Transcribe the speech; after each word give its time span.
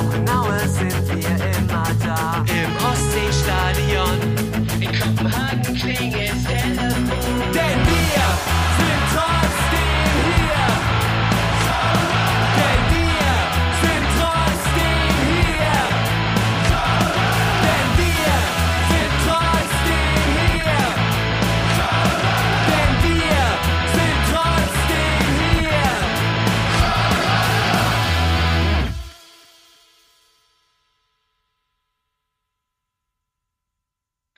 Krasnodar, 0.00 0.39
auch 0.39 0.39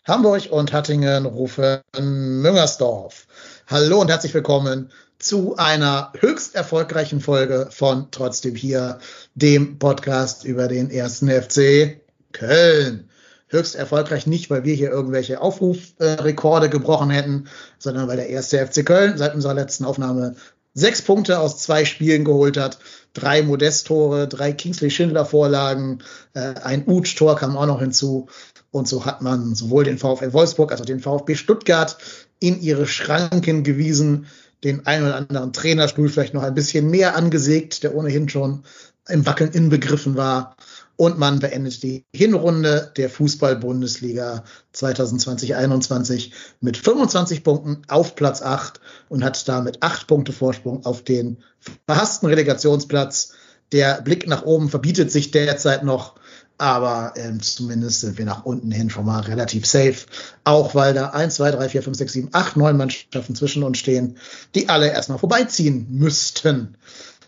Hamburg 0.05 0.49
und 0.51 0.73
Hattingen 0.73 1.27
rufen 1.27 1.79
Müngersdorf. 1.97 3.29
Hallo 3.69 4.01
und 4.01 4.09
herzlich 4.11 4.35
willkommen 4.35 4.91
zu 5.21 5.55
einer 5.57 6.13
höchst 6.19 6.57
erfolgreichen 6.57 7.21
Folge 7.21 7.69
von 7.71 8.09
Trotzdem 8.11 8.57
hier, 8.57 8.99
dem 9.37 9.79
Podcast 9.79 10.43
über 10.43 10.67
den 10.67 10.91
ersten 10.91 11.29
FC 11.31 12.01
Köln. 12.33 13.11
Höchst 13.47 13.77
erfolgreich 13.77 14.27
nicht, 14.27 14.51
weil 14.51 14.65
wir 14.65 14.75
hier 14.75 14.91
irgendwelche 14.91 15.41
Aufrufrekorde 15.41 16.69
gebrochen 16.69 17.11
hätten, 17.11 17.49
sondern 17.79 18.09
weil 18.09 18.17
der 18.17 18.29
erste 18.29 18.67
FC 18.67 18.85
Köln 18.85 19.17
seit 19.19 19.37
unserer 19.37 19.55
letzten 19.55 19.85
Aufnahme 19.85 20.35
sechs 20.75 21.03
Punkte 21.03 21.39
aus 21.39 21.59
zwei 21.59 21.85
Spielen 21.85 22.25
geholt 22.25 22.57
hat. 22.57 22.79
Drei 23.13 23.43
Modest-Tore, 23.43 24.27
drei 24.27 24.53
Kingsley-Schindler-Vorlagen, 24.53 26.03
äh, 26.35 26.55
ein 26.63 26.85
Utsch-Tor 26.87 27.37
kam 27.37 27.57
auch 27.57 27.67
noch 27.67 27.81
hinzu. 27.81 28.29
Und 28.73 28.89
so 28.89 29.05
hat 29.05 29.23
man 29.23 29.55
sowohl 29.55 29.85
den 29.85 29.99
VfL 29.99 30.33
Wolfsburg 30.33 30.73
als 30.73 30.81
auch 30.81 30.87
den 30.87 31.01
VfB 31.01 31.37
Stuttgart 31.37 31.99
in 32.41 32.61
ihre 32.61 32.87
Schranken 32.87 33.63
gewiesen, 33.63 34.27
den 34.65 34.87
einen 34.87 35.07
oder 35.07 35.17
anderen 35.17 35.53
Trainerstuhl 35.53 36.09
vielleicht 36.09 36.35
noch 36.35 36.43
ein 36.43 36.55
bisschen 36.55 36.91
mehr 36.91 37.15
angesägt, 37.15 37.83
der 37.83 37.95
ohnehin 37.95 38.29
schon 38.29 38.65
im 39.09 39.27
Wackeln 39.27 39.53
inbegriffen 39.53 40.17
war. 40.17 40.57
Und 40.97 41.19
man 41.19 41.39
beendet 41.39 41.83
die 41.83 42.07
Hinrunde 42.15 42.93
der 42.97 43.11
Fußball-Bundesliga 43.11 44.45
2020-21 44.75 46.31
mit 46.61 46.77
25 46.77 47.45
Punkten 47.45 47.83
auf 47.89 48.15
Platz 48.15 48.41
8 48.41 48.81
und 49.09 49.25
hat 49.25 49.49
damit 49.49 49.83
acht 49.83 50.07
Punkte 50.07 50.33
Vorsprung 50.33 50.87
auf 50.87 51.03
den 51.03 51.39
verhassten 51.87 52.29
Relegationsplatz. 52.29 53.35
Der 53.73 54.01
Blick 54.01 54.27
nach 54.27 54.45
oben 54.45 54.69
verbietet 54.69 55.11
sich 55.11 55.31
derzeit 55.31 55.83
noch, 55.83 56.15
aber 56.63 57.15
ähm, 57.17 57.43
zumindest 57.43 58.03
sind 58.03 58.19
wir 58.19 58.25
nach 58.25 58.45
unten 58.45 58.71
hin 58.71 58.89
schon 58.89 59.05
mal 59.05 59.19
relativ 59.23 59.67
safe. 59.67 59.97
Auch 60.45 60.77
weil 60.77 60.95
da 60.95 61.09
1, 61.09 61.35
2, 61.35 61.51
3, 61.51 61.69
4, 61.69 61.83
5, 61.83 61.97
6, 61.99 62.13
7, 62.13 62.29
8, 62.31 62.57
9 62.57 62.77
Mannschaften 62.77 63.35
zwischen 63.35 63.65
uns 63.65 63.79
stehen, 63.79 64.17
die 64.55 64.69
alle 64.69 64.89
erstmal 64.89 65.19
vorbeiziehen 65.19 65.89
müssten. 65.91 66.77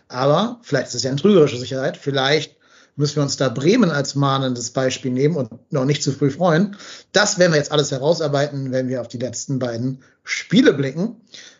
Aber 0.07 0.61
vielleicht 0.61 0.87
ist 0.87 0.95
es 0.95 1.03
ja 1.03 1.09
eine 1.09 1.19
trügerische 1.19 1.57
Sicherheit. 1.57 1.97
Vielleicht 1.97 2.55
müssen 2.95 3.17
wir 3.17 3.23
uns 3.23 3.35
da 3.35 3.49
Bremen 3.49 3.91
als 3.91 4.15
mahnendes 4.15 4.69
Beispiel 4.69 5.11
nehmen 5.11 5.35
und 5.35 5.49
noch 5.69 5.83
nicht 5.83 6.01
zu 6.01 6.13
früh 6.13 6.31
freuen. 6.31 6.77
Das 7.11 7.37
werden 7.37 7.51
wir 7.51 7.57
jetzt 7.57 7.73
alles 7.73 7.91
herausarbeiten, 7.91 8.71
wenn 8.71 8.87
wir 8.87 9.01
auf 9.01 9.09
die 9.09 9.19
letzten 9.19 9.59
beiden 9.59 9.99
Spiele 10.23 10.71
blicken. 10.71 11.17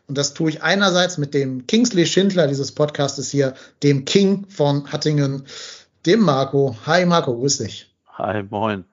Und 0.08 0.18
das 0.18 0.34
tue 0.34 0.50
ich 0.50 0.64
einerseits 0.64 1.18
mit 1.18 1.34
dem 1.34 1.68
Kingsley 1.68 2.06
Schindler 2.06 2.48
dieses 2.48 2.72
Podcastes 2.72 3.32
hier, 3.32 3.54
dem 3.84 4.06
King 4.06 4.46
von 4.48 4.90
Hattingen, 4.94 5.44
dem 6.06 6.22
Marco. 6.22 6.76
Hi 6.86 7.06
Marco, 7.06 7.38
grüß 7.38 7.58
dich. 7.60 7.96
Hi, 8.08 8.44
moin. 8.44 8.86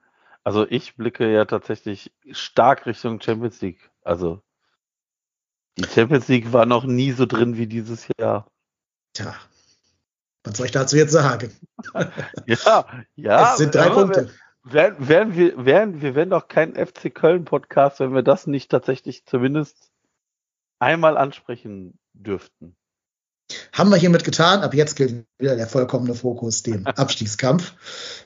Also 0.43 0.67
ich 0.69 0.95
blicke 0.95 1.31
ja 1.31 1.45
tatsächlich 1.45 2.11
stark 2.31 2.85
Richtung 2.85 3.21
Champions 3.21 3.61
League. 3.61 3.89
Also 4.03 4.41
die 5.77 5.85
Champions 5.85 6.27
League 6.27 6.51
war 6.51 6.65
noch 6.65 6.83
nie 6.83 7.11
so 7.11 7.25
drin 7.25 7.57
wie 7.57 7.67
dieses 7.67 8.07
Jahr. 8.19 8.47
Tja, 9.13 9.33
was 10.43 10.57
soll 10.57 10.65
ich 10.65 10.71
dazu 10.71 10.97
jetzt 10.97 11.11
sagen? 11.11 11.51
Ja, 12.45 12.85
ja. 13.15 13.51
es 13.51 13.57
sind 13.57 13.75
drei 13.75 13.89
Punkte. 13.89 14.29
Wären, 14.63 14.95
wären 15.07 15.35
wir, 15.35 15.65
wären, 15.65 16.01
wir 16.01 16.15
wären 16.15 16.29
doch 16.29 16.47
kein 16.47 16.75
FC 16.75 17.13
Köln 17.13 17.43
Podcast, 17.43 17.99
wenn 17.99 18.13
wir 18.13 18.23
das 18.23 18.47
nicht 18.47 18.71
tatsächlich 18.71 19.25
zumindest 19.25 19.91
einmal 20.79 21.17
ansprechen 21.17 21.99
dürften. 22.13 22.75
Haben 23.71 23.89
wir 23.89 23.97
hiermit 23.97 24.23
getan. 24.23 24.61
Ab 24.61 24.73
jetzt 24.73 24.95
gilt 24.95 25.25
wieder 25.37 25.55
der 25.55 25.67
vollkommene 25.67 26.15
Fokus, 26.15 26.63
dem 26.63 26.85
Abstiegskampf. 26.95 27.73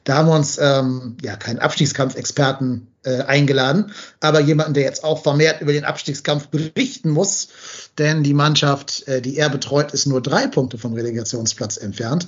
Da 0.04 0.16
haben 0.18 0.28
wir 0.28 0.36
uns 0.36 0.58
ähm, 0.58 1.18
ja 1.22 1.36
keinen 1.36 1.60
Abstiegskampf-Experten 1.60 2.88
äh, 3.04 3.22
eingeladen, 3.22 3.92
aber 4.20 4.42
jemanden, 4.42 4.74
der 4.74 4.84
jetzt 4.84 5.04
auch 5.04 5.24
vermehrt 5.24 5.62
über 5.62 5.72
den 5.72 5.86
Abstiegskampf 5.86 6.48
berichten 6.48 7.10
muss. 7.10 7.50
Denn 7.98 8.24
die 8.24 8.34
Mannschaft, 8.34 9.08
äh, 9.08 9.22
die 9.22 9.38
er 9.38 9.50
betreut, 9.50 9.94
ist 9.94 10.06
nur 10.06 10.22
drei 10.22 10.48
Punkte 10.48 10.78
vom 10.78 10.94
Relegationsplatz 10.94 11.78
entfernt. 11.78 12.28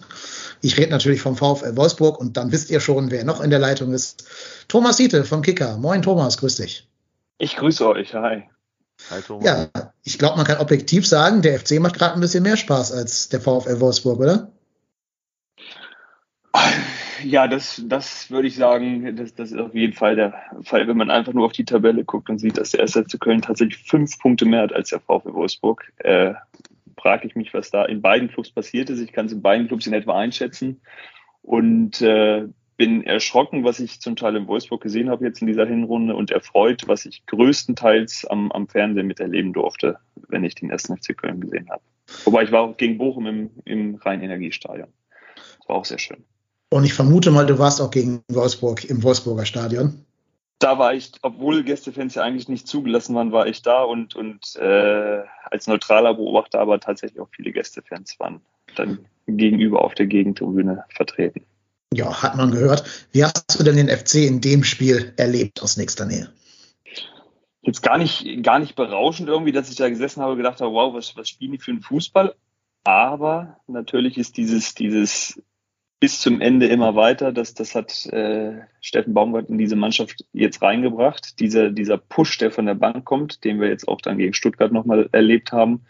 Ich 0.62 0.78
rede 0.78 0.92
natürlich 0.92 1.22
vom 1.22 1.36
VfL 1.36 1.76
Wolfsburg 1.76 2.20
und 2.20 2.38
dann 2.38 2.52
wisst 2.52 2.70
ihr 2.70 2.80
schon, 2.80 3.12
wer 3.12 3.24
noch 3.24 3.42
in 3.42 3.50
der 3.50 3.60
Leitung 3.60 3.94
ist. 3.94 4.26
Thomas 4.68 4.98
Hiete 4.98 5.26
vom 5.26 5.42
Kicker. 5.42 5.78
Moin 5.78 6.02
Thomas, 6.02 6.38
grüß 6.38 6.56
dich. 6.56 6.88
Ich 7.38 7.56
grüße 7.56 7.88
euch, 7.88 8.14
hi. 8.14 8.44
Hi, 9.10 9.22
Thomas. 9.22 9.46
Ja, 9.46 9.89
ich 10.10 10.18
glaube, 10.18 10.38
man 10.38 10.46
kann 10.46 10.58
objektiv 10.58 11.06
sagen, 11.06 11.44
der 11.44 11.60
FC 11.60 11.80
macht 11.80 11.96
gerade 11.96 12.16
ein 12.16 12.20
bisschen 12.20 12.42
mehr 12.42 12.58
Spaß 12.58 12.92
als 12.92 13.30
der 13.30 13.42
VfL 13.42 13.80
Wolfsburg, 13.80 14.20
oder? 14.20 14.52
Ja, 17.24 17.48
das, 17.48 17.82
das 17.86 18.32
würde 18.32 18.48
ich 18.48 18.56
sagen, 18.56 19.16
das, 19.16 19.36
das 19.36 19.52
ist 19.52 19.60
auf 19.60 19.76
jeden 19.76 19.94
Fall 19.94 20.16
der 20.16 20.34
Fall, 20.64 20.88
wenn 20.88 20.98
man 20.98 21.12
einfach 21.12 21.34
nur 21.34 21.46
auf 21.46 21.52
die 21.52 21.66
Tabelle 21.66 22.04
guckt 22.04 22.30
und 22.30 22.40
sieht, 22.40 22.58
dass 22.58 22.72
der 22.72 22.88
SC 22.88 23.20
Köln 23.20 23.44
tatsächlich 23.44 23.78
fünf 23.84 24.18
Punkte 24.18 24.46
mehr 24.46 24.64
hat 24.64 24.74
als 24.74 24.90
der 24.90 25.00
VfL 25.00 25.34
Wolfsburg. 25.34 25.94
Äh, 26.00 26.34
frage 26.98 27.28
ich 27.28 27.36
mich, 27.36 27.54
was 27.54 27.70
da 27.70 27.86
in 27.86 28.02
beiden 28.02 28.30
Clubs 28.30 28.50
passiert 28.50 28.90
ist. 28.90 29.00
Ich 29.00 29.12
kann 29.12 29.28
es 29.28 29.32
in 29.32 29.44
beiden 29.44 29.68
Clubs 29.68 29.86
in 29.86 29.94
etwa 29.94 30.18
einschätzen 30.18 30.82
und 31.44 32.02
äh, 32.02 32.48
bin 32.80 33.04
erschrocken, 33.04 33.66
was 33.66 33.82
ich 33.82 34.00
zum 34.00 34.16
Teil 34.16 34.38
in 34.38 34.48
Wolfsburg 34.48 34.82
gesehen 34.82 35.10
habe 35.10 35.26
jetzt 35.26 35.42
in 35.42 35.48
dieser 35.48 35.66
Hinrunde 35.66 36.16
und 36.16 36.32
erfreut, 36.32 36.84
was 36.88 37.06
ich 37.06 37.26
größtenteils 37.26 38.26
am, 38.26 38.54
am 38.54 38.70
Fernsehen 38.70 39.06
miterleben 39.06 39.52
durfte, 39.52 39.98
wenn 40.30 40.46
ich 40.46 40.56
den 40.56 40.70
ersten 40.70 40.96
FC 40.96 41.16
Köln 41.16 41.42
gesehen 41.42 41.70
habe. 41.70 41.82
Wobei 42.24 42.44
ich 42.44 42.54
war 42.54 42.62
auch 42.62 42.78
gegen 42.78 42.98
Bochum 42.98 43.28
im, 43.28 43.50
im 43.66 43.96
Rhein-Energiestadion. 43.96 44.88
Das 45.36 45.68
war 45.68 45.76
auch 45.76 45.84
sehr 45.84 46.00
schön. 46.00 46.24
Und 46.70 46.86
ich 46.86 46.94
vermute 46.94 47.32
mal, 47.32 47.46
du 47.46 47.60
warst 47.60 47.82
auch 47.82 47.92
gegen 47.92 48.24
Wolfsburg 48.30 48.86
im 48.86 49.04
Wolfsburger 49.04 49.46
Stadion. 49.46 50.06
Da 50.60 50.80
war 50.80 50.94
ich, 50.94 51.12
obwohl 51.22 51.64
Gästefans 51.64 52.16
ja 52.16 52.24
eigentlich 52.24 52.48
nicht 52.48 52.66
zugelassen 52.66 53.14
waren, 53.14 53.34
war 53.34 53.48
ich 53.48 53.62
da 53.62 53.84
und, 53.84 54.16
und 54.16 54.56
äh, 54.56 55.20
als 55.52 55.68
neutraler 55.68 56.14
Beobachter 56.14 56.62
aber 56.62 56.80
tatsächlich 56.80 57.20
auch 57.20 57.30
viele 57.30 57.52
Gästefans 57.52 58.18
waren 58.22 58.40
dann 58.76 59.00
gegenüber 59.28 59.84
auf 59.84 59.96
der 59.96 60.06
Gegentribüne 60.06 60.86
vertreten. 60.96 61.42
Ja, 61.94 62.22
hat 62.22 62.38
man 62.38 62.52
gehört. 62.52 63.08
Wie 63.12 63.24
hast 63.24 63.60
du 63.60 63.64
denn 63.64 63.78
den 63.78 63.90
FC 63.90 64.16
in 64.16 64.42
dem 64.42 64.64
Spiel 64.64 65.14
erlebt 65.18 65.64
aus 65.64 65.78
nächster 65.78 66.06
Nähe? 66.06 66.32
Jetzt 67.62 67.82
gar 67.82 67.98
nicht, 67.98 68.44
gar 68.44 68.60
nicht 68.60 68.76
berauschend 68.76 69.28
irgendwie, 69.28 69.52
dass 69.52 69.70
ich 69.70 69.76
da 69.76 69.90
gesessen 69.90 70.22
habe 70.22 70.34
und 70.34 70.38
gedacht 70.38 70.62
habe, 70.62 70.72
wow, 70.72 70.94
was, 70.94 71.16
was 71.18 71.30
spielen 71.30 71.54
die 71.54 71.58
für 71.58 71.72
einen 71.72 71.82
Fußball? 71.82 72.36
Aber 72.84 73.60
natürlich 73.68 74.18
ist 74.18 74.38
dieses, 74.38 74.76
dieses 74.76 75.42
bis 76.00 76.22
zum 76.22 76.42
Ende 76.42 76.68
immer 76.68 76.96
weiter. 76.96 77.32
Das, 77.32 77.54
das 77.54 77.76
hat 77.76 78.06
äh, 78.08 78.62
Steffen 78.82 79.14
Baumgart 79.14 79.50
in 79.50 79.58
diese 79.58 79.76
Mannschaft 79.76 80.26
jetzt 80.32 80.62
reingebracht. 80.62 81.40
Dieser, 81.40 81.72
dieser 81.72 81.98
Push, 81.98 82.38
der 82.38 82.52
von 82.52 82.66
der 82.68 82.76
Bank 82.76 83.04
kommt, 83.04 83.44
den 83.44 83.60
wir 83.60 83.68
jetzt 83.68 83.88
auch 83.88 84.00
dann 84.00 84.18
gegen 84.18 84.34
Stuttgart 84.34 84.72
nochmal 84.72 85.10
erlebt 85.12 85.52
haben, 85.52 85.82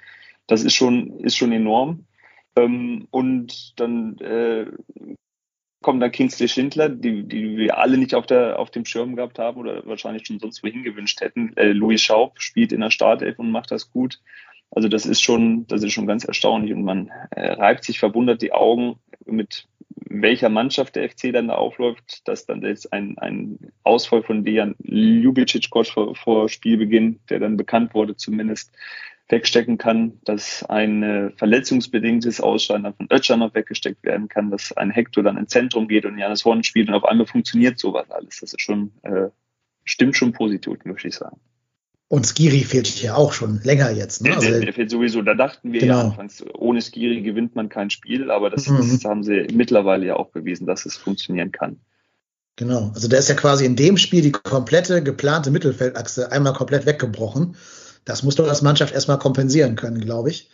das 0.48 0.64
ist 0.64 0.74
schon, 0.74 1.20
ist 1.20 1.38
schon 1.38 1.52
enorm. 1.52 2.06
Ähm, 2.56 3.08
und 3.12 3.80
dann 3.80 4.18
äh, 4.18 4.66
kommen 5.82 6.00
da 6.00 6.10
Kingsley 6.10 6.48
Schindler, 6.48 6.90
die, 6.90 7.24
die 7.24 7.58
wir 7.58 7.78
alle 7.78 7.98
nicht 7.98 8.14
auf, 8.14 8.26
der, 8.26 8.60
auf 8.60 8.70
dem 8.70 8.86
Schirm 8.86 9.16
gehabt 9.16 9.40
haben 9.40 9.60
oder 9.60 9.86
wahrscheinlich 9.86 10.28
schon 10.28 10.40
sonst 10.40 10.64
wohin 10.64 10.84
gewünscht 10.84 11.22
hätten. 11.22 11.56
Äh, 11.56 11.72
Louis 11.72 12.02
Schaub 12.02 12.42
spielt 12.42 12.72
in 12.72 12.82
der 12.82 12.92
Startelf 12.92 13.40
und 13.40 13.52
macht 13.52 13.72
das 13.72 13.92
gut. 13.92 14.20
Also 14.72 14.88
das 14.88 15.06
ist 15.06 15.22
schon, 15.22 15.66
das 15.68 15.84
ist 15.84 15.94
schon 15.94 16.06
ganz 16.06 16.26
erstaunlich 16.26 16.74
und 16.74 16.84
man 16.84 17.10
äh, 17.32 17.54
reibt 17.54 17.86
sich 17.86 18.00
verwundert 18.00 18.42
die 18.42 18.54
Augen, 18.54 19.00
mit 19.26 19.68
welcher 20.10 20.50
Mannschaft 20.50 20.96
der 20.96 21.10
FC 21.10 21.32
dann 21.34 21.48
da 21.48 21.56
aufläuft, 21.56 22.28
dass 22.28 22.46
dann 22.46 22.62
jetzt 22.62 22.92
ein, 22.94 23.18
ein 23.18 23.72
Ausfall 23.84 24.24
von 24.24 24.44
Dejan 24.44 24.76
Ljubicic 24.80 25.70
kurz 25.70 25.90
vor, 25.90 26.16
vor 26.16 26.50
Spielbeginn, 26.50 27.20
der 27.30 27.40
dann 27.40 27.58
bekannt 27.58 27.94
wurde 27.94 28.16
zumindest, 28.16 28.72
wegstecken 29.30 29.78
kann, 29.78 30.20
dass 30.26 30.64
ein 30.68 31.04
äh, 31.04 31.30
verletzungsbedingtes 31.38 32.42
Ausscheiden 32.42 32.84
dann 32.84 32.96
von 32.96 33.08
Ötcher 33.12 33.38
noch 33.38 33.54
weggesteckt 33.54 34.04
werden 34.04 34.28
kann, 34.28 34.50
dass 34.52 34.76
ein 34.76 34.92
Hector 34.92 35.24
dann 35.24 35.38
ins 35.38 35.52
Zentrum 35.52 35.88
geht 35.88 36.06
und 36.06 36.18
Janis 36.18 36.44
Horn 36.46 36.64
spielt 36.64 36.90
und 36.90 36.96
auf 36.96 37.06
einmal 37.06 37.28
funktioniert 37.28 37.78
sowas 37.80 38.10
alles. 38.10 38.40
Das 38.42 38.54
ist 38.54 38.62
schon, 38.62 38.92
äh, 39.04 39.30
stimmt 39.84 40.16
schon 40.18 40.34
positiv, 40.34 40.78
möchte 40.84 41.08
ich 41.08 41.16
sagen. 41.16 41.40
Und 42.08 42.26
Skiri 42.26 42.64
fehlt 42.64 43.04
ja 43.04 43.14
auch 43.16 43.34
schon 43.34 43.62
länger 43.64 43.92
jetzt. 43.92 44.24
Ne? 44.24 44.30
Der, 44.30 44.38
Also, 44.38 44.50
der, 44.50 44.60
der 44.62 44.74
fehlt 44.74 44.90
sowieso. 44.90 45.22
Da 45.22 45.36
dachten 45.36 45.72
wir 45.72 45.80
Genau. 45.80 45.98
ja 46.00 46.04
anfangs, 46.06 46.44
ohne 46.56 46.82
Skiri 46.82 47.22
gewinnt 47.22 47.56
man 47.56 47.70
kein 47.70 47.92
Spiel, 47.92 48.32
aber 48.32 48.50
das, 48.50 48.68
Mhm. 48.68 48.78
das 48.78 49.06
haben 49.06 49.24
sie 49.24 49.46
mittlerweile 49.54 50.08
ja 50.08 50.16
auch 50.16 50.32
bewiesen, 50.32 50.66
dass 50.66 50.88
es 50.88 50.98
funktionieren 50.98 51.52
kann. 51.52 51.80
Genau. 52.56 52.92
Also 52.96 53.08
der 53.08 53.20
ist 53.20 53.30
ja 53.30 53.36
quasi 53.36 53.64
in 53.66 53.76
dem 53.76 53.96
Spiel 53.98 54.24
die 54.24 54.32
komplette 54.32 55.04
geplante 55.04 55.52
Mittelfeldachse 55.52 56.32
einmal 56.32 56.54
komplett 56.54 56.88
weggebrochen. 56.88 57.56
Das 58.06 58.24
muss 58.24 58.36
doch 58.36 58.48
als 58.48 58.62
Mannschaft 58.62 58.94
erstmal 58.94 59.20
kompensieren 59.20 59.76
können, 59.76 60.02
glaube 60.02 60.30
ich. 60.30 60.50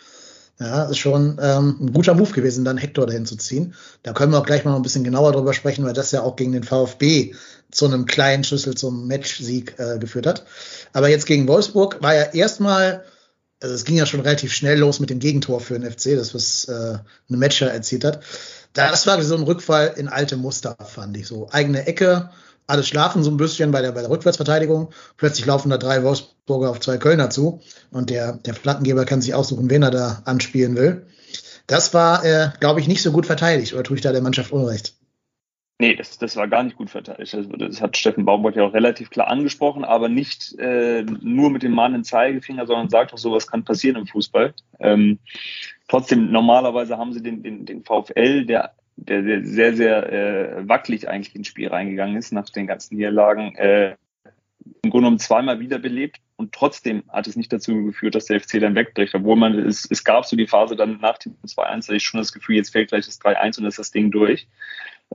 Ja, 0.59 0.85
ist 0.85 0.99
schon 0.99 1.37
ähm, 1.41 1.77
ein 1.81 1.93
guter 1.93 2.13
Move 2.13 2.31
gewesen, 2.31 2.63
dann 2.63 2.77
Hector 2.77 3.05
dahin 3.05 3.25
zu 3.25 3.35
ziehen. 3.35 3.73
Da 4.03 4.13
können 4.13 4.31
wir 4.31 4.39
auch 4.39 4.45
gleich 4.45 4.63
mal 4.63 4.75
ein 4.75 4.83
bisschen 4.83 5.03
genauer 5.03 5.33
drüber 5.33 5.53
sprechen, 5.53 5.83
weil 5.83 5.93
das 5.93 6.11
ja 6.11 6.21
auch 6.21 6.37
gegen 6.37 6.53
den 6.53 6.63
VfB 6.63 7.33
zu 7.71 7.85
einem 7.85 8.05
kleinen 8.05 8.45
Schlüssel 8.45 8.73
zum 8.75 9.07
Matchsieg 9.07 9.77
äh, 9.77 9.99
geführt 9.99 10.25
hat. 10.25 10.45
Aber 10.93 11.09
jetzt 11.09 11.25
gegen 11.25 11.47
Wolfsburg 11.49 12.01
war 12.01 12.15
ja 12.15 12.23
erstmal, 12.31 13.03
also 13.61 13.75
es 13.75 13.83
ging 13.83 13.97
ja 13.97 14.05
schon 14.05 14.21
relativ 14.21 14.53
schnell 14.53 14.79
los 14.79 15.01
mit 15.01 15.09
dem 15.09 15.19
Gegentor 15.19 15.59
für 15.59 15.77
den 15.77 15.91
FC, 15.91 16.15
das 16.15 16.33
was 16.33 16.65
äh, 16.65 16.99
eine 17.27 17.37
Matcher 17.37 17.69
erzielt 17.69 18.05
hat. 18.05 18.21
Das 18.71 19.07
war 19.07 19.21
so 19.23 19.35
ein 19.35 19.43
Rückfall 19.43 19.93
in 19.97 20.07
alte 20.07 20.37
Muster, 20.37 20.77
fand 20.85 21.17
ich 21.17 21.27
so. 21.27 21.49
Eigene 21.51 21.85
Ecke, 21.85 22.29
alles 22.67 22.87
schlafen 22.87 23.23
so 23.23 23.31
ein 23.31 23.37
bisschen 23.37 23.71
bei 23.71 23.81
der, 23.81 23.91
bei 23.91 24.01
der 24.01 24.09
Rückwärtsverteidigung. 24.09 24.89
Plötzlich 25.17 25.45
laufen 25.45 25.69
da 25.69 25.77
drei 25.77 26.03
Wolfsburger 26.03 26.69
auf 26.69 26.79
zwei 26.79 26.97
Kölner 26.97 27.29
zu 27.29 27.61
und 27.91 28.09
der, 28.09 28.33
der 28.33 28.53
Flankengeber 28.53 29.05
kann 29.05 29.21
sich 29.21 29.33
aussuchen, 29.33 29.69
wen 29.69 29.83
er 29.83 29.91
da 29.91 30.21
anspielen 30.25 30.75
will. 30.75 31.07
Das 31.67 31.93
war, 31.93 32.23
äh, 32.23 32.49
glaube 32.59 32.79
ich, 32.79 32.87
nicht 32.87 33.01
so 33.01 33.11
gut 33.11 33.25
verteidigt 33.25 33.73
oder 33.73 33.83
tue 33.83 33.97
ich 33.97 34.01
da 34.01 34.11
der 34.11 34.21
Mannschaft 34.21 34.51
Unrecht? 34.51 34.95
Nee, 35.77 35.95
das, 35.95 36.17
das 36.17 36.37
war 36.37 36.47
gar 36.47 36.63
nicht 36.63 36.77
gut 36.77 36.89
verteidigt. 36.89 37.33
Das, 37.33 37.47
das 37.49 37.81
hat 37.81 37.97
Steffen 37.97 38.23
Baumgart 38.23 38.55
ja 38.55 38.63
auch 38.63 38.73
relativ 38.73 39.09
klar 39.09 39.27
angesprochen, 39.27 39.83
aber 39.83 40.07
nicht 40.07 40.57
äh, 40.57 41.03
nur 41.03 41.49
mit 41.49 41.63
dem 41.63 41.73
mahnenden 41.73 42.05
Zeigefinger, 42.05 42.65
sondern 42.65 42.89
sagt 42.89 43.13
auch, 43.13 43.17
sowas 43.17 43.47
kann 43.47 43.65
passieren 43.65 43.97
im 43.97 44.07
Fußball. 44.07 44.53
Ähm, 44.79 45.19
trotzdem, 45.89 46.31
normalerweise 46.31 46.97
haben 46.97 47.11
sie 47.11 47.21
den, 47.21 47.43
den, 47.43 47.65
den 47.65 47.83
VfL, 47.83 48.45
der, 48.45 48.73
der, 48.97 49.21
der 49.21 49.43
sehr, 49.43 49.75
sehr 49.75 50.11
äh, 50.11 50.67
wackelig 50.67 51.09
eigentlich 51.09 51.35
ins 51.35 51.47
Spiel 51.47 51.67
reingegangen 51.67 52.15
ist 52.15 52.31
nach 52.31 52.49
den 52.49 52.67
ganzen 52.67 52.95
Niederlagen, 52.95 53.55
äh, 53.55 53.95
im 54.81 54.89
Grunde 54.89 55.05
genommen 55.05 55.19
zweimal 55.19 55.59
wiederbelebt 55.59 56.17
und 56.37 56.53
trotzdem 56.53 57.03
hat 57.09 57.27
es 57.27 57.35
nicht 57.35 57.53
dazu 57.53 57.85
geführt, 57.85 58.15
dass 58.15 58.25
der 58.25 58.39
FC 58.39 58.59
dann 58.59 58.75
wegbricht, 58.75 59.13
obwohl 59.15 59.35
man, 59.35 59.57
es, 59.57 59.87
es 59.89 60.03
gab 60.03 60.25
so 60.25 60.35
die 60.35 60.47
Phase 60.47 60.75
dann 60.75 60.99
nach 60.99 61.17
dem 61.17 61.35
2-1, 61.45 61.87
da 61.87 61.93
ich 61.93 62.03
schon 62.03 62.19
das 62.19 62.33
Gefühl, 62.33 62.55
jetzt 62.55 62.71
fällt 62.71 62.89
gleich 62.89 63.05
das 63.05 63.21
3-1 63.21 63.59
und 63.59 63.65
ist 63.65 63.79
das 63.79 63.91
Ding 63.91 64.11
durch. 64.11 64.47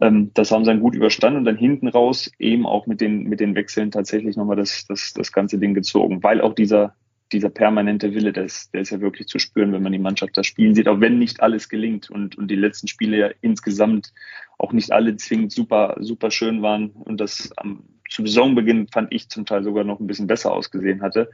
Ähm, 0.00 0.30
das 0.34 0.50
haben 0.50 0.64
sie 0.64 0.70
dann 0.70 0.80
gut 0.80 0.94
überstanden 0.94 1.38
und 1.38 1.44
dann 1.44 1.56
hinten 1.56 1.88
raus 1.88 2.30
eben 2.38 2.64
auch 2.64 2.86
mit 2.86 3.00
den, 3.00 3.24
mit 3.24 3.40
den 3.40 3.54
Wechseln 3.54 3.90
tatsächlich 3.90 4.36
nochmal 4.36 4.56
das, 4.56 4.86
das, 4.86 5.12
das 5.12 5.32
ganze 5.32 5.58
Ding 5.58 5.74
gezogen, 5.74 6.22
weil 6.22 6.40
auch 6.40 6.54
dieser, 6.54 6.94
dieser 7.32 7.50
permanente 7.50 8.14
Wille, 8.14 8.32
der 8.32 8.44
ist, 8.44 8.72
der 8.74 8.82
ist 8.82 8.90
ja 8.90 9.00
wirklich 9.00 9.28
zu 9.28 9.38
spüren, 9.38 9.72
wenn 9.72 9.82
man 9.82 9.92
die 9.92 9.98
Mannschaft 9.98 10.36
da 10.36 10.44
spielen 10.44 10.74
sieht, 10.74 10.88
auch 10.88 11.00
wenn 11.00 11.18
nicht 11.18 11.42
alles 11.42 11.68
gelingt 11.68 12.10
und, 12.10 12.36
und 12.36 12.48
die 12.48 12.56
letzten 12.56 12.88
Spiele 12.88 13.16
ja 13.16 13.30
insgesamt 13.40 14.12
auch 14.58 14.72
nicht 14.72 14.92
alle 14.92 15.16
zwingend 15.16 15.52
super, 15.52 15.96
super 16.00 16.30
schön 16.30 16.62
waren 16.62 16.90
und 16.90 17.20
das 17.20 17.50
am, 17.56 17.84
zu 18.08 18.22
Saisonbeginn 18.26 18.88
fand 18.88 19.12
ich 19.12 19.28
zum 19.28 19.46
Teil 19.46 19.62
sogar 19.62 19.84
noch 19.84 20.00
ein 20.00 20.06
bisschen 20.06 20.26
besser 20.26 20.52
ausgesehen 20.52 21.00
hatte. 21.00 21.30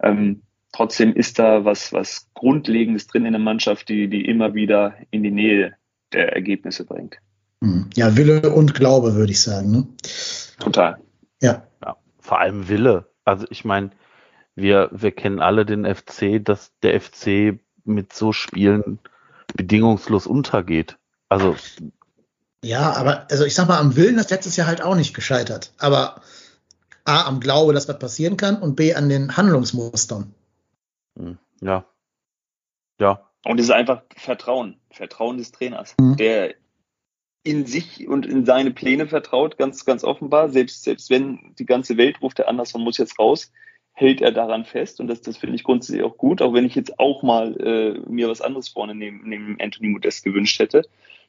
Ähm, 0.00 0.42
trotzdem 0.72 1.14
ist 1.14 1.38
da 1.38 1.64
was, 1.64 1.92
was 1.92 2.28
Grundlegendes 2.34 3.06
drin 3.06 3.24
in 3.24 3.32
der 3.32 3.40
Mannschaft, 3.40 3.88
die, 3.88 4.08
die 4.08 4.26
immer 4.26 4.54
wieder 4.54 4.94
in 5.10 5.22
die 5.22 5.30
Nähe 5.30 5.74
der 6.12 6.34
Ergebnisse 6.34 6.84
bringt. 6.84 7.16
Hm. 7.62 7.88
Ja, 7.94 8.16
Wille 8.16 8.54
und 8.54 8.74
Glaube, 8.74 9.14
würde 9.14 9.32
ich 9.32 9.40
sagen. 9.40 9.70
Ne? 9.70 9.86
Total. 10.60 10.98
Ja. 11.40 11.66
Ja, 11.82 11.96
vor 12.20 12.40
allem 12.40 12.68
Wille. 12.68 13.06
Also 13.24 13.46
ich 13.50 13.64
meine, 13.64 13.90
wir, 14.60 14.88
wir 14.92 15.12
kennen 15.12 15.40
alle 15.40 15.64
den 15.64 15.84
FC, 15.84 16.44
dass 16.44 16.72
der 16.82 17.00
FC 17.00 17.58
mit 17.84 18.12
so 18.12 18.32
Spielen 18.32 18.98
bedingungslos 19.54 20.26
untergeht. 20.26 20.98
Also 21.28 21.56
Ja, 22.64 22.92
aber 22.94 23.30
also 23.30 23.44
ich 23.44 23.54
sag 23.54 23.68
mal, 23.68 23.78
am 23.78 23.96
Willen 23.96 24.18
ist 24.18 24.30
letztes 24.30 24.56
Jahr 24.56 24.66
halt 24.66 24.82
auch 24.82 24.94
nicht 24.96 25.14
gescheitert. 25.14 25.72
Aber 25.78 26.20
A, 27.04 27.26
am 27.26 27.40
Glaube, 27.40 27.72
dass 27.72 27.88
was 27.88 27.98
passieren 27.98 28.36
kann 28.36 28.56
und 28.60 28.76
B, 28.76 28.94
an 28.94 29.08
den 29.08 29.36
Handlungsmustern. 29.36 30.34
hm, 31.18 31.38
ja. 31.60 31.84
Ja. 33.00 33.30
Und 33.44 33.58
es 33.60 33.66
ist 33.66 33.72
einfach 33.72 34.02
Vertrauen. 34.16 34.76
Vertrauen 34.90 35.38
des 35.38 35.52
Trainers, 35.52 35.94
Mhm. 36.00 36.16
der 36.16 36.54
in 37.44 37.64
sich 37.64 38.06
und 38.08 38.26
in 38.26 38.44
seine 38.44 38.72
Pläne 38.72 39.06
vertraut, 39.06 39.56
ganz, 39.56 39.84
ganz 39.84 40.04
offenbar. 40.04 40.50
Selbst, 40.50 40.82
selbst 40.82 41.08
wenn 41.08 41.54
die 41.58 41.64
ganze 41.64 41.96
Welt 41.96 42.20
ruft, 42.20 42.38
der 42.38 42.48
Anderson 42.48 42.82
muss 42.82 42.98
jetzt 42.98 43.18
raus, 43.18 43.52
hält 43.98 44.20
er 44.20 44.30
daran 44.30 44.64
fest. 44.64 45.00
Und 45.00 45.08
das, 45.08 45.22
das 45.22 45.36
finde 45.36 45.56
ich 45.56 45.64
grundsätzlich 45.64 46.04
auch 46.04 46.16
gut, 46.16 46.40
auch 46.40 46.54
wenn 46.54 46.64
ich 46.64 46.76
jetzt 46.76 47.00
auch 47.00 47.24
mal 47.24 47.56
äh, 47.60 47.98
mir 48.08 48.28
was 48.28 48.40
anderes 48.40 48.68
vorne 48.68 48.94
neben, 48.94 49.28
neben 49.28 49.56
Anthony 49.60 49.88
Modest 49.88 50.24
gewünscht 50.24 50.60
hätte. 50.60 50.82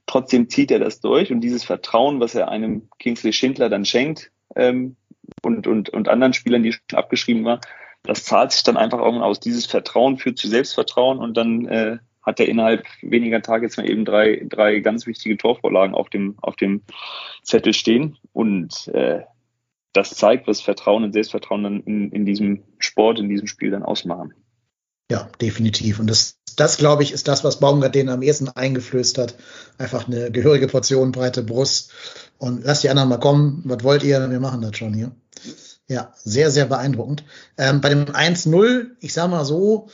Trotzdem 0.05 0.49
zieht 0.49 0.69
er 0.69 0.77
das 0.77 1.01
durch 1.01 1.31
und 1.31 1.41
dieses 1.41 1.63
Vertrauen, 1.63 2.19
was 2.19 2.35
er 2.35 2.49
einem 2.49 2.87
Kingsley 2.99 3.33
Schindler 3.33 3.69
dann 3.69 3.85
schenkt 3.85 4.31
ähm, 4.55 4.95
und, 5.41 5.65
und, 5.65 5.89
und 5.89 6.09
anderen 6.09 6.33
Spielern, 6.33 6.61
die 6.61 6.73
schon 6.73 6.81
abgeschrieben 6.93 7.43
war, 7.43 7.59
das 8.03 8.23
zahlt 8.23 8.51
sich 8.51 8.63
dann 8.63 8.77
einfach 8.77 8.99
irgendwann 8.99 9.23
aus. 9.23 9.39
Dieses 9.39 9.65
Vertrauen 9.65 10.17
führt 10.17 10.37
zu 10.37 10.47
Selbstvertrauen 10.47 11.17
und 11.17 11.35
dann 11.37 11.65
äh, 11.67 11.97
hat 12.21 12.39
er 12.39 12.47
innerhalb 12.47 12.85
weniger 13.01 13.41
Tage 13.41 13.65
jetzt 13.65 13.77
mal 13.77 13.89
eben 13.89 14.05
drei, 14.05 14.45
drei 14.47 14.79
ganz 14.79 15.07
wichtige 15.07 15.37
Torvorlagen 15.37 15.95
auf 15.95 16.09
dem, 16.09 16.35
auf 16.41 16.55
dem 16.55 16.83
Zettel 17.41 17.73
stehen. 17.73 18.17
Und 18.31 18.87
äh, 18.89 19.21
das 19.93 20.11
zeigt, 20.11 20.47
was 20.47 20.61
Vertrauen 20.61 21.03
und 21.03 21.13
Selbstvertrauen 21.13 21.63
dann 21.63 21.79
in, 21.81 22.11
in 22.11 22.25
diesem 22.25 22.63
Sport, 22.77 23.19
in 23.19 23.29
diesem 23.29 23.47
Spiel 23.47 23.71
dann 23.71 23.83
ausmachen. 23.83 24.33
Ja, 25.11 25.29
definitiv. 25.41 25.99
Und 25.99 26.07
das, 26.07 26.37
das 26.55 26.77
glaube 26.77 27.03
ich, 27.03 27.11
ist 27.11 27.27
das, 27.27 27.43
was 27.43 27.59
Baumgart 27.59 27.95
denen 27.95 28.09
am 28.09 28.21
ehesten 28.21 28.49
eingeflößt 28.49 29.17
hat. 29.17 29.35
Einfach 29.77 30.07
eine 30.07 30.31
gehörige 30.31 30.67
Portion 30.67 31.11
breite 31.11 31.41
Brust. 31.41 31.91
Und 32.37 32.63
lasst 32.63 32.83
die 32.83 32.89
anderen 32.89 33.09
mal 33.09 33.19
kommen. 33.19 33.63
Was 33.65 33.83
wollt 33.83 34.03
ihr? 34.03 34.29
Wir 34.29 34.39
machen 34.39 34.61
das 34.61 34.77
schon 34.77 34.93
hier. 34.93 35.11
Ja, 35.87 36.13
sehr, 36.23 36.51
sehr 36.51 36.67
beeindruckend. 36.67 37.23
Ähm, 37.57 37.81
bei 37.81 37.89
dem 37.89 38.05
1-0, 38.05 38.91
ich 38.99 39.13
sag 39.13 39.31
mal 39.31 39.43
so, 39.43 39.89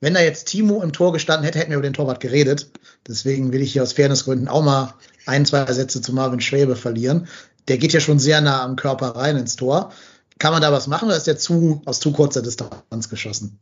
wenn 0.00 0.14
da 0.14 0.20
jetzt 0.20 0.48
Timo 0.48 0.82
im 0.82 0.92
Tor 0.92 1.12
gestanden 1.12 1.44
hätte, 1.44 1.60
hätten 1.60 1.70
wir 1.70 1.78
über 1.78 1.88
den 1.88 1.94
Torwart 1.94 2.20
geredet. 2.20 2.70
Deswegen 3.06 3.52
will 3.52 3.62
ich 3.62 3.72
hier 3.72 3.84
aus 3.84 3.92
Fairnessgründen 3.92 4.48
auch 4.48 4.64
mal 4.64 4.94
ein, 5.24 5.46
zwei 5.46 5.72
Sätze 5.72 6.02
zu 6.02 6.12
Marvin 6.12 6.40
Schwäbe 6.40 6.74
verlieren. 6.74 7.28
Der 7.68 7.78
geht 7.78 7.92
ja 7.92 8.00
schon 8.00 8.18
sehr 8.18 8.40
nah 8.40 8.62
am 8.62 8.76
Körper 8.76 9.16
rein 9.16 9.36
ins 9.36 9.56
Tor. 9.56 9.92
Kann 10.38 10.52
man 10.52 10.62
da 10.62 10.70
was 10.72 10.86
machen 10.86 11.06
oder 11.06 11.16
ist 11.16 11.26
der 11.26 11.38
zu, 11.38 11.82
aus 11.86 12.00
zu 12.00 12.12
kurzer 12.12 12.42
Distanz 12.42 13.08
geschossen? 13.08 13.58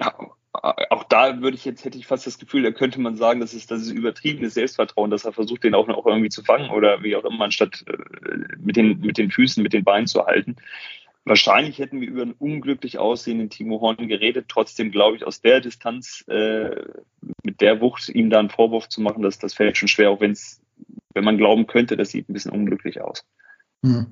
Ja, 0.00 0.14
auch 0.90 1.04
da 1.04 1.40
würde 1.40 1.56
ich 1.56 1.64
jetzt, 1.64 1.84
hätte 1.84 1.98
ich 1.98 2.06
fast 2.06 2.26
das 2.26 2.38
Gefühl, 2.38 2.62
da 2.62 2.70
könnte 2.70 3.00
man 3.00 3.16
sagen, 3.16 3.40
das 3.40 3.54
ist, 3.54 3.70
das 3.70 3.82
ist 3.82 3.90
übertriebenes 3.90 4.54
Selbstvertrauen, 4.54 5.10
dass 5.10 5.24
er 5.24 5.32
versucht, 5.32 5.64
den 5.64 5.74
auch, 5.74 5.88
auch 5.88 6.06
irgendwie 6.06 6.28
zu 6.28 6.42
fangen 6.42 6.70
oder 6.70 7.02
wie 7.02 7.14
auch 7.16 7.24
immer, 7.24 7.44
anstatt 7.44 7.84
äh, 7.86 8.56
mit, 8.58 8.76
den, 8.76 9.00
mit 9.00 9.16
den 9.16 9.30
Füßen, 9.30 9.62
mit 9.62 9.72
den 9.72 9.84
Beinen 9.84 10.06
zu 10.06 10.26
halten. 10.26 10.56
Wahrscheinlich 11.24 11.78
hätten 11.78 12.00
wir 12.00 12.08
über 12.08 12.22
einen 12.22 12.32
unglücklich 12.32 12.98
aussehenden 12.98 13.50
Timo 13.50 13.80
Horn 13.80 14.08
geredet. 14.08 14.46
Trotzdem 14.48 14.90
glaube 14.90 15.16
ich, 15.16 15.24
aus 15.24 15.40
der 15.40 15.60
Distanz 15.60 16.24
äh, 16.28 16.74
mit 17.44 17.60
der 17.60 17.80
Wucht 17.80 18.08
ihm 18.08 18.30
da 18.30 18.38
einen 18.38 18.50
Vorwurf 18.50 18.88
zu 18.88 19.00
machen, 19.00 19.22
das, 19.22 19.38
das 19.38 19.54
fällt 19.54 19.76
schon 19.76 19.88
schwer, 19.88 20.10
auch 20.10 20.20
wenn 20.20 20.32
es, 20.32 20.60
wenn 21.14 21.24
man 21.24 21.38
glauben 21.38 21.66
könnte, 21.66 21.96
das 21.96 22.10
sieht 22.10 22.28
ein 22.28 22.32
bisschen 22.32 22.52
unglücklich 22.52 23.00
aus. 23.00 23.24
Hm. 23.84 24.06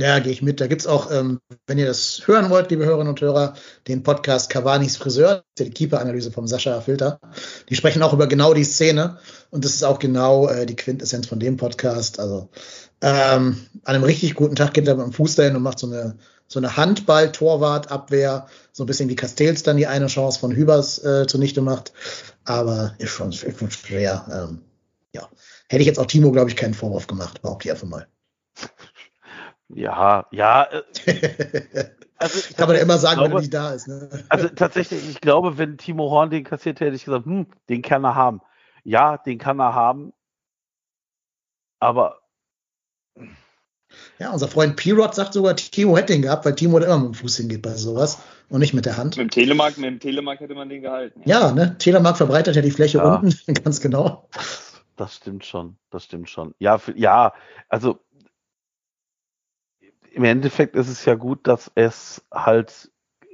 Ja, 0.00 0.18
gehe 0.18 0.32
ich 0.32 0.42
mit. 0.42 0.60
Da 0.60 0.66
gibt's 0.66 0.88
auch, 0.88 1.12
ähm, 1.12 1.38
wenn 1.68 1.78
ihr 1.78 1.86
das 1.86 2.22
hören 2.26 2.50
wollt, 2.50 2.68
liebe 2.70 2.84
Hörerinnen 2.84 3.10
und 3.10 3.20
Hörer, 3.20 3.54
den 3.86 4.02
Podcast 4.02 4.50
Cavani's 4.50 4.96
Friseur, 4.96 5.44
die 5.56 5.70
Keeper-Analyse 5.70 6.32
vom 6.32 6.48
Sascha 6.48 6.80
Filter. 6.80 7.20
Die 7.68 7.76
sprechen 7.76 8.02
auch 8.02 8.12
über 8.12 8.26
genau 8.26 8.54
die 8.54 8.64
Szene 8.64 9.18
und 9.50 9.64
das 9.64 9.74
ist 9.74 9.84
auch 9.84 10.00
genau 10.00 10.48
äh, 10.48 10.66
die 10.66 10.74
Quintessenz 10.74 11.28
von 11.28 11.38
dem 11.38 11.56
Podcast. 11.56 12.18
Also 12.18 12.48
ähm, 13.02 13.66
an 13.84 13.94
einem 13.94 14.02
richtig 14.02 14.34
guten 14.34 14.56
Tag 14.56 14.74
geht 14.74 14.88
er 14.88 14.96
mit 14.96 15.06
dem 15.06 15.12
Fuß 15.12 15.36
dahin 15.36 15.54
und 15.54 15.62
macht 15.62 15.78
so 15.78 15.86
eine 15.86 16.16
so 16.46 16.58
eine 16.60 16.76
Handball-Torwart-Abwehr, 16.76 18.46
so 18.72 18.84
ein 18.84 18.86
bisschen 18.86 19.08
wie 19.08 19.16
Castells 19.16 19.62
dann 19.62 19.76
die 19.76 19.86
eine 19.86 20.08
Chance 20.08 20.38
von 20.38 20.54
Hübers 20.54 21.02
äh, 21.04 21.26
zunichte 21.26 21.62
macht. 21.62 21.92
Aber 22.44 22.94
ist 22.98 23.10
schon, 23.10 23.30
ist 23.30 23.58
schon 23.58 23.70
schwer. 23.70 24.48
Ähm, 24.50 24.60
ja, 25.14 25.28
hätte 25.68 25.80
ich 25.80 25.86
jetzt 25.86 25.98
auch 25.98 26.06
Timo, 26.06 26.32
glaube 26.32 26.50
ich, 26.50 26.56
keinen 26.56 26.74
Vorwurf 26.74 27.06
gemacht, 27.06 27.40
behaupte 27.40 27.68
ich 27.68 27.72
einfach 27.72 27.86
mal. 27.86 28.08
Ja, 29.68 30.26
ja. 30.30 30.64
Äh, 30.64 30.82
also 32.18 32.54
Kann 32.56 32.68
man 32.68 32.76
ja 32.76 32.82
immer 32.82 32.98
sagen, 32.98 33.18
glaube, 33.18 33.30
wenn 33.30 33.36
er 33.36 33.40
nicht 33.40 33.54
da 33.54 33.72
ist. 33.72 33.88
Ne? 33.88 34.24
Also 34.28 34.48
tatsächlich, 34.48 35.08
ich 35.08 35.20
glaube, 35.20 35.56
wenn 35.56 35.78
Timo 35.78 36.10
Horn 36.10 36.30
den 36.30 36.44
kassiert 36.44 36.80
hätte, 36.80 36.86
hätte 36.86 36.96
ich 36.96 37.04
gesagt, 37.04 37.26
hm, 37.26 37.46
den 37.68 37.82
kann 37.82 38.04
er 38.04 38.14
haben. 38.14 38.40
Ja, 38.82 39.16
den 39.16 39.38
kann 39.38 39.60
er 39.60 39.74
haben. 39.74 40.12
Aber 41.78 42.20
Ja, 44.18 44.32
unser 44.32 44.48
Freund 44.48 44.76
Pirot 44.76 45.14
sagt 45.14 45.34
sogar, 45.34 45.56
Timo 45.56 45.96
hätte 45.96 46.12
ihn 46.12 46.22
gehabt, 46.22 46.44
weil 46.44 46.54
Timo 46.54 46.78
da 46.78 46.86
immer 46.86 46.98
mit 46.98 47.06
dem 47.08 47.14
Fuß 47.14 47.36
hingeht 47.38 47.62
bei 47.62 47.74
sowas 47.74 48.18
und 48.48 48.60
nicht 48.60 48.74
mit 48.74 48.86
der 48.86 48.96
Hand. 48.96 49.16
Mit 49.16 49.26
dem 49.26 49.30
Telemark, 49.30 49.78
mit 49.78 49.86
dem 49.86 50.00
Telemark 50.00 50.40
hätte 50.40 50.54
man 50.54 50.68
den 50.68 50.82
gehalten. 50.82 51.22
Ja, 51.24 51.52
ne? 51.52 51.76
Telemark 51.78 52.16
verbreitert 52.16 52.56
ja 52.56 52.62
die 52.62 52.70
Fläche 52.70 52.98
Ja. 52.98 53.14
unten, 53.16 53.54
ganz 53.64 53.80
genau. 53.80 54.28
Das 54.96 55.16
stimmt 55.16 55.44
schon, 55.44 55.76
das 55.90 56.04
stimmt 56.04 56.30
schon. 56.30 56.54
Ja, 56.58 56.78
für, 56.78 56.96
ja, 56.96 57.34
also 57.68 58.00
im 60.12 60.24
Endeffekt 60.24 60.76
ist 60.76 60.88
es 60.88 61.04
ja 61.04 61.14
gut, 61.14 61.46
dass 61.46 61.70
es 61.74 62.24
halt 62.32 62.90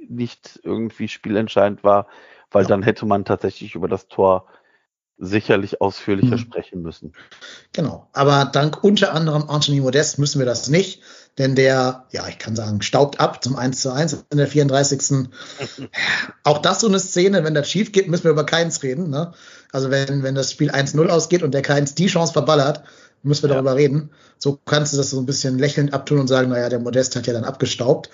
nicht 0.07 0.59
irgendwie 0.63 1.07
spielentscheidend 1.07 1.83
war, 1.83 2.07
weil 2.49 2.63
ja. 2.63 2.69
dann 2.69 2.83
hätte 2.83 3.05
man 3.05 3.25
tatsächlich 3.25 3.75
über 3.75 3.87
das 3.87 4.07
Tor 4.07 4.47
sicherlich 5.17 5.81
ausführlicher 5.81 6.31
hm. 6.31 6.37
sprechen 6.39 6.81
müssen. 6.81 7.13
Genau. 7.73 8.09
Aber 8.11 8.45
dank 8.45 8.83
unter 8.83 9.13
anderem 9.13 9.43
Anthony 9.47 9.79
Modest 9.79 10.17
müssen 10.17 10.39
wir 10.39 10.47
das 10.47 10.67
nicht, 10.67 11.03
denn 11.37 11.55
der, 11.55 12.05
ja, 12.11 12.27
ich 12.27 12.37
kann 12.39 12.55
sagen, 12.55 12.81
staubt 12.81 13.19
ab 13.19 13.43
zum 13.43 13.55
1 13.55 13.81
zu 13.81 13.91
1 13.91 14.25
in 14.31 14.37
der 14.37 14.47
34. 14.47 15.29
Auch 16.43 16.57
das 16.57 16.81
so 16.81 16.87
eine 16.87 16.99
Szene, 16.99 17.43
wenn 17.43 17.53
das 17.53 17.69
schief 17.69 17.91
geht, 17.91 18.09
müssen 18.09 18.25
wir 18.25 18.31
über 18.31 18.45
keins 18.45 18.83
reden. 18.83 19.09
Ne? 19.09 19.33
Also 19.71 19.89
wenn, 19.91 20.23
wenn 20.23 20.35
das 20.35 20.51
Spiel 20.51 20.71
1-0 20.71 21.07
ausgeht 21.07 21.43
und 21.43 21.53
der 21.53 21.61
keins 21.61 21.95
die 21.95 22.07
Chance 22.07 22.33
verballert, 22.33 22.83
müssen 23.23 23.43
wir 23.43 23.49
ja. 23.49 23.55
darüber 23.55 23.75
reden. 23.75 24.11
So 24.37 24.59
kannst 24.65 24.93
du 24.93 24.97
das 24.97 25.11
so 25.11 25.19
ein 25.19 25.25
bisschen 25.25 25.57
lächelnd 25.57 25.93
abtun 25.93 26.19
und 26.19 26.27
sagen, 26.27 26.49
naja, 26.49 26.69
der 26.69 26.79
Modest 26.79 27.15
hat 27.15 27.27
ja 27.27 27.33
dann 27.33 27.43
abgestaubt. 27.43 28.09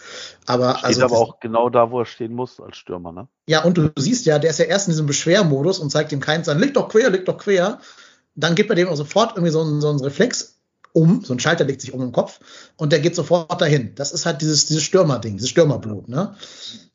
Aber, 0.46 0.76
Steht 0.76 0.86
also, 0.86 1.06
aber 1.06 1.18
auch 1.18 1.40
genau 1.40 1.70
da, 1.70 1.92
wo 1.92 2.02
er 2.02 2.06
stehen 2.06 2.34
muss 2.34 2.60
als 2.60 2.78
Stürmer, 2.78 3.12
ne? 3.12 3.28
Ja, 3.48 3.64
und 3.64 3.78
du 3.78 3.90
siehst 3.98 4.26
ja, 4.26 4.38
der 4.38 4.52
ist 4.52 4.60
ja 4.60 4.66
erst 4.66 4.88
in 4.88 4.92
diesem 4.92 5.06
Beschwermodus 5.06 5.80
und 5.80 5.90
zeigt 5.90 6.12
dem 6.12 6.20
keins 6.20 6.50
an, 6.50 6.60
leg 6.60 6.74
doch 6.74 6.90
quer, 6.90 7.10
leg 7.10 7.26
doch 7.26 7.38
quer. 7.38 7.80
Dann 8.36 8.56
gibt 8.56 8.70
er 8.70 8.76
dem 8.76 8.90
auch 8.90 8.98
sofort 8.98 9.32
irgendwie 9.36 9.52
so 9.52 9.62
einen, 9.62 9.82
so 9.82 9.90
einen 9.90 10.02
Reflex 10.02 10.57
um, 10.94 11.24
so 11.24 11.34
ein 11.34 11.40
Schalter 11.40 11.66
legt 11.66 11.82
sich 11.82 11.94
um 11.94 12.02
im 12.02 12.12
Kopf 12.12 12.40
und 12.78 12.92
der 12.92 13.00
geht 13.00 13.16
sofort 13.16 13.62
dahin. 13.62 13.94
Das 13.96 14.12
ist 14.12 14.26
halt 14.26 14.42
dieses, 14.42 14.66
dieses 14.66 14.84
Stürmerding, 14.84 15.38
dieses 15.38 15.50
Stürmerblut, 15.50 16.08
ne? 16.10 16.36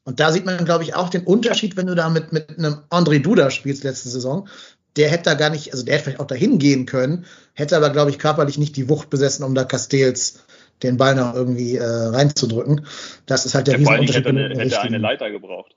Und 0.05 0.19
da 0.19 0.33
sieht 0.33 0.45
man, 0.45 0.65
glaube 0.65 0.83
ich, 0.83 0.97
auch 0.97 1.11
den 1.11 1.23
Unterschied, 1.23 1.77
wenn 1.77 1.87
du 1.87 1.95
da 1.95 2.09
mit, 2.09 2.33
mit 2.33 2.59
einem 2.59 2.79
André 2.91 3.21
Duda 3.21 3.51
spielst 3.51 3.85
letzte 3.85 4.09
Saison, 4.09 4.49
der 4.97 5.09
hätte 5.09 5.25
da 5.25 5.35
gar 5.35 5.51
nicht, 5.51 5.73
also 5.73 5.85
der 5.85 5.95
hätte 5.95 6.05
vielleicht 6.05 6.21
auch 6.21 6.27
dahin 6.27 6.59
gehen 6.59 6.87
können, 6.87 7.25
hätte 7.55 7.77
aber, 7.77 7.91
glaube 7.91 8.11
ich, 8.11 8.19
körperlich 8.19 8.59
nicht 8.59 8.77
die 8.77 8.89
Wucht 8.89 9.11
besessen, 9.11 9.45
um 9.45 9.55
da 9.55 9.65
Castells 9.65 10.45
den 10.83 10.97
Ball 10.97 11.15
noch 11.15 11.35
irgendwie 11.35 11.77
äh, 11.77 11.85
reinzudrücken. 11.85 12.87
Das 13.27 13.47
ist 13.47 13.55
halt 13.55 13.69
der, 13.69 13.79
der 13.79 13.81
Riesenunterschied. 13.81 14.27
Hätte, 14.27 14.29
eine, 14.29 14.61
hätte 14.61 14.81
eine 14.81 14.99
Leiter 14.99 15.31
gebraucht. 15.31 15.77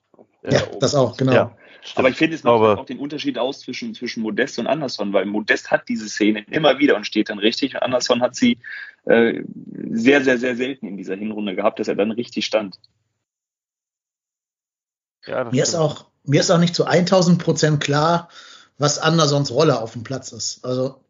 Ja, 0.49 0.61
das 0.79 0.95
auch, 0.95 1.17
genau. 1.17 1.33
Ja, 1.33 1.57
aber 1.93 2.09
ich 2.09 2.15
finde, 2.15 2.35
es 2.35 2.43
macht 2.43 2.79
auch 2.79 2.85
den 2.85 2.99
Unterschied 2.99 3.37
aus 3.37 3.59
zwischen, 3.59 3.93
zwischen 3.93 4.23
Modest 4.23 4.57
und 4.57 4.67
Anderson, 4.67 5.13
weil 5.13 5.25
Modest 5.25 5.69
hat 5.69 5.87
diese 5.87 6.09
Szene 6.09 6.45
immer 6.49 6.79
wieder 6.79 6.95
und 6.95 7.05
steht 7.05 7.29
dann 7.29 7.37
richtig 7.37 7.75
und 7.75 7.83
Anderson 7.83 8.21
hat 8.21 8.35
sie 8.35 8.57
äh, 9.05 9.43
sehr, 9.91 10.23
sehr, 10.23 10.39
sehr 10.39 10.55
selten 10.55 10.87
in 10.87 10.97
dieser 10.97 11.15
Hinrunde 11.15 11.55
gehabt, 11.55 11.79
dass 11.79 11.87
er 11.87 11.95
dann 11.95 12.11
richtig 12.11 12.45
stand. 12.45 12.79
Ja, 15.27 15.43
mir, 15.45 15.63
ist 15.63 15.75
auch, 15.75 16.07
mir 16.23 16.41
ist 16.41 16.51
auch 16.51 16.59
nicht 16.59 16.75
zu 16.75 16.85
1000 16.85 17.41
Prozent 17.41 17.83
klar, 17.83 18.29
was 18.77 18.99
Andersons 18.99 19.51
Rolle 19.51 19.79
auf 19.79 19.93
dem 19.93 20.03
Platz 20.03 20.31
ist. 20.31 20.65
Also 20.65 21.03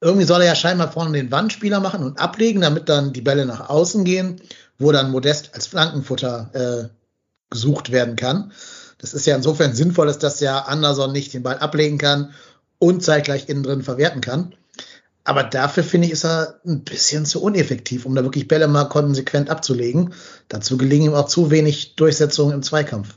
irgendwie 0.00 0.26
soll 0.26 0.40
er 0.40 0.48
ja 0.48 0.54
scheinbar 0.54 0.90
vorne 0.90 1.12
den 1.12 1.30
Wandspieler 1.30 1.80
machen 1.80 2.02
und 2.02 2.18
ablegen, 2.18 2.62
damit 2.62 2.88
dann 2.88 3.12
die 3.12 3.20
Bälle 3.20 3.46
nach 3.46 3.68
außen 3.68 4.04
gehen, 4.04 4.40
wo 4.78 4.92
dann 4.92 5.10
Modest 5.10 5.54
als 5.54 5.66
Flankenfutter 5.66 6.50
äh, 6.54 6.88
gesucht 7.50 7.92
werden 7.92 8.16
kann. 8.16 8.52
Das 9.00 9.14
ist 9.14 9.26
ja 9.26 9.34
insofern 9.34 9.72
sinnvoll, 9.72 10.06
dass 10.06 10.18
das 10.18 10.40
ja 10.40 10.58
Anderson 10.60 11.12
nicht 11.12 11.32
den 11.32 11.42
Ball 11.42 11.58
ablegen 11.58 11.98
kann 11.98 12.34
und 12.78 13.02
zeitgleich 13.02 13.48
innen 13.48 13.62
drin 13.62 13.82
verwerten 13.82 14.20
kann. 14.20 14.54
Aber 15.24 15.42
dafür 15.42 15.82
finde 15.82 16.06
ich, 16.06 16.12
ist 16.12 16.24
er 16.24 16.60
ein 16.66 16.82
bisschen 16.82 17.24
zu 17.26 17.42
uneffektiv, 17.42 18.06
um 18.06 18.14
da 18.14 18.22
wirklich 18.22 18.48
Bälle 18.48 18.68
mal 18.68 18.86
konsequent 18.86 19.50
abzulegen. 19.50 20.14
Dazu 20.48 20.76
gelingen 20.76 21.12
ihm 21.12 21.14
auch 21.14 21.26
zu 21.26 21.50
wenig 21.50 21.94
Durchsetzungen 21.94 22.54
im 22.54 22.62
Zweikampf. 22.62 23.16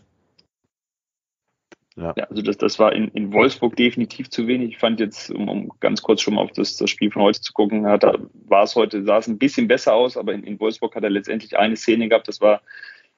Ja. 1.95 2.13
ja, 2.17 2.25
also 2.25 2.41
das, 2.41 2.57
das 2.57 2.79
war 2.79 2.93
in, 2.93 3.09
in 3.09 3.31
Wolfsburg 3.31 3.75
definitiv 3.75 4.29
zu 4.29 4.47
wenig. 4.47 4.71
Ich 4.71 4.77
fand 4.79 4.99
jetzt, 4.99 5.29
um, 5.29 5.47
um 5.47 5.71
ganz 5.79 6.01
kurz 6.01 6.21
schon 6.21 6.35
mal 6.35 6.41
auf 6.41 6.51
das, 6.51 6.75
das 6.75 6.89
Spiel 6.89 7.11
von 7.11 7.21
heute 7.21 7.39
zu 7.39 7.53
gucken, 7.53 7.85
hat, 7.85 8.03
war 8.47 8.63
es 8.63 8.75
heute, 8.75 9.03
sah 9.03 9.19
es 9.19 9.27
ein 9.27 9.37
bisschen 9.37 9.67
besser 9.67 9.93
aus, 9.93 10.17
aber 10.17 10.33
in, 10.33 10.43
in 10.43 10.59
Wolfsburg 10.59 10.95
hat 10.95 11.03
er 11.03 11.11
letztendlich 11.11 11.55
eine 11.55 11.75
Szene 11.75 12.09
gehabt, 12.09 12.27
das 12.27 12.41
war 12.41 12.61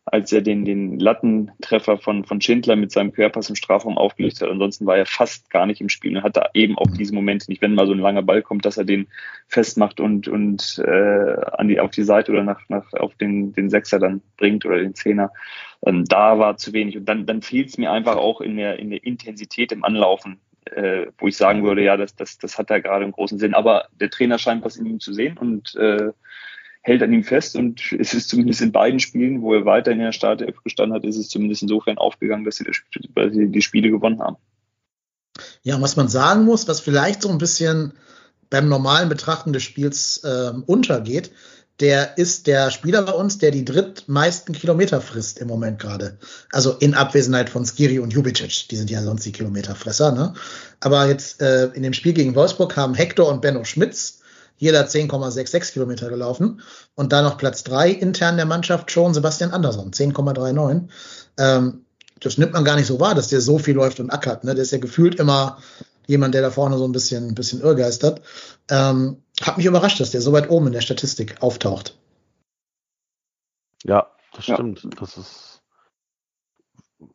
als 0.05 0.31
er 0.31 0.41
den, 0.41 0.65
den 0.65 0.99
Lattentreffer 0.99 1.97
von, 1.97 2.25
von 2.25 2.39
Schindler 2.39 2.75
mit 2.75 2.91
seinem 2.91 3.11
Querpass 3.11 3.49
im 3.49 3.55
Strafraum 3.55 3.97
aufgelegt 3.97 4.39
hat. 4.39 4.49
Ansonsten 4.49 4.85
war 4.85 4.97
er 4.97 5.07
fast 5.07 5.49
gar 5.49 5.65
nicht 5.65 5.81
im 5.81 5.89
Spiel 5.89 6.15
und 6.15 6.23
hat 6.23 6.37
da 6.37 6.49
eben 6.53 6.77
auch 6.77 6.87
diese 6.95 7.13
Momente 7.13 7.49
nicht, 7.49 7.61
wenn 7.63 7.73
mal 7.73 7.87
so 7.87 7.93
ein 7.93 7.99
langer 7.99 8.21
Ball 8.21 8.43
kommt, 8.43 8.65
dass 8.65 8.77
er 8.77 8.85
den 8.85 9.07
festmacht 9.47 9.99
und, 9.99 10.27
und 10.27 10.79
äh, 10.85 11.35
an 11.53 11.67
die, 11.67 11.79
auf 11.79 11.89
die 11.89 12.03
Seite 12.03 12.31
oder 12.31 12.43
nach, 12.43 12.61
nach, 12.69 12.93
auf 12.93 13.15
den, 13.15 13.53
den 13.53 13.71
Sechser 13.71 13.97
dann 13.97 14.21
bringt 14.37 14.63
oder 14.65 14.77
den 14.77 14.93
Zehner. 14.93 15.31
Ähm, 15.83 16.05
da 16.05 16.37
war 16.37 16.57
zu 16.57 16.71
wenig. 16.73 16.97
Und 16.97 17.05
dann, 17.05 17.25
dann 17.25 17.41
fiel 17.41 17.65
es 17.65 17.79
mir 17.79 17.91
einfach 17.91 18.15
auch 18.15 18.41
in 18.41 18.57
der, 18.57 18.77
in 18.77 18.91
der 18.91 19.03
Intensität 19.03 19.71
im 19.71 19.83
Anlaufen, 19.83 20.39
äh, 20.65 21.07
wo 21.17 21.27
ich 21.27 21.35
sagen 21.35 21.63
würde, 21.63 21.83
ja, 21.83 21.97
das, 21.97 22.15
das, 22.15 22.37
das 22.37 22.59
hat 22.59 22.69
da 22.69 22.77
gerade 22.77 23.05
einen 23.05 23.11
großen 23.11 23.39
Sinn. 23.39 23.55
Aber 23.55 23.87
der 23.99 24.11
Trainer 24.11 24.37
scheint 24.37 24.63
was 24.63 24.77
in 24.77 24.85
ihm 24.85 24.99
zu 24.99 25.13
sehen 25.13 25.35
und 25.39 25.75
äh, 25.75 26.11
hält 26.85 27.01
an 27.01 27.11
ihm 27.11 27.23
fest 27.23 27.55
und 27.55 27.81
es 27.93 28.13
ist 28.13 28.29
zumindest 28.29 28.61
in 28.61 28.71
beiden 28.71 28.99
Spielen, 28.99 29.41
wo 29.41 29.55
er 29.55 29.65
weiter 29.65 29.91
in 29.91 29.97
der 29.97 30.11
Startelf 30.11 30.61
gestanden 30.63 30.95
hat, 30.95 31.03
ist 31.03 31.17
es 31.17 31.29
zumindest 31.29 31.63
insofern 31.63 31.97
aufgegangen, 31.97 32.45
dass 32.45 32.57
sie, 32.57 32.63
das, 32.63 32.77
die 32.93 33.61
Spiele 33.63 33.89
gewonnen 33.89 34.19
haben. 34.19 34.37
Ja, 35.63 35.81
was 35.81 35.95
man 35.95 36.09
sagen 36.09 36.45
muss, 36.45 36.67
was 36.67 36.81
vielleicht 36.81 37.23
so 37.23 37.29
ein 37.29 37.39
bisschen 37.39 37.93
beim 38.51 38.69
normalen 38.69 39.09
Betrachten 39.09 39.51
des 39.51 39.63
Spiels 39.63 40.23
äh, 40.23 40.51
untergeht, 40.67 41.31
der 41.79 42.19
ist 42.19 42.45
der 42.45 42.69
Spieler 42.69 43.01
bei 43.01 43.13
uns, 43.13 43.39
der 43.39 43.49
die 43.49 43.65
drittmeisten 43.65 44.53
Kilometer 44.53 45.01
frisst 45.01 45.39
im 45.39 45.47
Moment 45.47 45.79
gerade. 45.79 46.19
Also 46.51 46.73
in 46.73 46.93
Abwesenheit 46.93 47.49
von 47.49 47.65
Skiri 47.65 47.97
und 47.97 48.13
Jubicic. 48.13 48.69
Die 48.69 48.77
sind 48.77 48.91
ja 48.91 49.01
sonst 49.01 49.25
die 49.25 49.31
Kilometerfresser. 49.31 50.11
Ne? 50.11 50.35
Aber 50.81 51.07
jetzt 51.07 51.41
äh, 51.41 51.65
in 51.69 51.81
dem 51.81 51.93
Spiel 51.93 52.13
gegen 52.13 52.35
Wolfsburg 52.35 52.77
haben 52.77 52.93
Hector 52.93 53.27
und 53.27 53.41
Benno 53.41 53.63
Schmitz 53.63 54.19
jeder 54.57 54.85
10,66 54.85 55.73
Kilometer 55.73 56.09
gelaufen. 56.09 56.61
Und 56.95 57.11
da 57.11 57.21
noch 57.21 57.37
Platz 57.37 57.63
drei 57.63 57.89
intern 57.89 58.37
der 58.37 58.45
Mannschaft 58.45 58.91
schon 58.91 59.13
Sebastian 59.13 59.51
Andersson, 59.51 59.91
10,39. 59.91 60.89
Ähm, 61.37 61.85
das 62.19 62.37
nimmt 62.37 62.53
man 62.53 62.63
gar 62.63 62.75
nicht 62.75 62.87
so 62.87 62.99
wahr, 62.99 63.15
dass 63.15 63.27
der 63.27 63.41
so 63.41 63.59
viel 63.59 63.75
läuft 63.75 63.99
und 63.99 64.09
ackert. 64.09 64.43
Ne? 64.43 64.55
Der 64.55 64.63
ist 64.63 64.71
ja 64.71 64.77
gefühlt 64.77 65.15
immer 65.15 65.57
jemand, 66.07 66.33
der 66.33 66.41
da 66.41 66.51
vorne 66.51 66.77
so 66.77 66.85
ein 66.85 66.91
bisschen, 66.91 67.27
ein 67.29 67.35
bisschen 67.35 67.61
irrgeistert. 67.61 68.21
Ähm, 68.69 69.21
hat 69.41 69.57
mich 69.57 69.65
überrascht, 69.65 69.99
dass 69.99 70.11
der 70.11 70.21
so 70.21 70.31
weit 70.31 70.49
oben 70.49 70.67
in 70.67 70.73
der 70.73 70.81
Statistik 70.81 71.41
auftaucht. 71.41 71.97
Ja, 73.83 74.09
das 74.33 74.45
stimmt. 74.45 74.83
Ja. 74.83 74.89
Das 74.99 75.17
ist. 75.17 75.61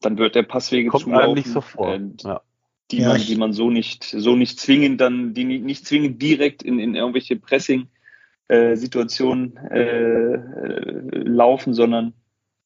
Dann 0.02 0.18
wird 0.18 0.34
der 0.34 0.42
Passwege 0.42 0.90
Kommt 0.90 1.04
zulaufen. 1.04 1.34
nicht 1.34 1.50
so 1.50 1.60
vor. 1.60 1.98
Ja 2.22 2.42
die, 2.90 2.98
ja, 2.98 3.08
man, 3.08 3.20
die 3.20 3.36
man 3.36 3.52
so 3.52 3.70
nicht, 3.70 4.04
so 4.04 4.36
nicht 4.36 4.60
zwingend 4.60 5.00
dann, 5.00 5.34
die 5.34 5.44
nicht, 5.44 5.64
nicht 5.64 5.86
zwingend 5.86 6.20
direkt 6.20 6.62
in, 6.62 6.78
in 6.78 6.94
irgendwelche 6.94 7.36
Pressing-Situationen 7.36 9.56
äh, 9.70 10.34
äh, 10.34 11.22
laufen, 11.24 11.72
sondern 11.74 12.12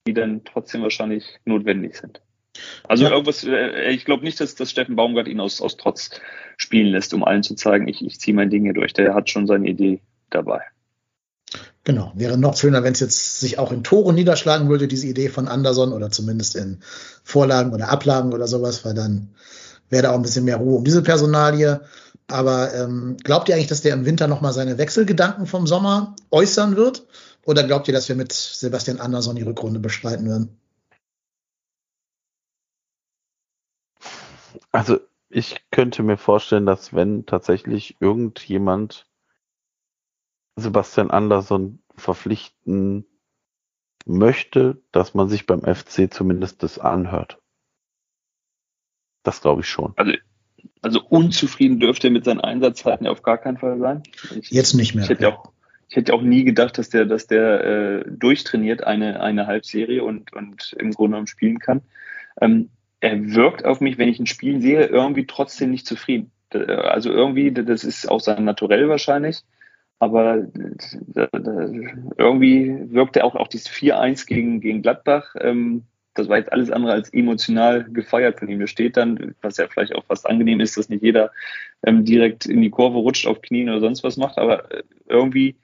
die 0.06 0.14
dann 0.14 0.42
trotzdem 0.44 0.82
wahrscheinlich 0.82 1.24
notwendig 1.44 1.96
sind. 1.96 2.20
Also 2.86 3.04
ja. 3.04 3.10
irgendwas, 3.10 3.44
äh, 3.44 3.90
ich 3.90 4.04
glaube 4.04 4.24
nicht, 4.24 4.40
dass, 4.40 4.54
dass 4.54 4.70
Steffen 4.70 4.96
Baumgart 4.96 5.28
ihn 5.28 5.40
aus, 5.40 5.60
aus 5.60 5.76
Trotz 5.76 6.10
spielen 6.56 6.88
lässt, 6.88 7.14
um 7.14 7.24
allen 7.24 7.42
zu 7.42 7.54
zeigen, 7.54 7.88
ich, 7.88 8.04
ich 8.04 8.20
ziehe 8.20 8.34
mein 8.34 8.50
Ding 8.50 8.64
hier 8.64 8.74
durch. 8.74 8.92
Der 8.92 9.14
hat 9.14 9.30
schon 9.30 9.46
seine 9.46 9.68
Idee 9.68 10.00
dabei. 10.30 10.60
Genau, 11.84 12.12
wäre 12.14 12.38
noch 12.38 12.56
schöner, 12.56 12.82
wenn 12.82 12.94
es 12.94 13.00
jetzt 13.00 13.40
sich 13.40 13.58
auch 13.58 13.70
in 13.70 13.84
Tore 13.84 14.14
niederschlagen 14.14 14.70
würde, 14.70 14.88
diese 14.88 15.06
Idee 15.06 15.28
von 15.28 15.48
Anderson 15.48 15.92
oder 15.92 16.10
zumindest 16.10 16.56
in 16.56 16.78
Vorlagen 17.22 17.74
oder 17.74 17.90
Ablagen 17.90 18.32
oder 18.32 18.46
sowas, 18.46 18.84
weil 18.84 18.94
dann 18.94 19.34
wäre 19.90 20.04
da 20.04 20.10
auch 20.10 20.16
ein 20.16 20.22
bisschen 20.22 20.44
mehr 20.44 20.56
Ruhe 20.56 20.76
um 20.76 20.84
diese 20.84 21.02
Personalie. 21.02 21.80
Aber 22.26 22.74
ähm, 22.74 23.16
glaubt 23.22 23.48
ihr 23.48 23.54
eigentlich, 23.54 23.68
dass 23.68 23.82
der 23.82 23.94
im 23.94 24.06
Winter 24.06 24.28
nochmal 24.28 24.52
seine 24.52 24.78
Wechselgedanken 24.78 25.46
vom 25.46 25.66
Sommer 25.66 26.16
äußern 26.30 26.76
wird? 26.76 27.06
Oder 27.44 27.64
glaubt 27.64 27.88
ihr, 27.88 27.94
dass 27.94 28.08
wir 28.08 28.16
mit 28.16 28.32
Sebastian 28.32 29.00
Andersson 29.00 29.36
die 29.36 29.42
Rückrunde 29.42 29.80
bestreiten 29.80 30.26
werden? 30.26 30.56
Also 34.72 34.98
ich 35.28 35.62
könnte 35.70 36.02
mir 36.02 36.16
vorstellen, 36.16 36.66
dass 36.66 36.94
wenn 36.94 37.26
tatsächlich 37.26 37.96
irgendjemand 38.00 39.06
Sebastian 40.56 41.10
Andersson 41.10 41.80
verpflichten 41.96 43.06
möchte, 44.06 44.82
dass 44.92 45.14
man 45.14 45.28
sich 45.28 45.46
beim 45.46 45.62
FC 45.62 46.12
zumindest 46.12 46.62
das 46.62 46.78
anhört. 46.78 47.40
Das 49.24 49.40
glaube 49.40 49.62
ich 49.62 49.68
schon. 49.68 49.92
Also, 49.96 50.12
also 50.82 51.02
unzufrieden 51.08 51.80
dürfte 51.80 52.08
er 52.08 52.10
mit 52.12 52.24
seinen 52.24 52.40
Einsatzzeiten 52.40 53.08
auf 53.08 53.22
gar 53.22 53.38
keinen 53.38 53.58
Fall 53.58 53.78
sein. 53.78 54.02
Ich, 54.40 54.50
Jetzt 54.50 54.74
nicht 54.74 54.94
mehr. 54.94 55.02
Ich 55.04 55.10
hätte, 55.10 55.24
ja. 55.24 55.30
auch, 55.30 55.50
ich 55.88 55.96
hätte 55.96 56.14
auch 56.14 56.22
nie 56.22 56.44
gedacht, 56.44 56.78
dass 56.78 56.90
der, 56.90 57.06
dass 57.06 57.26
der 57.26 57.64
äh, 57.64 58.04
durchtrainiert 58.08 58.84
eine, 58.84 59.20
eine 59.20 59.46
Halbserie 59.46 60.04
und, 60.04 60.32
und 60.32 60.76
im 60.78 60.92
Grunde 60.92 61.12
genommen 61.12 61.26
spielen 61.26 61.58
kann. 61.58 61.82
Ähm, 62.40 62.68
er 63.00 63.34
wirkt 63.34 63.64
auf 63.64 63.80
mich, 63.80 63.98
wenn 63.98 64.08
ich 64.08 64.18
ein 64.18 64.26
Spiel 64.26 64.60
sehe, 64.60 64.86
irgendwie 64.86 65.26
trotzdem 65.26 65.70
nicht 65.70 65.86
zufrieden. 65.86 66.30
Also 66.52 67.10
irgendwie, 67.10 67.50
das 67.52 67.82
ist 67.84 68.08
auch 68.08 68.20
sein 68.20 68.44
Naturell 68.44 68.88
wahrscheinlich. 68.88 69.42
Aber 69.98 70.46
irgendwie 72.18 72.92
wirkt 72.92 73.16
er 73.16 73.24
auch, 73.24 73.34
auch 73.34 73.48
dieses 73.48 73.68
4-1 73.68 74.26
gegen, 74.26 74.60
gegen 74.60 74.82
Gladbach. 74.82 75.34
Ähm, 75.40 75.84
das 76.14 76.28
war 76.28 76.38
jetzt 76.38 76.52
alles 76.52 76.70
andere 76.70 76.92
als 76.92 77.12
emotional 77.12 77.84
gefeiert 77.84 78.38
von 78.38 78.48
ihm. 78.48 78.60
Da 78.60 78.66
steht 78.66 78.96
dann, 78.96 79.34
was 79.42 79.56
ja 79.56 79.66
vielleicht 79.68 79.94
auch 79.94 80.04
fast 80.04 80.26
angenehm 80.26 80.60
ist, 80.60 80.76
dass 80.76 80.88
nicht 80.88 81.02
jeder 81.02 81.32
ähm, 81.82 82.04
direkt 82.04 82.46
in 82.46 82.62
die 82.62 82.70
Kurve 82.70 82.98
rutscht, 82.98 83.26
auf 83.26 83.42
Knien 83.42 83.68
oder 83.68 83.80
sonst 83.80 84.04
was 84.04 84.16
macht, 84.16 84.38
aber 84.38 84.70
äh, 84.72 84.82
irgendwie 85.06 85.56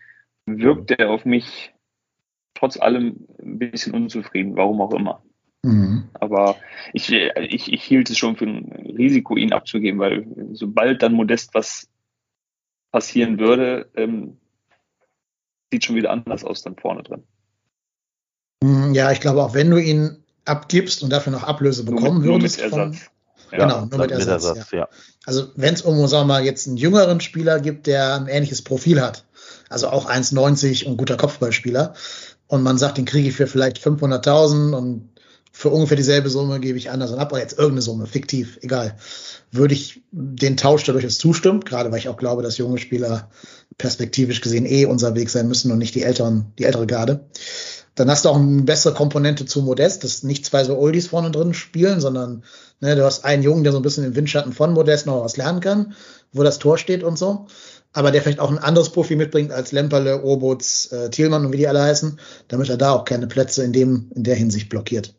wirkt 0.47 0.90
er 0.90 1.11
auf 1.11 1.25
mich 1.25 1.73
trotz 2.54 2.78
allem 2.78 3.26
ein 3.40 3.59
bisschen 3.59 3.95
unzufrieden, 3.95 4.57
warum 4.57 4.80
auch 4.80 4.92
immer. 4.92 5.23
Mhm. 5.62 6.09
Aber 6.14 6.57
ich, 6.92 7.12
ich, 7.12 7.73
ich 7.73 7.83
hielt 7.85 8.11
es 8.11 8.19
schon 8.19 8.37
für 8.37 8.47
ein 8.47 8.73
Risiko, 8.73 9.37
ihn 9.37 9.52
abzugeben, 9.52 10.00
weil 10.00 10.26
sobald 10.52 11.02
dann 11.02 11.12
Modest 11.12 11.54
was 11.54 11.88
passieren 12.90 13.38
würde, 13.38 13.88
ähm, 13.95 14.38
sieht 15.73 15.85
schon 15.85 15.97
wieder 15.97 16.11
anders 16.11 16.45
aus 16.45 16.62
dann 16.62 16.76
vorne 16.76 17.02
drin. 17.02 17.23
Mhm, 18.62 18.95
Ja, 18.95 19.12
ich 19.12 19.21
glaube, 19.21 19.42
auch 19.42 19.54
wenn 19.54 19.71
du 19.71 19.78
ihn 19.78 20.25
abgibst 20.44 21.02
und 21.02 21.11
dafür 21.11 21.32
noch 21.32 21.44
Ablöse 21.44 21.85
Nur 21.85 21.97
bekommen 21.97 22.18
mit, 22.18 22.26
nur 22.26 22.38
mit 22.38 22.42
würdest, 22.42 22.61
von, 22.61 22.78
Ersatz. 22.78 23.11
Ja. 23.52 23.59
Genau, 23.59 23.87
nur 23.87 23.99
mit 23.99 24.11
Ersatz, 24.11 24.70
ja. 24.73 24.88
also 25.26 25.49
wenn 25.56 25.75
es 25.75 25.82
um, 25.82 26.06
sagen 26.06 26.28
wir 26.28 26.35
mal, 26.35 26.44
jetzt 26.44 26.66
einen 26.66 26.76
jüngeren 26.76 27.20
Spieler 27.20 27.61
gibt, 27.61 27.87
der 27.87 28.14
ein 28.14 28.28
ähnliches 28.28 28.62
Profil 28.62 29.00
hat, 29.00 29.25
also 29.68 29.88
auch 29.88 30.09
1,90 30.09 30.85
und 30.85 30.97
guter 30.97 31.16
Kopfballspieler, 31.16 31.94
und 32.47 32.62
man 32.62 32.78
sagt, 32.78 32.99
den 32.99 33.04
kriege 33.04 33.28
ich 33.28 33.37
für 33.37 33.47
vielleicht 33.47 33.78
500.000 33.78 34.73
und 34.73 35.09
für 35.52 35.68
ungefähr 35.68 35.97
dieselbe 35.97 36.30
Summe 36.30 36.61
gebe 36.61 36.78
ich 36.78 36.90
anders 36.90 37.12
ab, 37.12 37.32
oder 37.32 37.40
jetzt 37.40 37.59
irgendeine 37.59 37.82
Summe, 37.82 38.06
fiktiv, 38.06 38.59
egal, 38.62 38.97
würde 39.52 39.75
ich 39.75 40.02
den 40.12 40.56
Tausch 40.56 40.85
dadurch 40.85 41.04
jetzt 41.04 41.20
zustimmen, 41.20 41.61
gerade 41.61 41.90
weil 41.90 41.99
ich 41.99 42.09
auch 42.09 42.16
glaube, 42.16 42.42
dass 42.42 42.59
junge 42.59 42.78
Spieler 42.78 43.30
perspektivisch 43.78 44.40
gesehen 44.40 44.66
eh 44.66 44.85
unser 44.87 45.14
Weg 45.14 45.30
sein 45.30 45.49
müssen 45.49 45.73
und 45.73 45.78
nicht 45.78 45.94
die 45.94 46.02
älteren, 46.02 46.52
die 46.59 46.64
ältere 46.64 46.87
Garde. 46.87 47.26
Dann 48.00 48.11
hast 48.11 48.25
du 48.25 48.30
auch 48.30 48.37
eine 48.37 48.62
bessere 48.62 48.95
Komponente 48.95 49.45
zu 49.45 49.61
Modest, 49.61 50.04
dass 50.04 50.23
nicht 50.23 50.47
zwei 50.47 50.64
so 50.64 50.78
Oldies 50.78 51.09
vorne 51.09 51.30
drin 51.30 51.52
spielen, 51.52 52.00
sondern 52.00 52.45
ne, 52.80 52.97
du 52.97 53.04
hast 53.04 53.26
einen 53.26 53.42
Jungen, 53.42 53.62
der 53.62 53.73
so 53.73 53.78
ein 53.78 53.83
bisschen 53.83 54.04
im 54.04 54.16
Windschatten 54.16 54.54
von 54.54 54.73
Modest 54.73 55.04
noch 55.04 55.23
was 55.23 55.37
lernen 55.37 55.61
kann, 55.61 55.92
wo 56.33 56.42
das 56.42 56.59
Tor 56.59 56.78
steht 56.78 57.02
und 57.04 57.19
so. 57.19 57.45
Aber 57.92 58.11
der 58.11 58.23
vielleicht 58.23 58.40
auch 58.40 58.50
ein 58.50 58.57
anderes 58.57 58.88
Profil 58.88 59.19
mitbringt 59.19 59.52
als 59.52 59.73
Lemperle, 59.73 60.25
Obutz, 60.25 60.90
äh, 60.90 61.11
Thielmann 61.11 61.45
und 61.45 61.52
wie 61.52 61.59
die 61.59 61.69
alle 61.69 61.83
heißen, 61.83 62.19
damit 62.49 62.71
er 62.71 62.78
da 62.78 62.92
auch 62.92 63.04
keine 63.04 63.26
Plätze 63.26 63.64
in 63.64 63.75
dem, 63.75 64.11
in 64.14 64.25
der 64.25 64.35
Hinsicht 64.35 64.71
blockiert. 64.71 65.12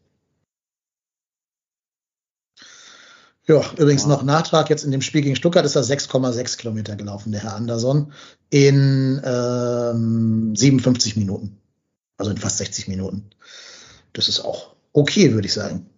Ja, 3.45 3.61
übrigens 3.77 4.07
noch 4.07 4.23
Nachtrag. 4.23 4.71
Jetzt 4.71 4.85
in 4.85 4.91
dem 4.91 5.03
Spiel 5.03 5.21
gegen 5.21 5.35
Stuttgart 5.35 5.65
ist 5.65 5.75
er 5.75 5.83
6,6 5.83 6.57
Kilometer 6.57 6.95
gelaufen, 6.95 7.31
der 7.31 7.43
Herr 7.43 7.53
Anderson, 7.53 8.11
in 8.49 9.21
ähm, 9.23 10.55
57 10.55 11.15
Minuten. 11.17 11.61
Also 12.21 12.29
in 12.29 12.37
fast 12.37 12.59
60 12.59 12.87
Minuten. 12.87 13.31
Das 14.13 14.29
ist 14.29 14.41
auch 14.41 14.75
okay, 14.93 15.33
würde 15.33 15.47
ich 15.47 15.53
sagen. 15.53 15.89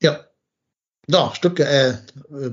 Ja. 0.00 0.20
Doch, 1.08 1.34
Stuttgart, 1.34 1.68
äh, 1.68 1.88
äh, 1.88 2.52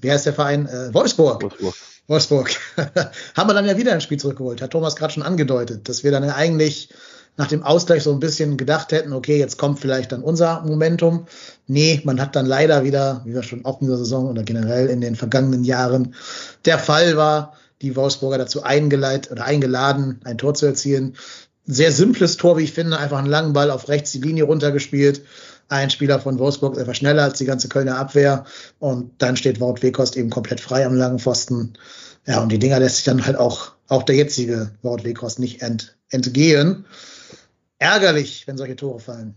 wie 0.00 0.10
heißt 0.10 0.24
der 0.24 0.32
Verein? 0.32 0.64
Äh, 0.64 0.94
Wolfsburg. 0.94 1.42
Wolfsburg. 1.42 1.74
Wolfsburg. 2.06 2.50
Haben 3.36 3.50
wir 3.50 3.52
dann 3.52 3.66
ja 3.66 3.76
wieder 3.76 3.92
ein 3.92 4.00
Spiel 4.00 4.18
zurückgeholt. 4.18 4.62
Hat 4.62 4.70
Thomas 4.70 4.96
gerade 4.96 5.12
schon 5.12 5.22
angedeutet, 5.22 5.86
dass 5.86 6.02
wir 6.02 6.10
dann 6.12 6.24
ja 6.24 6.34
eigentlich 6.34 6.88
nach 7.36 7.48
dem 7.48 7.62
Ausgleich 7.62 8.04
so 8.04 8.10
ein 8.10 8.20
bisschen 8.20 8.56
gedacht 8.56 8.90
hätten, 8.92 9.12
okay, 9.12 9.38
jetzt 9.38 9.58
kommt 9.58 9.80
vielleicht 9.80 10.12
dann 10.12 10.22
unser 10.22 10.62
Momentum. 10.62 11.26
Nee, 11.66 12.00
man 12.04 12.22
hat 12.22 12.36
dann 12.36 12.46
leider 12.46 12.84
wieder, 12.84 13.20
wie 13.26 13.34
wir 13.34 13.42
schon 13.42 13.66
auch 13.66 13.82
in 13.82 13.86
dieser 13.86 13.98
Saison 13.98 14.30
oder 14.30 14.44
generell 14.44 14.86
in 14.86 15.02
den 15.02 15.14
vergangenen 15.14 15.64
Jahren 15.64 16.14
der 16.64 16.78
Fall 16.78 17.18
war, 17.18 17.52
die 17.82 17.96
Wolfsburger 17.96 18.38
dazu 18.38 18.62
eingeleitet 18.62 19.30
oder 19.30 19.44
eingeladen, 19.44 20.20
ein 20.24 20.38
Tor 20.38 20.54
zu 20.54 20.64
erzielen. 20.64 21.16
Sehr 21.64 21.92
simples 21.92 22.36
Tor, 22.36 22.56
wie 22.58 22.64
ich 22.64 22.72
finde, 22.72 22.98
einfach 22.98 23.18
einen 23.18 23.28
langen 23.28 23.52
Ball 23.52 23.70
auf 23.70 23.88
rechts 23.88 24.12
die 24.12 24.20
Linie 24.20 24.44
runtergespielt. 24.44 25.24
Ein 25.68 25.90
Spieler 25.90 26.18
von 26.18 26.38
Wolfsburg 26.38 26.74
ist 26.74 26.80
einfach 26.80 26.94
schneller 26.94 27.22
als 27.22 27.38
die 27.38 27.44
ganze 27.44 27.68
Kölner 27.68 27.96
Abwehr 27.96 28.44
und 28.80 29.22
dann 29.22 29.36
steht 29.36 29.60
Wout 29.60 29.82
Wekost 29.82 30.16
eben 30.16 30.30
komplett 30.30 30.60
frei 30.60 30.84
am 30.84 30.96
langen 30.96 31.20
Pfosten. 31.20 31.74
Ja, 32.26 32.42
und 32.42 32.50
die 32.50 32.58
Dinger 32.58 32.80
lässt 32.80 32.96
sich 32.96 33.04
dann 33.04 33.24
halt 33.24 33.36
auch, 33.36 33.72
auch 33.88 34.02
der 34.02 34.16
jetzige 34.16 34.72
Wout 34.82 35.04
Wekost 35.04 35.38
nicht 35.38 35.62
ent, 35.62 35.96
entgehen. 36.10 36.86
Ärgerlich, 37.78 38.46
wenn 38.46 38.58
solche 38.58 38.76
Tore 38.76 38.98
fallen. 38.98 39.34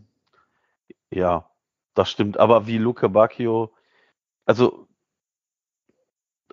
Ja, 1.12 1.50
das 1.94 2.10
stimmt. 2.10 2.40
Aber 2.40 2.66
wie 2.66 2.78
Luke 2.78 3.08
Bacchio, 3.10 3.72
also 4.46 4.88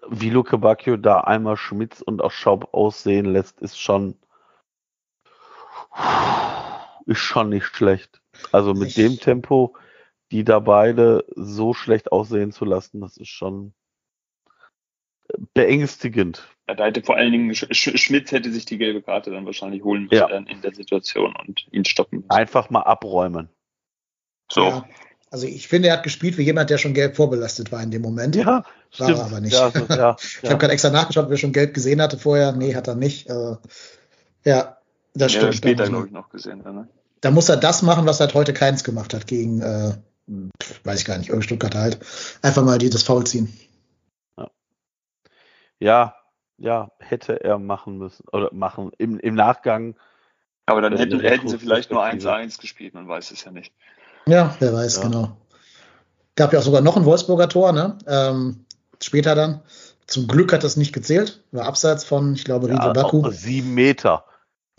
wie 0.09 0.31
Luke 0.31 0.59
Bacchio 0.59 0.97
da 0.97 1.21
einmal 1.21 1.57
Schmitz 1.57 2.01
und 2.01 2.21
auch 2.23 2.33
Schaub 2.33 2.75
aussehen 2.75 3.27
lässt, 3.27 3.61
ist 3.61 3.81
schon 3.81 4.17
ist 7.07 7.19
schon 7.19 7.49
nicht 7.49 7.67
schlecht. 7.67 8.21
Also 8.53 8.75
mit 8.75 8.89
Ich- 8.91 8.95
dem 8.95 9.19
Tempo, 9.19 9.75
die 10.31 10.45
da 10.45 10.59
beide 10.61 11.25
so 11.35 11.75
schlecht 11.75 12.13
aussehen 12.13 12.53
zu 12.53 12.65
lassen, 12.65 13.01
das 13.01 13.17
ist 13.17 13.29
schon 13.29 13.75
beängstigend. 15.55 16.43
Ja, 16.69 16.75
da 16.75 16.85
hätte 16.87 17.03
vor 17.03 17.17
allen 17.17 17.33
Dingen 17.33 17.55
Sch 17.55 17.67
Sch 17.73 17.99
Schmidt 17.99 18.31
hätte 18.33 18.53
sich 18.53 18.65
die 18.65 18.79
gelbe 18.79 19.03
Karte 19.03 19.31
dann 19.31 19.47
wahrscheinlich 19.47 19.83
holen 19.83 20.03
müssen 20.05 20.15
Ja. 20.17 20.29
in 20.29 20.61
der 20.61 20.75
Situation 20.75 21.35
und 21.37 21.67
ihn 21.73 21.85
stoppen 21.85 22.19
müssen. 22.19 22.31
Einfach 22.31 22.71
mal 22.71 22.83
abräumen. 22.83 23.49
So. 24.51 24.65
Ja, 24.67 24.85
also 25.31 25.47
ich 25.47 25.69
finde, 25.69 25.89
er 25.89 25.95
hat 25.99 26.03
gespielt 26.03 26.37
wie 26.39 26.43
jemand, 26.43 26.71
der 26.71 26.79
schon 26.79 26.95
gelb 26.95 27.17
vorbelastet 27.17 27.71
war 27.73 27.83
in 27.83 27.91
dem 27.93 28.03
Moment. 28.03 28.35
Ja, 28.37 28.47
War 28.47 28.65
stimmt. 28.91 29.11
er 29.19 29.25
aber 29.25 29.41
nicht. 29.41 29.53
Ja, 29.53 29.71
so, 29.71 29.85
ja, 29.89 30.17
Ich 30.21 30.43
ja. 30.43 30.51
habe 30.51 30.59
gerade 30.59 30.73
extra 30.73 30.91
nachgeschaut, 30.91 31.27
ob 31.27 31.31
er 31.31 31.37
schon 31.37 31.53
gelb 31.53 31.75
gesehen 31.75 32.01
hatte 32.03 32.19
vorher. 32.19 32.53
Nee, 32.53 32.75
hat 32.75 32.89
er 32.89 32.97
nicht. 32.97 33.29
Äh, 33.29 33.57
ja, 34.45 34.79
das 35.15 35.33
Ja, 35.35 35.41
stimmt. 35.41 35.57
später, 35.57 35.77
da, 35.77 35.83
muss 35.85 35.89
glaube 35.91 35.99
man, 36.01 36.07
ich, 36.07 36.13
noch 36.13 36.31
gesehen. 36.31 36.59
Ne? 36.63 36.89
da 37.21 37.31
muss 37.31 37.49
er 37.49 37.57
das 37.57 37.83
machen, 37.83 38.07
was 38.07 38.21
halt 38.21 38.35
heute 38.35 38.53
keins 38.55 38.85
gemacht 38.85 39.13
hat 39.15 39.27
gegen, 39.27 39.61
äh, 39.61 39.93
pf, 40.63 40.81
weiß 40.85 41.01
ich 41.01 41.05
gar 41.05 41.19
nicht, 41.19 41.29
irgendein 41.29 41.47
Stuttgart 41.47 41.75
halt. 41.75 41.99
Einfach 42.43 42.63
mal 42.65 42.79
die, 42.79 42.91
das 42.91 43.03
Foul 43.03 43.27
ziehen. 43.27 43.53
ja, 45.79 46.15
ja, 46.59 46.91
hätte 46.99 47.43
er 47.43 47.59
machen 47.59 47.97
müssen 47.99 48.25
oder 48.33 48.51
machen 48.53 48.93
im, 48.99 49.19
im 49.19 49.35
Nachgang. 49.35 49.97
Aber 50.67 50.83
dann 50.83 50.93
Ja, 50.93 50.99
hätten, 51.01 51.21
hätten 51.21 51.49
sie 51.49 51.59
vielleicht 51.59 51.91
nur 51.91 52.05
Retrospektive. 52.05 52.53
1-1 52.55 52.61
gespielt, 52.61 52.95
man 52.95 53.09
weiß 53.09 53.31
es 53.31 53.45
ja 53.45 53.51
nicht. 53.51 53.73
Ja, 54.27 54.55
wer 54.61 54.73
weiß, 54.73 54.97
Ja. 54.97 55.03
genau. 55.03 55.37
Gab 56.37 56.53
ja 56.53 56.59
auch 56.61 56.63
sogar 56.63 56.81
noch 56.81 56.97
ein 56.97 57.05
Wolfsburger 57.05 57.49
Tor, 57.49 57.73
ne? 57.73 57.99
Ähm, 58.07 58.65
später 59.03 59.35
dann. 59.35 59.63
Zum 60.07 60.27
Glück 60.29 60.53
hat 60.53 60.65
das 60.65 60.77
nicht 60.77 60.93
gezählt. 60.93 61.43
War 61.51 61.67
abseits 61.67 62.05
von, 62.05 62.35
ich 62.35 62.45
glaube, 62.45 62.67
Riedle 62.69 62.87
Ja, 62.87 62.93
Baku. 62.93 63.27
auch 63.27 63.33
sieben 63.33 63.75
Meter. 63.75 64.25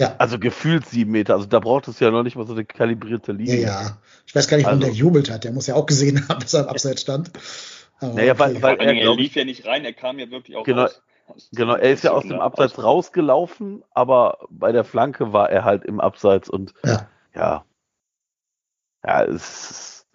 Ja. 0.01 0.15
Also 0.17 0.39
gefühlt 0.39 0.85
sieben 0.85 1.11
Meter. 1.11 1.35
Also 1.35 1.45
da 1.45 1.59
braucht 1.59 1.87
es 1.87 1.99
ja 1.99 2.11
noch 2.11 2.23
nicht 2.23 2.35
mal 2.35 2.45
so 2.47 2.53
eine 2.53 2.65
kalibrierte 2.65 3.31
Ja, 3.31 3.37
Linie. 3.37 3.61
ja. 3.61 3.97
Ich 4.25 4.35
weiß 4.35 4.47
gar 4.47 4.57
nicht, 4.57 4.65
warum 4.65 4.79
Also- 4.79 4.87
der 4.87 4.95
gejubelt 4.95 5.29
hat. 5.31 5.43
Der 5.43 5.51
muss 5.51 5.67
ja 5.67 5.75
auch 5.75 5.85
gesehen 5.85 6.27
haben, 6.27 6.39
dass 6.41 6.53
er 6.53 6.61
im 6.63 6.67
Abseits 6.69 7.01
stand. 7.01 7.31
Aber 7.99 8.13
Naja, 8.15 8.37
weil- 8.39 8.53
Vor 8.55 8.63
weil- 8.63 8.77
Dingen, 8.79 8.97
er 8.97 9.11
ich- 9.11 9.17
lief 9.17 9.35
ja 9.35 9.45
nicht 9.45 9.65
rein, 9.65 9.85
er 9.85 9.93
kam 9.93 10.17
ja 10.19 10.29
wirklich 10.31 10.57
auch 10.57 10.63
Genau, 10.63 10.83
raus. 10.83 11.01
Genau, 11.53 11.75
er 11.75 11.91
ist 11.93 12.03
ja 12.03 12.11
aus 12.11 12.23
dem? 12.23 12.39
Abseits 12.41 12.73
Aus- 12.77 12.83
rausgelaufen, 12.83 13.83
aber 13.91 14.39
bei 14.49 14.71
der 14.73 14.83
Flanke 14.83 15.31
war 15.33 15.49
er 15.49 15.63
halt 15.63 15.85
im 15.85 16.01
Abseits 16.01 16.49
und 16.49 16.73
Ja. 16.83 17.07
ja. 17.35 17.63
Ja, 19.05 19.23
es 19.23 19.71
ist 19.71 20.07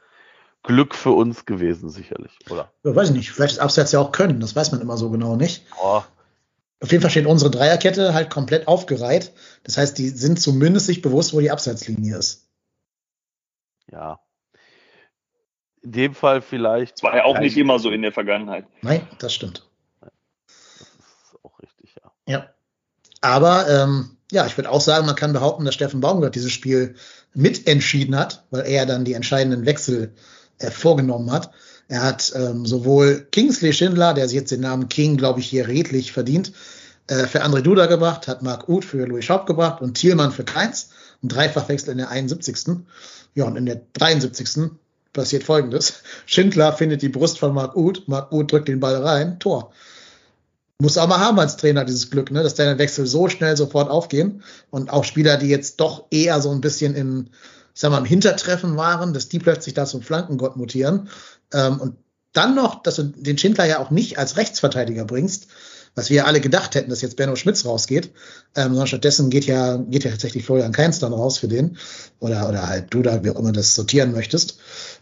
Glück 0.63 0.95
für 0.95 1.13
uns 1.13 1.45
gewesen, 1.47 1.91
sicherlich, 1.91 2.37
oder? 2.51 2.71
Ja, 2.85 2.95
weiß 2.95 3.11
ich 3.11 3.15
nicht. 3.17 3.31
Vielleicht 3.31 3.55
ist 3.55 3.59
Abseits 3.61 3.93
ja 3.93 4.01
auch 4.01 4.13
können. 4.13 4.41
Das 4.41 4.55
weiß 4.57 4.73
man 4.73 4.81
immer 4.81 4.97
so 4.97 5.11
genau 5.11 5.37
nicht. 5.37 5.65
Oh, 5.81 6.03
Auf 6.81 6.91
jeden 6.93 7.01
Fall 7.01 7.11
steht 7.11 7.27
unsere 7.27 7.51
Dreierkette 7.51 8.13
halt 8.13 8.31
komplett 8.31 8.69
aufgereiht. 8.69 9.33
Das 9.65 9.79
heißt, 9.79 9.97
die 9.97 10.09
sind 10.09 10.41
zumindest 10.41 10.87
sich 10.87 11.03
bewusst, 11.03 11.33
wo 11.33 11.41
die 11.41 11.51
Abseitslinie 11.51 12.17
ist. 12.17 12.49
ja. 13.91 14.21
In 15.83 15.93
dem 15.93 16.15
Fall 16.15 16.43
vielleicht. 16.43 16.97
Das 16.97 17.03
war 17.05 17.17
ja 17.17 17.25
auch 17.25 17.39
nicht 17.39 17.57
immer 17.57 17.79
so 17.79 17.91
in 17.91 18.03
der 18.03 18.11
Vergangenheit. 18.11 18.67
Nein, 18.83 19.07
das 19.21 19.33
stimmt. 19.33 19.71
Das 20.01 20.11
ist 21.23 21.45
auch 21.45 21.61
richtig, 21.61 21.95
ja. 21.95 22.13
Ja. 22.27 22.51
Aber 23.21 23.69
ähm, 23.69 24.17
ja, 24.33 24.47
ich 24.47 24.57
würde 24.59 24.71
auch 24.71 24.81
sagen, 24.81 25.07
man 25.07 25.15
kann 25.15 25.33
behaupten, 25.33 25.65
dass 25.65 25.75
Steffen 25.75 26.01
Baumgart 26.01 26.35
dieses 26.35 26.51
Spiel 26.51 26.97
mitentschieden 27.35 28.19
hat, 28.19 28.45
weil 28.51 28.67
er 28.67 28.85
dann 28.85 29.05
die 29.05 29.13
entscheidenden 29.13 29.65
Wechsel 29.65 30.15
äh, 30.59 30.71
vorgenommen 30.71 31.31
hat. 31.31 31.53
Er 31.89 32.03
hat 32.03 32.33
ähm, 32.35 32.67
sowohl 32.67 33.27
Kingsley 33.31 33.73
Schindler, 33.73 34.13
der 34.13 34.29
sich 34.29 34.37
jetzt 34.37 34.51
den 34.51 34.61
Namen 34.61 34.89
King, 34.89 35.17
glaube 35.17 35.41
ich, 35.41 35.47
hier 35.47 35.69
redlich 35.69 36.13
verdient, 36.13 36.53
äh, 37.07 37.27
für 37.27 37.45
André 37.45 37.61
Duda 37.61 37.87
gebracht, 37.87 38.27
hat 38.27 38.43
Marc 38.43 38.69
Uth 38.69 38.85
für 38.85 39.07
Louis 39.07 39.25
Schaub 39.25 39.47
gebracht 39.47 39.81
und 39.81 39.95
Thielmann 39.95 40.33
für 40.33 40.45
Keins. 40.45 40.91
Ein 41.23 41.29
Dreifachwechsel 41.29 41.93
in 41.93 41.99
der 41.99 42.11
71. 42.11 42.85
Ja, 43.35 43.45
und 43.45 43.57
in 43.57 43.67
der 43.67 43.83
73. 43.93 44.71
passiert 45.13 45.45
folgendes. 45.45 46.03
Schindler 46.27 46.73
findet 46.73 47.03
die 47.03 47.09
Brust 47.09 47.39
von 47.39 47.55
Marc 47.55 47.77
Uth, 47.77 48.09
Marc 48.09 48.33
Uth 48.33 48.51
drückt 48.51 48.69
den 48.69 48.81
Ball 48.81 48.97
rein, 48.97 49.39
Tor. 49.39 49.73
Muss 50.79 50.99
auch 50.99 51.09
mal 51.09 51.21
haben 51.21 51.39
als 51.39 51.57
Trainer 51.57 51.87
dieses 51.87 52.11
Glück, 52.11 52.31
ne, 52.31 52.43
dass 52.43 52.55
deine 52.55 52.79
Wechsel 52.79 53.07
so 53.07 53.31
schnell 53.31 53.57
sofort 53.57 53.89
aufgehen 53.89 54.43
und 54.71 54.91
auch 54.91 55.05
Spieler, 55.05 55.39
die 55.39 55.49
jetzt 55.49 55.81
doch 55.81 56.05
eher 56.11 56.43
so 56.43 56.51
ein 56.51 56.61
bisschen 56.61 56.95
im, 56.95 57.29
ich 57.75 57.81
sag 57.81 57.93
mal, 57.93 57.99
im 57.99 58.05
Hintertreffen 58.05 58.77
waren, 58.77 59.15
dass 59.15 59.31
die 59.31 59.39
plötzlich 59.39 59.75
da 59.75 59.87
zum 59.87 60.03
Flankengott 60.03 60.57
mutieren. 60.57 61.09
Ähm, 61.53 61.81
und 61.81 61.97
dann 62.33 62.55
noch, 62.55 62.83
dass 62.83 62.97
du 62.97 63.05
den 63.05 63.39
Schindler 63.39 63.65
ja 63.65 63.79
auch 63.79 63.91
nicht 63.91 64.19
als 64.19 64.37
Rechtsverteidiger 64.37 65.05
bringst, 65.05 65.49
was 65.95 66.11
wir 66.11 66.27
alle 66.27 66.41
gedacht 66.41 66.75
hätten, 66.75 66.91
dass 66.91 67.01
jetzt 67.01 67.17
Benno 67.17 67.37
Schmitz 67.37 67.65
rausgeht, 67.65 68.13
ähm, 68.55 68.69
sondern 68.69 68.87
stattdessen 68.87 69.31
geht 69.31 69.47
ja, 69.47 69.79
geht 69.79 70.05
ja 70.05 70.11
tatsächlich 70.11 70.45
Florian 70.45 70.73
Kainz 70.73 70.99
dann 70.99 71.15
raus 71.15 71.39
für 71.39 71.49
den. 71.49 71.79
Oder, 72.19 72.49
oder 72.49 72.69
halt 72.69 72.93
du 72.93 73.01
da, 73.03 73.25
wie 73.25 73.31
auch 73.31 73.39
immer 73.39 73.53
das 73.53 73.75
sortieren 73.75 74.13
möchtest. 74.13 74.59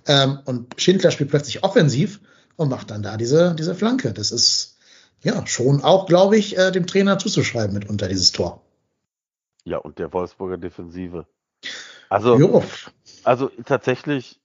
Ähm, 0.06 0.38
und 0.44 0.80
Schindler 0.80 1.10
spielt 1.10 1.30
plötzlich 1.30 1.64
offensiv 1.64 2.20
und 2.56 2.68
macht 2.68 2.92
dann 2.92 3.02
da 3.02 3.16
diese, 3.16 3.56
diese 3.58 3.74
Flanke. 3.74 4.12
Das 4.12 4.30
ist 4.30 4.76
ja 5.22 5.44
schon 5.46 5.82
auch, 5.82 6.06
glaube 6.06 6.36
ich, 6.36 6.56
äh, 6.56 6.70
dem 6.70 6.86
Trainer 6.86 7.18
zuzuschreiben 7.18 7.74
mitunter 7.74 8.06
dieses 8.06 8.30
Tor. 8.30 8.62
Ja, 9.64 9.78
und 9.78 9.98
der 9.98 10.12
Wolfsburger 10.12 10.58
Defensive. 10.58 11.26
Also, 12.08 12.38
Jo. 12.38 12.62
also 13.24 13.50
tatsächlich, 13.64 14.38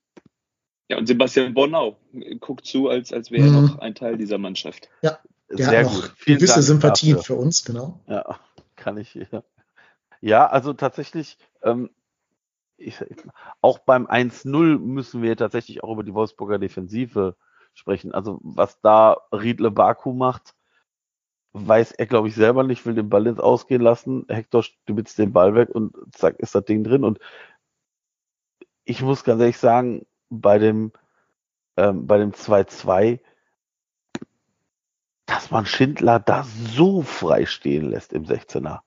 Ja, 0.90 0.98
und 0.98 1.06
Sebastian 1.06 1.54
Bornau 1.54 1.96
guckt 2.40 2.66
zu, 2.66 2.88
als, 2.88 3.12
als 3.12 3.30
wäre 3.30 3.46
er 3.46 3.60
Mhm. 3.60 3.66
noch 3.66 3.78
ein 3.78 3.94
Teil 3.94 4.16
dieser 4.16 4.38
Mannschaft. 4.38 4.88
Der 5.02 5.20
sehr 5.48 5.78
hat 5.78 5.84
noch 5.84 5.94
gut. 5.94 6.12
Vielen 6.16 6.38
gewisse 6.38 6.54
Dank 6.54 6.64
Sympathien 6.64 7.16
dafür. 7.16 7.36
für 7.36 7.40
uns, 7.40 7.64
genau. 7.64 8.00
Ja, 8.08 8.40
kann 8.74 8.98
ich. 8.98 9.14
Ja, 9.14 9.44
ja 10.20 10.46
also 10.48 10.72
tatsächlich, 10.72 11.38
ähm, 11.62 11.90
ich, 12.76 12.96
auch 13.60 13.78
beim 13.78 14.08
1-0 14.08 14.78
müssen 14.78 15.22
wir 15.22 15.36
tatsächlich 15.36 15.84
auch 15.84 15.92
über 15.92 16.02
die 16.02 16.12
Wolfsburger 16.14 16.58
Defensive 16.58 17.36
sprechen. 17.72 18.12
Also 18.12 18.40
was 18.42 18.80
da 18.80 19.16
Riedle 19.32 19.70
Baku 19.70 20.12
macht, 20.12 20.56
weiß 21.52 21.92
er, 21.92 22.06
glaube 22.06 22.26
ich, 22.26 22.34
selber 22.34 22.64
nicht, 22.64 22.84
will 22.84 22.94
den 22.94 23.10
Ball 23.10 23.28
ins 23.28 23.38
Ausgehen 23.38 23.80
lassen. 23.82 24.24
Hector 24.28 24.64
stibitzt 24.64 25.18
den 25.18 25.32
Ball 25.32 25.54
weg 25.54 25.68
und 25.70 25.94
zack, 26.10 26.40
ist 26.40 26.56
das 26.56 26.64
Ding 26.64 26.82
drin. 26.82 27.04
Und 27.04 27.20
ich 28.84 29.02
muss 29.02 29.22
ganz 29.22 29.40
ehrlich 29.40 29.58
sagen, 29.58 30.04
bei 30.30 30.58
dem, 30.58 30.92
ähm, 31.76 32.06
bei 32.06 32.18
dem 32.18 32.32
2-2, 32.32 33.20
dass 35.26 35.50
man 35.50 35.66
Schindler 35.66 36.18
da 36.18 36.44
so 36.44 37.02
frei 37.02 37.46
stehen 37.46 37.90
lässt 37.90 38.12
im 38.12 38.24
16er, 38.24 38.80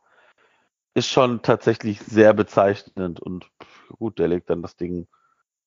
ist 0.93 1.09
schon 1.09 1.41
tatsächlich 1.41 1.99
sehr 2.01 2.33
bezeichnend. 2.33 3.19
Und 3.19 3.49
gut, 3.97 4.19
der 4.19 4.27
legt 4.27 4.49
dann 4.49 4.61
das 4.61 4.75
Ding, 4.75 5.07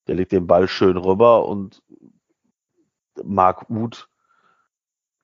der 0.07 0.17
legt 0.17 0.33
den 0.33 0.47
Ball 0.47 0.69
schön 0.69 0.97
rüber 0.97 1.47
und 1.49 1.83
Marc 3.25 3.71
Uth 3.71 4.09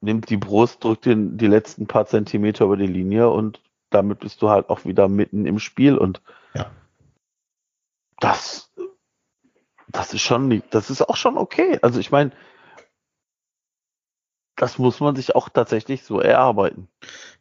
nimmt 0.00 0.30
die 0.30 0.36
Brust, 0.36 0.82
drückt 0.82 1.06
den 1.06 1.38
die 1.38 1.46
letzten 1.46 1.86
paar 1.86 2.06
Zentimeter 2.06 2.64
über 2.64 2.76
die 2.76 2.86
Linie 2.86 3.30
und 3.30 3.62
damit 3.90 4.20
bist 4.20 4.42
du 4.42 4.48
halt 4.48 4.68
auch 4.68 4.84
wieder 4.84 5.08
mitten 5.08 5.46
im 5.46 5.58
Spiel 5.58 5.96
und 5.96 6.22
Ja. 6.54 6.70
das, 8.18 8.72
das 9.92 10.12
ist 10.14 10.22
schon, 10.22 10.48
nicht- 10.48 10.66
das 10.70 10.90
ist 10.90 11.02
auch 11.02 11.16
schon 11.16 11.38
okay. 11.38 11.78
Also 11.82 12.00
ich 12.00 12.10
meine, 12.10 12.32
das 14.56 14.78
muss 14.78 15.00
man 15.00 15.16
sich 15.16 15.34
auch 15.34 15.48
tatsächlich 15.48 16.04
so 16.04 16.20
erarbeiten. 16.20 16.88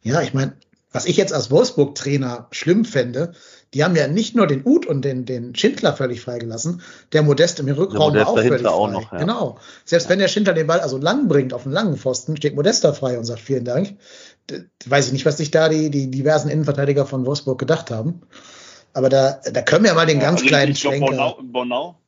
Ja, 0.02 0.22
ich 0.22 0.34
meine, 0.34 0.56
was 0.94 1.06
ich 1.06 1.16
jetzt 1.18 1.32
als 1.34 1.52
Wolfsburg-Trainer 1.52 2.48
schlimm 2.52 2.84
fände, 2.84 3.34
die 3.74 3.84
haben 3.84 3.96
ja 3.96 4.08
nicht 4.08 4.36
nur 4.36 4.48
den 4.48 4.64
Uth 4.66 4.86
und 4.86 5.04
den, 5.04 5.26
den 5.26 5.56
Schindler 5.56 5.94
völlig 5.94 6.20
freigelassen, 6.20 6.82
der 7.14 7.22
Modest 7.24 7.60
im 7.60 7.68
Rückraum 7.70 8.10
Modest 8.10 8.26
war 8.26 8.34
auch 8.34 8.38
völlig 8.38 8.62
frei. 8.62 8.70
auch 8.70 8.92
noch, 8.92 9.12
ja. 9.14 9.20
Genau. 9.20 9.58
Selbst 9.86 10.10
wenn 10.10 10.20
der 10.20 10.28
Schindler 10.28 10.54
den 10.54 10.68
Ball 10.68 10.82
also 10.82 10.98
lang 10.98 11.30
bringt 11.30 11.54
auf 11.54 11.66
einen 11.66 11.74
langen 11.74 11.96
Pfosten, 11.98 12.36
steht 12.36 12.56
Modest 12.56 12.84
da 12.84 12.92
frei 12.92 13.18
und 13.18 13.24
sagt 13.24 13.40
vielen 13.40 13.64
Dank. 13.64 13.98
D 14.50 14.66
weiß 14.86 15.08
ich 15.08 15.14
nicht, 15.14 15.26
was 15.26 15.38
sich 15.38 15.52
da 15.52 15.70
die, 15.70 15.90
die 15.92 16.12
diversen 16.12 16.50
Innenverteidiger 16.50 17.06
von 17.06 17.26
Wolfsburg 17.26 17.60
gedacht 17.60 17.92
haben. 17.92 18.22
Aber 18.94 19.08
da, 19.08 19.40
da 19.50 19.62
können 19.62 19.86
wir 19.86 19.94
mal 19.94 20.06
den 20.06 20.20
ganz 20.20 20.42
Also 20.42 20.48
kleinen 20.48 20.76
Schlenker. 20.76 21.06
Bornau, 21.06 21.40
Bornau, 21.44 22.01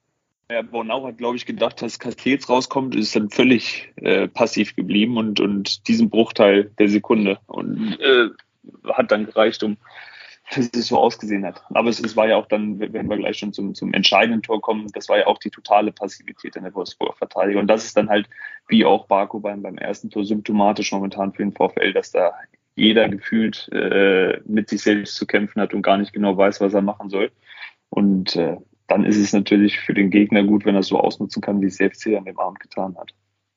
ja, 0.53 0.61
Bornau 0.61 1.05
hat, 1.07 1.17
glaube 1.17 1.35
ich, 1.35 1.45
gedacht, 1.45 1.81
dass 1.81 1.99
Castells 1.99 2.47
rauskommt, 2.47 2.95
ist 2.95 3.15
dann 3.15 3.29
völlig 3.29 3.91
äh, 3.95 4.27
passiv 4.27 4.75
geblieben 4.75 5.17
und, 5.17 5.39
und 5.39 5.87
diesen 5.87 6.09
Bruchteil 6.09 6.71
der 6.77 6.89
Sekunde 6.89 7.39
und 7.47 7.99
äh, 7.99 8.29
hat 8.93 9.11
dann 9.11 9.25
gereicht, 9.25 9.63
um 9.63 9.77
dass 10.55 10.69
es 10.73 10.87
so 10.87 10.97
ausgesehen 10.97 11.45
hat. 11.45 11.63
Aber 11.69 11.89
es, 11.89 11.99
es 11.99 12.15
war 12.15 12.27
ja 12.27 12.35
auch 12.35 12.45
dann, 12.45 12.79
wenn 12.79 13.09
wir 13.09 13.17
gleich 13.17 13.39
schon 13.39 13.53
zum, 13.53 13.73
zum 13.73 13.93
entscheidenden 13.93 14.41
Tor 14.41 14.61
kommen, 14.61 14.87
das 14.93 15.09
war 15.09 15.17
ja 15.17 15.27
auch 15.27 15.39
die 15.39 15.49
totale 15.49 15.91
Passivität 15.91 16.55
in 16.55 16.63
der 16.63 16.75
Wolfsburger 16.75 17.15
Verteidigung. 17.15 17.61
Und 17.61 17.67
das 17.67 17.85
ist 17.85 17.97
dann 17.97 18.09
halt, 18.09 18.29
wie 18.67 18.85
auch 18.85 19.07
Baku 19.07 19.39
beim, 19.39 19.61
beim 19.61 19.77
ersten 19.77 20.09
Tor, 20.09 20.25
symptomatisch 20.25 20.91
momentan 20.91 21.33
für 21.33 21.43
den 21.43 21.53
VfL, 21.53 21.93
dass 21.93 22.11
da 22.11 22.33
jeder 22.75 23.07
gefühlt 23.07 23.69
äh, 23.71 24.41
mit 24.45 24.69
sich 24.69 24.81
selbst 24.81 25.15
zu 25.15 25.25
kämpfen 25.25 25.61
hat 25.61 25.73
und 25.73 25.81
gar 25.81 25.97
nicht 25.97 26.13
genau 26.13 26.35
weiß, 26.35 26.59
was 26.61 26.73
er 26.73 26.81
machen 26.81 27.09
soll. 27.09 27.31
Und 27.89 28.35
äh, 28.35 28.57
dann 28.87 29.05
ist 29.05 29.17
es 29.17 29.33
natürlich 29.33 29.79
für 29.79 29.93
den 29.93 30.09
Gegner 30.09 30.43
gut, 30.43 30.65
wenn 30.65 30.75
er 30.75 30.81
es 30.81 30.87
so 30.87 30.99
ausnutzen 30.99 31.41
kann, 31.41 31.61
wie 31.61 31.67
es 31.67 31.77
der 31.77 31.91
FC 31.91 32.17
an 32.17 32.25
dem 32.25 32.39
Abend 32.39 32.59
getan 32.59 32.95
hat. 32.97 33.11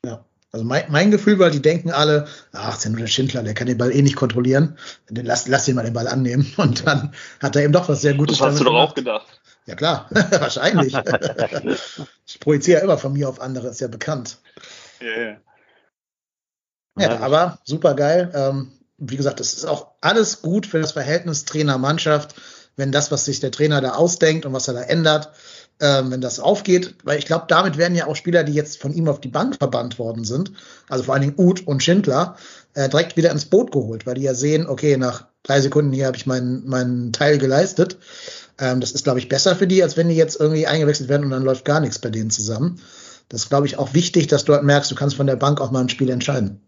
Ja. 0.05 0.25
Also 0.53 0.65
mein, 0.65 0.85
mein 0.89 1.11
Gefühl 1.11 1.39
war, 1.39 1.51
die 1.51 1.61
denken 1.61 1.91
alle, 1.91 2.29
ach, 2.53 2.77
ist 2.77 2.85
ja 2.85 2.91
nur 2.91 3.01
der 3.01 3.09
Schindler, 3.09 3.43
der 3.43 3.53
kann 3.53 3.67
den 3.67 3.77
Ball 3.77 3.95
eh 3.95 4.01
nicht 4.01 4.17
kontrollieren. 4.17 4.79
Dann 5.11 5.27
lass, 5.27 5.49
lass 5.49 5.69
ihn 5.69 5.75
mal 5.75 5.85
den 5.85 5.93
Ball 5.93 6.09
annehmen. 6.09 6.51
Und 6.57 6.87
dann 6.87 7.13
hat 7.43 7.57
er 7.57 7.63
eben 7.63 7.73
doch 7.73 7.89
was 7.89 8.01
sehr 8.01 8.15
Gutes 8.15 8.39
Das 8.39 8.47
hast 8.47 8.61
du 8.61 8.65
doch 8.65 8.75
auch 8.75 8.95
gedacht. 8.95 9.41
Ja 9.67 9.75
klar, 9.75 10.09
wahrscheinlich. 10.11 10.95
ich 12.27 12.41
projiziere 12.41 12.81
immer 12.83 12.99
von 12.99 13.13
mir 13.13 13.29
auf 13.29 13.41
andere, 13.41 13.69
ist 13.69 13.81
ja 13.81 13.89
bekannt. 13.89 14.39
Ja, 15.01 15.23
ja. 15.23 15.37
Ja, 16.99 17.21
aber 17.21 17.59
super 17.65 17.95
geil. 17.95 18.31
Ähm, 18.35 18.73
wie 18.97 19.17
gesagt, 19.17 19.41
es 19.41 19.53
ist 19.53 19.67
auch 19.67 19.89
alles 20.01 20.41
gut 20.41 20.67
für 20.67 20.81
das 20.81 20.93
Verhältnis 20.93 21.45
Trainer-Mannschaft, 21.45 22.35
wenn 22.77 22.93
das, 22.93 23.11
was 23.11 23.25
sich 23.25 23.41
der 23.41 23.51
Trainer 23.51 23.81
da 23.81 23.95
ausdenkt 23.95 24.47
und 24.47 24.53
was 24.53 24.69
er 24.69 24.75
da 24.75 24.83
ändert, 24.83 25.31
ähm, 25.81 26.11
wenn 26.11 26.21
das 26.21 26.41
aufgeht. 26.41 26.95
Weil 27.05 27.19
ich 27.19 27.27
glaube, 27.27 27.47
damit 27.49 27.79
werden 27.79 27.97
ja 27.97 28.07
auch 28.07 28.17
Spieler, 28.17 28.45
die 28.45 28.53
jetzt 28.53 28.81
von 28.81 28.93
ihm 28.93 29.09
auf 29.09 29.21
die 29.21 29.29
Bank 29.29 29.57
verbannt 29.57 29.99
worden 29.99 30.25
sind, 30.25 30.53
also 30.89 31.05
vor 31.05 31.15
allen 31.15 31.23
Dingen 31.23 31.35
Uth 31.39 31.67
und 31.67 31.83
Schindler, 31.83 32.37
äh, 32.75 32.89
direkt 32.89 33.17
wieder 33.17 33.31
ins 33.31 33.47
Boot 33.47 33.73
geholt, 33.73 34.07
weil 34.07 34.15
die 34.15 34.23
ja 34.23 34.35
sehen, 34.35 34.67
okay, 34.67 34.97
nach 34.97 35.27
drei 35.43 35.61
Sekunden 35.61 35.93
hier 35.93 36.07
habe 36.07 36.17
ich 36.17 36.27
meinen, 36.27 36.67
meinen 36.69 37.13
Teil 37.13 37.39
geleistet. 37.39 37.99
Ähm, 38.59 38.81
das 38.81 38.93
ist, 38.93 39.05
glaube 39.05 39.19
ich, 39.19 39.29
besser 39.29 39.57
für 39.57 39.67
die, 39.67 39.83
als 39.83 39.97
wenn 39.97 40.09
die 40.09 40.17
jetzt 40.17 40.39
irgendwie 40.39 40.67
eingewechselt 40.67 41.09
werden 41.09 41.25
und 41.25 41.31
dann 41.31 41.45
läuft 41.45 41.65
gar 41.65 41.81
nichts 41.81 41.99
bei 41.99 42.11
denen 42.11 42.31
zusammen. 42.31 42.81
Das 43.29 43.43
ist, 43.43 43.49
glaube 43.49 43.67
ich, 43.67 43.79
auch 43.79 43.95
wichtig, 43.95 44.29
dass 44.29 44.45
du 44.45 44.53
halt 44.53 44.63
merkst, 44.63 44.91
du 44.91 44.95
kannst 44.95 45.17
von 45.17 45.27
der 45.27 45.37
Bank 45.37 45.61
auch 45.61 45.71
mal 45.71 45.81
ein 45.81 45.89
Spiel 45.89 46.11
entscheiden. 46.11 46.61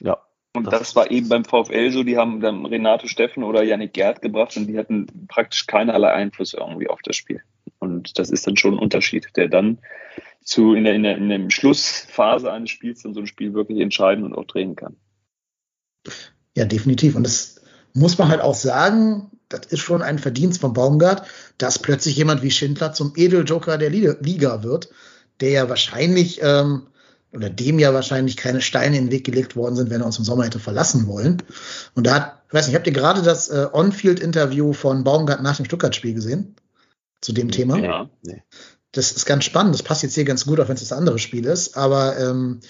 Ja, 0.00 0.18
Und 0.54 0.64
Das- 0.64 0.78
das, 0.78 0.96
war 0.96 1.10
eben 1.10 1.28
beim 1.28 1.44
VfL 1.44 1.90
so, 1.92 2.02
die 2.02 2.16
haben 2.16 2.40
dann 2.40 2.66
Renato 2.66 3.06
Steffen 3.06 3.42
oder 3.44 3.62
Yannick 3.62 3.92
Gerd 3.92 4.22
gebracht 4.22 4.56
und 4.56 4.66
die 4.66 4.78
hatten 4.78 5.06
praktisch 5.28 5.66
keinerlei 5.66 6.12
Einfluss 6.12 6.54
irgendwie 6.54 6.88
auf 6.88 7.00
das 7.02 7.16
Spiel. 7.16 7.42
Und 7.78 8.18
das 8.18 8.30
ist 8.30 8.46
dann 8.46 8.56
schon 8.56 8.74
ein 8.74 8.78
Unterschied, 8.80 9.28
der 9.36 9.48
dann 9.48 9.78
zu, 10.42 10.74
in 10.74 10.84
der, 10.84 10.94
in 10.94 11.02
der, 11.02 11.16
in 11.18 11.28
der 11.28 11.50
Schlussphase 11.50 12.50
eines 12.50 12.70
Spiels 12.70 13.02
dann 13.02 13.14
so 13.14 13.20
ein 13.20 13.26
Spiel 13.26 13.52
wirklich 13.52 13.80
entscheiden 13.80 14.24
und 14.24 14.34
auch 14.34 14.46
drehen 14.46 14.74
kann. 14.74 14.96
Ja, 16.56 16.64
definitiv. 16.64 17.14
Und 17.14 17.24
das 17.24 17.60
muss 17.94 18.18
man 18.18 18.28
halt 18.28 18.40
auch 18.40 18.54
sagen, 18.54 19.30
das 19.48 19.66
ist 19.66 19.80
schon 19.80 20.02
ein 20.02 20.18
Verdienst 20.18 20.60
von 20.60 20.72
Baumgart, 20.72 21.26
dass 21.58 21.78
plötzlich 21.78 22.16
jemand 22.16 22.42
wie 22.42 22.50
Schindler 22.50 22.92
zum 22.92 23.12
Edeljoker 23.16 23.78
der 23.78 23.90
Liga- 23.90 24.62
wird, 24.62 24.88
der 25.40 25.50
ja 25.50 25.68
wahrscheinlich, 25.68 26.40
ähm, 26.42 26.86
oder 27.32 27.50
dem 27.50 27.78
ja 27.78 27.92
wahrscheinlich 27.92 28.36
keine 28.36 28.60
Steine 28.60 28.96
in 28.96 29.06
den 29.06 29.12
Weg 29.12 29.24
gelegt 29.24 29.56
worden 29.56 29.76
sind, 29.76 29.90
wenn 29.90 30.00
er 30.00 30.06
uns 30.06 30.18
im 30.18 30.24
Sommer 30.24 30.44
hätte 30.44 30.58
verlassen 30.58 31.06
wollen. 31.06 31.42
Und 31.94 32.06
da 32.06 32.14
hat, 32.14 32.42
ich 32.48 32.54
weiß 32.54 32.66
nicht, 32.66 32.76
habt 32.76 32.86
ihr 32.86 32.92
gerade 32.92 33.22
das 33.22 33.48
äh, 33.48 33.66
On-Field-Interview 33.72 34.72
von 34.72 35.04
Baumgart 35.04 35.42
nach 35.42 35.56
dem 35.56 35.66
Stuttgart-Spiel 35.66 36.14
gesehen? 36.14 36.56
Zu 37.20 37.32
dem 37.32 37.50
Thema? 37.50 37.78
Ja. 37.78 38.08
nee. 38.22 38.42
das 38.92 39.12
ist 39.12 39.26
ganz 39.26 39.44
spannend. 39.44 39.74
Das 39.74 39.82
passt 39.82 40.02
jetzt 40.02 40.14
hier 40.14 40.24
ganz 40.24 40.46
gut, 40.46 40.60
auch 40.60 40.68
wenn 40.68 40.76
es 40.76 40.80
das 40.80 40.92
andere 40.92 41.18
Spiel 41.18 41.44
ist. 41.44 41.76
Aber 41.76 42.18
ähm, 42.18 42.60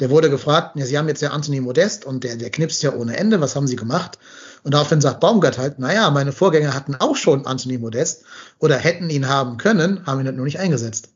der 0.00 0.10
wurde 0.10 0.30
gefragt, 0.30 0.76
ja, 0.76 0.86
Sie 0.86 0.98
haben 0.98 1.08
jetzt 1.08 1.22
ja 1.22 1.30
Anthony 1.30 1.60
Modest 1.60 2.04
und 2.04 2.24
der, 2.24 2.36
der 2.36 2.50
knipst 2.50 2.82
ja 2.82 2.94
ohne 2.94 3.16
Ende. 3.16 3.40
Was 3.40 3.54
haben 3.54 3.66
Sie 3.66 3.76
gemacht? 3.76 4.18
Und 4.64 4.74
daraufhin 4.74 5.00
sagt 5.00 5.20
Baumgart 5.20 5.58
halt, 5.58 5.78
naja, 5.78 6.10
meine 6.10 6.32
Vorgänger 6.32 6.74
hatten 6.74 6.96
auch 6.96 7.16
schon 7.16 7.46
Anthony 7.46 7.78
Modest 7.78 8.24
oder 8.58 8.76
hätten 8.76 9.10
ihn 9.10 9.28
haben 9.28 9.56
können, 9.58 10.04
haben 10.06 10.20
ihn 10.20 10.26
halt 10.26 10.36
nur 10.36 10.46
nicht 10.46 10.58
eingesetzt. 10.58 11.10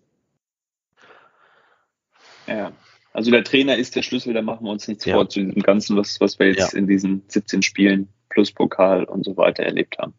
Ja. 2.47 2.73
Also 3.13 3.31
der 3.31 3.45
Trainer 3.45 3.77
ist 3.77 3.95
der 3.95 4.03
Schlüssel, 4.03 4.33
da 4.35 4.43
machen 4.43 4.65
wir 4.65 4.71
uns 4.71 4.89
nichts 4.89 5.05
Ja. 5.05 5.15
vor 5.15 5.29
zu 5.29 5.41
diesem 5.45 5.63
Ganzen, 5.63 5.97
was, 5.97 6.21
was 6.21 6.39
wir 6.39 6.49
jetzt 6.49 6.73
Ja. 6.73 6.79
in 6.79 6.87
diesen 6.87 7.23
17 7.29 7.63
Spielen 7.63 8.09
plus 8.31 8.53
Pokal 8.53 9.05
und 9.05 9.25
so 9.25 9.37
weiter 9.37 9.63
erlebt 9.65 9.99
haben. 9.99 10.15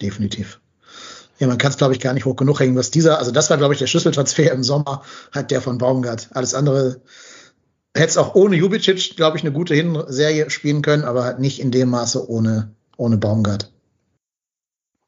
Definitiv. 0.00 0.60
Ja, 1.38 1.46
man 1.48 1.58
kann 1.58 1.70
es, 1.70 1.76
glaube 1.76 1.92
ich, 1.92 2.00
gar 2.00 2.14
nicht 2.14 2.24
hoch 2.24 2.36
genug 2.36 2.60
hängen, 2.60 2.76
was 2.76 2.90
dieser, 2.90 3.18
also 3.18 3.30
das 3.30 3.50
war, 3.50 3.58
glaube 3.58 3.74
ich, 3.74 3.78
der 3.78 3.86
Schlüsseltransfer 3.86 4.50
im 4.52 4.62
Sommer, 4.62 5.02
halt 5.34 5.50
der 5.50 5.60
von 5.60 5.78
Baumgart. 5.78 6.28
Alles 6.32 6.54
andere 6.54 7.00
hätte 7.94 8.08
es 8.08 8.16
auch 8.16 8.34
ohne 8.34 8.56
Jubicic, 8.56 9.16
glaube 9.16 9.36
ich, 9.36 9.42
eine 9.44 9.52
gute 9.52 9.74
Hinserie 9.74 10.50
spielen 10.50 10.82
können, 10.82 11.04
aber 11.04 11.24
halt 11.24 11.40
nicht 11.40 11.60
in 11.60 11.70
dem 11.70 11.90
Maße 11.90 12.28
ohne, 12.28 12.74
ohne 12.96 13.18
Baumgart. 13.18 13.72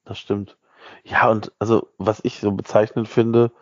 Das 0.04 0.18
stimmt. 0.18 0.56
Ja, 1.04 1.30
und 1.30 1.52
also, 1.58 1.88
was 1.98 2.20
ich 2.24 2.40
so 2.40 2.50
bezeichnend 2.52 3.08
finde, 3.08 3.52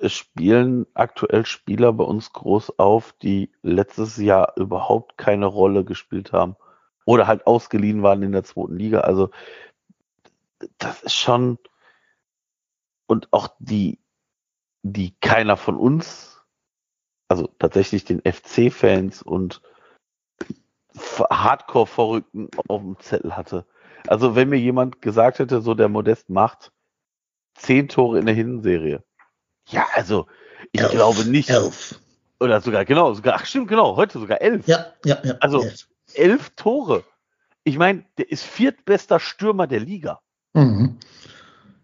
es 0.00 0.12
spielen 0.12 0.86
aktuell 0.94 1.44
Spieler 1.46 1.92
bei 1.92 2.04
uns 2.04 2.32
groß 2.32 2.78
auf, 2.78 3.12
die 3.22 3.52
letztes 3.62 4.16
Jahr 4.16 4.52
überhaupt 4.56 5.18
keine 5.18 5.46
Rolle 5.46 5.84
gespielt 5.84 6.32
haben 6.32 6.56
oder 7.04 7.26
halt 7.26 7.46
ausgeliehen 7.46 8.02
waren 8.02 8.22
in 8.22 8.32
der 8.32 8.44
zweiten 8.44 8.76
Liga. 8.76 9.00
Also, 9.00 9.30
das 10.78 11.02
ist 11.02 11.14
schon, 11.14 11.58
und 13.06 13.32
auch 13.32 13.48
die, 13.58 13.98
die 14.82 15.14
keiner 15.20 15.56
von 15.56 15.76
uns, 15.76 16.44
also 17.28 17.48
tatsächlich 17.58 18.04
den 18.04 18.20
FC-Fans 18.20 19.22
und 19.22 19.62
Hardcore-Verrückten 20.96 22.48
auf 22.68 22.80
dem 22.82 22.98
Zettel 23.00 23.36
hatte. 23.36 23.66
Also 24.06 24.34
wenn 24.34 24.48
mir 24.48 24.58
jemand 24.58 25.02
gesagt 25.02 25.38
hätte, 25.38 25.60
so 25.60 25.74
der 25.74 25.88
Modest 25.88 26.30
macht 26.30 26.72
zehn 27.54 27.88
Tore 27.88 28.18
in 28.18 28.26
der 28.26 28.34
Hinserie. 28.34 29.02
Ja, 29.68 29.86
also 29.94 30.26
ich 30.72 30.80
Elf. 30.80 30.90
glaube 30.92 31.24
nicht. 31.24 31.50
Elf. 31.50 32.00
Oder 32.40 32.60
sogar, 32.60 32.84
genau, 32.84 33.14
sogar, 33.14 33.34
ach 33.34 33.46
stimmt, 33.46 33.68
genau, 33.68 33.96
heute 33.96 34.18
sogar 34.18 34.40
elf. 34.40 34.66
Ja, 34.66 34.86
ja, 35.04 35.18
ja. 35.24 35.34
Also- 35.40 35.62
elf. 35.62 35.88
Elf 36.14 36.50
Tore 36.56 37.04
ich 37.68 37.76
meine, 37.78 38.04
der 38.16 38.30
ist 38.30 38.44
viertbester 38.44 39.20
Stürmer 39.20 39.66
der 39.66 39.80
Liga. 39.80 40.20
Mhm. 40.54 40.98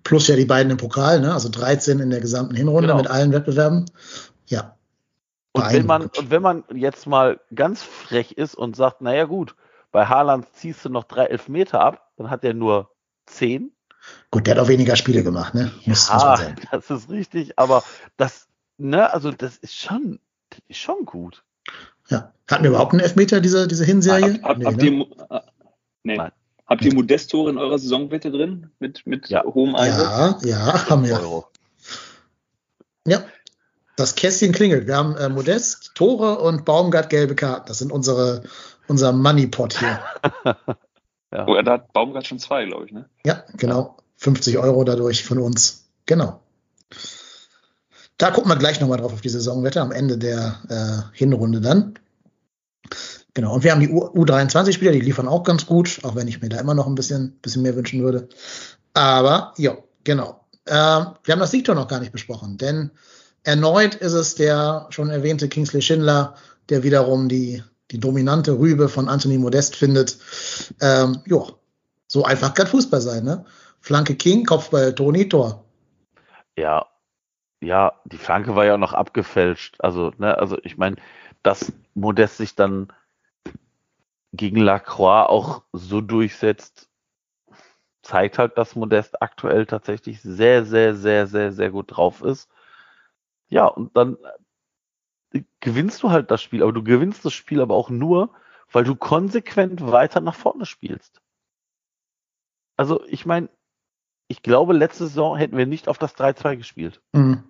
Plus 0.02 0.28
ja 0.28 0.36
die 0.36 0.44
beiden 0.44 0.70
im 0.70 0.76
Pokal, 0.78 1.20
ne? 1.20 1.32
also 1.32 1.48
13 1.48 2.00
in 2.00 2.10
der 2.10 2.20
gesamten 2.20 2.54
Hinrunde 2.56 2.88
Genau. 2.88 2.96
mit 2.98 3.10
allen 3.10 3.32
Wettbewerben. 3.32 3.90
Ja. 4.46 4.76
Und 5.52 5.72
wenn 5.72 5.86
man, 5.86 6.02
und 6.02 6.30
wenn 6.30 6.42
man 6.42 6.64
jetzt 6.74 7.06
mal 7.06 7.40
ganz 7.54 7.82
frech 7.82 8.32
ist 8.32 8.54
und 8.54 8.76
sagt, 8.76 9.02
naja 9.02 9.24
gut, 9.24 9.54
bei 9.92 10.06
Haaland 10.06 10.46
ziehst 10.54 10.84
du 10.84 10.88
noch 10.88 11.04
drei 11.04 11.26
Elfmeter 11.26 11.80
ab, 11.80 12.10
dann 12.16 12.30
hat 12.30 12.44
er 12.44 12.54
nur 12.54 12.90
zehn. 13.26 13.72
Gut, 14.30 14.46
der 14.46 14.54
hat 14.56 14.62
auch 14.62 14.68
weniger 14.68 14.96
Spiele 14.96 15.22
gemacht, 15.22 15.54
ne? 15.54 15.70
Muss, 15.86 16.08
muss 16.08 16.08
man 16.10 16.18
Ja, 16.20 16.36
sagen. 16.36 16.56
das 16.70 16.90
ist 16.90 17.08
richtig, 17.10 17.58
aber 17.58 17.82
das, 18.16 18.46
ne, 18.78 19.12
also 19.12 19.30
das 19.30 19.56
ist 19.58 19.74
schon, 19.76 20.18
das 20.50 20.60
ist 20.68 20.78
schon 20.78 21.04
gut. 21.04 21.42
Ja. 22.08 22.32
Hatten 22.50 22.64
wir 22.64 22.70
überhaupt 22.70 22.92
einen 22.92 23.00
Elfmeter, 23.00 23.40
diese, 23.40 23.66
diese 23.68 23.84
Hinserie? 23.84 24.40
Hab, 24.42 24.50
hab, 24.50 24.58
Nee, 24.58 24.64
habt, 24.66 24.76
ne? 24.76 24.84
ihr, 24.84 25.06
äh, 25.30 25.40
nee. 26.02 26.16
Nein. 26.16 26.32
habt 26.66 26.84
ihr 26.84 26.94
Modest-Tore 26.94 27.50
in 27.50 27.58
eurer 27.58 27.78
Saisonwette 27.78 28.30
drin? 28.30 28.70
Mit, 28.80 29.06
mit 29.06 29.28
Ja. 29.30 29.42
hohem 29.44 29.74
Einsatz? 29.74 30.44
Ja, 30.44 30.50
ja, 30.50 30.90
haben 30.90 31.04
wir. 31.06 31.18
Euro. 31.20 31.46
Ja. 33.06 33.24
Das 33.96 34.16
Kästchen 34.16 34.52
klingelt. 34.52 34.86
Wir 34.88 34.96
haben 34.96 35.16
äh, 35.16 35.28
Modest, 35.28 35.92
Tore 35.94 36.40
und 36.40 36.64
Baumgart 36.64 37.10
gelbe 37.10 37.36
Karten. 37.36 37.68
Das 37.68 37.78
sind 37.78 37.92
unsere, 37.92 38.42
unser 38.88 39.12
Moneypot 39.12 39.78
hier. 39.78 40.00
Ja. 41.34 41.46
Oh, 41.48 41.60
da 41.60 41.72
hat 41.72 41.92
Baumgart 41.92 42.26
schon 42.26 42.38
zwei, 42.38 42.64
glaube 42.64 42.86
ich, 42.86 42.92
ne? 42.92 43.06
Ja, 43.26 43.42
genau. 43.56 43.96
50 44.18 44.56
Euro 44.58 44.84
dadurch 44.84 45.24
von 45.24 45.38
uns. 45.38 45.90
Genau. 46.06 46.40
Da 48.16 48.30
gucken 48.30 48.48
wir 48.48 48.56
gleich 48.56 48.80
nochmal 48.80 48.98
drauf 48.98 49.12
auf 49.12 49.20
die 49.20 49.28
Saisonwette 49.28 49.80
am 49.80 49.90
Ende 49.90 50.16
der 50.16 50.60
äh, 50.68 51.16
Hinrunde 51.16 51.60
dann. 51.60 51.94
Genau. 53.34 53.54
Und 53.54 53.64
wir 53.64 53.72
haben 53.72 53.80
die 53.80 53.90
U 53.90 54.06
U23-Spieler, 54.06 54.92
die 54.92 55.00
liefern 55.00 55.26
auch 55.26 55.42
ganz 55.42 55.66
gut, 55.66 55.98
auch 56.04 56.14
wenn 56.14 56.28
ich 56.28 56.40
mir 56.40 56.48
da 56.48 56.60
immer 56.60 56.74
noch 56.74 56.86
ein 56.86 56.94
bisschen, 56.94 57.36
bisschen 57.42 57.62
mehr 57.62 57.74
wünschen 57.74 58.00
würde. 58.02 58.28
Aber, 58.92 59.52
ja, 59.56 59.76
genau. 60.04 60.44
Ähm, 60.66 61.06
wir 61.24 61.32
haben 61.32 61.40
das 61.40 61.50
Siegtor 61.50 61.74
noch 61.74 61.88
gar 61.88 61.98
nicht 61.98 62.12
besprochen, 62.12 62.56
denn 62.56 62.92
erneut 63.42 63.96
ist 63.96 64.12
es 64.12 64.36
der 64.36 64.86
schon 64.90 65.10
erwähnte 65.10 65.48
Kingsley 65.48 65.82
Schindler, 65.82 66.36
der 66.68 66.84
wiederum 66.84 67.28
die, 67.28 67.64
die 67.90 68.00
dominante 68.00 68.58
Rübe 68.58 68.88
von 68.88 69.08
Anthony 69.08 69.38
Modest 69.38 69.76
findet. 69.76 70.18
Ähm, 70.80 71.22
ja, 71.26 71.42
so 72.06 72.24
einfach 72.24 72.54
kann 72.54 72.66
Fußball 72.66 73.00
sein, 73.00 73.24
ne? 73.24 73.44
Flanke 73.80 74.14
King, 74.14 74.44
Kopfball 74.44 74.94
Toni, 74.94 75.28
Tor. 75.28 75.64
Ja, 76.56 76.86
ja, 77.60 78.00
die 78.04 78.18
Flanke 78.18 78.54
war 78.56 78.64
ja 78.64 78.76
noch 78.78 78.92
abgefälscht. 78.92 79.76
Also, 79.78 80.12
ne, 80.18 80.38
also 80.38 80.58
ich 80.62 80.76
meine, 80.76 80.96
dass 81.42 81.72
Modest 81.94 82.36
sich 82.38 82.54
dann 82.54 82.92
gegen 84.32 84.56
Lacroix 84.56 85.28
auch 85.28 85.62
so 85.72 86.00
durchsetzt, 86.00 86.88
zeigt 88.02 88.38
halt, 88.38 88.58
dass 88.58 88.76
Modest 88.76 89.22
aktuell 89.22 89.66
tatsächlich 89.66 90.20
sehr, 90.20 90.64
sehr, 90.64 90.94
sehr, 90.94 91.26
sehr, 91.26 91.52
sehr 91.52 91.70
gut 91.70 91.96
drauf 91.96 92.22
ist. 92.22 92.48
Ja, 93.48 93.66
und 93.66 93.96
dann 93.96 94.16
gewinnst 95.60 96.02
du 96.02 96.10
halt 96.10 96.30
das 96.30 96.42
Spiel, 96.42 96.62
aber 96.62 96.72
du 96.72 96.82
gewinnst 96.82 97.24
das 97.24 97.32
Spiel 97.32 97.60
aber 97.60 97.74
auch 97.74 97.90
nur, 97.90 98.30
weil 98.72 98.84
du 98.84 98.94
konsequent 98.94 99.90
weiter 99.90 100.20
nach 100.20 100.34
vorne 100.34 100.66
spielst. 100.66 101.20
Also, 102.76 103.04
ich 103.06 103.24
meine, 103.24 103.48
ich 104.28 104.42
glaube, 104.42 104.72
letzte 104.72 105.06
Saison 105.06 105.36
hätten 105.36 105.56
wir 105.56 105.66
nicht 105.66 105.88
auf 105.88 105.98
das 105.98 106.16
3-2 106.16 106.56
gespielt. 106.56 107.00
Mhm. 107.12 107.44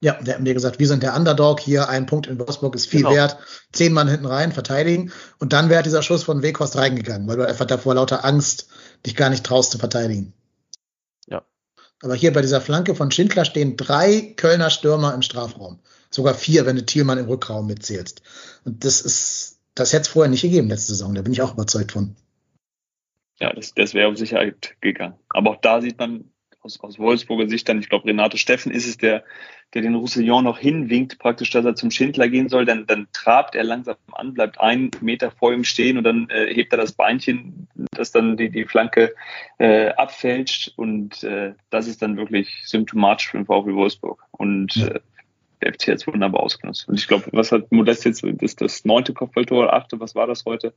Ja, 0.00 0.12
der 0.12 0.34
hat 0.34 0.42
mir 0.42 0.54
gesagt, 0.54 0.78
wir 0.78 0.86
sind 0.86 1.02
der 1.02 1.16
Underdog 1.16 1.58
hier, 1.58 1.88
ein 1.88 2.06
Punkt 2.06 2.28
in 2.28 2.38
Wolfsburg 2.38 2.76
ist 2.76 2.86
viel 2.86 3.00
Genau. 3.00 3.14
wert, 3.14 3.38
zehn 3.72 3.92
Mann 3.92 4.06
hinten 4.06 4.26
rein, 4.26 4.52
verteidigen 4.52 5.10
und 5.40 5.52
dann 5.52 5.70
wäre 5.70 5.82
dieser 5.82 6.02
Schuss 6.02 6.22
von 6.22 6.40
Weghorst 6.40 6.76
reingegangen, 6.76 7.26
weil 7.26 7.36
du 7.36 7.48
einfach 7.48 7.64
davor 7.64 7.96
lauter 7.96 8.24
Angst 8.24 8.68
dich 9.04 9.16
gar 9.16 9.28
nicht 9.28 9.44
traust 9.44 9.72
zu 9.72 9.78
verteidigen. 9.78 10.34
Ja. 11.26 11.42
Aber 12.00 12.14
hier 12.14 12.32
bei 12.32 12.42
dieser 12.42 12.60
Flanke 12.60 12.94
von 12.94 13.10
Schindler 13.10 13.44
stehen 13.44 13.76
drei 13.76 14.34
Kölner 14.36 14.70
Stürmer 14.70 15.14
im 15.14 15.22
Strafraum. 15.22 15.80
Sogar 16.10 16.34
vier, 16.34 16.66
wenn 16.66 16.76
du 16.76 16.84
Thielmann 16.84 17.18
im 17.18 17.26
Rückraum 17.26 17.66
mitzählst. 17.66 18.22
Und 18.64 18.84
das 18.84 19.00
ist, 19.00 19.58
das 19.74 19.92
hätte 19.92 20.02
es 20.02 20.08
vorher 20.08 20.30
nicht 20.30 20.42
gegeben 20.42 20.68
letzte 20.68 20.92
Saison, 20.92 21.14
da 21.14 21.22
bin 21.22 21.32
ich 21.32 21.42
auch 21.42 21.54
überzeugt 21.54 21.92
von. 21.92 22.16
Ja, 23.40 23.52
das, 23.52 23.74
das 23.74 23.94
wäre 23.94 24.08
auf 24.08 24.16
Sicherheit 24.16 24.74
gegangen. 24.80 25.14
Aber 25.28 25.50
auch 25.50 25.60
da 25.60 25.80
sieht 25.80 25.98
man 25.98 26.24
aus, 26.60 26.80
aus 26.80 26.98
Wolfsburger 26.98 27.48
Sicht 27.48 27.68
dann, 27.68 27.80
ich 27.80 27.88
glaube, 27.88 28.06
Renato 28.06 28.36
Steffen 28.36 28.72
ist 28.72 28.86
es, 28.86 28.96
der, 28.98 29.24
der 29.74 29.82
den 29.82 29.94
Roussillon 29.94 30.44
noch 30.44 30.58
hinwinkt, 30.58 31.18
praktisch, 31.18 31.50
dass 31.50 31.64
er 31.64 31.74
zum 31.74 31.90
Schindler 31.90 32.28
gehen 32.28 32.48
soll. 32.48 32.64
Dann, 32.64 32.86
dann 32.86 33.06
trabt 33.12 33.54
er 33.54 33.64
langsam 33.64 33.96
an, 34.12 34.34
bleibt 34.34 34.60
einen 34.60 34.90
Meter 35.00 35.30
vor 35.30 35.52
ihm 35.52 35.64
stehen 35.64 35.98
und 35.98 36.04
dann 36.04 36.28
äh, 36.30 36.52
hebt 36.52 36.72
er 36.72 36.78
das 36.78 36.92
Beinchen, 36.92 37.68
das 37.92 38.12
dann 38.12 38.36
die, 38.36 38.50
die 38.50 38.64
Flanke 38.64 39.14
äh, 39.58 39.90
abfälscht. 39.90 40.72
Und 40.76 41.22
äh, 41.22 41.54
das 41.70 41.86
ist 41.86 42.02
dann 42.02 42.16
wirklich 42.16 42.62
symptomatisch 42.64 43.30
für 43.30 43.38
den 43.38 43.46
VfL 43.46 43.74
Wolfsburg. 43.74 44.24
Und 44.32 44.76
äh, 44.76 45.00
der 45.62 45.72
FC 45.72 45.88
hat 45.88 45.96
es 45.96 46.06
wunderbar 46.06 46.42
ausgenutzt. 46.42 46.88
Und 46.88 46.98
ich 46.98 47.08
glaube, 47.08 47.26
was 47.32 47.52
hat 47.52 47.70
Modest 47.72 48.04
jetzt, 48.04 48.22
das, 48.24 48.56
das 48.56 48.84
neunte 48.84 49.12
Kopfballtor, 49.12 49.72
achte, 49.72 50.00
was 50.00 50.14
war 50.14 50.26
das 50.26 50.44
heute? 50.44 50.74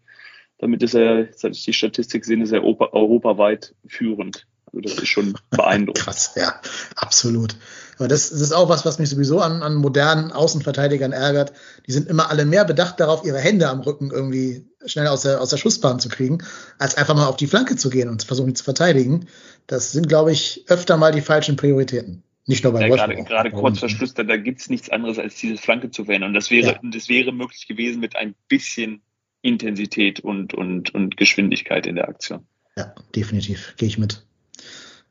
Damit 0.57 0.83
ist 0.83 0.93
er, 0.93 1.27
hatte 1.27 1.49
ich 1.49 1.65
die 1.65 1.73
Statistik 1.73 2.21
gesehen, 2.21 2.41
ist 2.41 2.51
er 2.51 2.63
europa, 2.63 2.89
europaweit 2.91 3.73
führend. 3.87 4.45
Also 4.67 4.81
das 4.81 4.93
ist 4.93 5.09
schon 5.09 5.33
beeindruckend. 5.49 6.05
Krass, 6.05 6.33
ja, 6.35 6.53
absolut. 6.95 7.55
Aber 7.97 8.07
das, 8.07 8.29
das 8.29 8.39
ist 8.39 8.53
auch 8.53 8.69
was, 8.69 8.85
was 8.85 8.99
mich 8.99 9.09
sowieso 9.09 9.41
an, 9.41 9.63
an 9.63 9.75
modernen 9.75 10.31
Außenverteidigern 10.31 11.11
ärgert. 11.11 11.53
Die 11.87 11.91
sind 11.91 12.07
immer 12.07 12.29
alle 12.29 12.45
mehr 12.45 12.63
bedacht 12.63 12.99
darauf, 12.99 13.25
ihre 13.25 13.39
Hände 13.39 13.69
am 13.69 13.81
Rücken 13.81 14.11
irgendwie 14.11 14.65
schnell 14.85 15.07
aus 15.07 15.23
der, 15.23 15.41
aus 15.41 15.49
der 15.49 15.57
Schussbahn 15.57 15.99
zu 15.99 16.09
kriegen, 16.09 16.39
als 16.79 16.95
einfach 16.95 17.15
mal 17.15 17.27
auf 17.27 17.37
die 17.37 17.47
Flanke 17.47 17.75
zu 17.75 17.89
gehen 17.89 18.09
und 18.09 18.21
zu 18.21 18.27
versuchen, 18.27 18.55
zu 18.55 18.63
verteidigen. 18.63 19.27
Das 19.67 19.91
sind, 19.91 20.07
glaube 20.07 20.31
ich, 20.31 20.65
öfter 20.67 20.97
mal 20.97 21.11
die 21.11 21.21
falschen 21.21 21.57
Prioritäten. 21.57 22.23
Nicht 22.47 22.63
nur 22.63 22.73
bei 22.73 22.81
Ja, 22.81 22.89
Wolfsburg. 22.89 23.15
gerade, 23.27 23.49
gerade 23.49 23.51
kurz 23.51 23.79
vor 23.79 23.89
Schluss, 23.89 24.13
da, 24.13 24.23
da 24.23 24.35
gibt's 24.37 24.69
nichts 24.69 24.89
anderes 24.89 25.19
als 25.19 25.35
diese 25.35 25.57
Flanke 25.57 25.91
zu 25.91 26.05
verhindern. 26.05 26.29
Und 26.31 26.33
das 26.35 26.49
wäre, 26.49 26.71
Ja. 26.73 26.79
das 26.83 27.07
wäre 27.07 27.31
möglich 27.31 27.67
gewesen 27.67 27.99
mit 27.99 28.15
ein 28.15 28.35
bisschen 28.47 29.01
Intensität 29.43 30.19
und, 30.19 30.53
und, 30.53 30.93
und 30.93 31.17
Geschwindigkeit 31.17 31.85
in 31.87 31.95
der 31.95 32.07
Aktion. 32.09 32.45
Ja, 32.77 32.93
definitiv. 33.15 33.73
Gehe 33.77 33.87
ich 33.87 33.97
mit. 33.97 34.25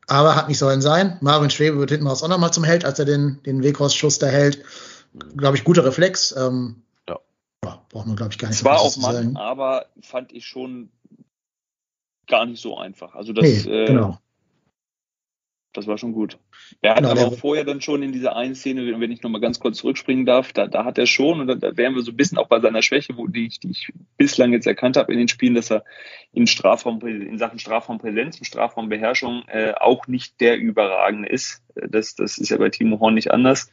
Aber 0.07 0.35
hat 0.35 0.49
nicht 0.49 0.57
sollen 0.57 0.81
sein. 0.81 1.17
Marvin 1.21 1.49
Schwebe 1.49 1.77
wird 1.79 1.91
hinten 1.91 2.07
raus 2.07 2.21
auch 2.23 2.27
nochmal 2.27 2.51
zum 2.51 2.63
Held, 2.65 2.83
als 2.85 2.99
er 2.99 3.05
den, 3.05 3.41
den 3.45 3.63
Weghorst-Schuss 3.63 4.19
da 4.19 4.27
hält. 4.27 4.63
Glaube 5.37 5.55
ich, 5.57 5.63
guter 5.63 5.85
Reflex. 5.85 6.35
Ähm, 6.37 6.83
Ja. 7.07 7.19
ja, 7.63 7.81
braucht 7.89 8.07
man, 8.07 8.15
glaube 8.17 8.31
ich, 8.33 8.39
gar 8.39 8.49
nicht 8.49 8.57
Es 8.57 8.65
war 8.65 8.79
auch 8.81 8.97
Mann, 8.97 9.13
sagen. 9.15 9.37
aber 9.37 9.85
fand 10.01 10.33
ich 10.33 10.45
schon 10.45 10.89
gar 12.27 12.45
nicht 12.45 12.61
so 12.61 12.77
einfach. 12.77 13.15
Also 13.15 13.31
das, 13.33 13.43
Nee, 13.45 13.71
äh, 13.71 13.85
genau. 13.87 14.19
Das 15.73 15.87
war 15.87 15.97
schon 15.97 16.13
gut. 16.13 16.37
Er 16.81 16.91
hat 16.91 16.97
Genau, 16.99 17.11
aber 17.11 17.27
auch 17.27 17.37
vorher 17.37 17.63
dann 17.63 17.81
schon 17.81 18.03
in 18.03 18.11
dieser 18.11 18.35
einen 18.35 18.55
Szene, 18.55 18.99
wenn 18.99 19.11
ich 19.11 19.21
nochmal 19.21 19.41
ganz 19.41 19.59
kurz 19.59 19.77
zurückspringen 19.77 20.25
darf, 20.25 20.51
da, 20.53 20.67
da 20.67 20.83
hat 20.85 20.97
er 20.97 21.05
schon, 21.05 21.39
und 21.39 21.47
da, 21.47 21.55
da 21.55 21.75
wären 21.77 21.95
wir 21.95 22.01
so 22.01 22.11
ein 22.11 22.17
bisschen 22.17 22.37
auch 22.37 22.47
bei 22.47 22.59
seiner 22.59 22.81
Schwäche, 22.81 23.15
wo 23.17 23.27
die, 23.27 23.47
ich- 23.47 23.59
die 23.59 23.71
ich 23.71 23.91
bislang 24.17 24.53
jetzt 24.53 24.67
erkannt 24.67 24.97
habe 24.97 25.11
in 25.13 25.19
den 25.19 25.27
Spielen, 25.27 25.55
dass 25.55 25.71
er 25.71 25.83
in 26.33 26.47
Strafraum, 26.47 27.05
in 27.05 27.37
Sachen 27.37 27.59
Strafraumpräsenz 27.59 28.37
und 28.37 28.45
Strafraumbeherrschung 28.45 29.43
äh, 29.47 29.73
auch 29.79 30.07
nicht 30.07 30.39
der 30.41 30.57
Überragende 30.57 31.29
ist. 31.29 31.63
Das, 31.75 32.15
das 32.15 32.37
ist 32.37 32.49
ja 32.49 32.57
bei 32.57 32.69
Timo 32.69 32.99
Horn 32.99 33.13
nicht 33.13 33.31
anders. 33.31 33.71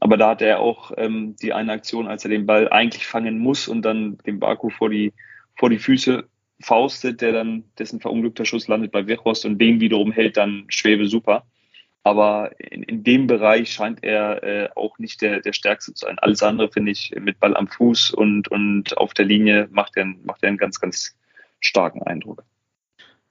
Aber 0.00 0.16
da 0.16 0.30
hat 0.30 0.42
er 0.42 0.58
auch 0.60 0.90
ähm, 0.96 1.36
die 1.40 1.52
eine 1.52 1.72
Aktion, 1.72 2.08
als 2.08 2.24
er 2.24 2.30
den 2.30 2.46
Ball 2.46 2.68
eigentlich 2.68 3.06
fangen 3.06 3.38
muss 3.38 3.68
und 3.68 3.82
dann 3.82 4.18
den 4.26 4.40
Baku 4.40 4.70
vor 4.70 4.90
die, 4.90 5.12
vor 5.56 5.70
die 5.70 5.78
Füße 5.78 6.28
faustet, 6.60 7.20
der 7.20 7.32
dann, 7.32 7.64
dessen 7.78 8.00
verunglückter 8.00 8.44
Schuss 8.44 8.68
landet 8.68 8.92
bei 8.92 9.06
Wechhorst 9.06 9.44
und 9.44 9.58
den 9.58 9.80
wiederum 9.80 10.12
hält 10.12 10.36
dann 10.36 10.64
Schwebe 10.68 11.06
super. 11.06 11.44
Aber 12.02 12.50
in, 12.58 12.82
in 12.82 13.02
dem 13.02 13.26
Bereich 13.26 13.72
scheint 13.72 14.04
er 14.04 14.42
äh, 14.42 14.68
auch 14.76 14.98
nicht 14.98 15.22
der, 15.22 15.40
der 15.40 15.54
Stärkste 15.54 15.94
zu 15.94 16.04
sein. 16.04 16.18
Alles 16.18 16.42
andere 16.42 16.70
finde 16.70 16.92
ich 16.92 17.14
mit 17.18 17.40
Ball 17.40 17.56
am 17.56 17.66
Fuß 17.66 18.10
und, 18.10 18.48
und 18.48 18.96
auf 18.98 19.14
der 19.14 19.24
Linie 19.24 19.68
macht 19.72 19.96
er, 19.96 20.04
macht 20.04 20.42
er 20.42 20.48
einen 20.48 20.58
ganz, 20.58 20.80
ganz 20.80 21.16
starken 21.60 22.02
Eindruck. 22.02 22.44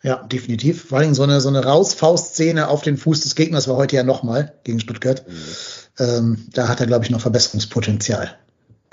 Ja, 0.01 0.23
definitiv. 0.23 0.85
Vor 0.85 0.97
allem 0.97 1.13
so 1.13 1.23
eine, 1.23 1.39
so 1.39 1.49
eine 1.49 1.63
Rausfaustszene 1.63 2.67
auf 2.67 2.81
den 2.81 2.97
Fuß 2.97 3.21
des 3.21 3.35
Gegners 3.35 3.69
war 3.69 3.77
heute 3.77 3.95
ja 3.95 4.03
nochmal 4.03 4.59
gegen 4.65 4.81
Stuttgart. 4.81 5.23
Ähm, 5.97 6.45
da 6.51 6.67
hat 6.67 6.81
er, 6.81 6.87
glaube 6.87 7.05
ich, 7.05 7.11
noch 7.11 7.21
Verbesserungspotenzial. 7.21 8.37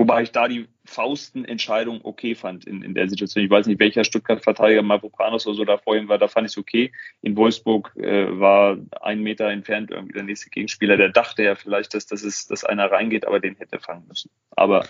Wobei 0.01 0.23
ich 0.23 0.33
da 0.33 0.49
die 0.49 0.67
Faustenentscheidung 0.87 2.01
okay 2.05 2.35
fand 2.35 2.65
in, 2.65 2.81
in 2.81 2.95
der 2.95 3.07
Situation. 3.11 3.45
Ich 3.45 3.51
weiß 3.51 3.67
nicht, 3.67 3.79
welcher 3.81 4.03
Stuttgart-Verteidiger, 4.03 4.81
Mavropanos 4.81 5.47
oder 5.47 5.57
so 5.57 5.65
da 5.67 5.77
vor 5.77 5.95
ihm 5.95 6.09
war, 6.09 6.17
da 6.17 6.27
fand 6.27 6.47
ich 6.47 6.55
es 6.55 6.57
okay. 6.57 6.91
In 7.21 7.37
Wolfsburg 7.37 7.95
äh, 7.97 8.41
war 8.41 8.79
ein 9.03 9.21
Meter 9.23 9.51
entfernt 9.51 9.91
irgendwie 9.91 10.15
der 10.15 10.23
nächste 10.23 10.49
Gegenspieler. 10.49 10.97
Der 10.97 11.11
dachte 11.11 11.43
ja 11.43 11.55
vielleicht, 11.55 11.93
dass, 11.93 12.07
das 12.07 12.23
ist, 12.23 12.51
dass 12.51 12.65
einer 12.65 12.91
reingeht, 12.91 13.27
aber 13.27 13.41
den 13.41 13.57
hätte 13.57 13.79
fangen 13.79 14.07
müssen. 14.09 14.31
Aber 14.57 14.87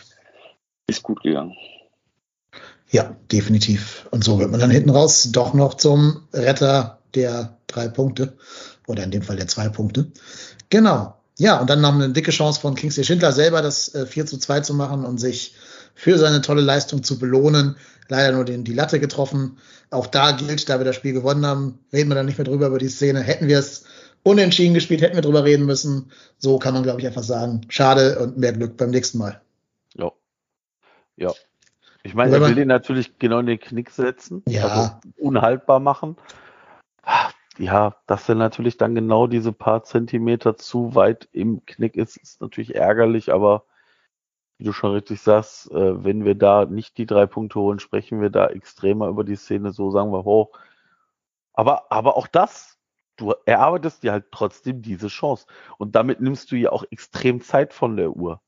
ist 0.86 1.02
gut 1.02 1.24
gegangen. 1.24 1.56
Ja, 2.90 3.16
definitiv. 3.32 4.06
Und 4.12 4.22
so 4.22 4.38
wird 4.38 4.52
man 4.52 4.60
dann 4.60 4.70
hinten 4.70 4.90
raus 4.90 5.32
doch 5.32 5.54
noch 5.54 5.74
zum 5.74 6.28
Retter 6.32 7.00
der 7.16 7.58
drei 7.66 7.88
Punkte. 7.88 8.38
Oder 8.86 9.02
in 9.02 9.10
dem 9.10 9.22
Fall 9.22 9.34
der 9.34 9.48
zwei 9.48 9.70
Punkte. 9.70 10.12
Genau. 10.68 11.19
Ja, 11.40 11.59
und 11.59 11.70
dann 11.70 11.81
noch 11.81 11.94
eine 11.94 12.11
dicke 12.11 12.33
Chance 12.33 12.61
von 12.61 12.74
Kingsley 12.74 13.03
Schindler 13.03 13.33
selber, 13.33 13.62
das 13.62 13.94
äh, 13.94 14.05
4 14.05 14.26
zu 14.26 14.37
2 14.37 14.61
zu 14.61 14.74
machen 14.74 15.07
und 15.07 15.16
sich 15.16 15.55
für 15.94 16.18
seine 16.18 16.42
tolle 16.42 16.61
Leistung 16.61 17.03
zu 17.03 17.18
belohnen. 17.18 17.76
Leider 18.11 18.33
nur 18.33 18.44
den, 18.44 18.62
die 18.62 18.74
Latte 18.74 19.00
getroffen. 19.00 19.57
Auch 19.88 20.07
da 20.07 20.33
gilt, 20.33 20.68
da 20.68 20.76
wir 20.76 20.85
das 20.85 20.96
Spiel 20.96 21.14
gewonnen 21.14 21.46
haben, 21.46 21.79
reden 21.94 22.11
wir 22.11 22.14
dann 22.14 22.26
nicht 22.26 22.37
mehr 22.37 22.44
drüber 22.44 22.66
über 22.66 22.79
die 22.79 22.90
Szene. 22.90 23.20
Hätten 23.22 23.48
wir 23.48 23.59
es 23.59 23.85
unentschieden 24.22 24.74
gespielt, 24.74 25.00
hätten 25.00 25.14
wir 25.14 25.22
drüber 25.22 25.42
reden 25.44 25.64
müssen. 25.64 26.11
So 26.37 26.59
kann 26.59 26.74
man, 26.74 26.83
glaube 26.83 27.00
ich, 27.00 27.07
einfach 27.07 27.22
sagen. 27.22 27.62
Schade 27.70 28.18
und 28.18 28.37
mehr 28.37 28.53
Glück 28.53 28.76
beim 28.76 28.90
nächsten 28.90 29.16
Mal. 29.16 29.40
Ja. 29.94 30.12
Ja. 31.16 31.33
Ich 32.03 32.12
meine, 32.12 32.35
er 32.35 32.42
will 32.42 32.55
den 32.55 32.68
natürlich 32.68 33.18
genau 33.18 33.38
in 33.38 33.46
den 33.46 33.61
Knick 33.61 33.88
setzen, 33.88 34.42
ja. 34.46 34.66
also 34.66 34.90
unhaltbar 35.16 35.81
machen. 35.81 36.16
Ja, 37.60 37.96
dass 38.06 38.26
er 38.26 38.36
natürlich 38.36 38.78
dann 38.78 38.94
genau 38.94 39.26
diese 39.26 39.52
paar 39.52 39.84
Zentimeter 39.84 40.56
zu 40.56 40.94
weit 40.94 41.28
im 41.32 41.66
Knick 41.66 41.94
ist, 41.94 42.16
ist 42.16 42.40
natürlich 42.40 42.74
ärgerlich, 42.74 43.30
aber 43.30 43.66
wie 44.56 44.64
du 44.64 44.72
schon 44.72 44.92
richtig 44.92 45.20
sagst, 45.20 45.70
äh, 45.70 46.02
wenn 46.02 46.24
wir 46.24 46.34
da 46.34 46.64
nicht 46.64 46.96
die 46.96 47.04
drei 47.04 47.26
Punkte 47.26 47.60
holen, 47.60 47.78
sprechen 47.78 48.22
wir 48.22 48.30
da 48.30 48.46
extremer 48.46 49.08
über 49.08 49.24
die 49.24 49.36
Szene, 49.36 49.72
so 49.72 49.90
sagen 49.90 50.10
wir 50.10 50.24
hoch. 50.24 50.58
Aber, 51.52 51.92
aber 51.92 52.16
auch 52.16 52.28
das, 52.28 52.78
du 53.16 53.34
erarbeitest 53.44 54.04
dir 54.04 54.12
halt 54.12 54.32
trotzdem 54.32 54.80
diese 54.80 55.08
Chance. 55.08 55.46
Und 55.76 55.94
damit 55.94 56.22
nimmst 56.22 56.50
du 56.52 56.56
ja 56.56 56.72
auch 56.72 56.84
extrem 56.90 57.42
Zeit 57.42 57.74
von 57.74 57.98
der 57.98 58.16
Uhr. 58.16 58.40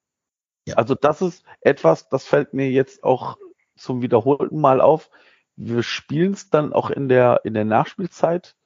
Ja. 0.66 0.77
Also 0.77 0.94
das 0.94 1.20
ist 1.20 1.44
etwas, 1.61 2.09
das 2.09 2.25
fällt 2.25 2.55
mir 2.55 2.70
jetzt 2.70 3.05
auch 3.05 3.37
zum 3.77 4.01
wiederholten 4.01 4.59
Mal 4.59 4.81
auf. 4.81 5.11
Wir 5.57 5.83
spielen 5.83 6.33
es 6.33 6.48
dann 6.48 6.72
auch 6.72 6.88
in 6.88 7.11
der, 7.11 7.42
in 7.44 7.53
der 7.53 7.66
Nachspielzeit 7.66 8.57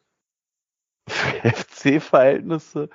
für 1.08 1.48
FC-Verhältnisse 1.48 2.88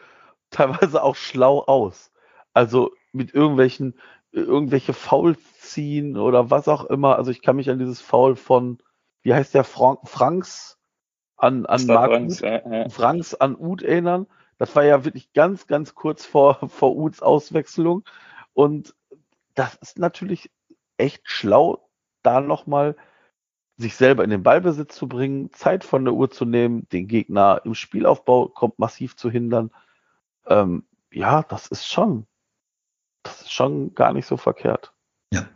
teilweise 0.49 1.03
auch 1.03 1.15
schlau 1.15 1.63
aus. 1.63 2.11
Also 2.53 2.91
mit 3.11 3.33
irgendwelchen, 3.33 3.95
irgendwelche 4.31 4.93
Fouls 4.93 5.39
ziehen 5.59 6.17
oder 6.17 6.49
was 6.49 6.67
auch 6.67 6.85
immer. 6.85 7.15
Also 7.17 7.31
ich 7.31 7.41
kann 7.41 7.55
mich 7.55 7.69
an 7.69 7.79
dieses 7.79 8.01
Foul 8.01 8.35
von, 8.35 8.79
wie 9.21 9.33
heißt 9.33 9.53
der, 9.53 9.63
Frank, 9.63 9.99
Franks 10.05 10.77
an, 11.37 11.65
an 11.65 11.85
Mark 11.87 12.11
Franks, 12.11 12.39
ja, 12.39 12.69
ja. 12.69 12.89
Franks 12.89 13.33
an 13.33 13.55
Uth 13.55 13.81
erinnern. 13.81 14.27
Das 14.57 14.75
war 14.75 14.83
ja 14.83 15.05
wirklich 15.05 15.33
ganz, 15.33 15.65
ganz 15.65 15.95
kurz 15.95 16.25
vor, 16.25 16.59
vor 16.69 16.95
Uths 16.95 17.21
Auswechslung. 17.21 18.03
Und 18.53 18.93
das 19.55 19.75
ist 19.75 19.97
natürlich 19.97 20.51
echt 20.97 21.21
schlau, 21.23 21.89
da 22.21 22.41
nochmal 22.41 22.95
sich 23.81 23.95
selber 23.95 24.23
in 24.23 24.29
den 24.29 24.43
Ballbesitz 24.43 24.95
zu 24.95 25.07
bringen, 25.07 25.51
Zeit 25.53 25.83
von 25.83 26.05
der 26.05 26.13
Uhr 26.13 26.29
zu 26.29 26.45
nehmen, 26.45 26.87
den 26.89 27.07
Gegner 27.07 27.61
im 27.65 27.75
Spielaufbau 27.75 28.47
kommt 28.47 28.79
massiv 28.79 29.15
zu 29.15 29.29
hindern. 29.29 29.71
Ähm, 30.47 30.83
ja, 31.11 31.43
das 31.43 31.67
ist 31.67 31.87
schon, 31.87 32.25
das 33.23 33.41
ist 33.41 33.51
schon 33.51 33.93
gar 33.93 34.13
nicht 34.13 34.25
so 34.25 34.37
verkehrt. 34.37 34.93
Ja. 35.33 35.47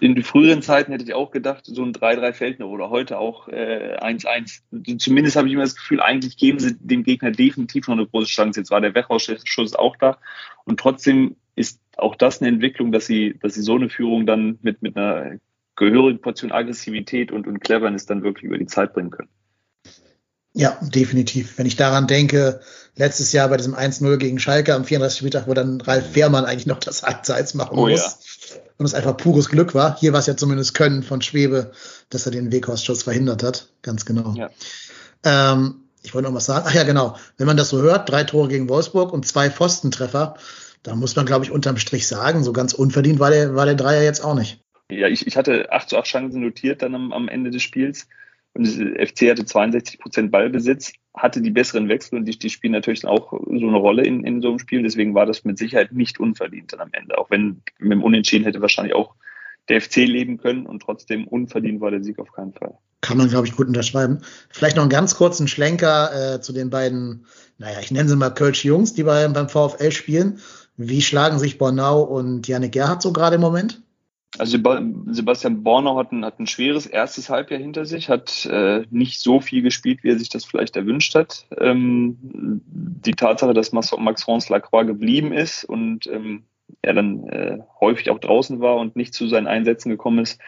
In 0.00 0.16
den 0.16 0.24
früheren 0.24 0.60
Zeiten 0.60 0.90
hätte 0.90 1.04
ich 1.04 1.14
auch 1.14 1.30
gedacht, 1.30 1.66
so 1.66 1.84
ein 1.84 1.92
3-3 1.92 2.32
fällt 2.32 2.58
noch 2.58 2.68
oder 2.68 2.90
heute 2.90 3.18
auch 3.18 3.48
1-1. 3.48 4.60
Äh, 4.72 4.96
Zumindest 4.96 5.36
habe 5.36 5.46
ich 5.46 5.54
immer 5.54 5.62
das 5.62 5.76
Gefühl, 5.76 6.00
eigentlich 6.00 6.36
geben 6.36 6.58
sie 6.58 6.76
dem 6.78 7.04
Gegner 7.04 7.30
definitiv 7.30 7.86
noch 7.86 7.94
eine 7.94 8.06
große 8.06 8.26
Chance. 8.26 8.58
Jetzt 8.58 8.72
war 8.72 8.80
der 8.80 8.94
Wegausschuss 8.94 9.76
auch 9.76 9.96
da 9.96 10.18
und 10.64 10.80
trotzdem 10.80 11.36
ist 11.54 11.80
auch 11.96 12.16
das 12.16 12.40
eine 12.40 12.48
Entwicklung, 12.48 12.90
dass 12.90 13.06
sie, 13.06 13.38
dass 13.40 13.54
sie 13.54 13.62
so 13.62 13.76
eine 13.76 13.88
Führung 13.88 14.26
dann 14.26 14.58
mit, 14.62 14.82
mit 14.82 14.96
einer 14.96 15.38
gehörigen 15.90 16.20
Portion 16.20 16.52
Aggressivität 16.52 17.32
und, 17.32 17.46
und 17.46 17.60
Cleverness 17.60 18.06
dann 18.06 18.22
wirklich 18.22 18.44
über 18.44 18.58
die 18.58 18.66
Zeit 18.66 18.94
bringen 18.94 19.10
können. 19.10 19.28
Ja, 20.54 20.76
definitiv. 20.82 21.56
Wenn 21.56 21.66
ich 21.66 21.76
daran 21.76 22.06
denke, 22.06 22.60
letztes 22.94 23.32
Jahr 23.32 23.48
bei 23.48 23.56
diesem 23.56 23.74
1-0 23.74 24.18
gegen 24.18 24.38
Schalke 24.38 24.74
am 24.74 24.84
34. 24.84 25.18
Spieltag, 25.18 25.48
wo 25.48 25.54
dann 25.54 25.80
Ralf 25.80 26.14
Wehrmann 26.14 26.44
eigentlich 26.44 26.66
noch 26.66 26.78
das 26.78 27.02
1-1 27.02 27.56
machen 27.56 27.78
oh, 27.78 27.88
muss. 27.88 28.00
Ja. 28.50 28.60
Und 28.76 28.84
es 28.84 28.94
einfach 28.94 29.16
pures 29.16 29.48
Glück 29.48 29.74
war. 29.74 29.98
Hier 29.98 30.12
war 30.12 30.20
es 30.20 30.26
ja 30.26 30.36
zumindest 30.36 30.74
Können 30.74 31.02
von 31.02 31.22
Schwebe, 31.22 31.72
dass 32.10 32.26
er 32.26 32.32
den 32.32 32.52
Weghorst-Schuss 32.52 33.04
verhindert 33.04 33.42
hat. 33.42 33.68
Ganz 33.80 34.04
genau. 34.04 34.34
Ja. 34.36 34.50
Ähm, 35.24 35.84
ich 36.02 36.12
wollte 36.14 36.28
noch 36.28 36.34
was 36.34 36.46
sagen. 36.46 36.66
Ach 36.68 36.74
ja, 36.74 36.82
genau. 36.82 37.16
Wenn 37.38 37.46
man 37.46 37.56
das 37.56 37.70
so 37.70 37.80
hört, 37.80 38.10
drei 38.10 38.24
Tore 38.24 38.48
gegen 38.48 38.68
Wolfsburg 38.68 39.12
und 39.12 39.26
zwei 39.26 39.50
Pfostentreffer, 39.50 40.34
da 40.82 40.94
muss 40.94 41.16
man, 41.16 41.24
glaube 41.24 41.44
ich, 41.44 41.50
unterm 41.50 41.78
Strich 41.78 42.06
sagen, 42.08 42.44
so 42.44 42.52
ganz 42.52 42.74
unverdient 42.74 43.20
war 43.20 43.30
der, 43.30 43.54
war 43.54 43.64
der 43.64 43.76
Dreier 43.76 44.02
jetzt 44.02 44.22
auch 44.22 44.34
nicht. 44.34 44.61
Ja, 44.90 45.08
ich, 45.08 45.26
ich 45.26 45.36
hatte 45.36 45.72
8 45.72 45.88
zu 45.88 45.98
8 45.98 46.06
Chancen 46.06 46.42
notiert 46.42 46.82
dann 46.82 46.94
am, 46.94 47.12
am 47.12 47.28
Ende 47.28 47.50
des 47.50 47.62
Spiels. 47.62 48.08
Und 48.54 48.64
der 48.78 49.06
FC 49.06 49.30
hatte 49.30 49.46
62 49.46 49.98
Prozent 49.98 50.30
Ballbesitz, 50.30 50.92
hatte 51.14 51.40
die 51.40 51.50
besseren 51.50 51.88
Wechsel 51.88 52.18
und 52.18 52.26
die, 52.26 52.38
die 52.38 52.50
spielen 52.50 52.72
natürlich 52.72 53.06
auch 53.06 53.32
so 53.32 53.68
eine 53.68 53.76
Rolle 53.76 54.04
in, 54.04 54.24
in 54.24 54.42
so 54.42 54.48
einem 54.48 54.58
Spiel. 54.58 54.82
Deswegen 54.82 55.14
war 55.14 55.24
das 55.24 55.44
mit 55.44 55.56
Sicherheit 55.56 55.92
nicht 55.92 56.20
unverdient 56.20 56.72
dann 56.72 56.80
am 56.80 56.90
Ende. 56.92 57.16
Auch 57.16 57.30
wenn 57.30 57.62
mit 57.78 57.92
dem 57.92 58.02
Unentschieden 58.02 58.44
hätte 58.44 58.60
wahrscheinlich 58.60 58.94
auch 58.94 59.14
der 59.68 59.80
FC 59.80 59.96
leben 59.98 60.38
können 60.38 60.66
und 60.66 60.82
trotzdem 60.82 61.26
unverdient 61.26 61.80
war 61.80 61.90
der 61.90 62.02
Sieg 62.02 62.18
auf 62.18 62.32
keinen 62.32 62.52
Fall. 62.52 62.76
Kann 63.00 63.16
man, 63.16 63.28
glaube 63.28 63.46
ich, 63.46 63.56
gut 63.56 63.68
unterschreiben. 63.68 64.20
Vielleicht 64.50 64.76
noch 64.76 64.82
einen 64.82 64.90
ganz 64.90 65.14
kurzen 65.14 65.48
Schlenker 65.48 66.34
äh, 66.34 66.40
zu 66.40 66.52
den 66.52 66.70
beiden, 66.70 67.26
naja, 67.58 67.78
ich 67.80 67.90
nenne 67.90 68.08
sie 68.08 68.16
mal 68.16 68.30
Kölsch 68.30 68.64
Jungs, 68.64 68.94
die 68.94 69.02
bei, 69.02 69.26
beim 69.28 69.48
VfL 69.48 69.92
spielen. 69.92 70.38
Wie 70.76 71.02
schlagen 71.02 71.38
sich 71.38 71.58
Bornau 71.58 72.02
und 72.02 72.46
Janik 72.48 72.72
Gerhardt 72.72 73.02
so 73.02 73.12
gerade 73.12 73.36
im 73.36 73.40
Moment? 73.40 73.82
Also 74.38 74.56
Sebastian 75.08 75.62
Bornau 75.62 75.98
hat 75.98 76.10
ein, 76.10 76.24
hat 76.24 76.40
ein 76.40 76.46
schweres 76.46 76.86
erstes 76.86 77.28
Halbjahr 77.28 77.60
hinter 77.60 77.84
sich, 77.84 78.08
hat 78.08 78.46
äh, 78.46 78.86
nicht 78.90 79.20
so 79.20 79.40
viel 79.40 79.60
gespielt, 79.60 80.02
wie 80.02 80.08
er 80.08 80.18
sich 80.18 80.30
das 80.30 80.46
vielleicht 80.46 80.74
erwünscht 80.74 81.14
hat. 81.14 81.46
Ähm, 81.58 82.16
die 82.22 83.12
Tatsache, 83.12 83.52
dass 83.52 83.72
Max, 83.72 83.90
France 84.22 84.50
Lacroix 84.50 84.86
geblieben 84.86 85.32
ist 85.32 85.64
und 85.64 86.06
ähm, 86.06 86.44
er 86.80 86.94
dann 86.94 87.28
äh, 87.28 87.58
häufig 87.80 88.08
auch 88.08 88.18
draußen 88.18 88.60
war 88.60 88.76
und 88.76 88.96
nicht 88.96 89.12
zu 89.12 89.28
seinen 89.28 89.46
Einsätzen 89.46 89.90
gekommen 89.90 90.20
ist, 90.20 90.40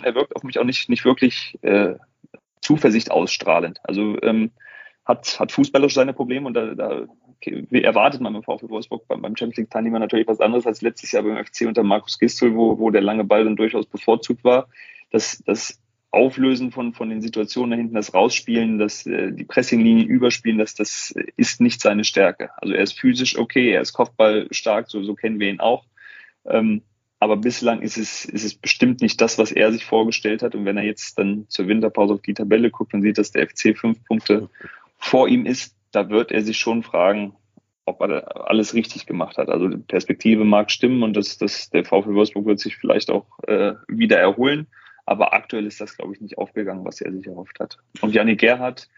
er 0.00 0.14
wirkt 0.14 0.36
auf 0.36 0.44
mich 0.44 0.60
auch 0.60 0.64
nicht, 0.64 0.88
nicht 0.88 1.04
wirklich 1.04 1.58
äh, 1.62 1.94
Zuversicht 2.60 3.10
ausstrahlend. 3.10 3.80
Also 3.82 4.16
ähm, 4.22 4.52
hat, 5.04 5.40
hat 5.40 5.50
fußballerisch 5.50 5.94
seine 5.94 6.12
Probleme 6.12 6.46
und 6.46 6.54
da, 6.54 6.74
da 6.74 7.06
wie 7.44 7.82
erwartet 7.82 8.20
man 8.20 8.32
beim 8.32 8.42
VfL 8.42 8.68
Wolfsburg 8.68 9.06
beim, 9.08 9.22
beim 9.22 9.36
Champions 9.36 9.58
League 9.58 9.70
Teilnehmer 9.70 9.98
natürlich 9.98 10.26
was 10.26 10.40
anderes 10.40 10.66
als 10.66 10.82
letztes 10.82 11.12
Jahr 11.12 11.22
beim 11.22 11.44
FC 11.44 11.66
unter 11.66 11.82
Markus 11.82 12.18
Gistel, 12.18 12.54
wo, 12.54 12.78
wo 12.78 12.90
der 12.90 13.02
lange 13.02 13.24
Ball 13.24 13.44
dann 13.44 13.56
durchaus 13.56 13.86
bevorzugt 13.86 14.44
war. 14.44 14.68
Das, 15.10 15.42
das 15.46 15.80
Auflösen 16.10 16.72
von, 16.72 16.94
von 16.94 17.10
den 17.10 17.20
Situationen 17.20 17.70
da 17.70 17.76
hinten, 17.76 17.94
das 17.94 18.14
Rausspielen, 18.14 18.78
das, 18.78 19.06
äh, 19.06 19.32
die 19.32 19.44
Pressinglinie 19.44 20.04
überspielen, 20.04 20.58
das, 20.58 20.74
das 20.74 21.14
ist 21.36 21.60
nicht 21.60 21.80
seine 21.80 22.04
Stärke. 22.04 22.50
Also 22.56 22.74
er 22.74 22.82
ist 22.82 22.98
physisch 22.98 23.38
okay, 23.38 23.70
er 23.70 23.82
ist 23.82 23.92
Kopfball 23.92 24.48
stark, 24.50 24.90
so, 24.90 25.02
so 25.02 25.14
kennen 25.14 25.38
wir 25.38 25.50
ihn 25.50 25.60
auch. 25.60 25.84
Ähm, 26.46 26.82
aber 27.20 27.36
bislang 27.36 27.82
ist 27.82 27.98
es, 27.98 28.24
ist 28.24 28.44
es 28.44 28.54
bestimmt 28.54 29.00
nicht 29.00 29.20
das, 29.20 29.38
was 29.38 29.50
er 29.50 29.72
sich 29.72 29.84
vorgestellt 29.84 30.42
hat. 30.42 30.54
Und 30.54 30.64
wenn 30.64 30.76
er 30.76 30.84
jetzt 30.84 31.18
dann 31.18 31.46
zur 31.48 31.66
Winterpause 31.66 32.14
auf 32.14 32.22
die 32.22 32.34
Tabelle 32.34 32.70
guckt 32.70 32.94
und 32.94 33.02
sieht, 33.02 33.18
dass 33.18 33.32
der 33.32 33.46
FC 33.48 33.76
fünf 33.76 34.02
Punkte 34.04 34.48
vor 34.98 35.28
ihm 35.28 35.44
ist, 35.44 35.74
da 35.92 36.10
wird 36.10 36.32
er 36.32 36.42
sich 36.42 36.58
schon 36.58 36.82
fragen, 36.82 37.34
ob 37.84 38.00
er 38.02 38.48
alles 38.48 38.74
richtig 38.74 39.06
gemacht 39.06 39.38
hat. 39.38 39.48
Also 39.48 39.68
die 39.68 39.78
Perspektive 39.78 40.44
mag 40.44 40.70
stimmen 40.70 41.02
und 41.02 41.16
das, 41.16 41.38
das, 41.38 41.70
der 41.70 41.84
VfL 41.84 42.14
Wolfsburg 42.14 42.46
wird 42.46 42.60
sich 42.60 42.76
vielleicht 42.76 43.10
auch 43.10 43.26
äh, 43.46 43.74
wieder 43.88 44.18
erholen. 44.18 44.66
Aber 45.06 45.32
aktuell 45.32 45.66
ist 45.66 45.80
das, 45.80 45.96
glaube 45.96 46.14
ich, 46.14 46.20
nicht 46.20 46.36
aufgegangen, 46.36 46.84
was 46.84 47.00
er 47.00 47.10
sich 47.12 47.26
erhofft 47.26 47.58
hat. 47.60 47.78
Und 48.02 48.14
Janik 48.14 48.40
Gerhardt 48.40 48.88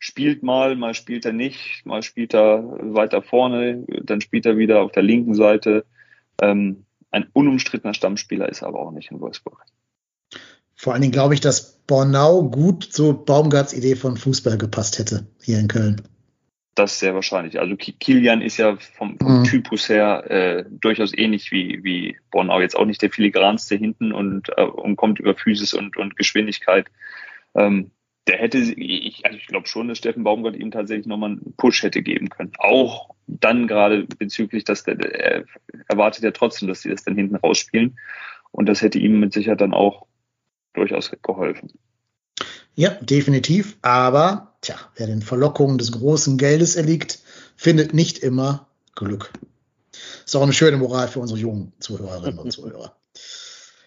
spielt 0.00 0.42
mal, 0.42 0.74
mal 0.74 0.94
spielt 0.94 1.24
er 1.24 1.32
nicht, 1.32 1.86
mal 1.86 2.02
spielt 2.02 2.34
er 2.34 2.64
weiter 2.80 3.22
vorne, 3.22 3.84
dann 4.02 4.20
spielt 4.20 4.46
er 4.46 4.56
wieder 4.56 4.82
auf 4.82 4.90
der 4.90 5.04
linken 5.04 5.34
Seite. 5.34 5.84
Ähm, 6.42 6.86
ein 7.12 7.28
unumstrittener 7.32 7.94
Stammspieler 7.94 8.48
ist 8.48 8.62
er 8.62 8.68
aber 8.68 8.80
auch 8.80 8.90
nicht 8.90 9.10
in 9.10 9.20
Wolfsburg. 9.20 9.64
Vor 10.74 10.92
allen 10.92 11.02
Dingen 11.02 11.12
glaube 11.12 11.34
ich, 11.34 11.40
dass 11.40 11.78
Bornau 11.86 12.42
gut 12.48 12.84
zu 12.84 13.12
Baumgarts 13.12 13.74
Idee 13.74 13.94
von 13.94 14.16
Fußball 14.16 14.56
gepasst 14.56 14.98
hätte 14.98 15.26
hier 15.42 15.58
in 15.58 15.68
Köln. 15.68 16.02
Das 16.74 17.00
sehr 17.00 17.14
wahrscheinlich. 17.14 17.58
Also 17.58 17.76
Kilian 17.76 18.42
ist 18.42 18.56
ja 18.56 18.76
vom, 18.76 19.18
vom 19.18 19.40
mhm. 19.40 19.44
Typus 19.44 19.88
her 19.88 20.30
äh, 20.30 20.64
durchaus 20.70 21.12
ähnlich 21.16 21.50
wie, 21.50 21.82
wie 21.82 22.16
Bornau. 22.30 22.60
Jetzt 22.60 22.76
auch 22.76 22.86
nicht 22.86 23.02
der 23.02 23.10
filigranste 23.10 23.74
hinten 23.74 24.12
und, 24.12 24.50
äh, 24.56 24.62
und 24.62 24.96
kommt 24.96 25.18
über 25.18 25.34
Physis 25.34 25.74
und, 25.74 25.96
und 25.96 26.16
Geschwindigkeit. 26.16 26.86
Ähm, 27.54 27.90
der 28.26 28.38
hätte, 28.38 28.58
ich, 28.58 29.26
also 29.26 29.36
ich 29.36 29.46
glaube 29.46 29.66
schon, 29.66 29.88
dass 29.88 29.98
Steffen 29.98 30.22
Baumgart 30.22 30.54
ihm 30.54 30.70
tatsächlich 30.70 31.06
nochmal 31.06 31.30
einen 31.30 31.54
Push 31.56 31.82
hätte 31.82 32.02
geben 32.02 32.28
können. 32.28 32.52
Auch 32.58 33.10
dann 33.26 33.66
gerade 33.66 34.06
bezüglich, 34.18 34.64
dass 34.64 34.84
der, 34.84 34.98
er 35.00 35.44
erwartet 35.88 36.22
ja 36.22 36.30
trotzdem, 36.30 36.68
dass 36.68 36.82
sie 36.82 36.90
das 36.90 37.02
dann 37.02 37.16
hinten 37.16 37.36
rausspielen. 37.36 37.98
Und 38.52 38.68
das 38.68 38.82
hätte 38.82 38.98
ihm 38.98 39.18
mit 39.18 39.32
Sicherheit 39.32 39.60
dann 39.60 39.74
auch 39.74 40.06
durchaus 40.74 41.10
geholfen. 41.22 41.72
Ja, 42.74 42.90
definitiv. 43.00 43.76
Aber, 43.82 44.54
tja, 44.60 44.76
wer 44.96 45.06
den 45.06 45.22
Verlockungen 45.22 45.78
des 45.78 45.92
großen 45.92 46.38
Geldes 46.38 46.76
erliegt, 46.76 47.18
findet 47.56 47.94
nicht 47.94 48.18
immer 48.18 48.68
Glück. 48.94 49.30
Ist 50.24 50.36
auch 50.36 50.42
eine 50.42 50.52
schöne 50.52 50.76
Moral 50.76 51.08
für 51.08 51.20
unsere 51.20 51.38
jungen 51.38 51.72
Zuhörerinnen 51.80 52.38
und 52.38 52.52
Zuhörer. 52.52 52.94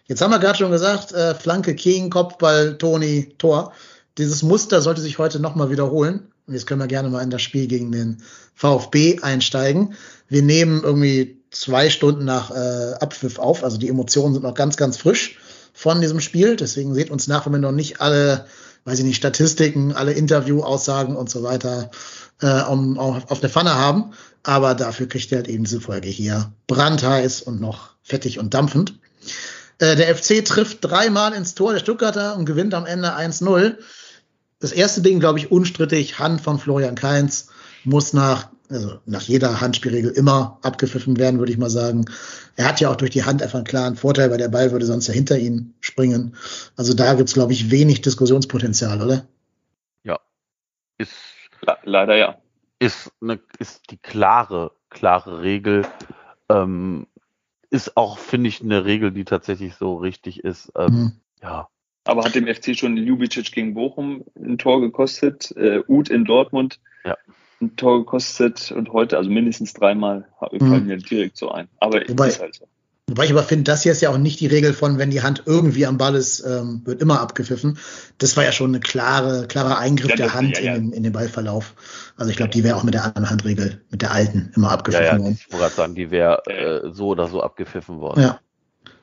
Jetzt 0.06 0.22
haben 0.22 0.32
wir 0.32 0.40
gerade 0.40 0.58
schon 0.58 0.72
gesagt, 0.72 1.14
äh, 1.14 1.34
Flanke 1.34 1.76
King, 1.76 2.10
Kopfball, 2.10 2.78
Toni, 2.78 3.34
Tor. 3.38 3.72
Dieses 4.18 4.44
Muster 4.44 4.82
sollte 4.82 5.02
sich 5.02 5.18
heute 5.18 5.40
nochmal 5.40 5.70
wiederholen. 5.70 6.32
Und 6.46 6.54
jetzt 6.54 6.68
können 6.68 6.82
wir 6.82 6.88
gerne 6.88 7.10
mal 7.10 7.22
in 7.22 7.30
das 7.30 7.42
Spiel 7.42 7.68
gegen 7.68 7.92
den 7.92 8.22
VfB 8.54 9.20
einsteigen. 9.22 9.96
Wir 10.28 10.42
nehmen 10.42 10.84
irgendwie 10.84 11.42
zwei 11.52 11.90
Stunden 11.90 12.26
nach 12.26 12.52
äh, 12.52 12.96
Abpfiff 13.00 13.40
auf. 13.40 13.64
Also 13.64 13.78
die 13.78 13.88
Emotionen 13.88 14.34
sind 14.34 14.44
noch 14.44 14.54
ganz, 14.54 14.76
ganz 14.76 14.98
frisch 14.98 15.40
von 15.74 16.02
diesem 16.02 16.20
Spiel. 16.20 16.58
Deswegen 16.58 16.94
seht 16.94 17.10
uns 17.10 17.28
nach, 17.28 17.46
wenn 17.46 17.54
wir 17.54 17.60
noch 17.60 17.72
nicht 17.72 18.02
alle, 18.02 18.46
weiß 18.86 19.00
ich 19.00 19.06
nicht, 19.06 19.18
Statistiken, 19.18 19.94
alle 19.94 20.14
Interview-Aussagen 20.14 21.16
und 21.16 21.30
so 21.30 21.44
weiter 21.44 21.92
äh, 22.42 22.62
um, 22.64 22.98
auf, 22.98 23.32
auf 23.32 23.40
der 23.40 23.50
Pfanne 23.50 23.76
haben. 23.76 24.12
Aber 24.44 24.76
dafür 24.76 25.08
kriegt 25.08 25.32
ihr 25.32 25.38
halt 25.38 25.48
eben 25.48 25.64
diese 25.64 25.82
Folge 25.82 26.10
hier 26.10 26.52
brandheiß 26.68 27.42
und 27.44 27.62
noch 27.62 27.92
fettig 28.04 28.40
und 28.40 28.54
dampfend. 28.54 29.00
Äh, 29.80 29.96
der 29.96 30.16
FC 30.16 30.44
trifft 30.44 30.80
dreimal 30.82 31.34
ins 31.34 31.56
Tor 31.56 31.74
der 31.74 31.80
Stuttgarter 31.80 32.36
und 32.36 32.46
gewinnt 32.46 32.74
am 32.74 32.86
Ende 32.86 33.16
1-0. 33.16 33.78
Das 34.60 34.72
erste 34.72 35.02
Ding, 35.02 35.20
glaube 35.20 35.40
ich, 35.40 35.52
unstrittig, 35.52 36.20
Hand 36.20 36.42
von 36.42 36.60
Florian 36.60 36.96
Kainz 36.96 37.48
muss 37.84 38.14
nach, 38.14 38.50
also 38.70 39.00
nach 39.06 39.22
jeder 39.22 39.62
Handspielregel 39.62 40.12
immer 40.12 40.60
abgepfiffen 40.62 41.18
werden, 41.18 41.40
würde 41.40 41.52
ich 41.52 41.58
mal 41.58 41.70
sagen. 41.70 42.06
Er 42.56 42.68
hat 42.68 42.80
ja 42.80 42.90
auch 42.90 42.96
durch 42.96 43.12
die 43.12 43.24
Hand 43.24 43.42
einfach 43.42 43.58
einen 43.58 43.66
klaren 43.66 43.96
Vorteil, 43.96 44.32
weil 44.32 44.38
der 44.38 44.50
Ball 44.50 44.72
würde 44.72 44.86
sonst 44.86 45.08
ja 45.08 45.14
hinter 45.14 45.38
ihn 45.38 45.74
springen. 45.82 46.36
Also 46.78 46.94
da 46.94 47.14
gibt's 47.14 47.34
glaube 47.34 47.54
ich, 47.54 47.72
wenig 47.72 48.02
Diskussionspotenzial, 48.02 49.02
oder? 49.02 49.28
Ja. 50.04 50.20
Ist 50.98 51.14
leider 51.84 52.16
ja. 52.16 52.38
Ist, 52.80 53.12
eine, 53.22 53.40
ist 53.60 53.92
die 53.92 53.98
klare, 53.98 54.72
klare 54.90 55.42
Regel. 55.42 55.86
Ähm, 56.50 57.08
ist 57.70 57.98
auch, 57.98 58.18
finde 58.18 58.50
ich, 58.50 58.62
eine 58.62 58.86
Regel, 58.86 59.12
die 59.12 59.26
tatsächlich 59.26 59.76
so 59.76 59.96
richtig 59.98 60.44
ist. 60.44 60.72
Ähm, 60.78 60.94
mhm. 60.94 61.12
Ja. 61.42 61.70
Aber 62.06 62.24
hat 62.26 62.36
dem 62.36 62.48
FC 62.48 62.78
schon 62.78 62.98
Ljubicic 62.98 63.52
gegen 63.52 63.74
Bochum 63.74 64.26
ein 64.36 64.58
Tor 64.58 64.82
gekostet, 64.82 65.52
äh, 65.56 65.82
Uth 65.88 66.10
in 66.10 66.26
Dortmund 66.26 66.80
ja. 67.06 67.18
Ein 67.64 67.76
Tor 67.76 68.00
gekostet 68.00 68.72
und 68.72 68.92
heute, 68.94 69.18
also 69.18 69.30
mindestens 69.30 69.74
dreimal, 69.74 70.28
fallen 70.40 70.84
mhm. 70.84 70.88
mir 70.88 70.98
direkt 70.98 71.38
so 71.38 71.52
ein. 71.52 71.68
Aber 71.80 72.02
Wobei, 72.08 72.28
ist 72.28 72.42
halt 72.42 72.56
so. 72.56 72.68
Wobei 73.08 73.26
ich 73.26 73.32
aber 73.32 73.44
finde, 73.44 73.66
das 73.66 73.84
hier 73.84 73.92
ist 73.92 74.02
ja 74.02 74.10
auch 74.10 74.18
nicht 74.18 74.40
die 74.40 74.48
Regel 74.48 74.74
von, 74.74 74.98
wenn 74.98 75.12
die 75.12 75.22
Hand 75.22 75.44
irgendwie 75.46 75.86
am 75.86 75.98
Ball 75.98 76.16
ist, 76.16 76.40
ähm, 76.46 76.82
wird 76.86 77.02
immer 77.02 77.20
abgepfiffen. 77.20 77.78
Das 78.18 78.38
war 78.38 78.46
ja 78.46 78.54
schon 78.54 78.72
eine 78.72 78.80
klare, 78.80 79.46
klarer 79.48 79.78
Eingriff 79.78 80.12
ja, 80.12 80.16
der 80.16 80.34
Hand 80.34 80.58
ja, 80.58 80.64
ja. 80.64 80.76
In, 80.76 80.86
den, 80.86 80.94
in, 80.94 81.04
den, 81.04 81.12
Ballverlauf. 81.12 81.76
Also 82.16 82.32
ich 82.32 82.38
glaube, 82.38 82.52
die 82.52 82.64
wäre 82.64 82.78
auch 82.78 82.84
mit 82.84 82.94
der 82.94 83.04
anderen 83.04 83.30
Handregel, 83.30 83.82
mit 83.90 84.02
der 84.02 84.12
alten, 84.12 84.54
immer 84.56 84.72
abgepfiffen 84.72 85.20
worden. 85.20 85.38
Ich 85.38 85.52
wollte 85.52 85.64
gerade 85.64 85.76
sagen, 85.76 85.96
die 85.96 86.12
wäre 86.12 86.46
äh, 86.48 86.92
so 86.94 87.08
oder 87.08 87.28
so 87.28 87.42
abgepfiffen 87.42 88.00
worden. 88.00 88.22
Ja. 88.22 88.40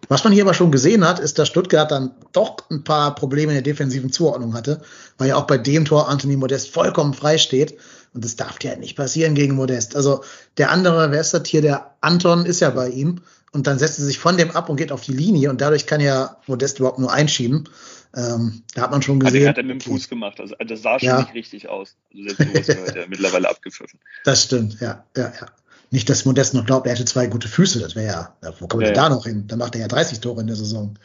Was 0.08 0.24
man 0.24 0.32
hier 0.32 0.44
aber 0.44 0.54
schon 0.54 0.72
gesehen 0.72 1.06
hat, 1.06 1.20
ist, 1.20 1.38
dass 1.38 1.48
Stuttgart 1.48 1.90
dann 1.90 2.12
doch 2.32 2.56
ein 2.70 2.82
paar 2.82 3.14
Probleme 3.14 3.52
in 3.52 3.56
der 3.56 3.62
defensiven 3.62 4.10
Zuordnung 4.10 4.54
hatte, 4.54 4.80
weil 5.18 5.28
ja 5.28 5.36
auch 5.36 5.46
bei 5.46 5.58
dem 5.58 5.84
Tor 5.84 6.08
Anthony 6.08 6.36
Modest 6.36 6.72
vollkommen 6.72 7.12
frei 7.12 7.38
steht. 7.38 7.78
Und 8.12 8.24
das 8.24 8.36
darf 8.36 8.62
ja 8.62 8.76
nicht 8.76 8.96
passieren 8.96 9.34
gegen 9.34 9.54
Modest. 9.54 9.94
Also 9.94 10.24
der 10.56 10.70
andere, 10.70 11.10
wer 11.10 11.20
ist 11.20 11.32
das 11.32 11.46
hier? 11.46 11.62
Der 11.62 11.94
Anton 12.00 12.44
ist 12.44 12.60
ja 12.60 12.70
bei 12.70 12.88
ihm 12.88 13.20
und 13.52 13.66
dann 13.66 13.78
setzt 13.78 13.98
er 13.98 14.04
sich 14.04 14.18
von 14.18 14.36
dem 14.36 14.50
ab 14.50 14.68
und 14.68 14.76
geht 14.76 14.92
auf 14.92 15.02
die 15.02 15.12
Linie 15.12 15.50
und 15.50 15.60
dadurch 15.60 15.86
kann 15.86 16.00
ja 16.00 16.36
Modest 16.46 16.78
überhaupt 16.78 16.98
nur 16.98 17.12
einschieben. 17.12 17.68
Ähm, 18.16 18.62
da 18.74 18.82
hat 18.82 18.90
man 18.90 19.02
schon 19.02 19.20
gesehen. 19.20 19.42
Also 19.42 19.48
hat 19.50 19.58
er 19.58 19.62
mit 19.62 19.74
dem 19.74 19.80
Fuß 19.80 20.08
gemacht, 20.08 20.40
also 20.40 20.54
das 20.58 20.82
sah 20.82 20.98
schon 20.98 21.08
ja. 21.08 21.20
nicht 21.20 21.34
richtig 21.34 21.68
aus. 21.68 21.96
Also 22.12 22.34
selbst 22.34 22.68
sowas 22.68 22.86
wird 22.86 22.96
ja 22.96 23.02
mittlerweile 23.08 23.48
abgepfiffen. 23.48 24.00
Das 24.24 24.42
stimmt, 24.42 24.80
ja, 24.80 25.04
ja, 25.16 25.32
ja. 25.40 25.46
Nicht, 25.92 26.08
dass 26.08 26.24
Modest 26.24 26.54
noch 26.54 26.66
glaubt, 26.66 26.86
er 26.86 26.94
hätte 26.94 27.04
zwei 27.04 27.26
gute 27.26 27.48
Füße, 27.48 27.80
das 27.80 27.94
wäre 27.94 28.06
ja, 28.42 28.52
wo 28.58 28.66
kommt 28.66 28.82
ja, 28.82 28.88
er 28.88 28.94
da 28.94 29.08
noch 29.08 29.26
hin? 29.26 29.46
Da 29.46 29.56
macht 29.56 29.74
er 29.74 29.82
ja 29.82 29.88
30 29.88 30.20
Tore 30.20 30.40
in 30.40 30.46
der 30.48 30.56
Saison. 30.56 30.96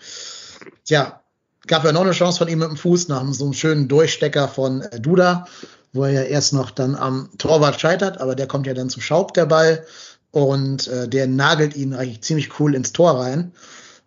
Tja, 0.83 1.21
gab 1.67 1.83
ja 1.85 1.91
noch 1.91 2.01
eine 2.01 2.11
Chance 2.11 2.39
von 2.39 2.47
ihm 2.47 2.59
mit 2.59 2.69
dem 2.69 2.77
Fuß 2.77 3.07
nach 3.07 3.23
so 3.33 3.45
einem 3.45 3.53
schönen 3.53 3.87
Durchstecker 3.87 4.47
von 4.47 4.81
äh, 4.81 4.99
Duda, 4.99 5.47
wo 5.95 6.03
er 6.03 6.11
ja 6.11 6.21
erst 6.23 6.53
noch 6.53 6.71
dann 6.71 6.95
am 6.95 7.29
Torwart 7.37 7.79
scheitert, 7.79 8.19
aber 8.19 8.35
der 8.35 8.47
kommt 8.47 8.67
ja 8.67 8.73
dann 8.73 8.89
zum 8.89 9.01
Schaub, 9.01 9.33
der 9.33 9.45
Ball 9.45 9.85
und 10.31 10.87
äh, 10.87 11.07
der 11.07 11.27
nagelt 11.27 11.75
ihn 11.75 11.93
eigentlich 11.93 12.21
ziemlich 12.21 12.59
cool 12.59 12.75
ins 12.75 12.91
Tor 12.93 13.19
rein. 13.19 13.53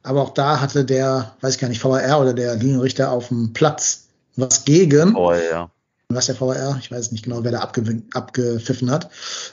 Aber 0.03 0.23
auch 0.23 0.35
da 0.35 0.61
hatte 0.61 0.85
der, 0.85 1.35
weiß 1.41 1.55
ich 1.55 1.61
gar 1.61 1.69
nicht, 1.69 1.83
VAR 1.83 2.21
oder 2.21 2.35
der 2.35 2.57
Linienrichter 2.57 3.11
auf 3.11 3.29
dem 3.29 3.53
Platz 3.53 4.09
was 4.37 4.65
gegen. 4.65 5.17
Oh 5.17 5.33
ja. 5.33 5.71
Was 6.09 6.27
der 6.27 6.41
VAR? 6.41 6.79
Ich 6.81 6.91
weiß 6.91 7.13
nicht 7.13 7.25
genau, 7.25 7.45
wer 7.45 7.53
da 7.53 7.61
abge 7.61 8.03
abgepfiffen 8.15 8.91
hat. 8.91 9.11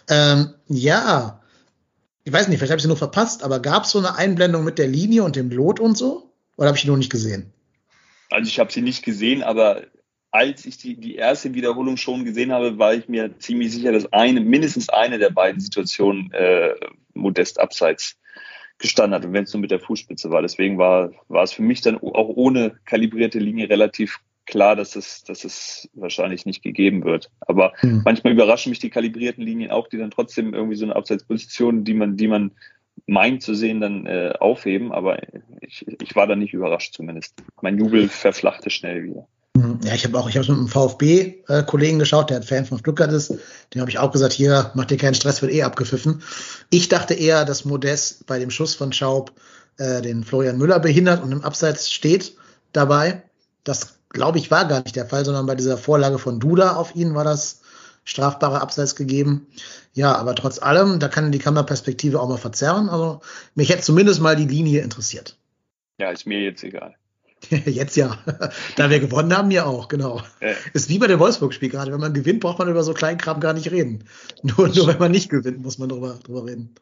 Ähm, 0.10 0.54
ja, 0.68 1.42
ich 2.26 2.34
weiß 2.34 2.48
nicht, 2.48 2.58
vielleicht 2.58 2.72
habe 2.72 2.78
ich 2.78 2.84
sie 2.84 2.88
nur 2.90 2.98
verpasst, 2.98 3.44
aber 3.44 3.60
gab 3.60 3.84
es 3.84 3.92
so 3.92 4.00
eine 4.00 4.16
Einblendung 4.16 4.64
mit 4.64 4.78
der 4.78 4.88
Linie 4.88 5.24
und 5.24 5.36
dem 5.36 5.52
Lot 5.52 5.80
und 5.80 5.98
so? 5.98 6.32
Oder 6.58 6.68
habe 6.68 6.78
ich 6.78 6.82
die 6.82 6.88
nur 6.88 6.98
nicht 6.98 7.12
gesehen? 7.12 7.54
Also 8.32 8.48
ich 8.48 8.60
habe 8.60 8.72
sie 8.72 8.82
nicht 8.82 9.04
gesehen, 9.04 9.44
aber 9.44 9.84
als 10.36 10.66
ich 10.66 10.78
die, 10.78 10.98
die 10.98 11.16
erste 11.16 11.54
Wiederholung 11.54 11.96
schon 11.96 12.26
gesehen 12.26 12.52
habe, 12.52 12.78
war 12.78 12.94
ich 12.94 13.08
mir 13.08 13.40
ziemlich 13.40 13.72
sicher, 13.72 13.94
dass 13.94 14.12
eine, 14.12 14.42
mindestens 14.42 14.90
eine 14.90 15.18
der 15.18 15.30
beiden 15.30 15.62
Situationen 15.62 16.30
äh, 16.34 16.74
modest 17.14 17.58
abseits 17.58 18.18
gestanden 18.78 19.16
hat 19.16 19.26
und 19.26 19.32
wenn 19.32 19.46
es 19.46 19.54
nur 19.54 19.62
mit 19.62 19.72
der 19.72 19.80
Fußspitze 19.80 20.32
war. 20.32 20.42
Deswegen 20.42 20.78
war, 20.78 21.12
war 21.30 21.44
es 21.44 21.54
für 21.54 21.62
mich 21.62 21.80
dann 21.80 21.98
auch 21.98 22.28
ohne 22.36 22.78
kalibrierte 22.84 23.40
Linie 23.40 23.70
relativ 23.70 24.20
klar, 24.46 24.76
dass 24.76 24.98
es, 24.98 25.24
dass 25.24 25.46
es 25.46 25.90
wahrscheinlich 25.94 26.46
nicht 26.46 26.62
gegeben 26.62 27.06
wird. 27.06 27.32
Aber 27.40 27.72
mhm. 27.82 28.02
manchmal 28.04 28.34
überraschen 28.34 28.72
mich 28.72 28.80
die 28.80 28.90
kalibrierten 28.90 29.42
Linien 29.42 29.72
auch, 29.72 29.88
die 29.88 29.98
dann 29.98 30.12
trotzdem 30.12 30.54
irgendwie 30.54 30.76
so 30.76 30.84
eine 30.84 30.98
Abseitsposition, 30.98 31.86
die 31.86 31.94
man, 31.94 32.18
die 32.18 32.28
man 32.28 32.52
meint 33.08 33.42
zu 33.42 33.56
sehen, 33.56 33.80
dann 33.80 34.06
äh, 34.06 34.34
aufheben. 34.38 34.92
Aber 34.92 35.18
ich, 35.62 35.88
ich 35.88 36.14
war 36.14 36.28
da 36.28 36.36
nicht 36.36 36.54
überrascht 36.54 36.94
zumindest. 36.94 37.42
Mein 37.62 37.80
Jubel 37.80 38.10
verflachte 38.10 38.70
schnell 38.70 39.06
wieder. 39.06 39.28
Mhm. 39.56 39.80
Ja, 39.84 39.94
ich 39.94 40.04
habe 40.04 40.20
auch, 40.20 40.28
ich 40.28 40.38
habe 40.38 40.48
mit 40.48 40.58
einem 40.58 40.68
VfB-Kollegen 40.68 41.98
geschaut, 41.98 42.30
der 42.30 42.38
ein 42.38 42.44
Fan 42.44 42.66
von 42.66 42.78
Stuttgart 42.78 43.12
ist. 43.12 43.34
Dem 43.74 43.82
habe 43.82 43.90
ich 43.90 43.98
auch 43.98 44.12
gesagt, 44.12 44.34
hier, 44.34 44.72
mach 44.76 44.86
dir 44.86 44.98
keinen 44.98 45.16
Stress, 45.16 45.42
wird 45.42 45.54
eh 45.54 45.64
abgepfiffen. 45.64 46.22
Ich 46.70 46.90
dachte 46.90 47.14
eher, 47.14 47.46
dass 47.46 47.64
Modest 47.64 48.28
bei 48.28 48.38
dem 48.38 48.52
Schuss 48.52 48.76
von 48.76 48.92
Schaub 48.92 49.32
äh, 49.78 50.02
den 50.02 50.24
Florian 50.24 50.58
Müller 50.58 50.80
behindert 50.80 51.24
und 51.24 51.32
im 51.32 51.42
Abseits 51.42 51.90
steht 51.92 52.36
dabei. 52.74 53.24
Das, 53.64 53.98
glaube 54.10 54.40
ich, 54.40 54.52
war 54.52 54.66
gar 54.66 54.84
nicht 54.84 54.96
der 54.96 55.06
Fall, 55.06 55.24
sondern 55.24 55.46
bei 55.46 55.56
dieser 55.56 55.78
Vorlage 55.78 56.20
von 56.20 56.40
Duda 56.40 56.76
auf 56.76 56.94
ihn 56.96 57.16
war 57.16 57.24
das 57.24 57.62
strafbare 58.04 58.62
Abseits 58.62 58.96
gegeben. 58.96 59.48
Ja, 59.94 60.16
aber 60.16 60.36
trotz 60.36 60.62
allem, 60.62 61.00
da 61.00 61.08
kann 61.08 61.32
die 61.32 61.40
Kameraperspektive 61.40 62.20
auch 62.20 62.28
mal 62.28 62.38
verzerren. 62.38 62.90
Also 62.90 63.22
mich 63.56 63.70
hätte 63.70 63.82
zumindest 63.82 64.20
mal 64.20 64.36
die 64.36 64.46
Linie 64.46 64.82
interessiert. 64.82 65.38
Ja, 65.98 66.12
ist 66.12 66.28
mir 66.28 66.42
jetzt 66.42 66.64
egal. 66.64 66.96
Jetzt 67.66 67.96
ja. 67.96 68.18
da 68.76 68.90
wir 68.90 69.00
gewonnen 69.00 69.36
haben, 69.36 69.52
ja 69.52 69.66
auch, 69.66 69.88
genau. 69.88 70.22
Ja. 70.42 70.54
Ist 70.74 70.90
wie 70.90 71.00
bei 71.00 71.08
dem 71.08 71.20
Wolfsburg-Spiel 71.20 71.70
gerade. 71.70 71.92
Wenn 71.92 72.00
man 72.00 72.14
gewinnt, 72.14 72.42
braucht 72.42 72.60
man 72.60 72.70
über 72.70 72.84
so 72.84 72.94
Kleinkram 72.94 73.40
gar 73.40 73.54
nicht 73.54 73.72
reden. 73.72 74.06
Nur, 74.44 74.68
nur 74.70 74.88
wenn 74.88 75.00
man 75.00 75.12
nicht 75.12 75.30
gewinnt, 75.30 75.62
muss 75.62 75.78
man 75.78 75.90
drüber, 75.90 76.20
drüber 76.24 76.46
reden. 76.46 76.76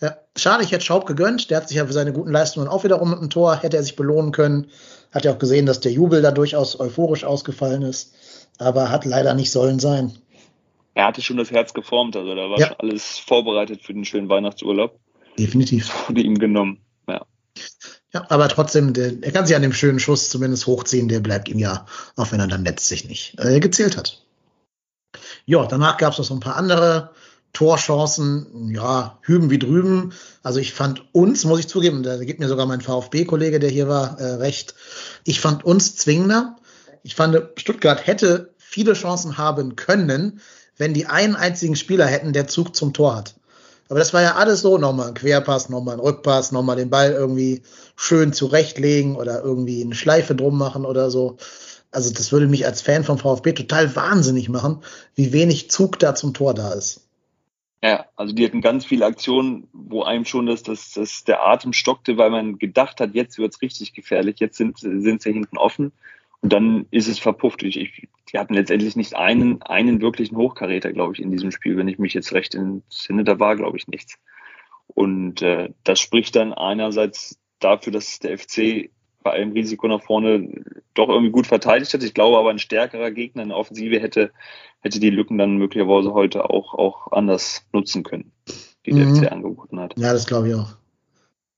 Ja, 0.00 0.16
schade, 0.36 0.64
ich 0.64 0.72
hätte 0.72 0.84
Schaub 0.84 1.06
gegönnt. 1.06 1.50
Der 1.50 1.58
hat 1.58 1.68
sich 1.68 1.76
ja 1.76 1.86
für 1.86 1.92
seine 1.92 2.12
guten 2.12 2.30
Leistungen 2.30 2.68
auch 2.68 2.84
wiederum 2.84 3.10
mit 3.10 3.20
dem 3.20 3.30
Tor, 3.30 3.56
hätte 3.56 3.76
er 3.76 3.82
sich 3.82 3.96
belohnen 3.96 4.32
können. 4.32 4.66
Hat 5.12 5.24
ja 5.24 5.32
auch 5.32 5.38
gesehen, 5.38 5.66
dass 5.66 5.80
der 5.80 5.92
Jubel 5.92 6.22
da 6.22 6.32
durchaus 6.32 6.78
euphorisch 6.78 7.24
ausgefallen 7.24 7.82
ist. 7.82 8.14
Aber 8.58 8.90
hat 8.90 9.04
leider 9.04 9.34
nicht 9.34 9.52
sollen 9.52 9.78
sein. 9.78 10.12
Er 10.94 11.06
hatte 11.06 11.22
schon 11.22 11.36
das 11.36 11.50
Herz 11.50 11.72
geformt, 11.72 12.16
also 12.16 12.34
da 12.34 12.50
war 12.50 12.58
ja. 12.58 12.66
schon 12.66 12.76
alles 12.80 13.18
vorbereitet 13.18 13.82
für 13.82 13.94
den 13.94 14.04
schönen 14.04 14.28
Weihnachtsurlaub. 14.28 14.98
Definitiv. 15.38 15.86
Das 15.86 16.08
wurde 16.08 16.20
ihm 16.20 16.38
genommen. 16.38 16.80
Ja. 17.08 17.24
Ja, 18.14 18.26
aber 18.28 18.48
trotzdem, 18.48 18.92
der, 18.92 19.22
er 19.22 19.32
kann 19.32 19.46
sich 19.46 19.56
an 19.56 19.62
dem 19.62 19.72
schönen 19.72 19.98
Schuss 19.98 20.28
zumindest 20.28 20.66
hochziehen, 20.66 21.08
der 21.08 21.20
bleibt 21.20 21.48
ihm 21.48 21.58
ja, 21.58 21.86
auch 22.16 22.30
wenn 22.30 22.40
er 22.40 22.46
dann 22.46 22.64
letztlich 22.64 23.08
nicht 23.08 23.38
äh, 23.38 23.58
gezählt 23.58 23.96
hat. 23.96 24.22
Ja, 25.46 25.64
danach 25.66 25.96
gab 25.96 26.12
es 26.12 26.18
noch 26.18 26.24
so 26.26 26.34
ein 26.34 26.40
paar 26.40 26.56
andere 26.56 27.10
Torchancen, 27.52 28.70
ja, 28.74 29.18
hüben 29.22 29.50
wie 29.50 29.58
drüben. 29.58 30.12
Also 30.42 30.58
ich 30.58 30.72
fand 30.72 31.04
uns, 31.12 31.44
muss 31.44 31.60
ich 31.60 31.68
zugeben, 31.68 32.02
da 32.02 32.16
gibt 32.18 32.40
mir 32.40 32.48
sogar 32.48 32.66
mein 32.66 32.80
VfB-Kollege, 32.80 33.58
der 33.58 33.70
hier 33.70 33.88
war, 33.88 34.18
äh, 34.18 34.34
recht. 34.34 34.74
Ich 35.24 35.40
fand 35.40 35.64
uns 35.64 35.96
zwingender. 35.96 36.56
Ich 37.02 37.14
fand, 37.14 37.36
Stuttgart 37.56 38.06
hätte 38.06 38.54
viele 38.58 38.94
Chancen 38.94 39.36
haben 39.36 39.76
können, 39.76 40.40
wenn 40.76 40.94
die 40.94 41.06
einen 41.06 41.36
einzigen 41.36 41.76
Spieler 41.76 42.06
hätten, 42.06 42.32
der 42.32 42.46
Zug 42.46 42.74
zum 42.74 42.92
Tor 42.94 43.16
hat. 43.16 43.34
Aber 43.92 43.98
das 43.98 44.14
war 44.14 44.22
ja 44.22 44.36
alles 44.36 44.62
so, 44.62 44.78
nochmal 44.78 45.08
ein 45.08 45.14
Querpass, 45.14 45.68
nochmal 45.68 45.96
ein 45.96 46.00
Rückpass, 46.00 46.50
nochmal 46.50 46.76
den 46.76 46.88
Ball 46.88 47.12
irgendwie 47.12 47.60
schön 47.94 48.32
zurechtlegen 48.32 49.16
oder 49.16 49.42
irgendwie 49.42 49.84
eine 49.84 49.94
Schleife 49.94 50.34
drum 50.34 50.56
machen 50.56 50.86
oder 50.86 51.10
so. 51.10 51.36
Also 51.90 52.10
das 52.10 52.32
würde 52.32 52.46
mich 52.46 52.64
als 52.64 52.80
Fan 52.80 53.04
vom 53.04 53.18
VfB 53.18 53.52
total 53.52 53.94
wahnsinnig 53.94 54.48
machen, 54.48 54.78
wie 55.14 55.34
wenig 55.34 55.70
Zug 55.70 55.98
da 55.98 56.14
zum 56.14 56.32
Tor 56.32 56.54
da 56.54 56.72
ist. 56.72 57.06
Ja, 57.82 58.06
also 58.16 58.34
die 58.34 58.46
hatten 58.46 58.62
ganz 58.62 58.86
viele 58.86 59.04
Aktionen, 59.04 59.68
wo 59.74 60.04
einem 60.04 60.24
schon 60.24 60.46
das, 60.46 60.62
das, 60.62 60.92
das 60.92 61.24
der 61.24 61.46
Atem 61.46 61.74
stockte, 61.74 62.16
weil 62.16 62.30
man 62.30 62.56
gedacht 62.56 62.98
hat, 62.98 63.14
jetzt 63.14 63.36
wird's 63.36 63.60
richtig 63.60 63.92
gefährlich, 63.92 64.40
jetzt 64.40 64.56
sind, 64.56 64.78
sind 64.78 65.20
sie 65.20 65.34
hinten 65.34 65.58
offen. 65.58 65.92
Und 66.42 66.52
dann 66.52 66.86
ist 66.90 67.08
es 67.08 67.20
verpufft. 67.20 67.62
Ich, 67.62 67.78
ich, 67.78 68.08
die 68.32 68.38
hatten 68.38 68.54
letztendlich 68.54 68.96
nicht 68.96 69.14
einen, 69.14 69.62
einen 69.62 70.02
wirklichen 70.02 70.36
Hochkaräter, 70.36 70.92
glaube 70.92 71.14
ich, 71.14 71.22
in 71.22 71.30
diesem 71.30 71.52
Spiel, 71.52 71.76
wenn 71.76 71.88
ich 71.88 71.98
mich 71.98 72.14
jetzt 72.14 72.32
recht 72.32 72.54
entsinne, 72.54 73.24
da 73.24 73.38
war, 73.38 73.56
glaube 73.56 73.76
ich, 73.76 73.86
nichts. 73.86 74.18
Und 74.88 75.40
äh, 75.40 75.70
das 75.84 76.00
spricht 76.00 76.34
dann 76.34 76.52
einerseits 76.52 77.38
dafür, 77.60 77.92
dass 77.92 78.18
der 78.18 78.36
FC 78.36 78.90
bei 79.22 79.30
allem 79.30 79.52
Risiko 79.52 79.86
nach 79.86 80.02
vorne 80.02 80.64
doch 80.94 81.08
irgendwie 81.08 81.30
gut 81.30 81.46
verteidigt 81.46 81.94
hat. 81.94 82.02
Ich 82.02 82.12
glaube 82.12 82.36
aber, 82.36 82.50
ein 82.50 82.58
stärkerer 82.58 83.12
Gegner 83.12 83.44
in 83.44 83.50
der 83.50 83.58
Offensive 83.58 84.00
hätte, 84.00 84.32
hätte 84.80 84.98
die 84.98 85.10
Lücken 85.10 85.38
dann 85.38 85.58
möglicherweise 85.58 86.12
heute 86.12 86.50
auch, 86.50 86.74
auch 86.74 87.12
anders 87.12 87.64
nutzen 87.72 88.02
können, 88.02 88.32
die 88.84 88.90
der 88.90 89.06
mhm. 89.06 89.16
FC 89.16 89.30
angeboten 89.30 89.78
hat. 89.78 89.92
hat. 89.92 89.98
Ja, 89.98 90.12
das 90.12 90.26
glaube 90.26 90.48
ich 90.48 90.54
auch. 90.56 90.74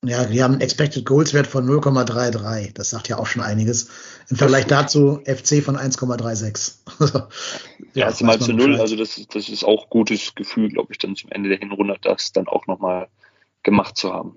Ja, 0.07 0.25
die 0.25 0.43
haben 0.43 0.53
einen 0.53 0.61
Expected 0.61 1.07
Goals 1.07 1.33
Wert 1.33 1.47
von 1.47 1.67
0,33. 1.67 2.75
Das 2.75 2.91
sagt 2.91 3.09
ja 3.09 3.19
auch 3.19 3.27
schon 3.27 3.43
einiges. 3.43 3.89
Im 4.29 4.37
Vergleich 4.37 4.67
dazu 4.67 5.21
FC 5.25 5.63
von 5.63 5.77
1,36. 5.77 6.75
ja, 7.95 8.09
ist 8.09 8.23
mal 8.23 8.39
zu 8.39 8.53
null. 8.53 8.79
Also 8.81 8.97
das, 8.97 9.21
das 9.33 9.49
ist 9.49 9.65
auch 9.65 9.89
gutes 9.89 10.35
Gefühl, 10.35 10.69
glaube 10.69 10.93
ich, 10.93 10.99
dann 10.99 11.17
zum 11.17 11.31
Ende 11.31 11.49
der 11.49 11.59
Hinrunde, 11.59 11.97
das 12.03 12.33
dann 12.33 12.49
auch 12.49 12.67
nochmal 12.67 13.09
gemacht 13.63 13.97
zu 13.97 14.13
haben. 14.13 14.37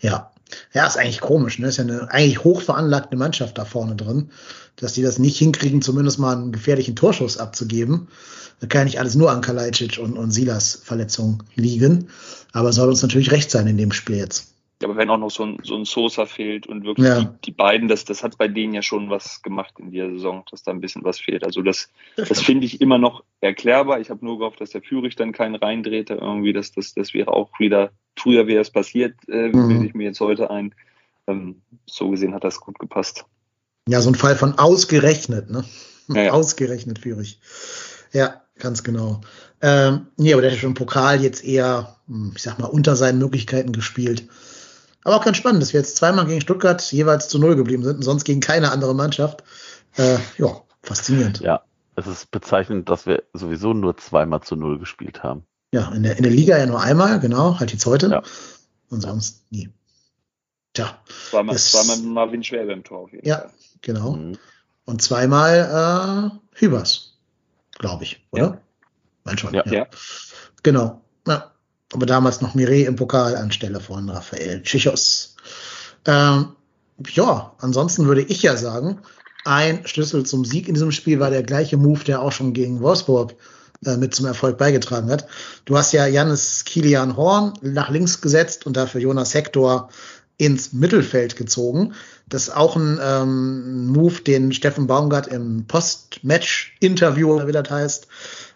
Ja. 0.00 0.30
Ja, 0.74 0.86
ist 0.86 0.98
eigentlich 0.98 1.20
komisch, 1.20 1.58
ne? 1.58 1.68
Ist 1.68 1.78
ja 1.78 1.84
eine 1.84 2.10
eigentlich 2.10 2.44
hochveranlagte 2.44 3.16
Mannschaft 3.16 3.56
da 3.56 3.64
vorne 3.64 3.96
drin, 3.96 4.30
dass 4.76 4.92
die 4.92 5.02
das 5.02 5.18
nicht 5.18 5.38
hinkriegen, 5.38 5.80
zumindest 5.80 6.18
mal 6.18 6.36
einen 6.36 6.52
gefährlichen 6.52 6.94
Torschuss 6.94 7.38
abzugeben. 7.38 8.08
Da 8.60 8.66
kann 8.66 8.80
ja 8.80 8.84
nicht 8.84 9.00
alles 9.00 9.14
nur 9.14 9.30
an 9.30 9.40
Kalajdzic 9.40 9.98
und, 9.98 10.18
und 10.18 10.30
Silas 10.30 10.82
Verletzungen 10.84 11.42
liegen. 11.54 12.08
Aber 12.52 12.72
soll 12.72 12.90
uns 12.90 13.00
natürlich 13.00 13.32
recht 13.32 13.50
sein 13.50 13.66
in 13.66 13.78
dem 13.78 13.92
Spiel 13.92 14.16
jetzt 14.16 14.51
aber 14.84 14.96
wenn 14.96 15.10
auch 15.10 15.18
noch 15.18 15.30
so 15.30 15.44
ein, 15.44 15.58
so 15.62 15.76
ein 15.76 15.84
Sosa 15.84 16.26
fehlt 16.26 16.66
und 16.66 16.84
wirklich 16.84 17.06
ja. 17.06 17.20
die, 17.20 17.28
die, 17.46 17.50
beiden, 17.50 17.88
das, 17.88 18.04
das 18.04 18.22
hat 18.22 18.38
bei 18.38 18.48
denen 18.48 18.74
ja 18.74 18.82
schon 18.82 19.10
was 19.10 19.42
gemacht 19.42 19.74
in 19.78 19.92
der 19.92 20.10
Saison, 20.10 20.44
dass 20.50 20.62
da 20.62 20.70
ein 20.70 20.80
bisschen 20.80 21.04
was 21.04 21.18
fehlt. 21.18 21.44
Also 21.44 21.62
das, 21.62 21.88
das 22.16 22.40
finde 22.40 22.66
ich 22.66 22.80
immer 22.80 22.98
noch 22.98 23.24
erklärbar. 23.40 24.00
Ich 24.00 24.10
habe 24.10 24.24
nur 24.24 24.38
gehofft, 24.38 24.60
dass 24.60 24.70
der 24.70 24.82
Führig 24.82 25.16
dann 25.16 25.32
keinen 25.32 25.54
reindrehte. 25.54 26.14
Irgendwie, 26.14 26.52
das, 26.52 26.72
das, 26.72 26.94
das 26.94 27.14
wäre 27.14 27.32
auch 27.32 27.50
wieder, 27.58 27.90
früher 28.16 28.46
wäre 28.46 28.60
es 28.60 28.70
passiert, 28.70 29.14
äh, 29.28 29.48
mhm. 29.48 29.68
bilde 29.68 29.86
ich 29.86 29.94
mir 29.94 30.04
jetzt 30.04 30.20
heute 30.20 30.50
ein. 30.50 30.74
Ähm, 31.26 31.62
so 31.86 32.10
gesehen 32.10 32.34
hat 32.34 32.44
das 32.44 32.60
gut 32.60 32.78
gepasst. 32.78 33.24
Ja, 33.88 34.00
so 34.00 34.10
ein 34.10 34.14
Fall 34.14 34.36
von 34.36 34.58
ausgerechnet, 34.58 35.50
ne? 35.50 35.64
Ja, 36.08 36.22
ja. 36.22 36.32
Ausgerechnet 36.32 36.98
Führig. 37.00 37.40
Ja, 38.12 38.42
ganz 38.58 38.82
genau. 38.82 39.20
Ähm, 39.60 40.08
nee, 40.16 40.32
aber 40.32 40.42
der 40.42 40.50
hat 40.50 40.58
schon 40.58 40.70
im 40.70 40.74
Pokal 40.74 41.22
jetzt 41.22 41.44
eher, 41.44 41.96
hm, 42.08 42.32
ich 42.34 42.42
sag 42.42 42.58
mal, 42.58 42.66
unter 42.66 42.96
seinen 42.96 43.18
Möglichkeiten 43.18 43.72
gespielt. 43.72 44.28
Aber 45.04 45.16
auch 45.16 45.24
ganz 45.24 45.36
spannend, 45.36 45.62
dass 45.62 45.72
wir 45.72 45.80
jetzt 45.80 45.96
zweimal 45.96 46.26
gegen 46.26 46.40
Stuttgart 46.40 46.80
jeweils 46.92 47.28
zu 47.28 47.38
Null 47.38 47.56
geblieben 47.56 47.82
sind 47.82 47.96
und 47.96 48.02
sonst 48.02 48.24
gegen 48.24 48.40
keine 48.40 48.70
andere 48.70 48.94
Mannschaft. 48.94 49.42
Äh, 49.96 50.18
ja, 50.38 50.62
faszinierend. 50.82 51.40
Ja, 51.40 51.64
es 51.96 52.06
ist 52.06 52.30
bezeichnend, 52.30 52.88
dass 52.88 53.06
wir 53.06 53.24
sowieso 53.32 53.74
nur 53.74 53.96
zweimal 53.96 54.42
zu 54.42 54.56
Null 54.56 54.78
gespielt 54.78 55.22
haben. 55.22 55.44
Ja, 55.72 55.90
in 55.92 56.02
der, 56.02 56.16
in 56.16 56.22
der 56.22 56.32
Liga 56.32 56.56
ja 56.58 56.66
nur 56.66 56.80
einmal, 56.80 57.18
genau, 57.18 57.58
halt 57.58 57.72
jetzt 57.72 57.86
heute. 57.86 58.08
Ja. 58.08 58.22
Und 58.90 59.00
sonst 59.00 59.50
nie. 59.50 59.70
Tja. 60.74 60.98
Zweimal, 61.30 61.56
ist, 61.56 61.72
zweimal 61.72 61.98
Marvin 61.98 62.44
Schwer 62.44 62.66
beim 62.66 62.84
Tor. 62.84 63.00
Auf 63.00 63.12
jeden 63.12 63.26
ja, 63.26 63.38
Fall. 63.38 63.50
genau. 63.80 64.12
Mhm. 64.12 64.38
Und 64.84 65.02
zweimal 65.02 66.32
äh, 66.54 66.58
Hübers, 66.58 67.18
glaube 67.78 68.04
ich, 68.04 68.26
oder? 68.30 68.60
Ja. 69.26 69.38
Schon, 69.38 69.54
ja. 69.54 69.66
ja. 69.66 69.86
Genau. 70.62 71.00
Ja 71.26 71.51
aber 71.92 72.06
damals 72.06 72.40
noch 72.40 72.54
Mireille 72.54 72.86
im 72.86 72.96
Pokal 72.96 73.36
anstelle 73.36 73.80
von 73.80 74.08
Rafael 74.08 74.62
Chichos. 74.62 75.36
Ähm, 76.06 76.48
ja, 77.08 77.52
ansonsten 77.58 78.06
würde 78.06 78.22
ich 78.22 78.42
ja 78.42 78.56
sagen, 78.56 78.98
ein 79.44 79.86
Schlüssel 79.86 80.24
zum 80.24 80.44
Sieg 80.44 80.68
in 80.68 80.74
diesem 80.74 80.92
Spiel 80.92 81.20
war 81.20 81.30
der 81.30 81.42
gleiche 81.42 81.76
Move, 81.76 82.04
der 82.04 82.22
auch 82.22 82.32
schon 82.32 82.52
gegen 82.52 82.80
Wolfsburg 82.80 83.34
äh, 83.84 83.96
mit 83.96 84.14
zum 84.14 84.26
Erfolg 84.26 84.58
beigetragen 84.58 85.10
hat. 85.10 85.26
Du 85.64 85.76
hast 85.76 85.92
ja 85.92 86.06
Jannis 86.06 86.64
Kilian 86.64 87.16
Horn 87.16 87.54
nach 87.62 87.90
links 87.90 88.20
gesetzt 88.20 88.66
und 88.66 88.76
dafür 88.76 89.00
Jonas 89.00 89.34
Hector 89.34 89.88
ins 90.38 90.72
Mittelfeld 90.72 91.36
gezogen. 91.36 91.94
Das 92.28 92.44
ist 92.44 92.56
auch 92.56 92.76
ein 92.76 92.98
ähm, 93.02 93.88
Move, 93.88 94.22
den 94.22 94.52
Steffen 94.52 94.86
Baumgart 94.86 95.26
im 95.26 95.66
Post-Match-Interview, 95.66 97.46
wie 97.46 97.52
das 97.52 97.70
heißt, 97.70 98.06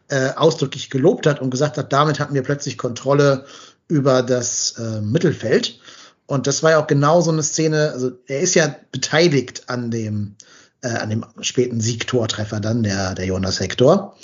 äh, 0.08 0.30
ausdrücklich 0.34 0.90
gelobt 0.90 1.26
hat 1.26 1.40
und 1.40 1.50
gesagt 1.50 1.78
hat, 1.78 1.92
damit 1.92 2.20
hatten 2.20 2.34
wir 2.34 2.42
plötzlich 2.42 2.78
Kontrolle 2.78 3.46
über 3.88 4.22
das 4.22 4.76
äh, 4.78 5.00
Mittelfeld. 5.00 5.80
Und 6.26 6.46
das 6.46 6.62
war 6.62 6.72
ja 6.72 6.82
auch 6.82 6.86
genau 6.86 7.20
so 7.20 7.30
eine 7.30 7.42
Szene, 7.42 7.92
also 7.92 8.12
er 8.26 8.40
ist 8.40 8.54
ja 8.54 8.74
beteiligt 8.90 9.64
an 9.68 9.90
dem, 9.90 10.34
äh, 10.82 10.88
an 10.88 11.10
dem 11.10 11.24
späten 11.40 11.80
Siegtortreffer 11.80 12.60
dann, 12.60 12.82
der, 12.82 13.14
der 13.14 13.26
Jonas 13.26 13.60
Hector. 13.60 14.16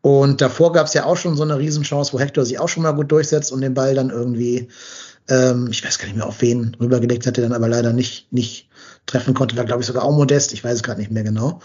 Und 0.00 0.40
davor 0.40 0.72
gab 0.72 0.86
es 0.86 0.94
ja 0.94 1.04
auch 1.04 1.16
schon 1.16 1.36
so 1.36 1.42
eine 1.42 1.58
Riesenchance, 1.58 2.12
wo 2.12 2.20
Hector 2.20 2.44
sich 2.44 2.58
auch 2.58 2.68
schon 2.68 2.82
mal 2.82 2.92
gut 2.92 3.10
durchsetzt 3.10 3.52
und 3.52 3.62
den 3.62 3.74
Ball 3.74 3.94
dann 3.94 4.10
irgendwie, 4.10 4.68
ähm, 5.28 5.68
ich 5.70 5.84
weiß 5.84 5.98
gar 5.98 6.06
nicht 6.06 6.16
mehr 6.16 6.26
auf 6.26 6.42
wen 6.42 6.76
rübergelegt 6.78 7.26
hatte, 7.26 7.40
dann 7.40 7.54
aber 7.54 7.68
leider 7.68 7.92
nicht, 7.92 8.30
nicht 8.30 8.68
treffen 9.06 9.34
konnte. 9.34 9.56
War, 9.56 9.64
glaube 9.64 9.80
ich, 9.80 9.86
sogar 9.86 10.04
auch 10.04 10.14
modest, 10.14 10.52
ich 10.52 10.62
weiß 10.62 10.74
es 10.74 10.82
gerade 10.82 11.00
nicht 11.00 11.10
mehr 11.10 11.24
genau. 11.24 11.60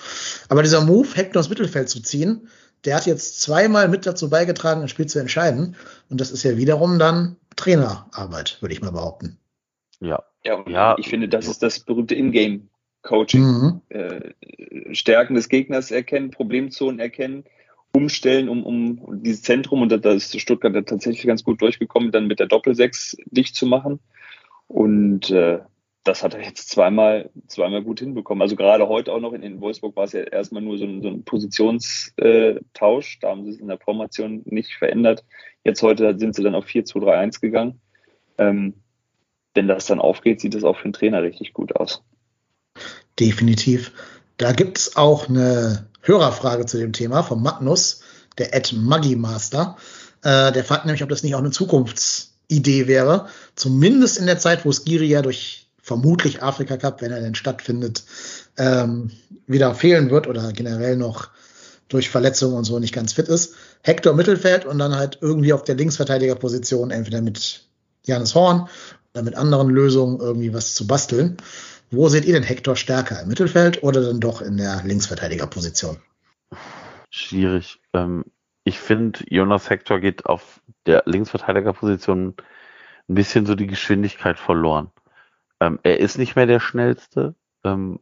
Aber 0.47 0.64
dieser 0.64 0.82
Move, 0.82 1.07
Hector 1.14 1.41
ins 1.41 1.49
Mittelfeld 1.49 1.89
zu 1.89 2.01
ziehen, 2.01 2.47
der 2.86 2.95
hat 2.95 3.05
jetzt 3.05 3.41
zweimal 3.41 3.88
mit 3.88 4.05
dazu 4.05 4.30
beigetragen, 4.30 4.82
ein 4.82 4.88
Spiel 4.88 5.07
zu 5.07 5.19
entscheiden. 5.19 5.75
Und 6.09 6.21
das 6.21 6.32
ist 6.32 6.43
ja 6.43 6.57
wiederum 6.57 6.99
dann 6.99 7.36
Trainerarbeit, 7.55 8.57
würde 8.61 8.73
ich 8.73 8.82
mal 8.82 8.91
behaupten. 8.91 9.38
Ja. 9.99 10.23
Ja, 10.45 10.63
ja. 10.67 10.95
ich 10.97 11.09
finde, 11.09 11.27
das 11.27 11.47
ist 11.47 11.61
das 11.61 11.82
berühmte 11.82 12.15
Ingame-Coaching. 12.15 13.41
Mhm. 13.41 13.82
Äh, 13.89 14.95
Stärken 14.95 15.36
des 15.36 15.49
Gegners 15.49 15.91
erkennen, 15.91 16.32
Problemzonen 16.32 16.99
erkennen, 16.99 17.43
umstellen, 17.91 18.47
um, 18.47 18.63
um 18.63 19.21
dieses 19.21 19.41
Zentrum, 19.41 19.82
und 19.82 19.89
da 19.89 20.11
ist 20.11 20.39
Stuttgart 20.39 20.73
tatsächlich 20.88 21.25
ganz 21.25 21.43
gut 21.43 21.61
durchgekommen, 21.61 22.11
dann 22.11 22.27
mit 22.27 22.39
der 22.39 22.47
Doppelsechs 22.47 23.17
dicht 23.25 23.55
zu 23.55 23.65
machen. 23.65 23.99
Und 24.67 25.30
äh, 25.32 25.59
das 26.04 26.24
hat 26.24 26.34
er 26.34 26.41
jetzt 26.41 26.70
zweimal, 26.70 27.30
zweimal 27.47 27.84
gut 27.84 28.00
hinbekommen. 28.00 28.41
Also 28.41 28.56
gerade 28.56 28.88
heute 28.88 29.12
auch 29.12 29.20
noch 29.20 29.34
in, 29.34 29.43
in 29.43 29.62
Wolfsburg 29.62 29.95
war 29.95 30.06
es 30.06 30.14
ja 30.14 30.22
erstmal 30.22 30.62
nur 30.62 30.78
so 30.78 30.86
ein, 30.86 31.02
so 31.02 31.10
ein 31.10 31.24
Positionstausch. 31.24 33.20
Da 33.20 33.30
haben 33.30 33.43
sie 33.43 33.52
es 33.52 33.60
in 33.60 33.68
der 33.68 33.80
Formation 33.80 34.41
nicht 34.45 34.74
verändert. 34.74 35.26
Jetzt 35.64 35.84
heute 35.84 36.18
sind 36.18 36.36
sie 36.36 36.43
dann 36.43 36.56
auf 36.56 36.66
4-2-3-1 36.66 37.41
gegangen. 37.41 37.82
Ähm, 38.38 38.76
wenn 39.54 39.68
das 39.68 39.88
dann 39.88 40.00
aufgeht, 40.00 40.39
sieht 40.39 40.56
es 40.56 40.64
auch 40.64 40.78
für 40.78 40.88
den 40.88 40.93
Trainer 40.93 41.22
richtig 41.22 41.54
gut 41.54 41.76
aus. 41.76 42.04
Definitiv. 43.20 43.91
Da 44.38 44.54
gibt 44.54 44.78
es 44.78 44.95
auch 44.95 45.28
eine 45.28 45.89
Hörerfrage 46.02 46.66
zu 46.66 46.78
dem 46.78 46.93
Thema 46.93 47.24
von 47.24 47.43
Magnus, 47.43 48.02
der 48.38 48.56
Ed 48.56 48.74
Maggi 48.74 49.18
Master. 49.18 49.76
Äh, 50.24 50.54
der 50.54 50.64
fragt 50.64 50.86
nämlich, 50.86 51.04
ob 51.04 51.10
das 51.10 51.24
nicht 51.24 51.36
auch 51.36 51.39
eine 51.39 51.52
Zukunftsidee 51.52 52.88
wäre. 52.88 53.28
Zumindest 53.56 54.18
in 54.18 54.28
der 54.28 54.39
Zeit, 54.39 54.64
wo 54.66 54.72
Skiri 54.72 55.08
ja 55.08 55.22
durch 55.22 55.68
vermutlich 55.89 56.43
Afrika 56.43 56.77
Cup, 56.77 57.01
wenn 57.01 57.11
er 57.11 57.19
denn 57.19 57.33
stattfindet, 57.33 58.03
ähm, 58.57 59.09
wieder 59.47 59.73
fehlen 59.73 60.11
wird 60.11 60.27
oder 60.27 60.53
generell 60.53 60.95
noch 60.97 61.29
durch 61.87 62.11
Verletzungen 62.11 62.55
und 62.55 62.63
so 62.63 62.77
nicht 62.77 62.93
ganz 62.93 63.13
fit 63.13 63.27
ist. 63.27 63.55
Hector 63.81 64.13
Mittelfeld 64.13 64.65
und 64.65 64.77
dann 64.77 64.95
halt 64.95 65.17
irgendwie 65.19 65.51
auf 65.51 65.63
der 65.63 65.73
Linksverteidigerposition 65.73 66.91
entweder 66.91 67.21
mit 67.21 67.65
Janis 68.05 68.35
Horn 68.35 68.69
oder 69.15 69.23
mit 69.23 69.33
anderen 69.33 69.69
Lösungen 69.69 70.19
irgendwie 70.19 70.53
was 70.53 70.75
zu 70.75 70.85
basteln. 70.85 71.37
Wo 71.89 72.07
seht 72.07 72.25
ihr 72.25 72.33
denn 72.33 72.43
Hector 72.43 72.75
stärker? 72.75 73.23
Im 73.23 73.27
Mittelfeld 73.27 73.81
oder 73.81 74.03
dann 74.03 74.19
doch 74.19 74.43
in 74.43 74.57
der 74.57 74.83
Linksverteidigerposition? 74.83 75.97
Schwierig. 77.09 77.79
Ähm, 77.93 78.25
ich 78.63 78.79
finde, 78.79 79.21
Jonas 79.27 79.71
Hector 79.71 79.99
geht 79.99 80.27
auf 80.27 80.61
der 80.85 81.01
Linksverteidigerposition 81.07 82.35
ein 83.09 83.15
bisschen 83.15 83.47
so 83.47 83.55
die 83.55 83.65
Geschwindigkeit 83.65 84.37
verloren. 84.37 84.91
Ähm, 85.60 85.80
er 85.84 85.99
ist 85.99 86.18
nicht 86.18 86.36
mehr 86.36 86.45
der 86.45 86.60
schnellste. 86.60 87.36
Ähm, 87.64 87.99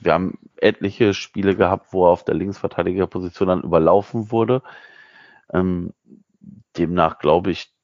wir 0.00 0.12
haben 0.12 0.38
etliche 0.56 1.14
Spiele 1.14 1.56
gehabt, 1.56 1.92
wo 1.92 2.06
er 2.06 2.10
auf 2.10 2.24
der 2.24 2.34
Linksverteidigerposition 2.34 3.48
dann 3.48 3.62
überlaufen 3.62 4.30
wurde. 4.30 4.62
Ähm, 5.52 5.92
demnach 6.76 7.18
glaube 7.18 7.50
ich, 7.50 7.74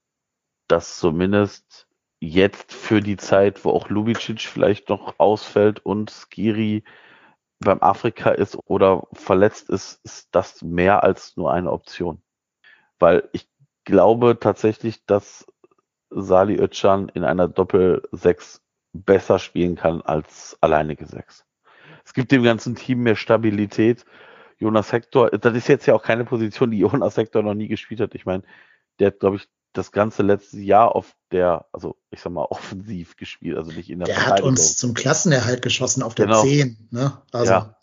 dass 0.68 0.98
zumindest 0.98 1.88
jetzt 2.20 2.72
für 2.72 3.00
die 3.00 3.16
Zeit, 3.16 3.64
wo 3.64 3.70
auch 3.70 3.88
Lubicic 3.88 4.40
vielleicht 4.42 4.88
noch 4.88 5.18
ausfällt 5.18 5.84
und 5.84 6.10
Skiri 6.10 6.84
beim 7.60 7.82
Afrika 7.82 8.30
ist 8.30 8.58
oder 8.66 9.06
verletzt 9.12 9.70
ist, 9.70 10.00
ist 10.04 10.28
das 10.32 10.62
mehr 10.62 11.02
als 11.02 11.36
nur 11.36 11.52
eine 11.52 11.72
Option. 11.72 12.22
Weil 12.98 13.28
ich 13.32 13.48
glaube 13.84 14.38
tatsächlich, 14.38 15.04
dass 15.06 15.46
Sali 16.10 16.56
Özcan 16.56 17.08
in 17.08 17.24
einer 17.24 17.48
Doppel-6 17.48 18.60
besser 18.94 19.38
spielen 19.38 19.76
kann 19.76 20.00
als 20.00 20.56
alleinige 20.60 21.06
Sechs. 21.06 21.44
Es 22.04 22.14
gibt 22.14 22.32
dem 22.32 22.42
ganzen 22.42 22.74
Team 22.76 23.02
mehr 23.02 23.16
Stabilität. 23.16 24.04
Jonas 24.58 24.92
Hector, 24.92 25.30
das 25.30 25.54
ist 25.54 25.68
jetzt 25.68 25.86
ja 25.86 25.94
auch 25.94 26.02
keine 26.02 26.24
Position, 26.24 26.70
die 26.70 26.78
Jonas 26.78 27.16
Hector 27.16 27.42
noch 27.42 27.54
nie 27.54 27.68
gespielt 27.68 28.00
hat. 28.00 28.14
Ich 28.14 28.24
meine, 28.24 28.44
der 28.98 29.08
hat, 29.08 29.20
glaube 29.20 29.36
ich, 29.36 29.48
das 29.72 29.90
ganze 29.90 30.22
letzte 30.22 30.60
Jahr 30.60 30.94
auf 30.94 31.16
der, 31.32 31.66
also 31.72 31.96
ich 32.10 32.20
sag 32.20 32.32
mal, 32.32 32.44
offensiv 32.50 33.16
gespielt, 33.16 33.56
also 33.56 33.72
nicht 33.72 33.90
in 33.90 33.98
der 33.98 34.06
Der 34.06 34.26
hat 34.26 34.40
uns 34.40 34.76
zum 34.76 34.94
Klassenerhalt 34.94 35.60
geschossen 35.60 36.02
auf 36.02 36.14
der 36.14 36.26
genau. 36.26 36.42
10, 36.42 36.88
ne? 36.90 37.20
Also, 37.32 37.52
ja. 37.52 37.76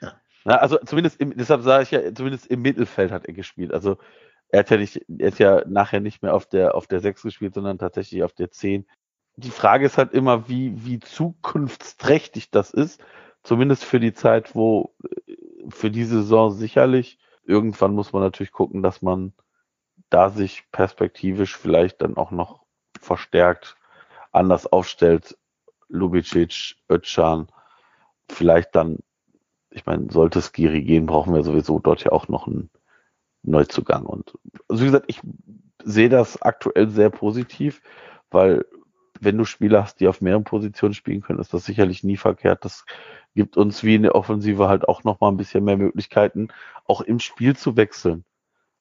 ja. 0.00 0.20
Na, 0.44 0.56
also 0.56 0.78
zumindest 0.78 1.20
im, 1.20 1.36
deshalb 1.36 1.62
sage 1.62 1.82
ich 1.82 1.90
ja, 1.90 2.14
zumindest 2.14 2.46
im 2.46 2.62
Mittelfeld 2.62 3.12
hat 3.12 3.26
er 3.26 3.34
gespielt. 3.34 3.74
Also 3.74 3.98
er 4.48 4.60
hat 4.60 4.70
ja 4.70 4.78
nicht, 4.78 5.04
er 5.18 5.30
hat 5.30 5.38
ja 5.38 5.62
nachher 5.68 6.00
nicht 6.00 6.22
mehr 6.22 6.34
auf 6.34 6.46
der, 6.46 6.74
auf 6.74 6.86
der 6.86 7.00
6 7.00 7.22
gespielt, 7.22 7.54
sondern 7.54 7.78
tatsächlich 7.78 8.22
auf 8.24 8.32
der 8.32 8.50
10 8.50 8.86
die 9.40 9.50
Frage 9.50 9.86
ist 9.86 9.98
halt 9.98 10.12
immer, 10.12 10.48
wie, 10.48 10.84
wie 10.84 11.00
zukunftsträchtig 11.00 12.50
das 12.50 12.70
ist. 12.70 13.02
Zumindest 13.42 13.84
für 13.84 14.00
die 14.00 14.12
Zeit, 14.12 14.54
wo 14.54 14.94
äh, 15.26 15.36
für 15.70 15.90
die 15.90 16.04
Saison 16.04 16.50
sicherlich. 16.52 17.18
Irgendwann 17.44 17.94
muss 17.94 18.12
man 18.12 18.22
natürlich 18.22 18.52
gucken, 18.52 18.82
dass 18.82 19.02
man 19.02 19.32
da 20.10 20.30
sich 20.30 20.64
perspektivisch 20.72 21.56
vielleicht 21.56 22.02
dann 22.02 22.16
auch 22.16 22.30
noch 22.30 22.64
verstärkt 23.00 23.76
anders 24.32 24.66
aufstellt, 24.66 25.36
Lubicic, 25.88 26.76
Özcan, 26.88 27.48
vielleicht 28.28 28.74
dann, 28.76 28.98
ich 29.70 29.86
meine, 29.86 30.10
sollte 30.10 30.38
es 30.38 30.52
Giri 30.52 30.82
gehen, 30.82 31.06
brauchen 31.06 31.34
wir 31.34 31.42
sowieso 31.42 31.78
dort 31.78 32.04
ja 32.04 32.12
auch 32.12 32.28
noch 32.28 32.46
einen 32.46 32.70
Neuzugang. 33.42 34.06
Und 34.06 34.38
also 34.68 34.82
wie 34.82 34.86
gesagt, 34.86 35.06
ich 35.08 35.20
sehe 35.82 36.08
das 36.08 36.40
aktuell 36.42 36.88
sehr 36.90 37.10
positiv, 37.10 37.82
weil 38.30 38.64
wenn 39.20 39.38
du 39.38 39.44
Spieler 39.44 39.82
hast, 39.82 40.00
die 40.00 40.08
auf 40.08 40.20
mehreren 40.20 40.44
Positionen 40.44 40.94
spielen 40.94 41.20
können, 41.20 41.38
ist 41.38 41.54
das 41.54 41.64
sicherlich 41.64 42.02
nie 42.02 42.16
verkehrt. 42.16 42.64
Das 42.64 42.84
gibt 43.34 43.56
uns 43.56 43.84
wie 43.84 43.94
in 43.94 44.02
der 44.02 44.14
Offensive 44.14 44.68
halt 44.68 44.88
auch 44.88 45.04
nochmal 45.04 45.30
ein 45.30 45.36
bisschen 45.36 45.64
mehr 45.64 45.76
Möglichkeiten, 45.76 46.48
auch 46.86 47.00
im 47.02 47.20
Spiel 47.20 47.56
zu 47.56 47.76
wechseln. 47.76 48.24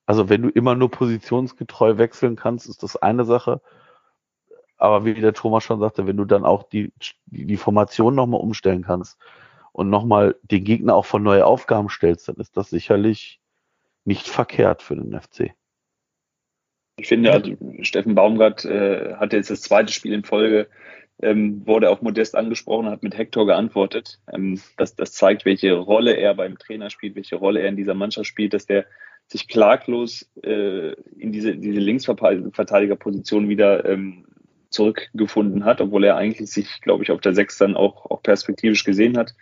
Also 0.06 0.30
wenn 0.30 0.42
du 0.42 0.50
immer 0.50 0.76
nur 0.76 0.90
positionsgetreu 0.90 1.98
wechseln 1.98 2.36
kannst, 2.36 2.68
ist 2.68 2.82
das 2.82 2.96
eine 2.96 3.26
Sache. 3.26 3.62
Aber 4.78 5.06
wie 5.06 5.14
der 5.14 5.34
Thomas 5.34 5.64
schon 5.64 5.82
sagte, 5.82 6.08
wenn 6.08 6.18
du 6.18 6.26
dann 6.26 6.46
auch 6.46 6.64
die, 6.64 6.94
die, 7.26 7.46
die 7.46 7.58
Formation 7.58 8.16
nochmal 8.16 8.40
umstellen 8.40 8.84
kannst 8.84 9.20
und 9.74 9.90
nochmal 9.90 10.36
den 10.42 10.64
Gegner 10.64 10.96
auch 10.96 11.06
von 11.06 11.22
neue 11.22 11.46
Aufgaben 11.46 11.90
stellst, 11.90 12.30
dann 12.30 12.38
ist 12.38 12.56
das 12.58 12.70
sicherlich 12.70 13.42
nicht 14.06 14.28
verkehrt 14.28 14.82
für 14.82 14.96
den 14.96 15.20
FC. 15.20 15.54
Ich 17.00 17.08
finde, 17.08 17.32
also 17.32 17.56
Steffen 17.82 18.16
Baumgart 18.16 18.66
äh, 18.66 19.16
hatte 19.16 19.38
jetzt 19.38 19.50
das 19.50 19.62
zweite 19.62 19.94
Spiel 19.94 20.14
in 20.14 20.24
Folge, 20.24 20.68
ähm, 21.22 21.66
wurde 21.66 21.90
auch 21.90 22.02
Modest 22.02 22.36
angesprochen, 22.36 22.90
hat 22.90 23.04
mit 23.04 23.18
Hector 23.18 23.46
geantwortet. 23.46 24.20
Ähm, 24.32 24.60
das, 24.78 24.96
das 24.96 25.14
zeigt, 25.14 25.46
welche 25.46 25.74
Rolle 25.74 26.16
er 26.16 26.34
beim 26.36 26.58
Trainer 26.58 26.90
spielt, 26.90 27.16
welche 27.16 27.38
Rolle 27.38 27.62
er 27.62 27.70
in 27.70 27.78
dieser 27.78 27.94
Mannschaft 27.94 28.28
spielt, 28.28 28.54
dass 28.54 28.66
der 28.66 28.86
sich 29.28 29.48
klaglos 29.48 30.30
äh, 30.44 30.94
in 31.18 31.32
diese, 31.32 31.56
diese 31.56 31.80
Linksverteidigerposition 31.80 33.48
wieder 33.48 33.86
ähm, 33.86 34.26
zurückgefunden 34.70 35.66
hat, 35.66 35.82
obwohl 35.82 36.04
er 36.04 36.16
eigentlich 36.16 36.52
sich, 36.52 36.82
glaube 36.82 37.04
ich, 37.04 37.12
auf 37.12 37.22
der 37.22 37.34
Sechs 37.34 37.58
dann 37.58 37.76
auch, 37.76 38.06
auch 38.10 38.22
perspektivisch 38.22 38.84
gesehen 38.84 39.18
hat. 39.18 39.34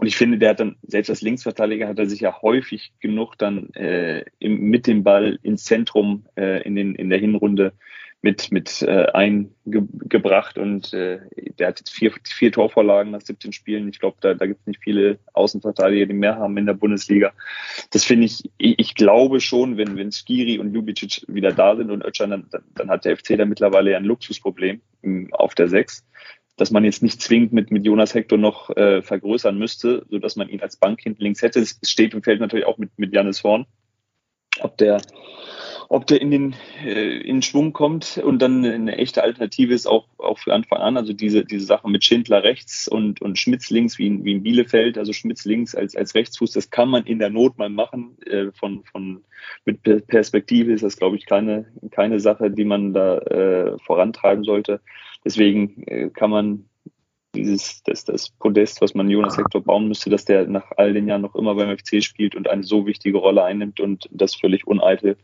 Und 0.00 0.06
ich 0.06 0.16
finde, 0.16 0.38
der 0.38 0.50
hat 0.50 0.60
dann, 0.60 0.76
selbst 0.80 1.10
als 1.10 1.20
Linksverteidiger 1.20 1.86
hat 1.86 1.98
er 1.98 2.06
sich 2.06 2.20
ja 2.20 2.40
häufig 2.40 2.90
genug 3.00 3.36
dann 3.36 3.68
äh, 3.74 4.24
im, 4.38 4.58
mit 4.58 4.86
dem 4.86 5.04
Ball 5.04 5.38
ins 5.42 5.64
Zentrum 5.64 6.24
äh, 6.38 6.62
in, 6.62 6.74
den, 6.74 6.94
in 6.94 7.10
der 7.10 7.18
Hinrunde 7.18 7.74
mit, 8.22 8.50
mit 8.50 8.80
äh, 8.80 9.08
eingebracht 9.12 10.56
und 10.56 10.94
äh, 10.94 11.18
der 11.58 11.68
hat 11.68 11.80
jetzt 11.80 11.90
vier, 11.90 12.14
vier 12.24 12.50
Torvorlagen 12.50 13.12
nach 13.12 13.20
17 13.20 13.52
Spielen. 13.52 13.90
Ich 13.90 13.98
glaube, 13.98 14.16
da, 14.22 14.32
da 14.32 14.46
gibt 14.46 14.60
es 14.60 14.66
nicht 14.68 14.82
viele 14.82 15.18
Außenverteidiger, 15.34 16.06
die 16.06 16.14
mehr 16.14 16.36
haben 16.36 16.56
in 16.56 16.64
der 16.64 16.72
Bundesliga. 16.72 17.32
Das 17.90 18.04
finde 18.04 18.24
ich, 18.24 18.50
ich, 18.56 18.78
ich 18.78 18.94
glaube 18.94 19.40
schon, 19.40 19.76
wenn, 19.76 19.98
wenn 19.98 20.12
Skiri 20.12 20.58
und 20.58 20.72
Ljubicic 20.72 21.26
wieder 21.28 21.52
da 21.52 21.76
sind 21.76 21.90
und 21.90 22.06
Özcan, 22.06 22.30
dann, 22.30 22.48
dann 22.74 22.88
hat 22.88 23.04
der 23.04 23.18
FC 23.18 23.36
da 23.36 23.44
mittlerweile 23.44 23.90
ja 23.90 23.98
ein 23.98 24.04
Luxusproblem 24.04 24.80
auf 25.32 25.54
der 25.54 25.68
Sechs 25.68 26.06
dass 26.56 26.70
man 26.70 26.84
jetzt 26.84 27.02
nicht 27.02 27.22
zwingend 27.22 27.52
mit, 27.52 27.70
mit 27.70 27.84
Jonas 27.84 28.14
Hector 28.14 28.38
noch 28.38 28.70
äh, 28.76 29.02
vergrößern 29.02 29.58
müsste, 29.58 30.04
so 30.10 30.18
dass 30.18 30.36
man 30.36 30.48
ihn 30.48 30.60
als 30.60 30.76
Bank 30.76 31.00
hinten 31.00 31.22
links 31.22 31.42
hätte. 31.42 31.60
Es 31.60 31.78
steht 31.84 32.14
und 32.14 32.24
fällt 32.24 32.40
natürlich 32.40 32.66
auch 32.66 32.78
mit, 32.78 32.90
mit 32.98 33.14
Janis 33.14 33.42
Horn. 33.42 33.66
Ob 34.60 34.76
der 34.76 35.00
ob 35.90 36.06
der 36.06 36.20
in 36.20 36.30
den, 36.30 36.54
äh, 36.84 37.18
in 37.18 37.42
Schwung 37.42 37.72
kommt 37.72 38.16
und 38.18 38.40
dann 38.40 38.64
eine 38.64 38.96
echte 38.96 39.24
Alternative 39.24 39.74
ist, 39.74 39.88
auch, 39.88 40.06
auch 40.18 40.38
für 40.38 40.54
Anfang 40.54 40.78
an. 40.78 40.96
Also 40.96 41.12
diese, 41.12 41.44
diese 41.44 41.66
Sache 41.66 41.90
mit 41.90 42.04
Schindler 42.04 42.44
rechts 42.44 42.86
und, 42.86 43.20
und 43.20 43.40
Schmitz 43.40 43.70
links, 43.70 43.98
wie 43.98 44.06
in, 44.06 44.24
wie 44.24 44.30
in 44.30 44.44
Bielefeld, 44.44 44.98
also 44.98 45.12
Schmitz 45.12 45.44
links 45.44 45.74
als, 45.74 45.96
als 45.96 46.14
Rechtsfuß, 46.14 46.52
das 46.52 46.70
kann 46.70 46.90
man 46.90 47.06
in 47.06 47.18
der 47.18 47.30
Not 47.30 47.58
mal 47.58 47.70
machen. 47.70 48.16
Äh, 48.24 48.52
von, 48.52 48.84
von, 48.84 49.24
mit 49.64 49.82
Perspektive 50.06 50.72
ist 50.72 50.84
das, 50.84 50.96
glaube 50.96 51.16
ich, 51.16 51.26
keine, 51.26 51.66
keine 51.90 52.20
Sache, 52.20 52.52
die 52.52 52.64
man 52.64 52.92
da 52.92 53.18
äh, 53.18 53.76
vorantreiben 53.80 54.44
sollte. 54.44 54.80
Deswegen 55.24 55.82
äh, 55.86 56.10
kann 56.10 56.30
man 56.30 56.68
dieses, 57.34 57.82
das, 57.84 58.04
das 58.04 58.30
Podest, 58.30 58.80
was 58.80 58.94
man 58.94 59.08
Jonas 59.08 59.36
Hector 59.36 59.62
bauen 59.62 59.88
müsste, 59.88 60.10
dass 60.10 60.24
der 60.24 60.46
nach 60.46 60.64
all 60.76 60.92
den 60.92 61.06
Jahren 61.06 61.22
noch 61.22 61.36
immer 61.36 61.54
beim 61.54 61.76
FC 61.76 62.02
spielt 62.02 62.34
und 62.34 62.48
eine 62.48 62.64
so 62.64 62.86
wichtige 62.86 63.18
Rolle 63.18 63.44
einnimmt 63.44 63.80
und 63.80 64.08
das 64.10 64.34
völlig 64.34 64.66
uneitel 64.66 65.16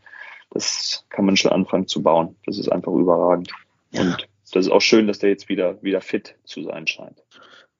das 0.51 1.05
kann 1.09 1.25
man 1.25 1.37
schon 1.37 1.51
anfangen 1.51 1.87
zu 1.87 2.01
bauen. 2.01 2.35
Das 2.45 2.57
ist 2.57 2.71
einfach 2.71 2.93
überragend. 2.93 3.51
Ja. 3.91 4.01
Und 4.01 4.27
das 4.51 4.65
ist 4.65 4.71
auch 4.71 4.81
schön, 4.81 5.07
dass 5.07 5.19
der 5.19 5.29
jetzt 5.29 5.49
wieder, 5.49 5.81
wieder 5.81 6.01
fit 6.01 6.35
zu 6.45 6.63
sein 6.63 6.87
scheint. 6.87 7.23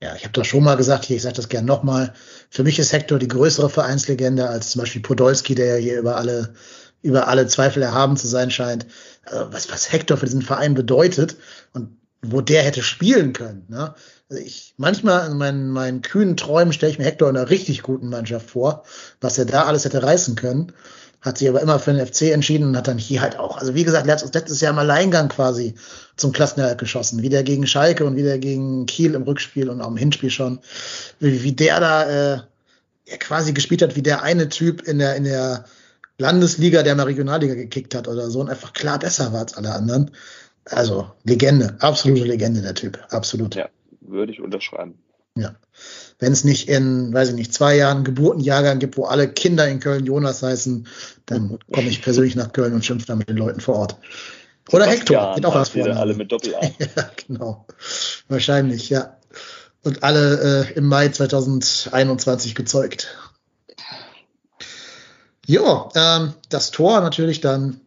Ja, 0.02 0.16
ich 0.16 0.24
habe 0.24 0.34
das 0.34 0.46
schon 0.46 0.64
mal 0.64 0.76
gesagt, 0.76 1.06
hier, 1.06 1.16
ich 1.16 1.24
sage 1.24 1.36
das 1.36 1.50
gern 1.50 1.66
nochmal. 1.66 2.14
Für 2.50 2.64
mich 2.64 2.78
ist 2.78 2.94
Hector 2.94 3.18
die 3.18 3.28
größere 3.28 3.70
Vereinslegende 3.70 4.48
als 4.48 4.72
zum 4.72 4.82
Beispiel 4.82 5.02
Podolski, 5.02 5.56
der 5.56 5.66
ja 5.66 5.76
hier 5.76 6.00
über 6.00 6.18
alle, 6.18 6.54
über 7.02 7.28
alle 7.28 7.48
Zweifel 7.48 7.82
erhaben 7.82 8.16
zu 8.16 8.28
sein 8.28 8.52
scheint. 8.52 8.86
Also 9.24 9.52
was, 9.52 9.72
was 9.72 9.92
Hector 9.92 10.18
für 10.18 10.26
diesen 10.26 10.44
Verein 10.44 10.76
bedeutet 10.76 11.38
und 11.74 11.98
wo 12.22 12.42
der 12.42 12.64
hätte 12.64 12.84
spielen 12.84 13.34
können. 13.34 13.66
Ne? 13.70 13.94
Also 14.30 14.44
ich, 14.44 14.74
manchmal 14.78 15.30
in 15.30 15.38
meinen, 15.38 15.70
meinen 15.70 16.02
kühnen 16.02 16.36
Träumen 16.36 16.74
stelle 16.74 16.92
ich 16.92 16.98
mir 16.98 17.06
Hector 17.06 17.30
in 17.30 17.38
einer 17.38 17.50
richtig 17.50 17.84
guten 17.84 18.10
Mannschaft 18.10 18.50
vor, 18.50 18.84
was 19.22 19.38
er 19.38 19.46
da 19.46 19.66
alles 19.66 19.86
hätte 19.86 20.04
reißen 20.04 20.36
können 20.36 20.74
hat 21.22 21.38
sich 21.38 21.50
aber 21.50 21.62
immer 21.62 21.80
für 21.80 21.94
den 21.94 22.06
FC 22.06 22.24
entschieden 22.34 22.68
und 22.68 22.78
hat 22.78 22.88
dann 22.88 22.98
hier 22.98 23.22
halt 23.22 23.38
auch, 23.38 23.58
also 23.58 23.74
wie 23.74 23.84
gesagt, 23.84 24.06
letztes, 24.06 24.34
letztes 24.34 24.62
Jahr 24.62 24.72
im 24.72 24.80
Alleingang 24.80 25.30
quasi 25.30 25.76
zum 26.16 26.32
Klassenerhalt 26.32 26.78
geschossen, 26.78 27.22
wie 27.22 27.30
der 27.30 27.44
gegen 27.44 27.66
Schalke 27.66 28.06
und 28.06 28.16
wie 28.16 28.24
der 28.24 28.38
gegen 28.38 28.86
Kiel 28.86 29.16
im 29.16 29.24
Rückspiel 29.24 29.70
und 29.70 29.82
auch 29.82 29.90
im 29.90 29.98
Hinspiel 29.98 30.30
schon, 30.30 30.60
wie, 31.20 31.44
wie 31.44 31.54
der 31.54 31.80
da 31.80 32.04
äh, 32.04 32.40
ja, 33.08 33.18
quasi 33.18 33.54
gespielt 33.54 33.82
hat, 33.82 33.96
wie 33.96 34.04
der 34.04 34.22
eine 34.22 34.50
Typ 34.50 34.84
in 34.88 35.00
der, 35.00 35.16
in 35.16 35.24
der 35.24 35.66
Landesliga, 36.20 36.84
der 36.84 36.96
mal 36.96 37.04
Regionalliga 37.04 37.56
gekickt 37.56 37.96
hat 37.96 38.08
oder 38.08 38.30
so 38.30 38.40
und 38.40 38.50
einfach 38.50 38.74
klar 38.74 39.00
besser 39.00 39.34
war 39.34 39.42
als 39.42 39.56
alle 39.56 39.74
anderen. 39.74 40.12
Also 40.70 41.12
Legende, 41.24 41.78
absolute 41.80 42.26
Legende 42.26 42.62
der 42.62 42.76
Typ, 42.76 43.00
absolut. 43.10 43.56
Ja, 43.56 43.70
würde 44.02 44.32
ich 44.32 44.42
unterschreiben. 44.42 44.96
Ja 45.36 45.56
wenn 46.20 46.34
es 46.34 46.44
nicht 46.44 46.68
in, 46.68 47.14
weiß 47.14 47.30
ich 47.30 47.36
nicht, 47.36 47.54
zwei 47.54 47.76
Jahren 47.76 48.04
Geburtenjahrgang 48.04 48.80
gibt, 48.80 48.98
wo 48.98 49.06
alle 49.06 49.32
Kinder 49.32 49.68
in 49.68 49.80
Köln 49.80 50.06
Jonas 50.06 50.42
heißen, 50.42 50.88
dann 51.26 51.60
komme 51.72 51.90
ich 51.90 52.02
persönlich 52.02 52.36
nach 52.36 52.54
Köln 52.54 52.74
und 52.74 52.84
schimpfe 52.84 53.06
da 53.08 53.16
mit 53.16 53.30
den 53.30 53.38
Leuten 53.38 53.60
vor 53.60 53.76
Ort. 53.76 53.98
Oder 54.72 54.86
Hector, 54.86 55.36
geht 55.36 55.46
auch 55.46 55.56
was 55.56 55.70
vor. 55.70 55.88
Alle 55.88 56.14
mit 56.16 56.32
doppel 56.32 56.56
-A. 56.56 56.72
ja, 56.96 57.10
genau. 57.28 57.66
Wahrscheinlich, 58.28 58.90
ja. 58.90 59.18
Und 59.84 60.04
alle 60.04 60.66
äh, 60.68 60.74
im 60.74 60.88
Mai 60.88 61.08
2021 61.10 62.56
gezeugt. 62.56 63.16
Ja, 65.46 65.90
ähm, 65.96 66.34
das 66.50 66.72
Tor 66.72 67.00
natürlich 67.00 67.40
dann 67.40 67.80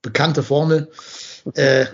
bekannte 0.00 0.42
Formel. 0.42 0.90
Äh, 1.54 1.86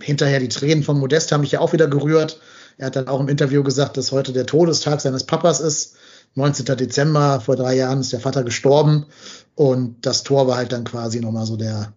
hinterher 0.00 0.40
die 0.40 0.48
Tränen 0.48 0.84
von 0.84 0.98
Modest 0.98 1.32
haben 1.32 1.40
mich 1.40 1.52
ja 1.52 1.60
auch 1.60 1.72
wieder 1.72 1.88
gerührt. 1.88 2.40
Er 2.78 2.86
hat 2.86 2.96
dann 2.96 3.08
auch 3.08 3.20
im 3.20 3.28
Interview 3.28 3.62
gesagt, 3.62 3.96
dass 3.96 4.12
heute 4.12 4.32
der 4.32 4.46
Todestag 4.46 5.00
seines 5.00 5.24
Papas 5.24 5.60
ist. 5.60 5.96
19. 6.34 6.76
Dezember, 6.76 7.40
vor 7.40 7.56
drei 7.56 7.76
Jahren 7.76 8.00
ist 8.00 8.12
der 8.12 8.20
Vater 8.20 8.42
gestorben. 8.42 9.06
Und 9.54 10.06
das 10.06 10.22
Tor 10.22 10.46
war 10.46 10.56
halt 10.56 10.72
dann 10.72 10.84
quasi 10.84 11.20
nochmal 11.20 11.46
so 11.46 11.56
der, 11.56 11.92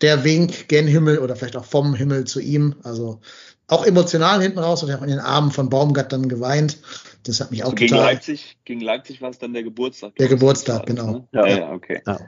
der 0.00 0.24
Wink 0.24 0.68
gen 0.68 0.86
Himmel 0.86 1.18
oder 1.18 1.36
vielleicht 1.36 1.56
auch 1.56 1.64
vom 1.64 1.94
Himmel 1.94 2.24
zu 2.24 2.40
ihm. 2.40 2.74
Also 2.82 3.20
auch 3.68 3.84
emotional 3.84 4.42
hinten 4.42 4.58
raus 4.58 4.82
und 4.82 4.88
er 4.88 4.96
hat 4.96 5.02
in 5.02 5.10
den 5.10 5.20
Armen 5.20 5.50
von 5.52 5.68
Baumgart 5.68 6.12
dann 6.12 6.28
geweint. 6.28 6.78
Das 7.24 7.40
hat 7.40 7.50
mich 7.50 7.64
auch 7.64 7.74
gegen 7.74 7.90
total. 7.90 8.14
Leipzig, 8.14 8.56
gegen 8.64 8.80
Leipzig 8.80 9.20
war 9.20 9.30
es 9.30 9.38
dann 9.38 9.52
der 9.52 9.62
Geburtstag. 9.62 10.16
Der 10.16 10.28
Geburtstag, 10.28 10.86
genau. 10.86 11.12
Ne? 11.12 11.28
Ja, 11.32 11.46
ja, 11.46 11.72
okay. 11.72 12.00
Ja. 12.06 12.18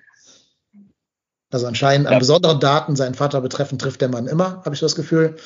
Also 1.50 1.66
anscheinend 1.66 2.06
ja. 2.06 2.12
an 2.12 2.18
besonderen 2.18 2.60
Daten 2.60 2.96
seinen 2.96 3.14
Vater 3.14 3.40
betreffend 3.40 3.80
trifft 3.80 4.00
der 4.00 4.08
Mann 4.08 4.26
immer, 4.26 4.62
habe 4.64 4.74
ich 4.74 4.80
das 4.80 4.94
Gefühl 4.94 5.36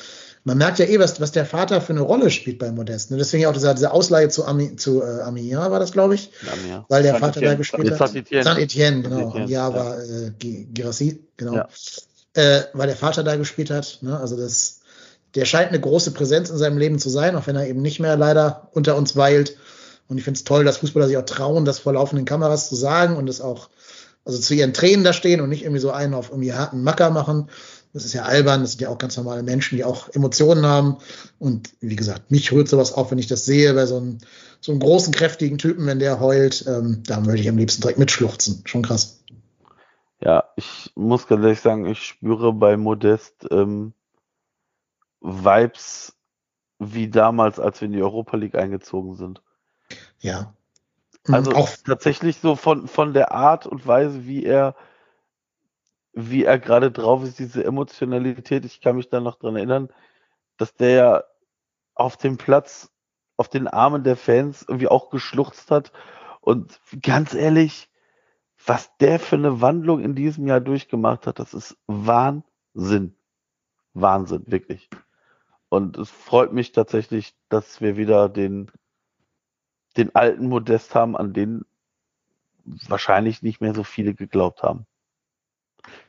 man 0.45 0.59
merkt 0.59 0.77
ja 0.77 0.85
eh, 0.85 0.99
was, 0.99 1.19
was 1.19 1.31
der 1.31 1.45
Vater 1.45 1.81
für 1.81 1.91
eine 1.91 2.01
Rolle 2.01 2.29
spielt 2.29 2.59
bei 2.59 2.71
Modest. 2.71 3.09
Ne? 3.09 3.17
Deswegen 3.17 3.47
auch 3.47 3.53
diese, 3.53 3.73
diese 3.73 3.91
Ausleihe 3.91 4.29
zu, 4.29 4.45
Ami, 4.45 4.75
zu 4.75 5.01
äh, 5.01 5.21
Amia 5.21 5.71
war 5.71 5.79
das, 5.79 5.91
glaube 5.91 6.13
ich. 6.13 6.29
Amia. 6.53 6.85
Weil 6.87 7.01
der 7.01 7.15
Vater 7.15 7.37
Etienne. 7.37 7.47
da 7.47 7.55
gespielt 7.55 7.99
hat. 7.99 8.43
Saint 8.43 8.59
Etienne, 8.59 9.01
genau. 9.01 9.31
Amia 9.31 9.47
ja. 9.47 9.73
war 9.73 9.99
äh, 9.99 10.31
Girassi, 10.39 11.23
genau. 11.35 11.55
Ja. 11.55 11.67
Äh, 12.35 12.61
weil 12.73 12.85
der 12.85 12.95
Vater 12.95 13.23
da 13.23 13.35
gespielt 13.37 13.71
hat. 13.71 13.97
Ne? 14.01 14.17
Also 14.19 14.37
das, 14.37 14.81
der 15.33 15.45
scheint 15.45 15.69
eine 15.69 15.79
große 15.79 16.11
Präsenz 16.11 16.51
in 16.51 16.57
seinem 16.57 16.77
Leben 16.77 16.99
zu 16.99 17.09
sein, 17.09 17.35
auch 17.35 17.47
wenn 17.47 17.55
er 17.55 17.67
eben 17.67 17.81
nicht 17.81 17.99
mehr 17.99 18.15
leider 18.15 18.69
unter 18.73 18.97
uns 18.97 19.15
weilt. 19.15 19.57
Und 20.07 20.19
ich 20.19 20.23
finde 20.23 20.37
es 20.37 20.43
toll, 20.43 20.63
dass 20.63 20.77
Fußballer 20.77 21.07
sich 21.07 21.17
auch 21.17 21.25
trauen, 21.25 21.65
das 21.65 21.79
vor 21.79 21.93
laufenden 21.93 22.25
Kameras 22.25 22.69
zu 22.69 22.75
sagen 22.75 23.17
und 23.17 23.27
es 23.27 23.41
auch, 23.41 23.69
also 24.25 24.39
zu 24.39 24.53
ihren 24.53 24.73
Tränen 24.73 25.05
da 25.05 25.13
stehen 25.13 25.39
und 25.39 25.49
nicht 25.49 25.63
irgendwie 25.63 25.79
so 25.79 25.91
einen 25.91 26.13
auf 26.13 26.29
irgendwie 26.29 26.53
harten 26.53 26.83
Macker 26.83 27.11
machen, 27.11 27.49
das 27.93 28.03
ist 28.03 28.11
ja 28.11 28.23
albern, 28.23 28.59
das 28.59 28.71
sind 28.71 28.81
ja 28.81 28.89
auch 28.89 28.97
ganz 28.97 29.15
normale 29.15 29.41
Menschen, 29.41 29.77
die 29.77 29.85
auch 29.85 30.09
Emotionen 30.09 30.65
haben. 30.65 30.97
Und 31.39 31.73
wie 31.79 31.95
gesagt, 31.95 32.29
mich 32.29 32.51
rührt 32.51 32.67
sowas 32.67 32.91
auf, 32.91 33.09
wenn 33.09 33.19
ich 33.19 33.27
das 33.27 33.45
sehe, 33.45 33.73
bei 33.73 33.85
so 33.85 33.95
einem, 33.95 34.17
so 34.59 34.73
einem 34.73 34.81
großen, 34.81 35.13
kräftigen 35.13 35.57
Typen, 35.57 35.85
wenn 35.85 35.99
der 35.99 36.19
heult, 36.19 36.65
ähm, 36.67 37.03
da 37.07 37.25
würde 37.25 37.39
ich 37.39 37.47
am 37.47 37.57
liebsten 37.57 37.81
direkt 37.81 37.97
mitschluchzen. 37.99 38.63
Schon 38.65 38.81
krass. 38.81 39.23
Ja, 40.19 40.43
ich 40.57 40.91
muss 40.95 41.27
ganz 41.27 41.43
ehrlich 41.43 41.61
sagen, 41.61 41.85
ich 41.85 41.99
spüre 41.99 42.51
bei 42.51 42.75
Modest 42.75 43.47
ähm, 43.49 43.93
Vibes 45.21 46.15
wie 46.79 47.09
damals, 47.09 47.59
als 47.59 47.79
wir 47.79 47.85
in 47.85 47.93
die 47.93 48.03
Europa 48.03 48.35
League 48.35 48.55
eingezogen 48.55 49.15
sind. 49.15 49.41
Ja. 50.19 50.54
Also 51.27 51.51
auch 51.51 51.69
tatsächlich 51.85 52.37
so 52.37 52.55
von, 52.55 52.87
von 52.87 53.13
der 53.13 53.31
Art 53.31 53.65
und 53.65 53.87
Weise, 53.87 54.25
wie 54.25 54.43
er 54.45 54.75
wie 56.15 56.45
er 56.45 56.57
gerade 56.59 56.91
drauf 56.91 57.23
ist, 57.23 57.39
diese 57.39 57.63
Emotionalität. 57.63 58.63
Ich 58.65 58.79
kann 58.79 58.95
mich 58.95 59.09
da 59.09 59.19
noch 59.19 59.35
dran 59.35 59.57
erinnern, 59.57 59.89
dass 60.57 60.73
der 60.73 60.89
ja 60.89 61.23
auf 61.93 62.15
dem 62.17 62.37
Platz, 62.37 62.89
auf 63.35 63.49
den 63.49 63.67
Armen 63.67 64.03
der 64.03 64.15
Fans 64.15 64.65
irgendwie 64.67 64.87
auch 64.87 65.09
geschluchzt 65.09 65.71
hat. 65.71 65.91
Und 66.39 66.79
ganz 67.01 67.33
ehrlich, 67.33 67.89
was 68.65 68.95
der 68.97 69.19
für 69.19 69.35
eine 69.35 69.61
Wandlung 69.61 69.99
in 69.99 70.15
diesem 70.15 70.47
Jahr 70.47 70.61
durchgemacht 70.61 71.27
hat, 71.27 71.39
das 71.39 71.53
ist 71.53 71.77
Wahnsinn. 71.85 73.17
Wahnsinn, 73.93 74.43
wirklich. 74.47 74.89
Und 75.67 75.97
es 75.97 76.09
freut 76.09 76.53
mich 76.53 76.71
tatsächlich, 76.71 77.35
dass 77.49 77.81
wir 77.81 77.97
wieder 77.97 78.29
den, 78.29 78.71
den 79.97 80.15
alten 80.15 80.47
Modest 80.47 80.95
haben, 80.95 81.15
an 81.15 81.33
den 81.33 81.65
wahrscheinlich 82.65 83.41
nicht 83.41 83.61
mehr 83.61 83.73
so 83.73 83.83
viele 83.83 84.13
geglaubt 84.13 84.63
haben. 84.63 84.85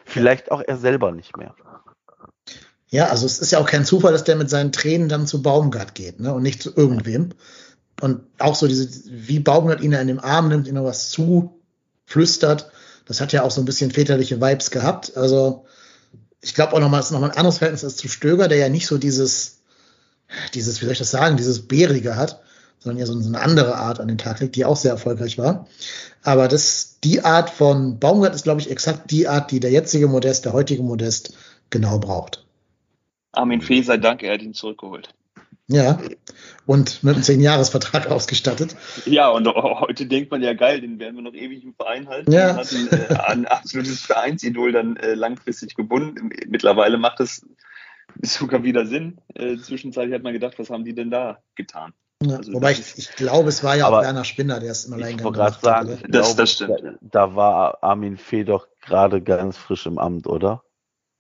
Vielleicht 0.05 0.51
auch 0.51 0.62
er 0.66 0.76
selber 0.76 1.12
nicht 1.12 1.37
mehr. 1.37 1.55
Ja, 2.89 3.07
also 3.09 3.26
es 3.26 3.41
ist 3.41 3.51
ja 3.51 3.59
auch 3.59 3.66
kein 3.66 3.84
Zufall, 3.84 4.12
dass 4.12 4.24
der 4.24 4.37
mit 4.37 4.49
seinen 4.49 4.72
Tränen 4.72 5.09
dann 5.09 5.26
zu 5.26 5.43
Baumgart 5.43 5.95
geht, 5.95 6.20
ne? 6.20 6.32
Und 6.32 6.43
nicht 6.43 6.62
zu 6.62 6.74
irgendwem. 6.74 7.30
Und 8.01 8.22
auch 8.39 8.55
so 8.55 8.68
diese, 8.68 8.89
wie 9.11 9.41
Baumgart 9.41 9.80
ihn 9.80 9.93
in 9.93 10.07
den 10.07 10.20
Arm 10.20 10.49
nimmt, 10.49 10.68
ihm 10.68 10.74
noch 10.74 10.84
was 10.84 11.11
zuflüstert, 11.11 12.70
das 13.07 13.20
hat 13.20 13.32
ja 13.32 13.43
auch 13.43 13.51
so 13.51 13.61
ein 13.61 13.64
bisschen 13.64 13.91
väterliche 13.91 14.41
Vibes 14.41 14.70
gehabt. 14.70 15.16
Also 15.16 15.66
ich 16.41 16.55
glaube 16.55 16.74
auch 16.74 16.80
nochmal, 16.80 17.01
es 17.01 17.07
ist 17.07 17.12
nochmal 17.12 17.30
ein 17.30 17.37
anderes 17.37 17.59
Verhältnis 17.59 17.84
als 17.84 17.97
zu 17.97 18.09
Stöger, 18.09 18.49
der 18.49 18.59
ja 18.59 18.68
nicht 18.68 18.87
so 18.87 18.99
dieses, 18.99 19.62
dieses, 20.55 20.80
wie 20.80 20.84
soll 20.84 20.93
ich 20.93 20.99
das 20.99 21.11
sagen, 21.11 21.37
dieses 21.37 21.66
Bärige 21.66 22.16
hat, 22.16 22.43
sondern 22.87 23.01
ja 23.01 23.07
so 23.07 23.28
eine 23.28 23.41
andere 23.41 23.74
Art 23.76 24.01
an 24.01 24.09
den 24.09 24.18
Tag 24.18 24.41
legt, 24.41 24.55
die 24.55 24.64
auch 24.64 24.76
sehr 24.76 24.93
erfolgreich 24.93 25.39
war. 25.39 25.66
Aber 26.22 26.47
das, 26.47 27.01
die 27.03 27.24
Art 27.24 27.51
von 27.51 27.99
Baumgart 27.99 28.34
ist, 28.34 28.45
glaube 28.45 28.61
ich, 28.61 28.70
exakt 28.70 29.11
die 29.11 29.26
Art, 29.26 29.51
die 29.51 29.61
der 29.61 29.70
jetzige 29.70 30.07
Modest, 30.07 30.45
der 30.45 30.53
heutige 30.53 30.82
Modest 30.82 31.37
genau 31.70 31.99
braucht. 31.99 32.45
Armin 33.32 33.61
Fee 33.61 33.82
sei 33.82 33.97
Dank, 33.97 34.22
er 34.22 34.34
hat 34.34 34.43
ihn 34.43 34.55
zurückgeholt. 34.55 35.12
Ja, 35.68 35.99
und 36.64 37.03
mit 37.03 37.16
einem 37.16 37.24
10-Jahres-Vertrag 37.24 38.07
ausgestattet. 38.11 38.76
Ja, 39.05 39.30
und 39.30 39.49
heute 39.49 40.07
denkt 40.07 40.30
man 40.30 40.41
ja 40.41 40.55
geil, 40.55 40.80
den 40.80 41.01
werden 41.01 41.16
wir 41.16 41.22
noch 41.22 41.34
ewig 41.34 41.64
im 41.64 41.74
Verein 41.74 42.09
halten. 42.09 42.30
Ja. 42.30 42.57
Hat 42.57 42.72
ein, 42.72 42.89
äh, 42.93 43.14
ein 43.26 43.47
absolutes 43.47 44.01
Vereinsidol 44.03 44.70
dann 44.70 44.97
äh, 44.97 45.14
langfristig 45.14 45.74
gebunden. 45.74 46.30
Mittlerweile 46.47 46.99
macht 46.99 47.18
es 47.18 47.45
sogar 48.22 48.62
wieder 48.62 48.87
Sinn. 48.87 49.18
Äh, 49.34 49.57
zwischenzeitlich 49.57 50.14
hat 50.14 50.22
man 50.22 50.32
gedacht, 50.32 50.57
was 50.59 50.70
haben 50.70 50.84
die 50.84 50.95
denn 50.95 51.11
da 51.11 51.43
getan? 51.57 51.93
Ja, 52.25 52.37
Also 52.39 52.53
wobei 52.55 52.73
ich, 52.73 52.97
ich 52.97 53.11
glaube, 53.17 53.51
es 53.51 53.62
war 53.62 53.77
ja 53.77 53.89
auch 53.89 54.01
Werner 54.03 54.25
Spinner, 54.25 54.59
der 54.59 54.71
es 54.73 54.87
im 54.87 54.95
Ich 54.95 55.05
Alleingang 55.05 55.25
wollte 55.27 55.39
gerade 55.39 55.57
gemacht 55.61 55.77
hat, 55.77 55.87
sagen, 55.87 55.93
ich 56.05 56.11
Das- 56.11 56.23
glaube, 56.27 56.37
das 56.43 56.51
stimmt. 56.53 56.81
Da, 56.83 57.27
da 57.29 57.35
war 57.37 57.83
Armin 57.83 58.17
Fee 58.17 58.45
doch 58.45 58.67
gerade 58.81 59.21
ganz 59.21 59.57
frisch 59.57 59.87
im 59.87 59.99
Amt, 59.99 60.27
oder? 60.27 60.62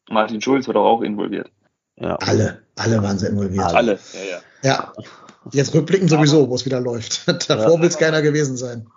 Martin 0.08 0.40
Schulz 0.40 0.66
war 0.68 0.74
doch 0.74 0.86
auch 0.86 1.02
involviert. 1.02 1.50
Ja. 1.96 2.16
Alle, 2.16 2.62
alle 2.76 3.02
waren 3.02 3.18
sehr 3.18 3.30
involviert. 3.30 3.64
Alle. 3.74 3.98
Ja, 4.12 4.20
ja. 4.30 4.40
Ja. 4.62 4.92
Jetzt 5.52 5.74
rückblickend 5.74 6.10
sowieso, 6.10 6.48
wo 6.48 6.54
es 6.54 6.64
wieder 6.66 6.80
läuft. 6.80 7.26
Davor 7.50 7.74
Ja. 7.74 7.80
will 7.80 7.88
es 7.88 7.98
keiner 7.98 8.20
gewesen 8.22 8.56
sein. 8.56 8.88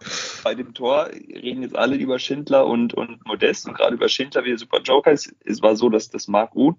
Bei 0.44 0.56
dem 0.56 0.74
Tor 0.74 1.08
reden 1.08 1.62
jetzt 1.64 1.76
alle 1.76 1.96
über 1.96 2.18
Schindler 2.18 2.66
und, 2.66 2.94
und 2.94 3.26
Modest 3.28 3.68
und 3.68 3.76
gerade 3.76 3.96
über 3.96 4.10
Schindler, 4.10 4.44
wie 4.46 4.50
der 4.50 4.58
super 4.58 4.80
Joker 4.82 5.12
ist. 5.12 5.32
Es 5.46 5.62
war 5.62 5.76
so, 5.76 5.90
dass 5.90 6.10
das 6.10 6.28
Marc 6.28 6.56
Uth 6.56 6.76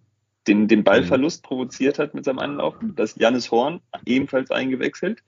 den, 0.46 0.68
den 0.68 0.84
Ballverlust 0.84 1.42
provoziert 1.42 1.98
hat 1.98 2.14
mit 2.14 2.24
seinem 2.24 2.38
Anlaufen, 2.38 2.94
dass 2.96 3.16
Jannis 3.16 3.50
Horn 3.50 3.80
ebenfalls 4.06 4.50
eingewechselt, 4.50 5.22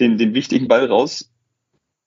den, 0.00 0.18
den 0.18 0.34
wichtigen 0.34 0.68
Ball 0.68 0.86
raus, 0.86 1.30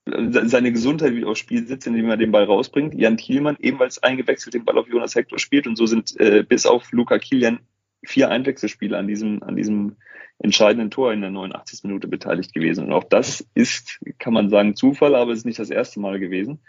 se- 0.06 0.50
seine 0.50 0.72
Gesundheit 0.72 1.14
wieder 1.14 1.28
aufs 1.28 1.40
Spiel 1.40 1.68
sitzt, 1.68 1.88
indem 1.88 2.10
er 2.10 2.18
den 2.18 2.32
Ball 2.32 2.46
rausbringt. 2.46 2.96
Jan 2.96 3.18
Thielmann 3.18 3.58
ebenfalls 3.60 4.02
eingewechselt, 4.02 4.54
den 4.54 4.66
Ball 4.66 4.78
auf 4.78 4.88
Jonas 4.88 5.16
Hector 5.16 5.40
spielt 5.40 5.68
und 5.68 5.76
so 5.76 5.86
sind 5.86 6.20
äh, 6.20 6.44
bis 6.44 6.66
auf 6.66 6.92
Luca 6.92 7.20
Kilian 7.20 7.60
vier 8.04 8.30
Einwechselspieler 8.30 8.98
an 8.98 9.08
diesem, 9.08 9.44
an 9.44 9.56
diesem 9.56 9.98
entscheidenden 10.40 10.92
Tor 10.92 11.14
in 11.14 11.22
der 11.22 11.32
89. 11.32 11.84
Minute 11.84 12.08
beteiligt 12.08 12.54
gewesen. 12.54 12.86
Und 12.86 12.94
auch 12.94 13.04
das 13.04 13.48
ist, 13.56 14.00
kann 14.20 14.34
man 14.34 14.50
sagen, 14.50 14.76
Zufall, 14.76 15.16
aber 15.16 15.32
es 15.32 15.40
ist 15.40 15.46
nicht 15.46 15.60
das 15.60 15.72
erste 15.72 16.00
Mal 16.00 16.20
gewesen, 16.20 16.60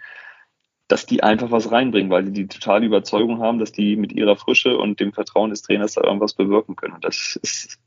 dass 0.88 1.04
die 1.04 1.22
einfach 1.22 1.50
was 1.50 1.70
reinbringen, 1.70 2.10
weil 2.10 2.24
die 2.24 2.32
die 2.32 2.46
totale 2.46 2.86
Überzeugung 2.86 3.40
haben, 3.40 3.58
dass 3.58 3.72
die 3.72 3.96
mit 3.96 4.12
ihrer 4.12 4.36
Frische 4.36 4.76
und 4.78 4.98
dem 5.00 5.12
Vertrauen 5.12 5.50
des 5.50 5.62
Trainers 5.62 5.94
da 5.94 6.02
irgendwas 6.02 6.32
bewirken 6.32 6.76
können. 6.76 6.94
Und 6.94 7.04
das 7.04 7.38
ist 7.42 7.78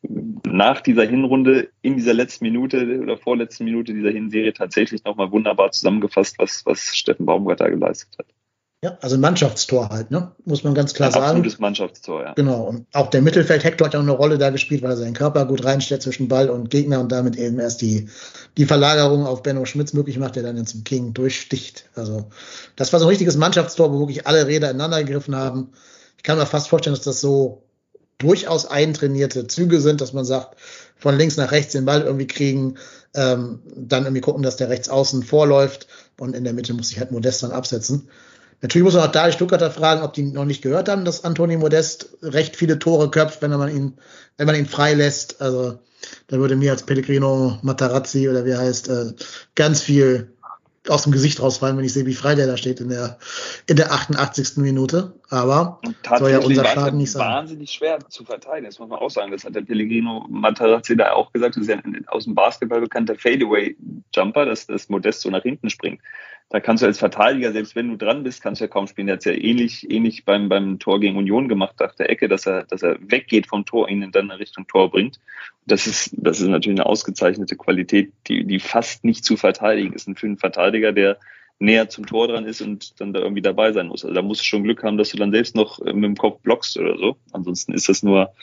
nach 0.46 0.82
dieser 0.82 1.06
Hinrunde 1.06 1.70
in 1.82 1.96
dieser 1.96 2.14
letzten 2.14 2.46
Minute 2.46 3.00
oder 3.02 3.18
vorletzten 3.18 3.66
Minute 3.66 3.94
dieser 3.94 4.12
Hinserie 4.12 4.54
tatsächlich 4.54 5.04
nochmal 5.04 5.32
wunderbar 5.32 5.72
zusammengefasst, 5.72 6.38
was, 6.38 6.64
was 6.66 6.96
Steffen 6.96 7.26
Baumgart 7.26 7.60
da 7.60 7.70
geleistet 7.70 8.20
hat. 8.20 8.28
Ja, 8.84 8.98
also 9.00 9.16
ein 9.16 9.22
Mannschaftstor 9.22 9.90
halt, 9.90 10.10
ne? 10.10 10.32
Muss 10.44 10.64
man 10.64 10.74
ganz 10.74 10.96
klar 10.96 11.10
Ein 11.10 11.14
sagen. 11.14 11.26
absolutes 11.26 11.60
Mannschaftstor, 11.60 12.24
ja. 12.24 12.34
Genau. 12.34 12.64
Und 12.64 12.88
auch 12.94 13.12
der 13.12 13.22
Mittelfeld 13.22 13.64
Hector 13.64 13.86
hat 13.86 13.94
ja 13.94 14.00
auch 14.00 14.04
eine 14.04 14.12
Rolle 14.12 14.40
da 14.40 14.50
gespielt, 14.50 14.82
weil 14.82 14.90
er 14.90 14.98
seinen 14.98 15.14
Körper 15.14 15.46
gut 15.46 15.64
reinstellt 15.64 16.02
zwischen 16.02 16.28
Ball 16.28 16.50
und 16.50 16.72
Gegner 16.72 17.00
und 17.00 17.12
damit 17.12 17.36
eben 17.36 17.60
erst 17.60 17.84
die, 17.84 18.10
die 18.58 18.66
Verlagerung 18.66 19.28
auf 19.28 19.44
Benno 19.44 19.66
Schmitz 19.66 19.94
möglich 19.94 20.18
macht, 20.18 20.36
der 20.36 20.42
dann 20.42 20.66
zum 20.66 20.84
King 20.84 21.14
durchsticht. 21.14 21.90
Also, 21.94 22.30
das 22.76 22.92
war 22.92 23.00
so 23.00 23.06
ein 23.06 23.10
richtiges 23.10 23.38
Mannschaftstor, 23.38 23.94
wo 23.94 24.00
wirklich 24.00 24.26
alle 24.26 24.48
Räder 24.48 24.72
ineinander 24.72 25.04
gegriffen 25.04 25.36
haben. 25.36 25.74
Ich 26.18 26.24
kann 26.24 26.40
mir 26.40 26.48
fast 26.48 26.68
vorstellen, 26.68 26.96
dass 26.96 27.06
das 27.06 27.22
so 27.22 27.62
durchaus 28.18 28.66
eintrainierte 28.66 29.46
Züge 29.46 29.80
sind, 29.80 30.02
dass 30.02 30.14
man 30.14 30.26
sagt, 30.26 30.58
von 30.98 31.18
links 31.18 31.38
nach 31.38 31.52
rechts 31.52 31.74
den 31.74 31.86
Ball 31.86 32.02
irgendwie 32.02 32.28
kriegen, 32.28 32.78
ähm, 33.14 33.60
dann 33.76 34.06
irgendwie 34.06 34.22
gucken, 34.22 34.42
dass 34.42 34.56
der 34.56 34.70
rechts 34.70 34.90
außen 34.90 35.22
vorläuft 35.22 35.88
und 36.20 36.36
in 36.36 36.44
der 36.44 36.54
Mitte 36.54 36.74
muss 36.74 36.90
sich 36.90 37.00
halt 37.00 37.12
Modest 37.12 37.44
dann 37.44 37.52
absetzen. 37.52 38.10
Natürlich 38.62 38.86
muss 38.86 38.94
man 38.94 39.08
auch 39.08 39.12
da 39.12 39.28
die 39.28 39.34
Stuttgarter 39.34 39.72
fragen, 39.72 40.04
ob 40.04 40.14
die 40.14 40.24
noch 40.24 40.46
nicht 40.46 40.62
gehört 40.62 40.88
haben, 40.88 41.04
dass 41.04 41.24
Antoni 41.24 41.58
Modest 41.58 42.18
recht 42.22 42.56
viele 42.56 42.78
Tore 42.78 43.10
köpft, 43.10 43.42
wenn 43.42 43.52
man 43.52 43.76
ihn, 43.76 43.98
wenn 44.38 44.46
man 44.46 44.56
ihn 44.56 44.68
frei 44.68 44.94
lässt. 44.94 45.42
Also 45.42 45.80
da 46.28 46.38
würde 46.38 46.56
mir 46.56 46.72
als 46.72 46.84
Pellegrino 46.84 47.58
Matarazzi 47.64 48.30
oder 48.30 48.46
wie 48.46 48.52
er 48.52 48.60
heißt, 48.60 48.90
äh, 48.90 49.14
ganz 49.56 49.82
viel 49.82 50.32
aus 50.88 51.04
dem 51.04 51.12
Gesicht 51.12 51.42
rausfallen, 51.42 51.78
wenn 51.78 51.86
ich 51.86 51.94
sehe, 51.94 52.08
wie 52.08 52.14
frei 52.14 52.34
der 52.34 52.48
da 52.48 52.58
steht 52.58 52.80
in 52.80 52.90
der, 52.90 53.20
in 53.68 53.76
der 53.76 53.92
88. 53.92 54.58
Minute. 54.58 55.14
Aber 55.30 55.80
soll 56.18 56.32
ja 56.32 56.40
unser 56.40 56.64
war 56.64 56.72
Schaden 56.72 56.98
nicht 56.98 57.12
sein. 57.12 57.22
wahnsinnig 57.22 57.72
schwer 57.72 58.00
zu 58.10 58.26
verteidigen. 58.26 58.66
Das 58.66 58.80
muss 58.80 58.90
man 58.90 59.00
auch 59.00 59.12
sagen. 59.12 59.32
Das 59.32 59.44
hat 59.44 59.54
der 59.54 59.62
Pellegrino 59.62 60.26
Matarazzi 60.30 60.98
da 60.98 61.14
auch 61.14 61.32
gesagt. 61.34 61.56
Das 61.56 61.64
ist 61.64 61.70
ja 61.70 61.76
ein 61.76 62.04
aus 62.08 62.24
dem 62.24 62.34
Basketball 62.34 62.82
bekannter 62.82 63.16
Fadeaway-Jumper, 63.16 64.46
dass 64.46 64.66
das 64.66 64.90
Modest 64.90 65.22
so 65.22 65.30
nach 65.30 65.44
hinten 65.44 65.70
springt. 65.70 66.02
Da 66.52 66.60
kannst 66.60 66.84
du 66.84 66.88
als 66.88 67.00
Verteidiger, 67.00 67.54
selbst 67.54 67.78
wenn 67.78 67.88
du 67.88 67.96
dran 67.96 68.24
bist, 68.24 68.44
kannst 68.44 68.60
du 68.60 68.66
ja 68.66 68.68
kaum 68.70 68.86
spielen. 68.86 69.08
Der 69.08 69.14
hat 69.14 69.20
es 69.22 69.26
ja 69.26 69.32
ähnlich, 69.32 69.90
ähnlich 69.90 70.26
beim, 70.26 70.50
beim 70.50 70.80
Tor 70.80 71.00
gegen 71.00 71.16
Union 71.16 71.48
gemacht 71.48 71.76
nach 71.80 71.96
der 71.96 72.10
Ecke, 72.10 72.28
dass 72.28 72.46
er, 72.46 72.66
dass 72.66 72.84
er 72.84 72.98
weggeht 73.00 73.48
vom 73.48 73.66
Tor, 73.66 73.88
ihn 73.88 74.12
dann 74.12 74.26
in 74.26 74.32
Richtung 74.32 74.68
Tor 74.68 74.92
bringt. 74.92 75.18
Das 75.66 75.88
ist, 75.88 76.12
das 76.18 76.42
ist 76.42 76.48
natürlich 76.50 76.78
eine 76.78 76.86
ausgezeichnete 76.88 77.56
Qualität, 77.56 78.12
die, 78.28 78.44
die 78.44 78.60
fast 78.60 79.06
nicht 79.06 79.24
zu 79.24 79.38
verteidigen 79.38 79.94
ist. 79.94 80.08
Und 80.10 80.20
für 80.20 80.26
einen 80.28 80.38
Verteidiger, 80.38 80.92
der 80.92 81.18
näher 81.60 81.88
zum 81.88 82.06
Tor 82.06 82.28
dran 82.28 82.46
ist 82.46 82.62
und 82.62 83.00
dann 83.00 83.14
da 83.14 83.22
irgendwie 83.22 83.42
dabei 83.42 83.72
sein 83.72 83.88
muss. 83.88 84.04
Also 84.04 84.14
da 84.14 84.22
musst 84.22 84.42
du 84.42 84.46
schon 84.46 84.64
Glück 84.64 84.84
haben, 84.84 84.98
dass 84.98 85.12
du 85.12 85.18
dann 85.18 85.32
selbst 85.32 85.56
noch 85.56 85.80
äh, 85.80 85.94
mit 85.94 86.04
dem 86.04 86.18
Kopf 86.18 86.42
blockst 86.42 86.78
oder 86.78 86.98
so. 86.98 87.16
Ansonsten 87.32 87.74
ist 87.74 87.88
das 87.88 88.04
nur 88.04 88.34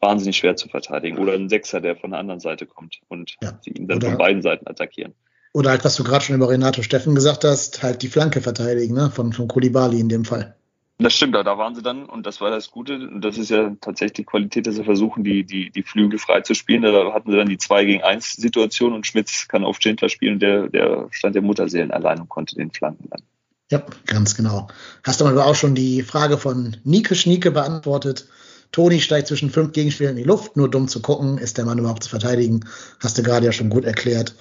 wahnsinnig 0.00 0.36
schwer 0.36 0.56
zu 0.56 0.68
verteidigen. 0.68 1.18
Oder 1.18 1.34
ein 1.34 1.48
Sechser, 1.48 1.80
der 1.80 1.94
von 1.94 2.10
der 2.10 2.18
anderen 2.18 2.40
Seite 2.40 2.66
kommt 2.66 2.98
und 3.06 3.36
Ja. 3.40 3.56
sie 3.62 3.70
ihn 3.70 3.86
dann 3.86 3.98
Oder- 3.98 4.08
von 4.08 4.18
beiden 4.18 4.42
Seiten 4.42 4.66
attackieren. 4.66 5.14
Oder 5.52 5.70
halt, 5.70 5.84
was 5.84 5.96
du 5.96 6.04
gerade 6.04 6.24
schon 6.24 6.36
über 6.36 6.48
Renato 6.48 6.82
Steffen 6.82 7.14
gesagt 7.14 7.44
hast, 7.44 7.82
halt 7.82 8.02
die 8.02 8.08
Flanke 8.08 8.40
verteidigen, 8.40 8.94
ne? 8.94 9.10
Von, 9.10 9.32
von 9.32 9.48
Kulibali 9.48 10.00
in 10.00 10.08
dem 10.08 10.24
Fall. 10.24 10.56
Das 10.98 11.14
stimmt, 11.14 11.34
da 11.34 11.44
waren 11.58 11.74
sie 11.74 11.82
dann, 11.82 12.04
und 12.06 12.26
das 12.26 12.40
war 12.40 12.50
das 12.50 12.70
Gute, 12.70 12.94
und 12.94 13.22
das 13.22 13.36
ist 13.36 13.50
ja 13.50 13.74
tatsächlich 13.80 14.12
die 14.12 14.24
Qualität, 14.24 14.66
dass 14.66 14.76
sie 14.76 14.84
versuchen, 14.84 15.24
die, 15.24 15.44
die, 15.44 15.70
die 15.70 15.82
Flügel 15.82 16.18
frei 16.18 16.42
zu 16.42 16.54
spielen. 16.54 16.82
Da 16.82 17.12
hatten 17.12 17.30
sie 17.30 17.36
dann 17.36 17.48
die 17.48 17.58
2 17.58 17.84
gegen 17.84 18.02
1 18.02 18.34
Situation 18.34 18.92
und 18.92 19.06
Schmitz 19.06 19.48
kann 19.48 19.64
auf 19.64 19.78
Schindler 19.80 20.08
spielen 20.08 20.34
und 20.34 20.40
der, 20.40 20.68
der 20.68 21.08
stand 21.10 21.34
der 21.34 21.42
Mutterseelen 21.42 21.90
allein 21.90 22.20
und 22.20 22.28
konnte 22.28 22.54
den 22.54 22.70
flanken 22.70 23.08
dann. 23.10 23.22
Ja, 23.70 23.82
ganz 24.06 24.36
genau. 24.36 24.68
Hast 25.02 25.20
du 25.20 25.26
aber 25.26 25.46
auch 25.46 25.54
schon 25.54 25.74
die 25.74 26.02
Frage 26.02 26.38
von 26.38 26.76
Nike 26.84 27.14
Schnieke 27.14 27.50
beantwortet. 27.50 28.28
Toni 28.70 29.00
steigt 29.00 29.28
zwischen 29.28 29.50
fünf 29.50 29.72
Gegenspielern 29.72 30.16
in 30.16 30.22
die 30.22 30.28
Luft, 30.28 30.56
nur 30.56 30.70
dumm 30.70 30.88
zu 30.88 31.02
gucken, 31.02 31.38
ist 31.38 31.58
der 31.58 31.64
Mann 31.64 31.78
überhaupt 31.78 32.04
zu 32.04 32.10
verteidigen. 32.10 32.60
Hast 33.00 33.18
du 33.18 33.22
gerade 33.22 33.46
ja 33.46 33.52
schon 33.52 33.70
gut 33.70 33.84
erklärt. 33.84 34.34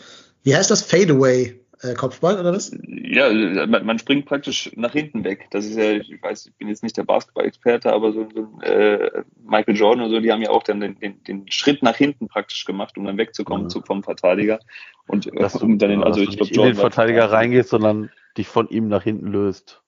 Wie 0.44 0.56
heißt 0.56 0.72
das? 0.72 0.82
Fadeaway 0.82 1.62
äh, 1.84 1.94
Kopfball 1.96 2.40
oder 2.40 2.54
was? 2.54 2.76
Ja, 2.88 3.32
man, 3.66 3.86
man 3.86 4.00
springt 4.00 4.26
praktisch 4.26 4.72
nach 4.76 4.92
hinten 4.94 5.24
weg. 5.24 5.48
Das 5.52 5.66
ist 5.66 5.78
ja, 5.78 5.92
ich 5.94 6.22
weiß, 6.22 6.48
ich 6.48 6.54
bin 6.56 6.68
jetzt 6.68 6.84
nicht 6.84 6.98
der 6.98 7.04
Basketball-Experte, 7.04 7.92
aber 7.92 8.12
so, 8.14 8.28
so 8.34 8.62
äh, 8.62 9.24
Michael 9.44 9.76
Jordan 9.76 10.06
und 10.06 10.12
so, 10.12 10.20
die 10.20 10.32
haben 10.32 10.42
ja 10.42 10.50
auch 10.52 10.64
dann 10.64 10.80
den, 10.80 11.00
den, 11.00 11.24
den 11.24 11.52
Schritt 11.52 11.82
nach 11.82 11.96
hinten 11.96 12.28
praktisch 12.28 12.66
gemacht, 12.66 12.98
um 12.98 13.06
dann 13.06 13.18
wegzukommen 13.18 13.64
Mhm. 13.66 13.70
zu, 13.70 13.82
vom 13.82 14.04
Verteidiger. 14.04 14.60
Und 15.08 15.28
äh, 15.28 15.32
Dass 15.40 15.54
du, 15.54 15.66
um 15.66 15.78
dann 15.78 15.90
den, 15.90 16.04
also 16.04 16.24
dass 16.24 16.34
ich 16.34 16.40
du 16.40 16.46
glaube, 16.46 16.50
nicht 16.50 16.58
in 16.58 16.76
den 16.76 16.76
Verteidiger 16.76 17.32
reingehst, 17.32 17.70
sondern 17.70 18.12
dich 18.38 18.48
von 18.48 18.70
ihm 18.70 18.88
nach 18.88 19.04
hinten 19.04 19.28
löst. 19.28 19.82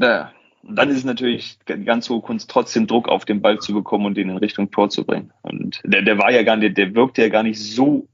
Ja, 0.00 0.32
und 0.62 0.76
dann 0.76 0.90
ist 0.90 0.98
es 0.98 1.04
natürlich 1.04 1.58
ganz 1.64 2.10
hohe 2.10 2.20
Kunst, 2.20 2.50
trotzdem 2.50 2.86
Druck 2.86 3.08
auf 3.08 3.24
den 3.24 3.40
Ball 3.40 3.58
zu 3.58 3.72
bekommen 3.72 4.04
und 4.06 4.16
den 4.16 4.28
in 4.28 4.36
Richtung 4.36 4.70
Tor 4.70 4.90
zu 4.90 5.04
bringen. 5.04 5.32
Und 5.42 5.80
der, 5.84 6.02
der 6.02 6.18
war 6.18 6.30
ja 6.30 6.42
gar 6.42 6.56
nicht, 6.56 6.76
der 6.76 6.94
wirkte 6.94 7.22
ja 7.22 7.28
gar 7.28 7.42
nicht 7.42 7.58
so 7.58 8.06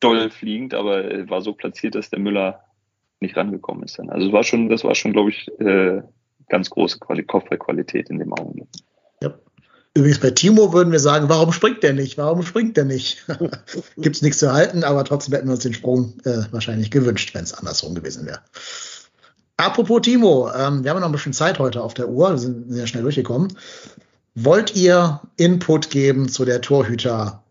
doll 0.00 0.30
fliegend, 0.30 0.74
aber 0.74 1.04
er 1.04 1.30
war 1.30 1.42
so 1.42 1.52
platziert, 1.52 1.94
dass 1.94 2.10
der 2.10 2.18
Müller 2.18 2.64
nicht 3.20 3.36
rangekommen 3.36 3.84
ist. 3.84 4.00
Also 4.00 4.26
es 4.26 4.32
war 4.32 4.42
schon, 4.42 4.68
das 4.68 4.82
war 4.84 4.94
schon, 4.94 5.12
glaube 5.12 5.30
ich, 5.30 5.48
äh, 5.60 6.02
ganz 6.48 6.70
große 6.70 6.98
Kopfballqualität 6.98 8.10
in 8.10 8.18
dem 8.18 8.32
Augenblick. 8.32 8.68
Ja. 9.22 9.34
Übrigens 9.94 10.20
bei 10.20 10.30
Timo 10.30 10.72
würden 10.72 10.92
wir 10.92 11.00
sagen, 11.00 11.28
warum 11.28 11.52
springt 11.52 11.82
der 11.82 11.92
nicht? 11.92 12.16
Warum 12.18 12.42
springt 12.42 12.76
der 12.76 12.84
nicht? 12.84 13.26
Gibt 13.96 14.16
es 14.16 14.22
nichts 14.22 14.38
zu 14.38 14.52
halten, 14.52 14.84
aber 14.84 15.04
trotzdem 15.04 15.34
hätten 15.34 15.48
wir 15.48 15.54
uns 15.54 15.62
den 15.62 15.74
Sprung 15.74 16.14
äh, 16.24 16.44
wahrscheinlich 16.50 16.90
gewünscht, 16.90 17.34
wenn 17.34 17.44
es 17.44 17.54
andersrum 17.54 17.94
gewesen 17.94 18.26
wäre. 18.26 18.40
Apropos 19.56 20.00
Timo, 20.02 20.50
ähm, 20.52 20.84
wir 20.84 20.90
haben 20.90 21.00
noch 21.00 21.08
ein 21.08 21.12
bisschen 21.12 21.34
Zeit 21.34 21.58
heute 21.58 21.82
auf 21.82 21.92
der 21.92 22.08
Uhr, 22.08 22.30
wir 22.30 22.38
sind 22.38 22.72
sehr 22.72 22.86
schnell 22.86 23.02
durchgekommen. 23.02 23.52
Wollt 24.34 24.74
ihr 24.74 25.20
Input 25.36 25.90
geben 25.90 26.28
zu 26.28 26.44
der 26.44 26.62
Torhüter, 26.62 27.42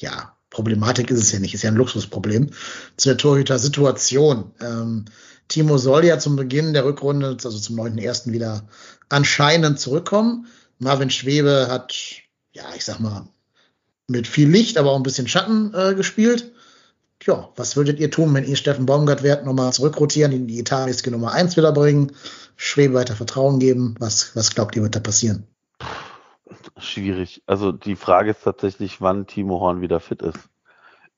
ja, 0.00 0.32
Problematik 0.58 1.12
ist 1.12 1.20
es 1.20 1.30
ja 1.30 1.38
nicht, 1.38 1.54
ist 1.54 1.62
ja 1.62 1.70
ein 1.70 1.76
Luxusproblem, 1.76 2.50
zu 2.96 3.08
der 3.10 3.16
Torhüter-Situation. 3.16 4.50
Ähm, 4.60 5.04
Timo 5.46 5.78
soll 5.78 6.04
ja 6.04 6.18
zum 6.18 6.34
Beginn 6.34 6.72
der 6.72 6.84
Rückrunde, 6.84 7.28
also 7.28 7.56
zum 7.56 7.78
9.1. 7.78 8.32
wieder 8.32 8.66
anscheinend 9.08 9.78
zurückkommen. 9.78 10.48
Marvin 10.80 11.10
Schwebe 11.10 11.68
hat, 11.70 11.94
ja, 12.50 12.64
ich 12.76 12.84
sag 12.84 12.98
mal, 12.98 13.28
mit 14.08 14.26
viel 14.26 14.48
Licht, 14.50 14.78
aber 14.78 14.90
auch 14.90 14.96
ein 14.96 15.04
bisschen 15.04 15.28
Schatten 15.28 15.72
äh, 15.74 15.94
gespielt. 15.94 16.50
Tja, 17.20 17.50
was 17.54 17.76
würdet 17.76 18.00
ihr 18.00 18.10
tun, 18.10 18.34
wenn 18.34 18.44
ihr 18.44 18.56
Steffen 18.56 18.84
Baumgart 18.84 19.22
wärt, 19.22 19.46
nochmal 19.46 19.72
zurückrotieren, 19.72 20.32
in 20.32 20.48
die 20.48 20.58
italienische 20.58 21.12
Nummer 21.12 21.30
1 21.34 21.56
wieder 21.56 21.70
bringen, 21.70 22.10
Schwebe 22.56 22.94
weiter 22.94 23.14
Vertrauen 23.14 23.60
geben? 23.60 23.94
Was, 24.00 24.34
was 24.34 24.52
glaubt 24.52 24.74
ihr, 24.74 24.82
wird 24.82 24.96
da 24.96 25.00
passieren? 25.00 25.46
Schwierig. 26.80 27.42
Also 27.46 27.72
die 27.72 27.96
Frage 27.96 28.30
ist 28.30 28.42
tatsächlich, 28.42 29.00
wann 29.00 29.26
Timo 29.26 29.60
Horn 29.60 29.80
wieder 29.80 30.00
fit 30.00 30.22
ist. 30.22 30.48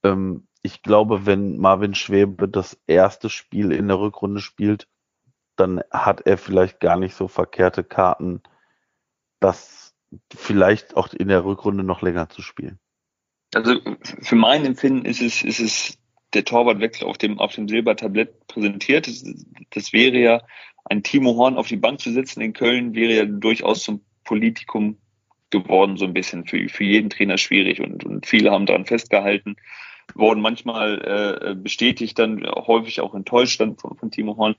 Ähm, 0.02 0.46
ich 0.62 0.82
glaube, 0.82 1.26
wenn 1.26 1.58
Marvin 1.58 1.94
Schwebe 1.94 2.48
das 2.48 2.78
erste 2.86 3.30
Spiel 3.30 3.72
in 3.72 3.88
der 3.88 3.98
Rückrunde 3.98 4.40
spielt, 4.40 4.88
dann 5.56 5.82
hat 5.90 6.22
er 6.26 6.38
vielleicht 6.38 6.80
gar 6.80 6.98
nicht 6.98 7.14
so 7.14 7.28
verkehrte 7.28 7.84
Karten, 7.84 8.42
das 9.40 9.94
vielleicht 10.32 10.96
auch 10.96 11.12
in 11.12 11.28
der 11.28 11.44
Rückrunde 11.44 11.84
noch 11.84 12.02
länger 12.02 12.28
zu 12.28 12.42
spielen. 12.42 12.78
Also 13.54 13.80
für 14.22 14.36
mein 14.36 14.64
Empfinden 14.64 15.04
ist 15.04 15.20
es, 15.20 15.42
ist 15.42 15.60
es 15.60 15.98
der 16.34 16.44
Torwartwechsel 16.44 17.06
auf 17.06 17.18
dem, 17.18 17.38
auf 17.38 17.54
dem 17.54 17.68
Silbertablett 17.68 18.46
präsentiert. 18.46 19.06
Das, 19.06 19.24
das 19.70 19.92
wäre 19.92 20.18
ja, 20.18 20.42
ein 20.84 21.02
Timo 21.02 21.36
Horn 21.36 21.56
auf 21.56 21.68
die 21.68 21.76
Bank 21.76 22.00
zu 22.00 22.12
setzen 22.12 22.40
in 22.40 22.52
Köln, 22.52 22.94
wäre 22.94 23.12
ja 23.12 23.24
durchaus 23.24 23.82
zum 23.82 24.04
Politikum 24.24 24.98
geworden, 25.50 25.96
so 25.96 26.04
ein 26.04 26.14
bisschen 26.14 26.46
für, 26.46 26.68
für 26.68 26.84
jeden 26.84 27.10
Trainer 27.10 27.38
schwierig 27.38 27.80
und, 27.80 28.04
und 28.04 28.26
viele 28.26 28.50
haben 28.50 28.66
daran 28.66 28.86
festgehalten, 28.86 29.56
wurden 30.14 30.40
manchmal 30.40 31.50
äh, 31.50 31.54
bestätigt, 31.54 32.18
dann 32.18 32.44
häufig 32.46 33.00
auch 33.00 33.14
enttäuscht 33.14 33.60
dann 33.60 33.76
von, 33.76 33.96
von 33.96 34.10
Timo 34.10 34.36
Horn. 34.36 34.56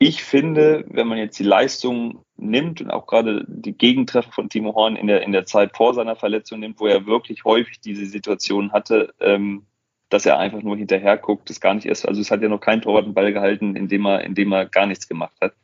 Ich 0.00 0.22
finde, 0.22 0.84
wenn 0.88 1.08
man 1.08 1.18
jetzt 1.18 1.38
die 1.38 1.44
Leistung 1.44 2.24
nimmt 2.36 2.80
und 2.80 2.90
auch 2.90 3.06
gerade 3.06 3.44
die 3.48 3.76
Gegentreffer 3.76 4.30
von 4.30 4.48
Timo 4.48 4.74
Horn 4.74 4.94
in 4.94 5.08
der, 5.08 5.22
in 5.22 5.32
der 5.32 5.44
Zeit 5.44 5.76
vor 5.76 5.92
seiner 5.94 6.14
Verletzung 6.14 6.60
nimmt, 6.60 6.78
wo 6.78 6.86
er 6.86 7.06
wirklich 7.06 7.44
häufig 7.44 7.80
diese 7.80 8.06
Situation 8.06 8.72
hatte, 8.72 9.12
ähm, 9.18 9.66
dass 10.08 10.24
er 10.24 10.38
einfach 10.38 10.62
nur 10.62 10.76
hinterher 10.76 11.16
guckt, 11.16 11.50
das 11.50 11.60
gar 11.60 11.74
nicht 11.74 11.86
erst, 11.86 12.06
also 12.06 12.20
es 12.20 12.30
hat 12.30 12.42
ja 12.42 12.48
noch 12.48 12.60
kein 12.60 12.80
Torwart 12.80 13.04
einen 13.04 13.14
Ball 13.14 13.32
gehalten, 13.32 13.76
indem 13.76 14.06
er, 14.06 14.24
indem 14.24 14.52
er 14.52 14.66
gar 14.66 14.86
nichts 14.86 15.08
gemacht 15.08 15.36
hat, 15.40 15.54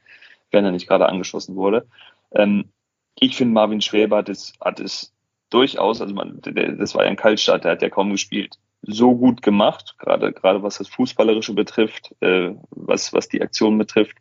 wenn 0.51 0.65
er 0.65 0.73
nicht 0.73 0.89
gerade 0.89 1.09
angeschossen 1.09 1.57
wurde. 1.57 1.87
Ähm, 2.33 2.71
ich 3.19 3.37
finde, 3.37 3.55
Marvin 3.55 3.81
Schwäber 3.81 4.19
hat 4.19 4.29
es, 4.29 4.53
hat 4.61 4.81
es 4.81 5.15
durchaus, 5.51 6.01
also 6.01 6.15
man, 6.15 6.41
das 6.43 6.95
war 6.95 7.05
ja 7.05 7.11
ein 7.11 7.17
Kaltstart, 7.17 7.65
der 7.65 7.73
hat 7.73 7.83
ja 7.83 7.91
kaum 7.91 8.11
gespielt, 8.11 8.59
so 8.83 9.17
gut 9.17 9.43
gemacht, 9.43 9.95
gerade, 9.99 10.33
gerade 10.33 10.63
was 10.63 10.79
das 10.79 10.89
Fußballerische 10.89 11.55
betrifft, 11.55 12.15
äh, 12.21 12.55
was, 12.71 13.13
was 13.13 13.29
die 13.29 13.41
Aktion 13.41 13.79
betrifft, 13.79 14.19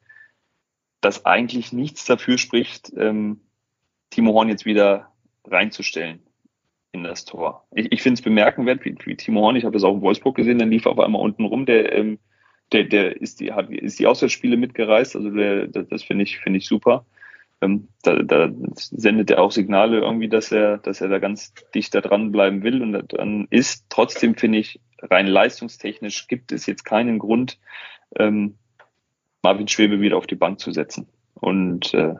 dass 1.02 1.26
eigentlich 1.26 1.74
nichts 1.74 2.06
dafür 2.06 2.38
spricht, 2.38 2.92
ähm, 2.96 3.42
Timo 4.10 4.34
Horn 4.34 4.50
jetzt 4.50 4.66
wieder 4.66 5.12
reinzustellen 5.46 6.22
in 6.92 7.04
das 7.04 7.26
Tor. 7.26 7.68
Ich, 7.72 7.92
ich 7.92 8.02
finde 8.02 8.20
es 8.20 8.22
bemerkenswert, 8.22 8.86
wie, 8.86 8.96
wie 9.04 9.18
Timo 9.18 9.42
Horn, 9.42 9.56
ich 9.56 9.66
habe 9.66 9.74
das 9.74 9.84
auch 9.84 9.96
in 9.96 10.02
Wolfsburg 10.02 10.36
gesehen, 10.36 10.60
dann 10.60 10.70
lief 10.70 10.86
auf 10.86 11.00
einmal 11.00 11.22
unten 11.22 11.46
rum, 11.46 11.66
der, 11.66 11.92
ähm, 11.94 12.20
der, 12.72 12.86
der 12.86 13.20
ist 13.20 13.40
die, 13.40 13.52
hat, 13.52 13.70
ist 13.70 14.00
die 14.00 14.08
Auswärtsspiele 14.08 14.56
mitgereist, 14.56 15.16
also 15.16 15.30
der, 15.30 15.68
das, 15.68 15.88
das 15.88 16.04
finde 16.04 16.24
ich, 16.24 16.40
finde 16.40 16.60
ich 16.60 16.68
super. 16.68 17.06
Ähm, 17.64 17.88
da, 18.02 18.22
da 18.22 18.50
sendet 18.74 19.32
er 19.32 19.42
auch 19.42 19.52
Signale 19.52 20.00
irgendwie, 20.00 20.30
dass 20.30 20.52
er, 20.52 20.78
dass 20.80 21.02
er 21.02 21.08
da 21.08 21.20
ganz 21.20 21.54
dicht 21.74 21.96
da 21.96 22.02
dran 22.02 22.32
bleiben 22.32 22.64
will 22.64 22.82
und 22.82 23.14
dann 23.14 23.48
ist 23.50 23.86
trotzdem, 23.90 24.36
finde 24.36 24.60
ich, 24.60 24.82
rein 25.02 25.28
leistungstechnisch 25.28 26.28
gibt 26.28 26.52
es 26.52 26.66
jetzt 26.66 26.84
keinen 26.84 27.20
Grund, 27.20 27.60
ähm, 28.18 28.58
Marvin 29.42 29.68
Schwebe 29.68 30.02
wieder 30.02 30.18
auf 30.18 30.28
die 30.28 30.36
Bank 30.36 30.60
zu 30.60 30.72
setzen. 30.72 31.08
Und 31.36 31.94
äh, 31.94 32.16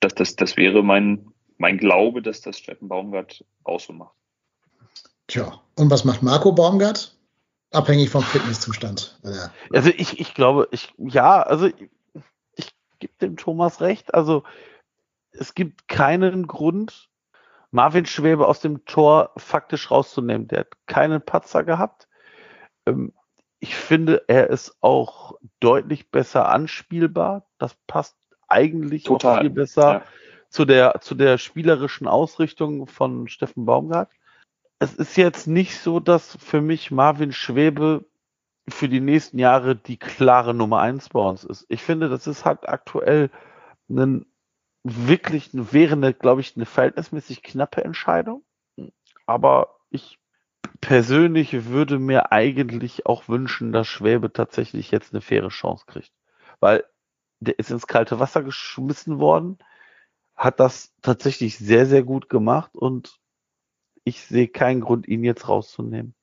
das, 0.00 0.14
das, 0.14 0.36
das 0.36 0.56
wäre 0.56 0.82
mein, 0.82 1.28
mein 1.56 1.78
Glaube, 1.78 2.22
dass 2.22 2.40
das 2.40 2.58
Steffen 2.58 2.88
Baumgart 2.88 3.44
auch 3.62 3.80
so 3.80 3.92
macht. 3.92 4.14
Tja, 5.26 5.60
und 5.76 5.90
was 5.90 6.04
macht 6.04 6.22
Marco 6.22 6.52
Baumgart? 6.52 7.16
Abhängig 7.70 8.10
vom 8.10 8.22
Fitnesszustand. 8.22 9.18
Also 9.72 9.90
ich, 9.90 10.20
ich 10.20 10.34
glaube, 10.34 10.68
ich, 10.70 10.92
ja, 10.98 11.42
also 11.42 11.68
gebe 12.98 13.14
dem 13.20 13.36
Thomas 13.36 13.80
recht. 13.80 14.14
Also 14.14 14.44
es 15.30 15.54
gibt 15.54 15.88
keinen 15.88 16.46
Grund, 16.46 17.08
Marvin 17.70 18.06
Schwebe 18.06 18.46
aus 18.46 18.60
dem 18.60 18.84
Tor 18.84 19.32
faktisch 19.36 19.90
rauszunehmen. 19.90 20.46
Der 20.46 20.60
hat 20.60 20.86
keinen 20.86 21.20
Patzer 21.20 21.64
gehabt. 21.64 22.08
Ähm, 22.86 23.12
ich 23.58 23.74
finde, 23.74 24.24
er 24.28 24.48
ist 24.50 24.76
auch 24.80 25.34
deutlich 25.58 26.10
besser 26.10 26.48
anspielbar. 26.48 27.46
Das 27.58 27.74
passt 27.86 28.16
eigentlich 28.46 29.04
Total. 29.04 29.40
viel 29.40 29.50
besser 29.50 29.92
ja. 29.92 30.02
zu 30.50 30.64
der, 30.64 31.00
zu 31.00 31.14
der 31.14 31.38
spielerischen 31.38 32.06
Ausrichtung 32.06 32.86
von 32.86 33.26
Steffen 33.26 33.64
Baumgart. 33.64 34.10
Es 34.78 34.94
ist 34.94 35.16
jetzt 35.16 35.46
nicht 35.46 35.78
so, 35.80 35.98
dass 35.98 36.36
für 36.36 36.60
mich 36.60 36.90
Marvin 36.90 37.32
Schwebe 37.32 38.04
für 38.68 38.88
die 38.88 39.00
nächsten 39.00 39.38
Jahre 39.38 39.76
die 39.76 39.98
klare 39.98 40.54
Nummer 40.54 40.80
eins 40.80 41.08
bei 41.10 41.20
uns 41.20 41.44
ist. 41.44 41.66
Ich 41.68 41.82
finde, 41.82 42.08
das 42.08 42.26
ist 42.26 42.44
halt 42.44 42.68
aktuell 42.68 43.30
ein 43.88 44.26
wirklich 44.84 45.50
wäre 45.52 45.94
eine, 45.94 46.12
glaube 46.12 46.42
ich, 46.42 46.56
eine 46.56 46.66
verhältnismäßig 46.66 47.42
knappe 47.42 47.82
Entscheidung. 47.82 48.44
Aber 49.26 49.76
ich 49.90 50.18
persönlich 50.80 51.66
würde 51.66 51.98
mir 51.98 52.32
eigentlich 52.32 53.06
auch 53.06 53.28
wünschen, 53.28 53.72
dass 53.72 53.88
Schwäbe 53.88 54.32
tatsächlich 54.32 54.90
jetzt 54.90 55.12
eine 55.12 55.22
faire 55.22 55.48
Chance 55.48 55.86
kriegt. 55.86 56.12
Weil 56.60 56.84
der 57.40 57.58
ist 57.58 57.70
ins 57.70 57.86
kalte 57.86 58.20
Wasser 58.20 58.42
geschmissen 58.42 59.18
worden, 59.18 59.58
hat 60.36 60.60
das 60.60 60.92
tatsächlich 61.00 61.58
sehr, 61.58 61.86
sehr 61.86 62.02
gut 62.02 62.28
gemacht 62.28 62.74
und 62.74 63.18
ich 64.04 64.20
sehe 64.22 64.48
keinen 64.48 64.82
Grund, 64.82 65.08
ihn 65.08 65.24
jetzt 65.24 65.48
rauszunehmen. 65.48 66.14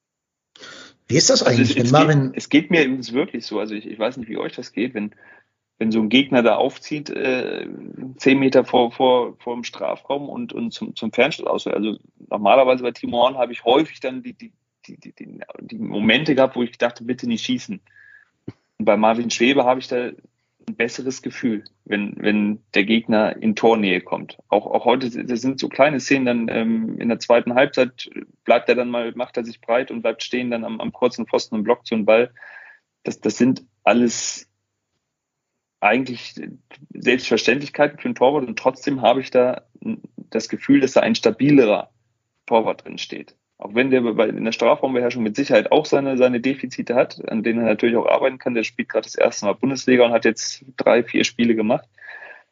Wie 1.08 1.18
ist 1.18 1.30
das 1.30 1.44
eigentlich, 1.44 1.78
also 1.78 1.82
es, 1.82 1.92
es, 1.92 2.08
geht, 2.08 2.32
es 2.36 2.50
geht 2.50 2.72
mir 2.72 3.14
wirklich 3.14 3.46
so, 3.46 3.60
also 3.60 3.74
ich, 3.74 3.86
ich 3.86 4.00
weiß 4.00 4.18
nicht, 4.18 4.30
wie 4.30 4.38
euch 4.38 4.54
das 4.54 4.72
geht, 4.72 4.94
wenn 4.94 5.14
wenn 5.82 5.92
so 5.92 6.00
ein 6.00 6.10
Gegner 6.10 6.44
da 6.44 6.58
aufzieht, 6.58 7.10
äh, 7.10 7.66
zehn 8.18 8.38
Meter 8.38 8.66
vor, 8.66 8.92
vor, 8.92 9.36
vor 9.40 9.56
dem 9.56 9.64
Strafraum 9.64 10.30
und, 10.30 10.54
und 10.54 10.72
zum, 10.72 10.96
zum 10.96 11.12
Fernstoß 11.12 11.48
aus. 11.48 11.66
Also 11.66 11.98
normalerweise 12.30 12.84
bei 12.84 12.92
Timo 12.92 13.18
Horn 13.18 13.40
habe 13.40 13.52
ich 13.52 13.66
häufig 13.66 14.00
dann 14.00 14.22
die, 14.22 14.34
die, 14.34 14.54
die, 14.86 14.98
die, 14.98 15.40
die 15.60 15.78
Momente 15.80 16.36
gehabt, 16.36 16.56
wo 16.56 16.62
ich 16.62 16.78
dachte, 16.78 17.04
bitte 17.04 17.28
nicht 17.28 17.44
schießen. 17.44 17.82
Und 18.78 18.86
bei 18.86 18.96
Marvin 18.96 19.32
Schwebe 19.32 19.66
habe 19.66 19.80
ich 19.80 19.88
da 19.88 20.12
ein 20.68 20.76
besseres 20.76 21.22
Gefühl, 21.22 21.64
wenn, 21.86 22.16
wenn 22.18 22.64
der 22.74 22.84
Gegner 22.84 23.36
in 23.42 23.56
Tornähe 23.56 24.02
kommt. 24.02 24.38
Auch, 24.48 24.66
auch 24.68 24.86
heute, 24.86 25.26
das 25.26 25.42
sind 25.42 25.60
so 25.60 25.70
kleine 25.70 26.00
Szenen, 26.00 26.26
dann 26.26 26.48
ähm, 26.50 26.98
in 27.00 27.10
der 27.10 27.20
zweiten 27.20 27.56
Halbzeit 27.56 28.10
bleibt 28.44 28.70
er 28.70 28.76
dann 28.76 28.90
mal, 28.90 29.12
macht 29.16 29.38
er 29.38 29.44
sich 29.44 29.62
breit 29.62 29.92
und 29.92 30.02
bleibt 30.02 30.24
stehen 30.24 30.52
dann 30.52 30.64
am, 30.64 30.80
am 30.80 30.92
kurzen 30.92 31.28
Pfosten 31.28 31.56
und 31.56 31.64
blockt 31.64 31.88
so 31.88 31.96
einen 31.96 32.06
Ball. 32.06 32.34
Das, 33.04 33.20
das 33.20 33.38
sind 33.38 33.66
alles 33.84 34.48
eigentlich 35.80 36.36
Selbstverständlichkeiten 36.94 37.98
für 37.98 38.06
einen 38.06 38.16
Torwart 38.16 38.48
und 38.48 38.60
trotzdem 38.60 39.02
habe 39.02 39.22
ich 39.22 39.32
da 39.32 39.66
das 40.16 40.48
Gefühl, 40.48 40.80
dass 40.80 40.94
da 40.94 41.02
ein 41.02 41.16
stabilerer 41.16 41.92
Torwart 42.46 42.86
drin 42.86 42.98
steht. 42.98 43.36
Auch 43.62 43.76
wenn 43.76 43.92
der 43.92 44.02
in 44.02 44.44
der 44.44 44.52
Strafraumbeherrschung 44.52 45.24
mit 45.24 45.36
Sicherheit 45.36 45.72
auch 45.72 45.86
seine, 45.86 46.18
seine 46.18 46.42
Defizite 46.42 46.96
hat, 46.96 47.30
an 47.30 47.44
denen 47.44 47.60
er 47.60 47.66
natürlich 47.66 47.96
auch 47.96 48.08
arbeiten 48.08 48.40
kann. 48.40 48.56
Der 48.56 48.64
spielt 48.64 48.90
gerade 48.90 49.06
das 49.06 49.16
erste 49.16 49.46
Mal 49.46 49.54
Bundesliga 49.54 50.06
und 50.06 50.12
hat 50.12 50.26
jetzt 50.26 50.66
drei, 50.78 51.04
vier 51.04 51.24
Spiele 51.24 51.56
gemacht. 51.56 51.88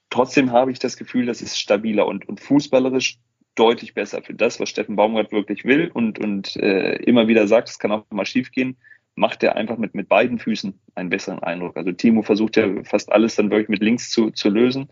Trotzdem 0.10 0.52
habe 0.52 0.72
ich 0.72 0.80
das 0.80 0.98
Gefühl, 0.98 1.26
das 1.26 1.42
ist 1.42 1.60
stabiler 1.60 2.08
und, 2.08 2.30
und 2.30 2.40
fußballerisch 2.40 3.18
deutlich 3.56 3.94
besser 3.94 4.22
für 4.22 4.34
das, 4.34 4.60
was 4.60 4.70
Steffen 4.70 4.96
Baumgart 4.96 5.32
wirklich 5.32 5.66
will 5.66 5.92
und, 5.94 6.20
und 6.20 6.56
äh, 6.56 6.96
immer 6.98 7.28
wieder 7.28 7.48
sagt, 7.48 7.70
es 7.70 7.80
kann 7.80 7.92
auch 7.92 8.06
mal 8.12 8.26
schiefgehen 8.26 8.78
macht 9.20 9.44
er 9.44 9.58
einfach 9.58 9.78
mit, 9.78 9.94
mit 9.96 10.08
beiden 10.08 10.40
Füßen 10.40 10.80
einen 10.96 11.10
besseren 11.10 11.44
Eindruck. 11.44 11.76
Also 11.76 11.92
Timo 11.92 12.22
versucht 12.22 12.56
ja 12.56 12.84
fast 12.86 13.12
alles 13.12 13.36
dann 13.36 13.52
wirklich 13.52 13.68
mit 13.68 13.84
links 13.84 14.10
zu, 14.10 14.32
zu 14.32 14.50
lösen. 14.50 14.90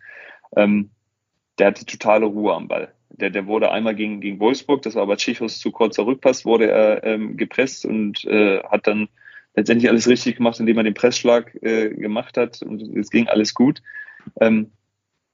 Ähm, 0.55 0.91
der 1.57 1.67
hat 1.67 1.79
die 1.79 1.85
totale 1.85 2.25
Ruhe 2.25 2.53
am 2.53 2.67
Ball. 2.67 2.93
Der, 3.09 3.29
der 3.29 3.47
wurde 3.47 3.71
einmal 3.71 3.95
gegen, 3.95 4.21
gegen 4.21 4.39
Wolfsburg, 4.39 4.81
das 4.81 4.95
war 4.95 5.03
aber 5.03 5.17
Tschichos 5.17 5.59
zu 5.59 5.71
kurzer 5.71 6.05
Rückpass, 6.05 6.45
wurde 6.45 6.69
er 6.69 7.03
ähm, 7.03 7.37
gepresst 7.37 7.85
und 7.85 8.25
äh, 8.25 8.61
hat 8.63 8.87
dann 8.87 9.07
letztendlich 9.55 9.89
alles 9.89 10.07
richtig 10.07 10.37
gemacht, 10.37 10.59
indem 10.59 10.77
er 10.77 10.83
den 10.83 10.93
Pressschlag 10.93 11.55
äh, 11.61 11.89
gemacht 11.89 12.37
hat 12.37 12.61
und 12.61 12.81
es 12.97 13.09
ging 13.09 13.27
alles 13.27 13.53
gut. 13.53 13.81
Ähm, 14.39 14.71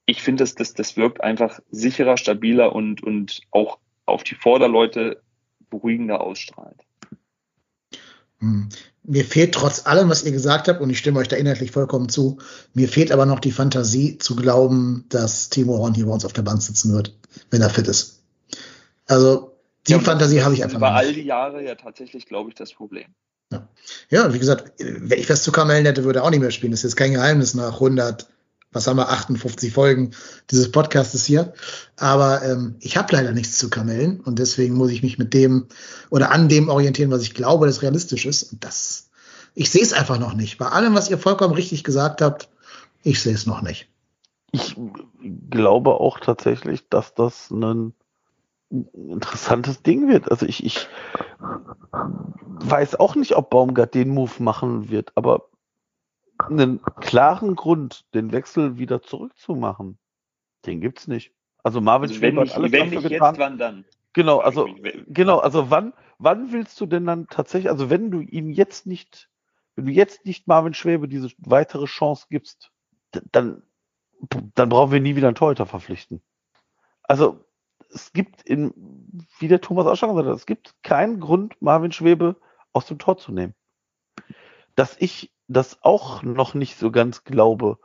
ich 0.06 0.22
finde, 0.22 0.44
das, 0.44 0.56
das, 0.56 0.74
das 0.74 0.98
wirkt 0.98 1.24
einfach 1.24 1.60
sicherer, 1.72 2.18
stabiler 2.18 2.74
und, 2.74 3.04
und 3.04 3.42
auch 3.52 3.80
auf 4.06 4.24
die 4.24 4.36
Vorderleute 4.36 5.22
beruhigender 5.70 6.22
ausstrahlt. 6.22 6.80
Mir 9.06 9.26
fehlt 9.26 9.54
trotz 9.54 9.86
allem, 9.86 10.10
was 10.10 10.24
ihr 10.24 10.32
gesagt 10.32 10.68
habt, 10.68 10.80
und 10.80 10.90
ich 10.90 10.98
stimme 10.98 11.20
euch 11.20 11.28
da 11.28 11.36
inhaltlich 11.36 11.72
vollkommen 11.72 12.08
zu, 12.08 12.38
mir 12.74 12.88
fehlt 12.88 13.12
aber 13.12 13.26
noch 13.26 13.40
die 13.40 13.52
Fantasie 13.52 14.18
zu 14.18 14.36
glauben, 14.36 15.06
dass 15.10 15.50
Timo 15.50 15.78
Horn 15.78 15.94
hier 15.94 16.06
bei 16.06 16.14
uns 16.14 16.24
auf 16.24 16.34
der 16.34 16.42
Bank 16.44 16.62
sitzen 16.62 16.94
wird, 16.94 17.14
wenn 17.52 17.62
er 17.62 17.70
fit 17.70 17.88
ist. 17.88 18.22
Also 19.08 19.58
die 19.88 19.92
ja, 19.92 20.00
Fantasie 20.00 20.42
habe 20.42 20.54
ich 20.54 20.64
einfach 20.64 20.78
über 20.78 20.94
all 20.94 21.14
die 21.14 21.24
Jahre 21.24 21.64
ja 21.64 21.76
tatsächlich, 21.76 22.26
glaube 22.26 22.50
ich, 22.50 22.56
das 22.56 22.74
Problem. 22.74 23.08
Ja. 23.52 23.68
ja, 24.10 24.34
wie 24.34 24.40
gesagt, 24.40 24.72
wenn 24.80 25.20
ich 25.20 25.30
was 25.30 25.44
zu 25.44 25.52
Kamellen 25.52 25.86
hätte, 25.86 26.06
würde 26.06 26.20
er 26.20 26.26
auch 26.26 26.30
nicht 26.30 26.40
mehr 26.40 26.52
spielen. 26.52 26.72
Das 26.72 26.80
ist 26.80 26.92
jetzt 26.92 26.96
kein 26.96 27.14
Geheimnis 27.14 27.54
nach 27.54 27.74
100 27.74 28.28
was 28.74 28.88
haben 28.88 28.98
wir, 28.98 29.10
58 29.10 29.72
Folgen 29.72 30.12
dieses 30.52 30.72
Podcastes 30.72 31.26
hier. 31.26 31.54
Aber 31.98 32.44
ähm, 32.44 32.76
ich 32.80 32.98
habe 32.98 33.16
leider 33.16 33.32
nichts 33.32 33.58
zu 33.58 33.70
Kamellen 33.70 34.20
und 34.20 34.40
deswegen 34.40 34.76
muss 34.76 34.92
ich 34.92 35.04
mich 35.04 35.18
mit 35.18 35.34
dem 35.34 35.68
oder 36.10 36.32
an 36.32 36.50
dem 36.50 36.70
orientieren, 36.70 37.12
was 37.12 37.22
ich 37.22 37.34
glaube, 37.34 37.68
das 37.68 37.82
realistisch 37.82 38.26
ist. 38.26 38.52
Und 38.52 38.64
das, 38.64 39.10
ich 39.56 39.70
sehe 39.70 39.84
es 39.84 39.94
einfach 39.94 40.20
noch 40.20 40.34
nicht. 40.34 40.58
Bei 40.58 40.68
allem, 40.68 40.96
was 40.96 41.10
ihr 41.10 41.18
vollkommen 41.18 41.54
richtig 41.54 41.84
gesagt 41.84 42.22
habt, 42.22 42.50
ich 43.04 43.22
sehe 43.22 43.34
es 43.34 43.46
noch 43.46 43.62
nicht. 43.62 43.88
Ich 44.52 44.76
glaube 45.50 45.92
auch 45.92 46.20
tatsächlich, 46.20 46.88
dass 46.90 47.16
das 47.16 47.50
ein 47.52 47.94
interessantes 48.70 49.84
Ding 49.84 50.08
wird. 50.08 50.32
Also 50.32 50.46
ich, 50.46 50.64
ich 50.66 50.88
weiß 51.90 53.00
auch 53.00 53.16
nicht, 53.16 53.36
ob 53.36 53.50
Baumgart 53.50 53.94
den 53.94 54.10
Move 54.10 54.32
machen 54.40 54.90
wird, 54.90 55.12
aber 55.16 55.50
einen 56.50 56.82
klaren 57.02 57.56
Grund, 57.56 58.06
den 58.14 58.32
Wechsel 58.32 58.78
wieder 58.78 59.02
zurückzumachen, 59.02 59.98
den 60.66 60.82
gibt's 60.82 61.08
nicht. 61.08 61.34
Also 61.64 61.82
Marvin 61.82 62.10
also 62.10 62.20
Schweber 62.20 62.42
hat 62.42 62.56
alles 62.56 62.72
wenn 62.72 62.92
dafür 62.92 63.02
nicht 63.02 63.10
getan. 63.10 63.34
Jetzt, 63.36 63.40
wann 63.40 63.58
dann? 63.58 63.86
Genau, 64.14 64.40
also 64.40 64.68
genau, 65.08 65.40
also 65.40 65.70
wann 65.72 65.94
wann 66.20 66.52
willst 66.52 66.80
du 66.80 66.86
denn 66.86 67.06
dann 67.06 67.28
tatsächlich, 67.28 67.72
also 67.72 67.90
wenn 67.90 68.12
du 68.12 68.22
ihm 68.22 68.52
jetzt 68.52 68.86
nicht, 68.86 69.30
wenn 69.76 69.86
du 69.86 69.92
jetzt 69.92 70.26
nicht 70.26 70.48
Marvin 70.48 70.74
Schwebe 70.74 71.08
diese 71.08 71.32
weitere 71.40 71.86
Chance 71.86 72.28
gibst, 72.30 72.72
dann 73.32 73.64
dann 74.56 74.70
brauchen 74.70 74.92
wir 74.92 75.02
nie 75.02 75.16
wieder 75.16 75.28
einen 75.28 75.36
Torhüter 75.36 75.66
verpflichten. 75.66 76.22
Also 77.04 77.44
es 77.90 78.14
gibt 78.14 78.42
in, 78.44 78.74
wie 79.40 79.48
der 79.48 79.62
Thomas 79.62 79.86
auch 79.86 79.96
schon 79.96 80.10
gesagt 80.10 80.28
hat, 80.28 80.36
es 80.36 80.46
gibt 80.46 80.76
keinen 80.84 81.20
Grund, 81.20 81.62
Marvin 81.62 81.92
Schwebe 81.92 82.38
aus 82.72 82.86
dem 82.86 82.98
Tor 82.98 83.18
zu 83.18 83.32
nehmen. 83.32 83.54
Dass 84.76 84.96
ich 85.00 85.33
das 85.54 85.82
auch 85.82 86.24
noch 86.24 86.54
nicht 86.54 86.78
so 86.78 86.92
ganz 86.92 87.24
glaube, 87.24 87.78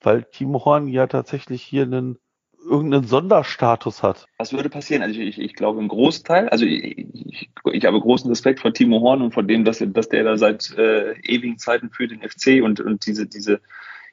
weil 0.00 0.24
Timo 0.24 0.64
Horn 0.64 0.88
ja 0.88 1.06
tatsächlich 1.06 1.62
hier 1.62 1.82
einen 1.82 2.18
irgendeinen 2.64 3.04
Sonderstatus 3.04 4.02
hat. 4.02 4.26
Was 4.38 4.52
würde 4.52 4.70
passieren? 4.70 5.02
Also 5.02 5.20
ich, 5.20 5.38
ich 5.38 5.54
glaube 5.54 5.80
im 5.80 5.88
Großteil, 5.88 6.48
also 6.48 6.64
ich, 6.64 7.06
ich, 7.12 7.50
ich, 7.72 7.84
habe 7.84 8.00
großen 8.00 8.28
Respekt 8.30 8.60
vor 8.60 8.72
Timo 8.72 9.00
Horn 9.00 9.22
und 9.22 9.34
vor 9.34 9.42
dem, 9.42 9.64
dass, 9.64 9.84
dass 9.86 10.08
der 10.08 10.24
da 10.24 10.36
seit 10.36 10.70
äh, 10.76 11.12
ewigen 11.20 11.58
Zeiten 11.58 11.90
für 11.90 12.08
den 12.08 12.22
FC 12.22 12.62
und, 12.62 12.80
und 12.80 13.06
diese, 13.06 13.26
diese 13.26 13.60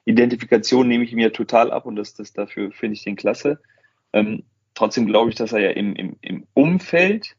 Identifikation 0.04 0.86
nehme 0.86 1.04
ich 1.04 1.12
mir 1.12 1.32
total 1.32 1.70
ab 1.70 1.86
und 1.86 1.96
das, 1.96 2.14
das 2.14 2.32
dafür 2.32 2.72
finde 2.72 2.94
ich 2.94 3.04
den 3.04 3.16
klasse. 3.16 3.60
Ähm, 4.12 4.44
trotzdem 4.74 5.06
glaube 5.06 5.30
ich, 5.30 5.36
dass 5.36 5.52
er 5.52 5.60
ja 5.60 5.70
im, 5.70 5.94
im, 5.94 6.16
im 6.20 6.46
Umfeld, 6.54 7.36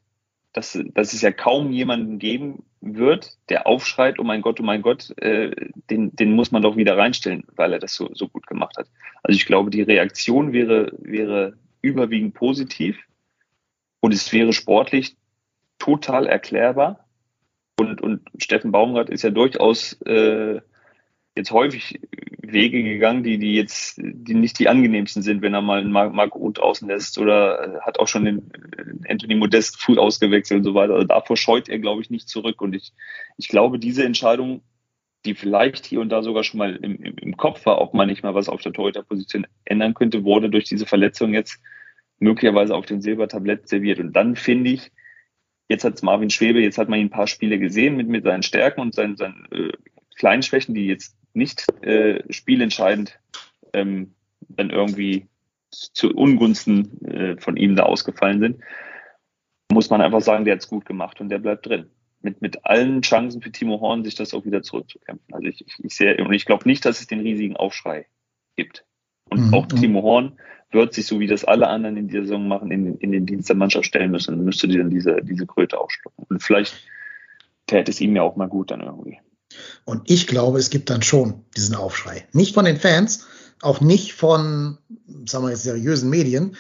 dass, 0.53 0.79
dass 0.93 1.13
es 1.13 1.21
ja 1.21 1.31
kaum 1.31 1.71
jemanden 1.71 2.19
geben 2.19 2.63
wird, 2.83 3.37
der 3.49 3.65
aufschreit, 3.65 4.19
oh 4.19 4.23
mein 4.23 4.41
Gott, 4.41 4.59
oh 4.59 4.63
mein 4.63 4.81
Gott, 4.81 5.17
äh, 5.17 5.51
den, 5.89 6.15
den 6.15 6.33
muss 6.33 6.51
man 6.51 6.61
doch 6.61 6.75
wieder 6.75 6.97
reinstellen, 6.97 7.45
weil 7.55 7.73
er 7.73 7.79
das 7.79 7.93
so, 7.93 8.09
so 8.13 8.27
gut 8.27 8.45
gemacht 8.45 8.77
hat. 8.77 8.87
Also 9.23 9.37
ich 9.37 9.45
glaube, 9.45 9.69
die 9.69 9.81
Reaktion 9.81 10.51
wäre, 10.51 10.91
wäre 10.99 11.57
überwiegend 11.81 12.33
positiv 12.33 12.97
und 14.01 14.13
es 14.13 14.31
wäre 14.33 14.53
sportlich 14.53 15.15
total 15.79 16.27
erklärbar. 16.27 17.07
Und, 17.79 18.01
und 18.01 18.21
Steffen 18.37 18.71
Baumgart 18.71 19.09
ist 19.09 19.23
ja 19.23 19.29
durchaus 19.29 19.93
äh, 20.03 20.61
jetzt 21.35 21.51
häufig 21.51 21.99
Wege 22.41 22.83
gegangen, 22.83 23.23
die, 23.23 23.37
die 23.37 23.55
jetzt, 23.55 23.97
die 23.97 24.33
nicht 24.33 24.59
die 24.59 24.67
angenehmsten 24.67 25.23
sind, 25.23 25.41
wenn 25.41 25.53
er 25.53 25.61
mal 25.61 25.81
einen 25.81 25.91
Marco 25.91 26.39
Uth 26.39 26.59
außen 26.59 26.87
lässt 26.87 27.17
oder 27.17 27.81
hat 27.81 27.99
auch 27.99 28.07
schon 28.07 28.25
den 28.25 28.51
äh, 28.51 29.11
Anthony 29.11 29.35
Modest 29.35 29.81
früh 29.81 29.97
ausgewechselt 29.97 30.59
und 30.59 30.63
so 30.63 30.73
weiter. 30.75 30.93
Also 30.93 31.07
davor 31.07 31.37
scheut 31.37 31.69
er, 31.69 31.79
glaube 31.79 32.01
ich, 32.01 32.09
nicht 32.09 32.29
zurück. 32.29 32.61
Und 32.61 32.75
ich, 32.75 32.93
ich 33.37 33.47
glaube, 33.47 33.79
diese 33.79 34.03
Entscheidung, 34.03 34.61
die 35.25 35.35
vielleicht 35.35 35.85
hier 35.85 36.01
und 36.01 36.09
da 36.09 36.21
sogar 36.21 36.43
schon 36.43 36.57
mal 36.57 36.75
im, 36.75 36.95
im, 36.97 37.15
im 37.17 37.37
Kopf 37.37 37.65
war, 37.65 37.81
ob 37.81 37.93
man 37.93 38.07
nicht 38.07 38.23
mal 38.23 38.35
was 38.35 38.49
auf 38.49 38.61
der 38.61 38.73
Torhüterposition 38.73 39.47
ändern 39.65 39.93
könnte, 39.93 40.23
wurde 40.23 40.49
durch 40.49 40.65
diese 40.65 40.85
Verletzung 40.85 41.33
jetzt 41.33 41.59
möglicherweise 42.19 42.75
auf 42.75 42.85
dem 42.85 43.01
Silbertablett 43.01 43.67
serviert. 43.67 43.99
Und 43.99 44.13
dann 44.13 44.35
finde 44.35 44.71
ich, 44.71 44.91
jetzt 45.69 45.85
hat 45.85 45.95
es 45.95 46.03
Marvin 46.03 46.29
Schwebe, 46.29 46.61
jetzt 46.61 46.77
hat 46.77 46.89
man 46.89 46.99
ihn 46.99 47.07
ein 47.07 47.11
paar 47.11 47.27
Spiele 47.27 47.57
gesehen 47.57 47.95
mit, 47.95 48.07
mit 48.07 48.25
seinen 48.25 48.43
Stärken 48.43 48.81
und 48.81 48.93
seinen, 48.93 49.15
seinen 49.15 49.47
äh, 49.51 49.71
kleinen 50.15 50.43
Schwächen, 50.43 50.75
die 50.75 50.87
jetzt 50.87 51.17
nicht 51.33 51.65
äh, 51.83 52.23
spielentscheidend 52.31 53.19
ähm, 53.73 54.13
dann 54.49 54.69
irgendwie 54.69 55.27
zu 55.69 56.13
Ungunsten 56.13 57.05
äh, 57.05 57.37
von 57.41 57.57
ihm 57.57 57.75
da 57.75 57.83
ausgefallen 57.83 58.39
sind, 58.39 58.59
muss 59.71 59.89
man 59.89 60.01
einfach 60.01 60.21
sagen, 60.21 60.45
der 60.45 60.53
hat 60.53 60.61
es 60.61 60.67
gut 60.67 60.85
gemacht 60.85 61.19
und 61.19 61.29
der 61.29 61.39
bleibt 61.39 61.65
drin. 61.65 61.89
Mit, 62.21 62.41
mit 62.41 62.65
allen 62.65 63.01
Chancen 63.01 63.41
für 63.41 63.51
Timo 63.51 63.81
Horn, 63.81 64.05
sich 64.05 64.15
das 64.15 64.33
auch 64.33 64.45
wieder 64.45 64.61
zurückzukämpfen. 64.61 65.33
Also 65.33 65.47
ich, 65.47 65.65
ich, 65.65 65.83
ich 65.83 65.95
sehe, 65.95 66.15
und 66.23 66.31
ich 66.31 66.45
glaube 66.45 66.67
nicht, 66.69 66.85
dass 66.85 67.01
es 67.01 67.07
den 67.07 67.19
riesigen 67.19 67.57
Aufschrei 67.57 68.05
gibt. 68.55 68.85
Und 69.29 69.47
mhm. 69.47 69.53
auch 69.53 69.65
Timo 69.65 70.03
Horn 70.03 70.39
wird 70.71 70.93
sich, 70.93 71.05
so 71.05 71.19
wie 71.19 71.27
das 71.27 71.43
alle 71.43 71.67
anderen 71.67 71.97
in 71.97 72.07
dieser 72.07 72.21
Saison 72.21 72.47
machen, 72.47 72.71
in, 72.71 72.97
in 72.97 73.11
den 73.11 73.25
Dienst 73.25 73.49
der 73.49 73.57
Mannschaft 73.57 73.85
stellen 73.85 74.11
müssen 74.11 74.35
und 74.35 74.45
müsste 74.45 74.67
dann 74.67 74.89
diese, 74.89 75.21
diese 75.21 75.45
Kröte 75.45 75.79
aufschlucken. 75.79 76.25
Und 76.29 76.41
vielleicht 76.41 76.87
täte 77.67 77.91
es 77.91 77.99
ihm 77.99 78.15
ja 78.15 78.21
auch 78.21 78.37
mal 78.37 78.47
gut 78.47 78.71
dann 78.71 78.81
irgendwie. 78.81 79.19
Und 79.85 80.09
ich 80.09 80.27
glaube, 80.27 80.59
es 80.59 80.69
gibt 80.69 80.89
dann 80.89 81.01
schon 81.01 81.43
diesen 81.55 81.75
Aufschrei. 81.75 82.27
Nicht 82.31 82.53
von 82.53 82.65
den 82.65 82.79
Fans, 82.79 83.25
auch 83.61 83.81
nicht 83.81 84.13
von, 84.13 84.77
sagen 85.25 85.45
wir 85.45 85.51
jetzt, 85.51 85.63
seriösen 85.63 86.09
Medien, 86.09 86.55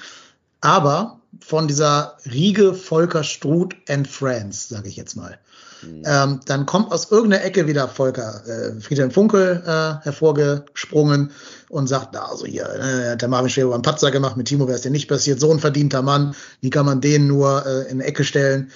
aber 0.61 1.19
von 1.41 1.67
dieser 1.67 2.17
Riege 2.31 2.73
Volker 2.73 3.23
Struth 3.23 3.75
and 3.89 4.07
Friends, 4.07 4.69
sage 4.69 4.87
ich 4.87 4.95
jetzt 4.95 5.15
mal. 5.15 5.37
Mhm. 5.81 6.03
Ähm, 6.05 6.39
dann 6.45 6.65
kommt 6.65 6.91
aus 6.91 7.11
irgendeiner 7.11 7.43
Ecke 7.43 7.67
wieder 7.67 7.87
Volker 7.87 8.41
äh, 8.47 8.79
Friedhelm 8.79 9.11
Funkel 9.11 9.63
äh, 9.65 10.03
hervorgesprungen 10.03 11.31
und 11.69 11.87
sagt, 11.87 12.09
na, 12.13 12.25
also 12.25 12.45
hier, 12.45 12.69
äh, 12.69 13.17
der 13.17 13.27
Marvin 13.27 13.49
Schäfer 13.49 13.73
einen 13.73 13.81
Patzer 13.81 14.11
gemacht, 14.11 14.37
mit 14.37 14.47
Timo 14.47 14.67
wäre 14.67 14.77
es 14.77 14.83
dir 14.83 14.91
nicht 14.91 15.07
passiert, 15.07 15.39
so 15.39 15.51
ein 15.51 15.59
verdienter 15.59 16.01
Mann, 16.01 16.35
wie 16.61 16.69
kann 16.69 16.85
man 16.85 17.01
den 17.01 17.27
nur 17.27 17.65
äh, 17.65 17.83
in 17.83 17.99
eine 17.99 18.05
Ecke 18.05 18.23
stellen? 18.23 18.71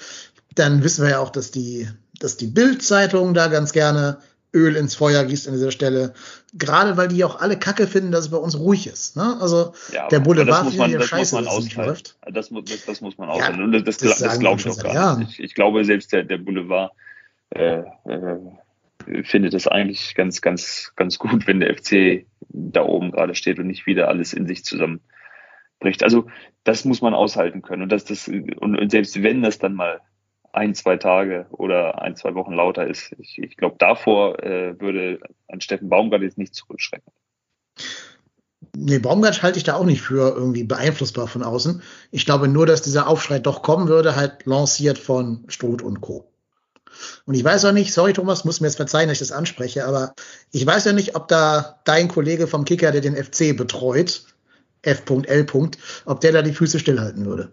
Dann 0.55 0.83
wissen 0.83 1.03
wir 1.03 1.11
ja 1.11 1.19
auch, 1.19 1.29
dass 1.29 1.51
die 1.51 1.87
dass 2.19 2.37
die 2.37 2.47
Bild-Zeitung 2.47 3.33
da 3.33 3.47
ganz 3.47 3.73
gerne 3.73 4.17
Öl 4.53 4.75
ins 4.75 4.95
Feuer 4.95 5.23
gießt 5.25 5.47
an 5.47 5.53
dieser 5.53 5.71
Stelle. 5.71 6.13
Gerade 6.53 6.97
weil 6.97 7.09
die 7.09 7.23
auch 7.23 7.39
alle 7.41 7.57
Kacke 7.57 7.85
finden, 7.85 8.11
dass 8.11 8.25
es 8.25 8.31
bei 8.31 8.37
uns 8.37 8.57
ruhig 8.57 8.87
ist. 8.87 9.15
Ne? 9.15 9.37
Also 9.39 9.73
ja, 9.91 10.07
der 10.07 10.19
Boulevard 10.19 10.69
findet 10.69 10.91
ja 10.91 11.01
scheiße, 11.01 11.43
dass 11.43 11.57
es 11.57 11.63
nicht 11.65 11.75
läuft. 11.75 12.17
Das, 12.31 12.49
das, 12.49 12.85
das, 12.85 13.01
muss 13.01 13.17
man 13.17 13.29
aushalten. 13.29 13.59
Ja, 13.59 13.63
Und 13.65 13.87
das, 13.87 13.97
das, 13.97 14.19
das 14.19 14.39
glaube 14.39 14.59
ich 14.59 14.69
auch 14.69 14.81
gar 14.81 14.93
ja. 14.93 15.15
nicht. 15.17 15.33
Ich, 15.33 15.39
ich, 15.45 15.53
glaube, 15.53 15.83
selbst 15.85 16.13
der, 16.13 16.23
der 16.23 16.37
Boulevard 16.37 16.91
äh, 17.49 17.83
äh, 18.05 19.23
findet 19.23 19.53
es 19.53 19.67
eigentlich 19.67 20.15
ganz, 20.15 20.41
ganz, 20.41 20.93
ganz 20.95 21.19
gut, 21.19 21.45
wenn 21.45 21.59
der 21.59 21.75
FC 21.75 22.25
da 22.49 22.83
oben 22.83 23.11
gerade 23.11 23.35
steht 23.35 23.59
und 23.59 23.67
nicht 23.67 23.85
wieder 23.85 24.07
alles 24.07 24.33
in 24.33 24.47
sich 24.47 24.63
zusammenbricht. 24.63 26.03
Also 26.03 26.27
das 26.63 26.85
muss 26.85 27.01
man 27.01 27.13
aushalten 27.13 27.61
können. 27.61 27.83
Und, 27.83 27.91
das, 27.91 28.05
das, 28.05 28.27
und 28.27 28.91
selbst 28.91 29.21
wenn 29.21 29.41
das 29.41 29.59
dann 29.59 29.75
mal 29.75 30.01
ein, 30.51 30.75
zwei 30.75 30.97
Tage 30.97 31.45
oder 31.51 32.01
ein, 32.01 32.15
zwei 32.15 32.35
Wochen 32.35 32.53
lauter 32.53 32.87
ist. 32.87 33.13
Ich, 33.19 33.37
ich 33.37 33.57
glaube, 33.57 33.75
davor 33.79 34.41
äh, 34.43 34.79
würde 34.79 35.19
ein 35.47 35.61
Steffen 35.61 35.89
Baumgart 35.89 36.21
jetzt 36.21 36.37
nicht 36.37 36.55
zurückschrecken. 36.55 37.11
Nee, 38.75 38.99
Baumgart 38.99 39.41
halte 39.43 39.57
ich 39.57 39.63
da 39.63 39.75
auch 39.75 39.85
nicht 39.85 40.01
für 40.01 40.35
irgendwie 40.35 40.63
beeinflussbar 40.63 41.27
von 41.27 41.43
außen. 41.43 41.81
Ich 42.11 42.25
glaube 42.25 42.47
nur, 42.47 42.65
dass 42.65 42.81
dieser 42.81 43.07
Aufschrei 43.07 43.39
doch 43.39 43.61
kommen 43.61 43.87
würde, 43.87 44.15
halt 44.15 44.45
lanciert 44.45 44.97
von 44.97 45.45
Struth 45.47 45.81
und 45.81 46.01
Co. 46.01 46.31
Und 47.25 47.35
ich 47.35 47.43
weiß 47.43 47.65
auch 47.65 47.71
nicht, 47.71 47.93
sorry 47.93 48.13
Thomas, 48.13 48.45
muss 48.45 48.59
mir 48.59 48.67
jetzt 48.67 48.77
verzeihen, 48.77 49.07
dass 49.09 49.21
ich 49.21 49.27
das 49.27 49.37
anspreche, 49.37 49.85
aber 49.85 50.13
ich 50.51 50.65
weiß 50.65 50.85
ja 50.85 50.93
nicht, 50.93 51.15
ob 51.15 51.27
da 51.27 51.79
dein 51.85 52.07
Kollege 52.07 52.47
vom 52.47 52.65
Kicker, 52.65 52.91
der 52.91 53.01
den 53.01 53.15
FC 53.15 53.55
betreut, 53.55 54.23
F.L. 54.81 55.45
ob 56.05 56.21
der 56.21 56.31
da 56.31 56.41
die 56.41 56.53
Füße 56.53 56.79
stillhalten 56.79 57.25
würde 57.25 57.51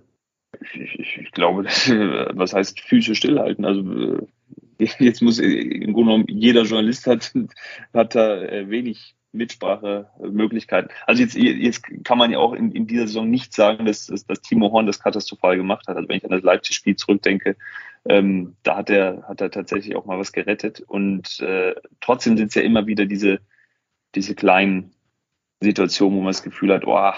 ich, 0.60 0.98
ich, 0.98 1.18
ich 1.18 1.32
glaube, 1.32 1.64
das, 1.64 1.88
was 1.88 2.52
heißt 2.52 2.80
Füße 2.80 3.14
stillhalten? 3.14 3.64
Also 3.64 4.16
äh, 4.16 4.26
jetzt 4.98 5.22
muss 5.22 5.38
äh, 5.38 5.46
im 5.46 5.92
Grunde 5.92 6.12
genommen 6.12 6.26
jeder 6.28 6.62
Journalist 6.62 7.06
hat, 7.06 7.32
hat 7.92 8.14
da 8.14 8.42
äh, 8.42 8.68
wenig 8.68 9.14
Mitsprachemöglichkeiten. 9.32 10.90
Also 11.06 11.22
jetzt, 11.22 11.34
jetzt 11.34 11.82
kann 12.04 12.18
man 12.18 12.30
ja 12.30 12.38
auch 12.38 12.52
in, 12.52 12.70
in 12.70 12.86
dieser 12.86 13.06
Saison 13.06 13.28
nicht 13.28 13.52
sagen, 13.52 13.84
dass, 13.84 14.06
dass, 14.06 14.40
Timo 14.40 14.70
Horn 14.70 14.86
das 14.86 15.00
katastrophal 15.00 15.56
gemacht 15.56 15.88
hat. 15.88 15.96
Also 15.96 16.08
wenn 16.08 16.18
ich 16.18 16.24
an 16.24 16.30
das 16.30 16.42
Leipzig-Spiel 16.42 16.96
zurückdenke, 16.96 17.56
ähm, 18.04 18.54
da 18.62 18.76
hat 18.76 18.90
er, 18.90 19.24
hat 19.26 19.40
er 19.40 19.50
tatsächlich 19.50 19.96
auch 19.96 20.04
mal 20.04 20.18
was 20.18 20.32
gerettet. 20.32 20.80
Und 20.80 21.40
äh, 21.40 21.74
trotzdem 22.00 22.36
sind 22.36 22.48
es 22.48 22.54
ja 22.54 22.62
immer 22.62 22.86
wieder 22.86 23.06
diese, 23.06 23.40
diese 24.14 24.36
kleinen 24.36 24.94
Situation, 25.60 26.12
wo 26.14 26.18
man 26.18 26.28
das 26.28 26.44
Gefühl 26.44 26.72
hat, 26.72 26.86
oh, 26.86 27.12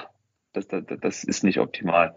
das, 0.55 0.68
das, 0.68 0.84
das 1.01 1.24
ist 1.24 1.45
nicht 1.45 1.61
optimal. 1.61 2.14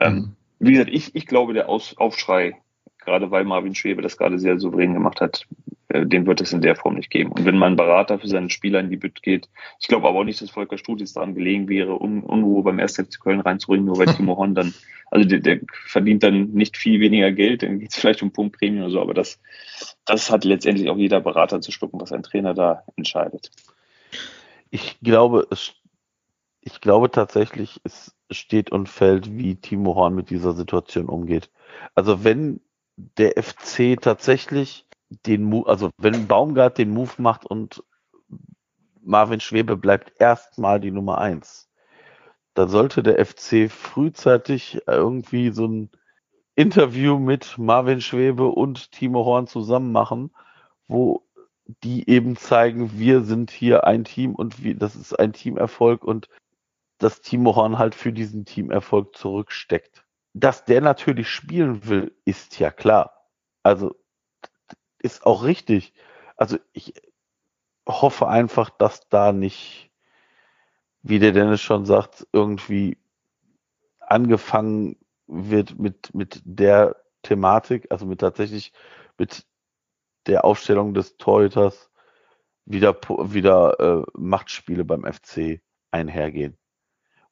Ähm, 0.00 0.14
mhm. 0.14 0.36
Wie 0.60 0.72
gesagt, 0.72 0.90
ich, 0.92 1.14
ich 1.14 1.26
glaube, 1.26 1.54
der 1.54 1.68
Aus, 1.68 1.96
Aufschrei, 1.96 2.56
gerade 2.98 3.30
weil 3.30 3.44
Marvin 3.44 3.74
Schwebe 3.74 4.02
das 4.02 4.18
gerade 4.18 4.38
sehr 4.38 4.58
souverän 4.58 4.92
gemacht 4.92 5.20
hat, 5.22 5.46
äh, 5.88 6.06
den 6.06 6.26
wird 6.26 6.42
es 6.42 6.52
in 6.52 6.60
der 6.60 6.76
Form 6.76 6.94
nicht 6.94 7.10
geben. 7.10 7.32
Und 7.32 7.46
wenn 7.46 7.58
man 7.58 7.76
Berater 7.76 8.18
für 8.18 8.28
seinen 8.28 8.50
Spieler 8.50 8.80
in 8.80 8.90
die 8.90 8.98
Bütt 8.98 9.22
geht, 9.22 9.48
ich 9.80 9.88
glaube 9.88 10.06
aber 10.06 10.20
auch 10.20 10.24
nicht, 10.24 10.40
dass 10.42 10.50
Volker 10.50 10.76
Studis 10.76 11.14
daran 11.14 11.34
gelegen 11.34 11.68
wäre, 11.68 11.98
Un 11.98 12.22
Unruhe 12.22 12.62
beim 12.62 12.78
1. 12.78 12.96
FC 12.96 13.20
Köln 13.20 13.40
reinzubringen, 13.40 13.86
nur 13.86 13.98
weil 13.98 14.06
Timo 14.14 14.36
Horn 14.36 14.54
dann, 14.54 14.74
also 15.10 15.26
der, 15.26 15.40
der 15.40 15.60
verdient 15.86 16.22
dann 16.22 16.50
nicht 16.50 16.76
viel 16.76 17.00
weniger 17.00 17.32
Geld, 17.32 17.62
dann 17.62 17.80
geht 17.80 17.90
es 17.90 17.96
vielleicht 17.96 18.22
um 18.22 18.30
Punktprämie 18.30 18.80
oder 18.80 18.90
so, 18.90 19.00
aber 19.00 19.14
das, 19.14 19.40
das 20.04 20.30
hat 20.30 20.44
letztendlich 20.44 20.90
auch 20.90 20.98
jeder 20.98 21.20
Berater 21.20 21.62
zu 21.62 21.72
schlucken, 21.72 22.00
was 22.00 22.12
ein 22.12 22.22
Trainer 22.22 22.52
da 22.52 22.84
entscheidet. 22.96 23.50
Ich 24.70 25.00
glaube, 25.00 25.46
es, 25.50 25.72
ich 26.60 26.82
glaube 26.82 27.10
tatsächlich, 27.10 27.80
es 27.82 28.14
steht 28.30 28.70
und 28.70 28.88
fällt, 28.88 29.36
wie 29.36 29.56
Timo 29.56 29.94
Horn 29.94 30.14
mit 30.14 30.30
dieser 30.30 30.52
Situation 30.52 31.08
umgeht. 31.08 31.50
Also 31.94 32.24
wenn 32.24 32.60
der 32.96 33.42
FC 33.42 34.00
tatsächlich 34.00 34.86
den 35.26 35.42
Move, 35.42 35.68
also 35.68 35.90
wenn 35.98 36.26
Baumgart 36.26 36.78
den 36.78 36.90
Move 36.90 37.12
macht 37.18 37.44
und 37.46 37.82
Marvin 39.02 39.40
Schwebe 39.40 39.76
bleibt 39.76 40.12
erstmal 40.20 40.80
die 40.80 40.90
Nummer 40.90 41.18
eins, 41.18 41.68
dann 42.54 42.68
sollte 42.68 43.02
der 43.02 43.24
FC 43.24 43.70
frühzeitig 43.70 44.82
irgendwie 44.86 45.50
so 45.50 45.66
ein 45.66 45.90
Interview 46.54 47.18
mit 47.18 47.56
Marvin 47.58 48.00
Schwebe 48.00 48.48
und 48.48 48.92
Timo 48.92 49.24
Horn 49.24 49.46
zusammen 49.46 49.92
machen, 49.92 50.30
wo 50.88 51.24
die 51.82 52.08
eben 52.08 52.36
zeigen, 52.36 52.98
wir 52.98 53.22
sind 53.22 53.50
hier 53.50 53.84
ein 53.84 54.04
Team 54.04 54.34
und 54.34 54.62
wir, 54.62 54.74
das 54.74 54.96
ist 54.96 55.18
ein 55.18 55.32
Teamerfolg 55.32 56.04
und 56.04 56.28
dass 57.02 57.20
Timo 57.20 57.56
Horn 57.56 57.78
halt 57.78 57.94
für 57.94 58.12
diesen 58.12 58.44
Teamerfolg 58.44 59.16
zurücksteckt. 59.16 60.04
Dass 60.32 60.64
der 60.64 60.80
natürlich 60.80 61.28
spielen 61.28 61.86
will, 61.88 62.14
ist 62.24 62.58
ja 62.60 62.70
klar. 62.70 63.26
Also 63.62 63.96
ist 64.98 65.24
auch 65.26 65.44
richtig. 65.44 65.92
Also 66.36 66.58
ich 66.72 66.94
hoffe 67.88 68.28
einfach, 68.28 68.70
dass 68.70 69.08
da 69.08 69.32
nicht, 69.32 69.90
wie 71.02 71.18
der 71.18 71.32
Dennis 71.32 71.60
schon 71.60 71.86
sagt, 71.86 72.26
irgendwie 72.32 72.98
angefangen 73.98 74.96
wird 75.26 75.78
mit, 75.78 76.14
mit 76.14 76.42
der 76.44 76.96
Thematik, 77.22 77.86
also 77.90 78.06
mit 78.06 78.20
tatsächlich 78.20 78.72
mit 79.18 79.46
der 80.26 80.44
Aufstellung 80.44 80.94
des 80.94 81.16
Torhüters 81.16 81.90
wieder, 82.64 82.94
wieder 82.94 83.80
äh, 83.80 84.04
Machtspiele 84.14 84.84
beim 84.84 85.04
FC 85.04 85.60
einhergehen. 85.90 86.56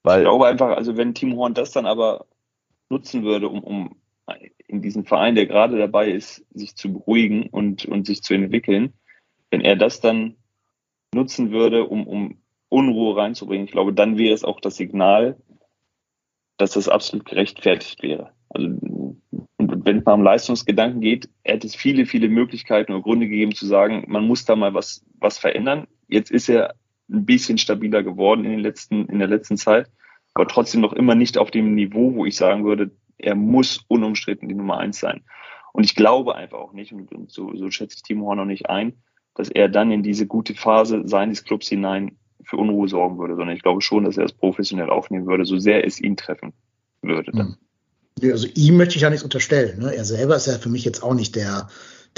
Weil, 0.03 0.20
ich 0.20 0.24
glaube 0.24 0.46
einfach, 0.46 0.76
also 0.76 0.96
wenn 0.96 1.14
Tim 1.14 1.36
Horn 1.36 1.55
das 1.55 1.72
dann 1.72 1.86
aber 1.86 2.26
nutzen 2.88 3.24
würde, 3.24 3.49
um, 3.49 3.62
um 3.62 3.96
in 4.66 4.82
diesem 4.82 5.05
Verein, 5.05 5.34
der 5.34 5.46
gerade 5.46 5.78
dabei 5.78 6.11
ist, 6.11 6.44
sich 6.53 6.76
zu 6.76 6.92
beruhigen 6.92 7.49
und, 7.49 7.86
und 7.86 8.07
sich 8.07 8.22
zu 8.22 8.34
entwickeln, 8.34 8.92
wenn 9.51 9.62
er 9.62 9.76
das 9.76 10.01
dann 10.01 10.36
nutzen 11.14 11.51
würde, 11.51 11.86
um, 11.86 12.07
um 12.07 12.42
Unruhe 12.68 13.16
reinzubringen, 13.16 13.64
ich 13.64 13.72
glaube, 13.72 13.94
dann 13.94 14.18
wäre 14.18 14.34
es 14.34 14.44
auch 14.44 14.61
das 14.61 14.76
Signal, 14.76 15.38
dass 16.59 16.72
das 16.72 16.88
absolut 16.88 17.24
gerechtfertigt 17.24 18.03
wäre. 18.03 18.32
Also 18.51 18.76
wenn 19.59 19.99
es 19.99 20.05
mal 20.05 20.14
um 20.14 20.22
Leistungsgedanken 20.22 21.01
geht, 21.01 21.28
hätte 21.44 21.66
es 21.66 21.74
viele, 21.74 22.05
viele 22.05 22.28
Möglichkeiten 22.28 22.92
oder 22.92 23.03
Gründe 23.03 23.28
gegeben 23.28 23.55
zu 23.55 23.66
sagen, 23.66 24.05
man 24.09 24.26
muss 24.26 24.44
da 24.44 24.57
mal 24.57 24.74
was, 24.74 25.05
was 25.18 25.38
verändern. 25.38 25.86
Jetzt 26.09 26.30
ist 26.30 26.49
er 26.49 26.74
ein 27.11 27.24
bisschen 27.24 27.59
stabiler 27.59 28.02
geworden 28.02 28.44
in 28.44 28.50
den 28.50 28.61
letzten, 28.61 29.06
in 29.06 29.18
der 29.18 29.28
letzten 29.28 29.56
Zeit, 29.56 29.90
aber 30.34 30.46
trotzdem 30.46 30.80
noch 30.80 30.92
immer 30.92 31.14
nicht 31.14 31.38
auf 31.38 31.50
dem 31.50 31.74
Niveau, 31.74 32.14
wo 32.14 32.26
ich 32.26 32.36
sagen 32.36 32.64
würde, 32.64 32.90
er 33.18 33.34
muss 33.34 33.84
unumstritten 33.88 34.48
die 34.48 34.54
Nummer 34.54 34.78
eins 34.78 35.00
sein. 35.00 35.22
Und 35.72 35.84
ich 35.84 35.94
glaube 35.94 36.34
einfach 36.34 36.59
auch 36.59 36.72
nicht, 36.72 36.92
und, 36.92 37.30
so, 37.30 37.54
so 37.56 37.70
schätze 37.70 37.96
ich 37.96 38.02
Timo 38.02 38.26
Horn 38.26 38.38
noch 38.38 38.44
nicht 38.44 38.68
ein, 38.68 38.94
dass 39.34 39.48
er 39.48 39.68
dann 39.68 39.90
in 39.90 40.02
diese 40.02 40.26
gute 40.26 40.54
Phase 40.54 41.02
seines 41.04 41.44
Clubs 41.44 41.68
hinein 41.68 42.16
für 42.42 42.56
Unruhe 42.56 42.88
sorgen 42.88 43.18
würde, 43.18 43.36
sondern 43.36 43.54
ich 43.54 43.62
glaube 43.62 43.82
schon, 43.82 44.04
dass 44.04 44.16
er 44.16 44.24
es 44.24 44.32
professionell 44.32 44.90
aufnehmen 44.90 45.26
würde, 45.26 45.44
so 45.44 45.59
sehr 45.59 45.86
es 45.86 46.00
ihn 46.00 46.16
treffen 46.16 46.52
würde. 47.02 47.32
Dann. 47.32 47.56
Hm. 48.20 48.32
Also 48.32 48.48
ihm 48.54 48.76
möchte 48.76 48.96
ich 48.96 49.02
ja 49.02 49.11
nichts 49.11 49.22
unterstellen. 49.22 49.78
Ne? 49.78 49.94
Er 49.94 50.04
selber 50.04 50.36
ist 50.36 50.46
ja 50.46 50.59
für 50.59 50.68
mich 50.68 50.84
jetzt 50.84 51.02
auch 51.02 51.14
nicht 51.14 51.36
der, 51.36 51.68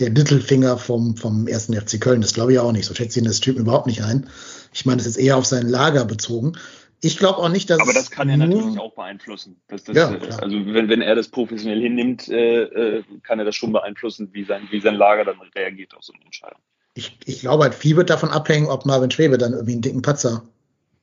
der 0.01 0.11
Mittelfinger 0.11 0.79
vom, 0.79 1.17
vom 1.17 1.47
ersten 1.47 1.75
FC 1.75 2.01
Köln. 2.01 2.21
Das 2.21 2.35
glaube 2.35 2.53
ich 2.53 2.59
auch 2.59 2.73
nicht. 2.73 2.87
So 2.87 2.95
schätze 2.95 3.21
ich 3.21 3.27
das 3.27 3.41
Typen 3.41 3.61
überhaupt 3.61 3.87
nicht 3.87 4.03
ein. 4.03 4.29
Ich 4.73 4.87
meine, 4.87 4.99
das 4.99 5.07
ist 5.07 5.17
eher 5.17 5.37
auf 5.37 5.47
sein 5.47 5.69
Lager 5.69 6.05
bezogen. 6.05 6.55
Ich 7.03 7.17
glaube 7.17 7.39
auch 7.39 7.49
nicht, 7.49 7.71
dass. 7.71 7.81
Aber 7.81 7.93
das 7.93 8.11
kann 8.11 8.29
er 8.29 8.37
natürlich 8.37 8.79
auch 8.79 8.95
beeinflussen. 8.95 9.61
Das, 9.69 9.87
ja, 9.87 10.13
äh, 10.13 10.33
also 10.41 10.57
wenn, 10.67 10.89
wenn 10.89 11.01
er 11.01 11.15
das 11.15 11.29
professionell 11.29 11.81
hinnimmt, 11.81 12.29
äh, 12.29 12.63
äh, 12.63 13.05
kann 13.23 13.39
er 13.39 13.45
das 13.45 13.57
schon 13.57 13.73
beeinflussen, 13.73 14.31
wie 14.33 14.45
sein, 14.45 14.69
wie 14.71 14.81
sein 14.81 14.97
Lager 14.97 15.25
dann 15.25 15.37
reagiert 15.55 15.95
auf 15.95 16.05
so 16.05 16.13
eine 16.13 16.25
Entscheidung. 16.25 16.61
Ich, 16.95 17.19
ich 17.25 17.41
glaube 17.41 17.65
halt, 17.65 17.75
viel 17.75 17.97
wird 17.97 18.11
davon 18.11 18.31
abhängen, 18.31 18.67
ob 18.67 18.85
Marvin 18.85 19.11
Schwebe 19.11 19.39
dann 19.39 19.53
irgendwie 19.53 19.73
einen 19.73 19.83
dicken 19.83 20.03
Patzer 20.03 20.43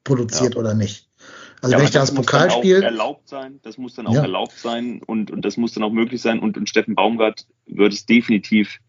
produziert 0.04 0.54
ja. 0.54 0.60
oder 0.60 0.76
nicht. 0.76 1.08
Also 1.62 1.74
ja, 1.74 1.80
wenn 1.80 1.86
ich 1.86 1.92
da 1.92 2.02
das 2.02 2.14
Pokalspiel. 2.14 2.84
erlaubt 2.84 3.28
sein, 3.28 3.60
das 3.64 3.78
muss 3.78 3.96
dann 3.96 4.06
auch 4.06 4.14
ja. 4.14 4.22
erlaubt 4.22 4.58
sein 4.58 5.02
und, 5.04 5.32
und 5.32 5.44
das 5.44 5.58
muss 5.58 5.74
dann 5.74 5.84
auch 5.84 5.92
möglich 5.92 6.22
sein. 6.22 6.40
Und, 6.40 6.58
und 6.58 6.70
Steffen 6.70 6.94
Baumgart 6.94 7.48
wird 7.66 7.94
es 7.94 8.06
definitiv 8.06 8.80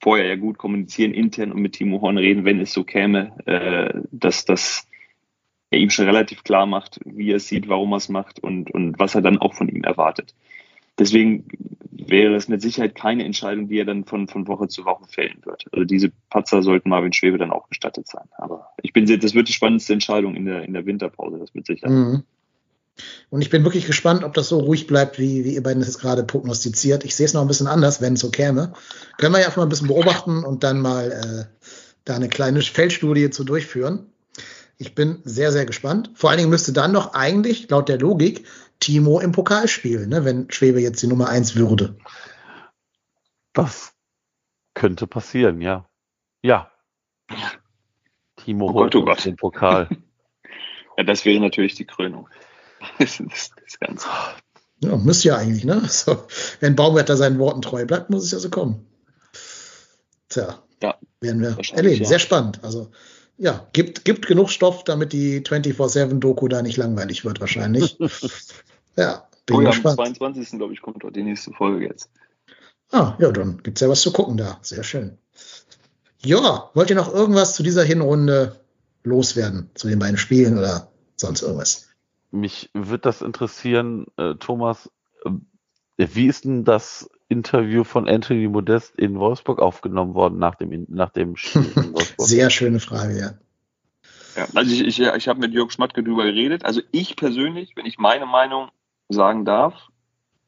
vorher 0.00 0.26
ja 0.26 0.36
gut 0.36 0.58
kommunizieren, 0.58 1.12
intern 1.12 1.52
und 1.52 1.60
mit 1.60 1.74
Timo 1.74 2.00
Horn 2.00 2.18
reden, 2.18 2.44
wenn 2.44 2.60
es 2.60 2.72
so 2.72 2.84
käme, 2.84 3.32
äh, 3.46 4.00
dass 4.10 4.44
das 4.44 4.86
er 5.70 5.78
ihm 5.78 5.90
schon 5.90 6.06
relativ 6.06 6.42
klar 6.42 6.66
macht, 6.66 6.98
wie 7.04 7.30
er 7.30 7.36
es 7.36 7.46
sieht, 7.46 7.68
warum 7.68 7.92
er 7.92 7.98
es 7.98 8.08
macht 8.08 8.40
und, 8.40 8.70
und 8.72 8.98
was 8.98 9.14
er 9.14 9.22
dann 9.22 9.38
auch 9.38 9.54
von 9.54 9.68
ihm 9.68 9.84
erwartet. 9.84 10.34
Deswegen 10.98 11.46
wäre 11.92 12.34
es 12.34 12.48
mit 12.48 12.60
Sicherheit 12.60 12.94
keine 12.94 13.24
Entscheidung, 13.24 13.68
die 13.68 13.78
er 13.78 13.84
dann 13.84 14.04
von, 14.04 14.26
von 14.26 14.48
Woche 14.48 14.68
zu 14.68 14.84
Woche 14.84 15.06
fällen 15.06 15.38
wird. 15.44 15.66
Also 15.72 15.84
diese 15.84 16.10
Patzer 16.28 16.62
sollten 16.62 16.88
Marvin 16.88 17.12
Schwebe 17.12 17.38
dann 17.38 17.52
auch 17.52 17.68
gestattet 17.68 18.08
sein. 18.08 18.28
Aber 18.36 18.72
ich 18.82 18.92
bin, 18.92 19.06
das 19.06 19.34
wird 19.34 19.48
die 19.48 19.52
spannendste 19.52 19.92
Entscheidung 19.92 20.34
in 20.34 20.44
der, 20.44 20.64
in 20.64 20.72
der 20.72 20.86
Winterpause, 20.86 21.38
das 21.38 21.54
mit 21.54 21.66
Sicherheit. 21.66 21.94
Mhm. 21.94 22.22
Und 23.30 23.42
ich 23.42 23.50
bin 23.50 23.64
wirklich 23.64 23.86
gespannt, 23.86 24.24
ob 24.24 24.34
das 24.34 24.48
so 24.48 24.58
ruhig 24.58 24.86
bleibt, 24.86 25.18
wie, 25.18 25.44
wie 25.44 25.54
ihr 25.54 25.62
beiden 25.62 25.82
das 25.82 25.98
gerade 25.98 26.24
prognostiziert. 26.24 27.04
Ich 27.04 27.14
sehe 27.14 27.26
es 27.26 27.34
noch 27.34 27.42
ein 27.42 27.48
bisschen 27.48 27.66
anders, 27.66 28.00
wenn 28.00 28.14
es 28.14 28.20
so 28.20 28.30
käme. 28.30 28.72
Können 29.18 29.34
wir 29.34 29.40
ja 29.40 29.46
einfach 29.46 29.58
mal 29.58 29.64
ein 29.64 29.68
bisschen 29.68 29.88
beobachten 29.88 30.44
und 30.44 30.64
dann 30.64 30.80
mal 30.80 31.12
äh, 31.12 31.66
da 32.04 32.16
eine 32.16 32.28
kleine 32.28 32.62
Feldstudie 32.62 33.30
zu 33.30 33.44
durchführen. 33.44 34.06
Ich 34.78 34.94
bin 34.94 35.20
sehr, 35.24 35.52
sehr 35.52 35.66
gespannt. 35.66 36.10
Vor 36.14 36.30
allen 36.30 36.38
Dingen 36.38 36.50
müsste 36.50 36.72
dann 36.72 36.92
noch 36.92 37.12
eigentlich, 37.12 37.68
laut 37.68 37.88
der 37.88 37.98
Logik, 37.98 38.46
Timo 38.80 39.20
im 39.20 39.32
Pokal 39.32 39.68
spielen, 39.68 40.08
ne, 40.08 40.24
wenn 40.24 40.50
Schwebe 40.50 40.80
jetzt 40.80 41.02
die 41.02 41.06
Nummer 41.06 41.28
eins 41.28 41.54
würde. 41.54 41.96
Das 43.52 43.92
könnte 44.74 45.06
passieren, 45.06 45.60
ja. 45.60 45.86
Ja. 46.42 46.70
Timo 48.36 48.70
oh 48.70 48.72
holt 48.72 48.92
Gott, 48.94 49.02
oh 49.02 49.04
Gott. 49.04 49.24
den 49.24 49.36
Pokal. 49.36 49.88
ja, 50.96 51.04
das 51.04 51.24
wäre 51.24 51.40
natürlich 51.40 51.74
die 51.74 51.84
Krönung. 51.84 52.28
das, 52.98 53.18
das, 53.18 53.50
das 53.62 53.78
Ganze. 53.80 54.06
Ja, 54.82 54.96
müsste 54.96 55.28
ja 55.28 55.36
eigentlich, 55.36 55.64
ne? 55.64 55.82
So, 55.88 56.26
wenn 56.60 56.76
Baumwetter 56.76 57.16
seinen 57.16 57.38
Worten 57.38 57.62
treu 57.62 57.84
bleibt, 57.84 58.10
muss 58.10 58.24
es 58.24 58.30
ja 58.30 58.38
so 58.38 58.50
kommen. 58.50 58.86
Tja, 60.28 60.62
ja, 60.82 60.96
werden 61.20 61.42
wir 61.42 61.56
erleben. 61.74 62.02
Ja. 62.02 62.08
Sehr 62.08 62.18
spannend. 62.18 62.60
Also 62.62 62.90
ja, 63.36 63.66
gibt, 63.72 64.04
gibt 64.04 64.26
genug 64.26 64.50
Stoff, 64.50 64.84
damit 64.84 65.12
die 65.14 65.40
24-7-Doku 65.40 66.48
da 66.48 66.60
nicht 66.60 66.76
langweilig 66.76 67.24
wird, 67.24 67.40
wahrscheinlich. 67.40 67.98
ja, 68.96 69.26
bin 69.46 69.56
oh 69.56 69.60
ja, 69.62 69.70
gespannt. 69.70 69.98
Am 69.98 70.14
22. 70.14 70.58
glaube 70.58 70.74
ich, 70.74 70.82
kommt 70.82 71.02
dort 71.02 71.16
die 71.16 71.22
nächste 71.22 71.52
Folge 71.52 71.86
jetzt. 71.86 72.10
Ah, 72.92 73.14
ja, 73.18 73.30
dann 73.30 73.62
gibt's 73.62 73.80
ja 73.80 73.88
was 73.88 74.02
zu 74.02 74.12
gucken 74.12 74.36
da. 74.36 74.58
Sehr 74.62 74.82
schön. 74.82 75.16
Ja, 76.22 76.70
wollt 76.74 76.90
ihr 76.90 76.96
noch 76.96 77.12
irgendwas 77.12 77.54
zu 77.54 77.62
dieser 77.62 77.82
Hinrunde 77.82 78.60
loswerden? 79.04 79.70
Zu 79.74 79.88
den 79.88 79.98
beiden 79.98 80.18
Spielen 80.18 80.58
oder 80.58 80.90
sonst 81.16 81.42
irgendwas? 81.42 81.86
Mich 82.30 82.70
würde 82.74 82.98
das 82.98 83.22
interessieren, 83.22 84.06
äh, 84.16 84.34
Thomas. 84.34 84.90
Äh, 85.24 85.30
wie 85.96 86.26
ist 86.26 86.44
denn 86.44 86.64
das 86.64 87.10
Interview 87.28 87.84
von 87.84 88.08
Anthony 88.08 88.48
Modest 88.48 88.96
in 88.96 89.18
Wolfsburg 89.18 89.60
aufgenommen 89.60 90.14
worden 90.14 90.38
nach 90.38 90.54
dem, 90.54 90.86
nach 90.88 91.10
dem 91.10 91.36
Spiel 91.36 91.72
in 91.76 91.92
Wolfsburg? 91.92 92.28
Sehr 92.28 92.50
schöne 92.50 92.80
Frage, 92.80 93.18
ja. 93.18 93.34
ja 94.36 94.46
also 94.54 94.72
ich, 94.72 94.80
ich, 94.80 95.00
ich 95.00 95.28
habe 95.28 95.40
mit 95.40 95.52
Jörg 95.52 95.70
Schmatke 95.72 96.02
drüber 96.02 96.24
geredet. 96.24 96.64
Also 96.64 96.80
ich 96.90 97.16
persönlich, 97.16 97.76
wenn 97.76 97.86
ich 97.86 97.98
meine 97.98 98.26
Meinung 98.26 98.68
sagen 99.08 99.44
darf, 99.44 99.88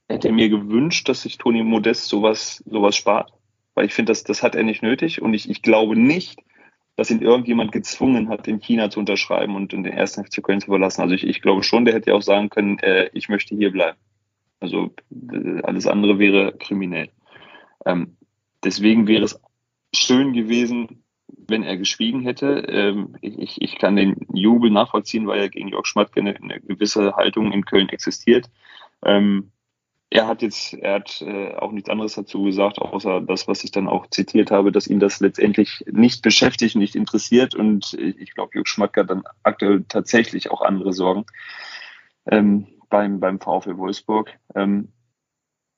hätte 0.09 0.33
mir 0.33 0.49
gewünscht, 0.49 1.09
dass 1.09 1.23
sich 1.23 1.39
Toni 1.39 1.63
Modest 1.63 2.07
sowas, 2.07 2.63
sowas 2.67 2.97
spart. 2.97 3.33
Weil 3.75 3.87
ich 3.87 3.95
finde, 3.95 4.11
das, 4.11 4.25
das 4.25 4.43
hat 4.43 4.55
er 4.55 4.63
nicht 4.63 4.83
nötig. 4.83 5.23
Und 5.23 5.35
ich, 5.35 5.49
ich 5.49 5.63
glaube 5.63 5.97
nicht, 5.97 6.41
dass 6.97 7.11
ihn 7.11 7.23
irgendjemand 7.23 7.73
gezwungen 7.73 8.29
hat, 8.29 8.47
in 8.49 8.61
China 8.61 8.91
zu 8.91 9.01
unterschreiben 9.01 9.57
und 9.57 9.73
den 9.73 9.85
ersten 9.85 10.25
FC 10.25 10.43
Köln 10.43 10.61
zu 10.61 10.67
verlassen. 10.67 11.01
Also 11.01 11.15
ich, 11.15 11.27
ich 11.27 11.41
glaube 11.41 11.63
schon, 11.63 11.85
der 11.85 11.95
hätte 11.95 12.11
ja 12.11 12.17
auch 12.17 12.23
sagen 12.23 12.51
können, 12.51 12.79
äh, 12.81 13.09
ich 13.15 13.29
möchte 13.29 13.55
hier 13.55 13.73
bleiben. 13.73 13.99
Also 14.61 14.95
alles 15.63 15.87
andere 15.87 16.19
wäre 16.19 16.55
kriminell. 16.59 17.11
Ähm, 17.87 18.17
deswegen 18.63 19.09
wäre 19.09 19.25
es 19.25 19.41
schön 19.95 20.33
gewesen, 20.33 21.03
wenn 21.27 21.63
er 21.63 21.77
geschwiegen 21.77 22.21
hätte. 22.21 22.65
Ähm, 22.69 23.17
ich, 23.21 23.61
ich 23.61 23.79
kann 23.79 23.97
den 23.97 24.17
Jubel 24.33 24.71
nachvollziehen, 24.71 25.27
weil 25.27 25.41
er 25.41 25.49
gegen 25.49 25.69
Jörg 25.69 25.87
Schmatke 25.87 26.21
eine, 26.21 26.37
eine 26.37 26.61
gewisse 26.61 27.17
Haltung 27.17 27.53
in 27.53 27.65
Köln 27.65 27.89
existiert. 27.89 28.51
Ähm, 29.05 29.51
er 30.13 30.27
hat 30.27 30.43
jetzt, 30.43 30.75
er 30.75 30.97
hat 30.97 31.23
äh, 31.23 31.55
auch 31.55 31.73
nichts 31.73 31.89
anderes 31.89 32.15
dazu 32.15 32.43
gesagt, 32.43 32.79
außer 32.79 33.23
das, 33.23 33.49
was 33.49 33.65
ich 33.65 33.71
dann 33.71 33.89
auch 33.89 34.07
zitiert 34.09 34.51
habe, 34.51 34.71
dass 34.71 34.87
ihn 34.87 35.01
das 35.01 35.21
letztendlich 35.21 35.85
nicht 35.91 36.21
beschäftigt, 36.21 36.77
nicht 36.77 36.95
interessiert. 36.95 37.55
Und 37.55 37.95
ich 37.95 38.35
glaube, 38.35 38.51
Jörg 38.55 38.69
Schmatke 38.69 39.01
hat 39.01 39.11
dann 39.11 39.23
aktuell 39.43 39.85
tatsächlich 39.89 40.51
auch 40.51 40.61
andere 40.61 40.93
Sorgen 40.93 41.25
ähm, 42.27 42.67
beim, 42.91 43.21
beim 43.21 43.41
VfL 43.41 43.79
Wolfsburg. 43.79 44.39
Ähm, 44.55 44.93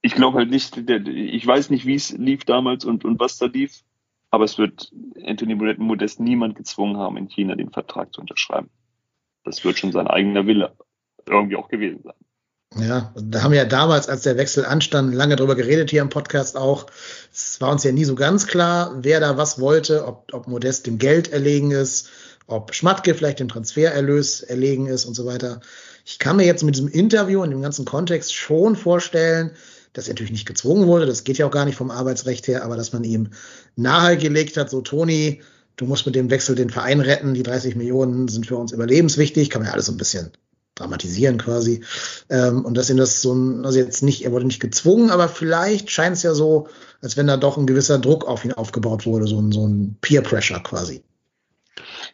ich 0.03 0.17
glaube 0.17 0.39
halt 0.39 0.51
nicht, 0.51 0.77
ich 0.77 1.47
weiß 1.47 1.71
nicht, 1.71 1.87
wie 1.87 1.95
es 1.95 2.11
lief 2.11 2.45
damals 2.45 2.85
und, 2.85 3.05
und 3.05 3.21
was 3.21 3.39
da 3.39 3.47
lief. 3.47 3.85
Aber 4.31 4.45
es 4.45 4.59
wird 4.59 4.93
Anthony 5.25 5.55
Modest 5.55 6.19
niemand 6.19 6.57
gezwungen 6.57 6.97
haben, 6.97 7.17
in 7.17 7.29
China 7.29 7.55
den 7.55 7.71
Vertrag 7.71 8.13
zu 8.13 8.21
unterschreiben. 8.21 8.69
Das 9.45 9.65
wird 9.65 9.79
schon 9.79 9.93
sein 9.93 10.09
eigener 10.09 10.45
Wille 10.45 10.77
irgendwie 11.25 11.55
auch 11.55 11.69
gewesen 11.69 12.03
sein. 12.03 12.15
Ja, 12.77 13.13
da 13.15 13.43
haben 13.43 13.53
wir 13.53 13.59
ja 13.59 13.65
damals, 13.65 14.09
als 14.09 14.23
der 14.23 14.37
Wechsel 14.37 14.65
anstand, 14.65 15.15
lange 15.15 15.37
drüber 15.37 15.55
geredet 15.55 15.91
hier 15.91 16.03
im 16.03 16.09
Podcast 16.09 16.57
auch. 16.57 16.87
Es 17.33 17.61
war 17.61 17.71
uns 17.71 17.85
ja 17.85 17.93
nie 17.93 18.05
so 18.05 18.17
ganz 18.17 18.49
klar, 18.49 18.97
wer 19.01 19.21
da 19.21 19.37
was 19.37 19.61
wollte, 19.61 20.05
ob, 20.07 20.33
ob 20.33 20.49
Modest 20.49 20.87
dem 20.87 20.99
Geld 20.99 21.33
erlegen 21.33 21.71
ist, 21.71 22.09
ob 22.49 22.75
Schmatke 22.75 23.15
vielleicht 23.15 23.39
dem 23.39 23.49
Transfererlös 23.49 24.41
erlegen 24.43 24.87
ist 24.87 25.05
und 25.05 25.15
so 25.15 25.25
weiter. 25.25 25.61
Ich 26.05 26.19
kann 26.19 26.37
mir 26.37 26.47
jetzt 26.47 26.65
mit 26.65 26.75
diesem 26.75 26.89
Interview 26.89 27.43
und 27.43 27.51
dem 27.51 27.63
ganzen 27.63 27.85
Kontext 27.85 28.35
schon 28.35 28.75
vorstellen, 28.75 29.53
dass 29.93 30.09
er 30.09 30.15
natürlich 30.15 30.33
nicht 30.33 30.47
gezwungen 30.47 30.89
wurde, 30.89 31.07
das 31.07 31.23
geht 31.23 31.39
ja 31.39 31.47
auch 31.47 31.53
gar 31.53 31.67
nicht 31.67 31.77
vom 31.77 31.93
Arbeitsrecht 31.93 32.49
her, 32.49 32.65
aber 32.65 32.77
dass 32.77 32.93
man 32.93 33.05
ihm 33.05 33.31
nahegelegt 33.77 34.57
hat, 34.57 34.69
so 34.69 34.81
Toni, 34.81 35.43
du 35.77 35.87
musst 35.87 36.07
mit 36.07 36.17
dem 36.17 36.31
Wechsel 36.31 36.57
den 36.57 36.71
Verein 36.71 37.01
retten, 37.01 37.35
die 37.35 37.45
30 37.45 37.77
Millionen 37.77 38.27
sind 38.27 38.47
für 38.47 38.57
uns 38.57 38.73
überlebenswichtig, 38.73 39.49
kann 39.49 39.63
man 39.63 39.69
ja 39.69 39.75
alles 39.75 39.87
so 39.87 39.93
ein 39.93 39.97
bisschen 39.97 40.33
dramatisieren 40.75 41.39
quasi. 41.39 41.83
Ähm, 42.31 42.65
und 42.65 42.77
dass 42.77 42.91
ihm 42.91 42.97
das 42.97 43.23
so 43.23 43.33
ein, 43.35 43.65
also 43.65 43.79
jetzt 43.79 44.03
nicht, 44.03 44.25
er 44.25 44.33
wurde 44.33 44.47
nicht 44.47 44.61
gezwungen, 44.61 45.11
aber 45.11 45.29
vielleicht 45.29 45.91
scheint 45.91 46.17
es 46.17 46.23
ja 46.23 46.35
so, 46.35 46.69
als 47.01 47.17
wenn 47.17 47.27
da 47.27 47.37
doch 47.37 47.57
ein 47.57 47.67
gewisser 47.67 47.99
Druck 47.99 48.27
auf 48.27 48.45
ihn 48.45 48.53
aufgebaut 48.53 49.07
wurde, 49.07 49.27
so 49.27 49.41
ein, 49.41 49.53
so 49.53 49.67
ein 49.67 49.97
Peer 50.01 50.23
Pressure 50.23 50.61
quasi. 50.61 51.03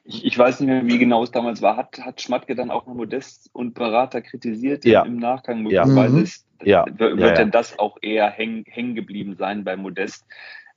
Ich, 0.04 0.24
ich 0.24 0.38
weiß 0.38 0.60
nicht 0.60 0.68
mehr, 0.68 0.86
wie 0.86 0.98
genau 0.98 1.22
es 1.22 1.30
damals 1.30 1.62
war. 1.62 1.76
Hat, 1.76 1.98
hat 2.00 2.20
Schmatke 2.20 2.54
dann 2.54 2.70
auch 2.70 2.86
noch 2.86 2.94
Modest 2.94 3.50
und 3.52 3.74
Berater 3.74 4.22
kritisiert 4.22 4.84
ja. 4.84 5.02
im 5.02 5.16
Nachgang? 5.16 5.66
Ja. 5.70 5.84
Mhm. 5.84 6.22
Ist, 6.22 6.46
ja. 6.62 6.84
Wird 6.86 7.18
ja, 7.18 7.26
ja. 7.28 7.34
denn 7.34 7.50
das 7.50 7.78
auch 7.78 7.96
eher 8.02 8.28
hängen 8.28 8.64
häng 8.66 8.94
geblieben 8.94 9.36
sein 9.38 9.64
bei 9.64 9.76
Modest, 9.76 10.24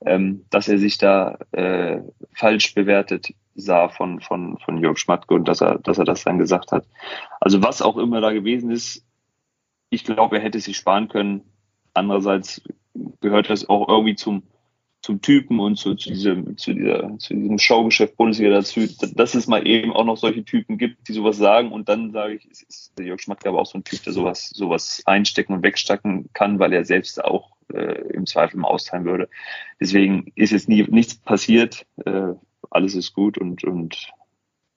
ähm, 0.04 0.44
dass 0.50 0.68
er 0.68 0.78
sich 0.78 0.98
da 0.98 1.38
äh, 1.52 2.00
falsch 2.32 2.74
bewertet 2.74 3.34
sah 3.54 3.88
von, 3.88 4.20
von, 4.20 4.58
von 4.58 4.78
Jörg 4.78 4.98
Schmatke 4.98 5.34
und 5.34 5.46
dass 5.46 5.60
er, 5.60 5.78
dass 5.78 5.98
er 5.98 6.04
das 6.04 6.24
dann 6.24 6.38
gesagt 6.38 6.72
hat. 6.72 6.86
Also 7.40 7.62
was 7.62 7.82
auch 7.82 7.96
immer 7.96 8.20
da 8.20 8.32
gewesen 8.32 8.70
ist, 8.70 9.04
ich 9.90 10.04
glaube, 10.04 10.36
er 10.36 10.42
hätte 10.42 10.60
sich 10.60 10.76
sparen 10.76 11.08
können. 11.08 11.42
Andererseits 11.92 12.62
gehört 13.20 13.50
das 13.50 13.68
auch 13.68 13.88
irgendwie 13.88 14.16
zum, 14.16 14.42
zum 15.04 15.20
Typen 15.20 15.60
und 15.60 15.76
zu, 15.76 15.94
zu, 15.96 16.08
diesem, 16.08 16.56
zu, 16.56 16.72
dieser, 16.72 17.18
zu 17.18 17.34
diesem 17.34 17.58
Showgeschäft 17.58 18.16
Bundesliga 18.16 18.48
dazu, 18.48 18.88
dass 19.14 19.34
es 19.34 19.46
mal 19.46 19.66
eben 19.66 19.92
auch 19.92 20.06
noch 20.06 20.16
solche 20.16 20.46
Typen 20.46 20.78
gibt, 20.78 21.06
die 21.06 21.12
sowas 21.12 21.36
sagen. 21.36 21.72
Und 21.72 21.90
dann 21.90 22.12
sage 22.12 22.36
ich, 22.36 22.46
ist 22.50 22.92
der 22.96 23.04
Jörg 23.04 23.20
Schmatke 23.20 23.50
aber 23.50 23.60
auch 23.60 23.66
so 23.66 23.76
ein 23.76 23.84
Typ, 23.84 24.02
der 24.02 24.14
sowas, 24.14 24.48
sowas 24.48 25.02
einstecken 25.04 25.52
und 25.52 25.62
wegstecken 25.62 26.30
kann, 26.32 26.58
weil 26.58 26.72
er 26.72 26.86
selbst 26.86 27.22
auch 27.22 27.50
äh, 27.74 28.00
im 28.14 28.24
Zweifel 28.24 28.56
mal 28.56 28.68
austeilen 28.68 29.04
würde. 29.04 29.28
Deswegen 29.78 30.32
ist 30.36 30.52
jetzt 30.52 30.70
nie, 30.70 30.84
nichts 30.84 31.16
passiert. 31.16 31.84
Äh, 32.06 32.32
alles 32.70 32.94
ist 32.94 33.12
gut 33.12 33.36
und, 33.36 33.62
und 33.62 34.10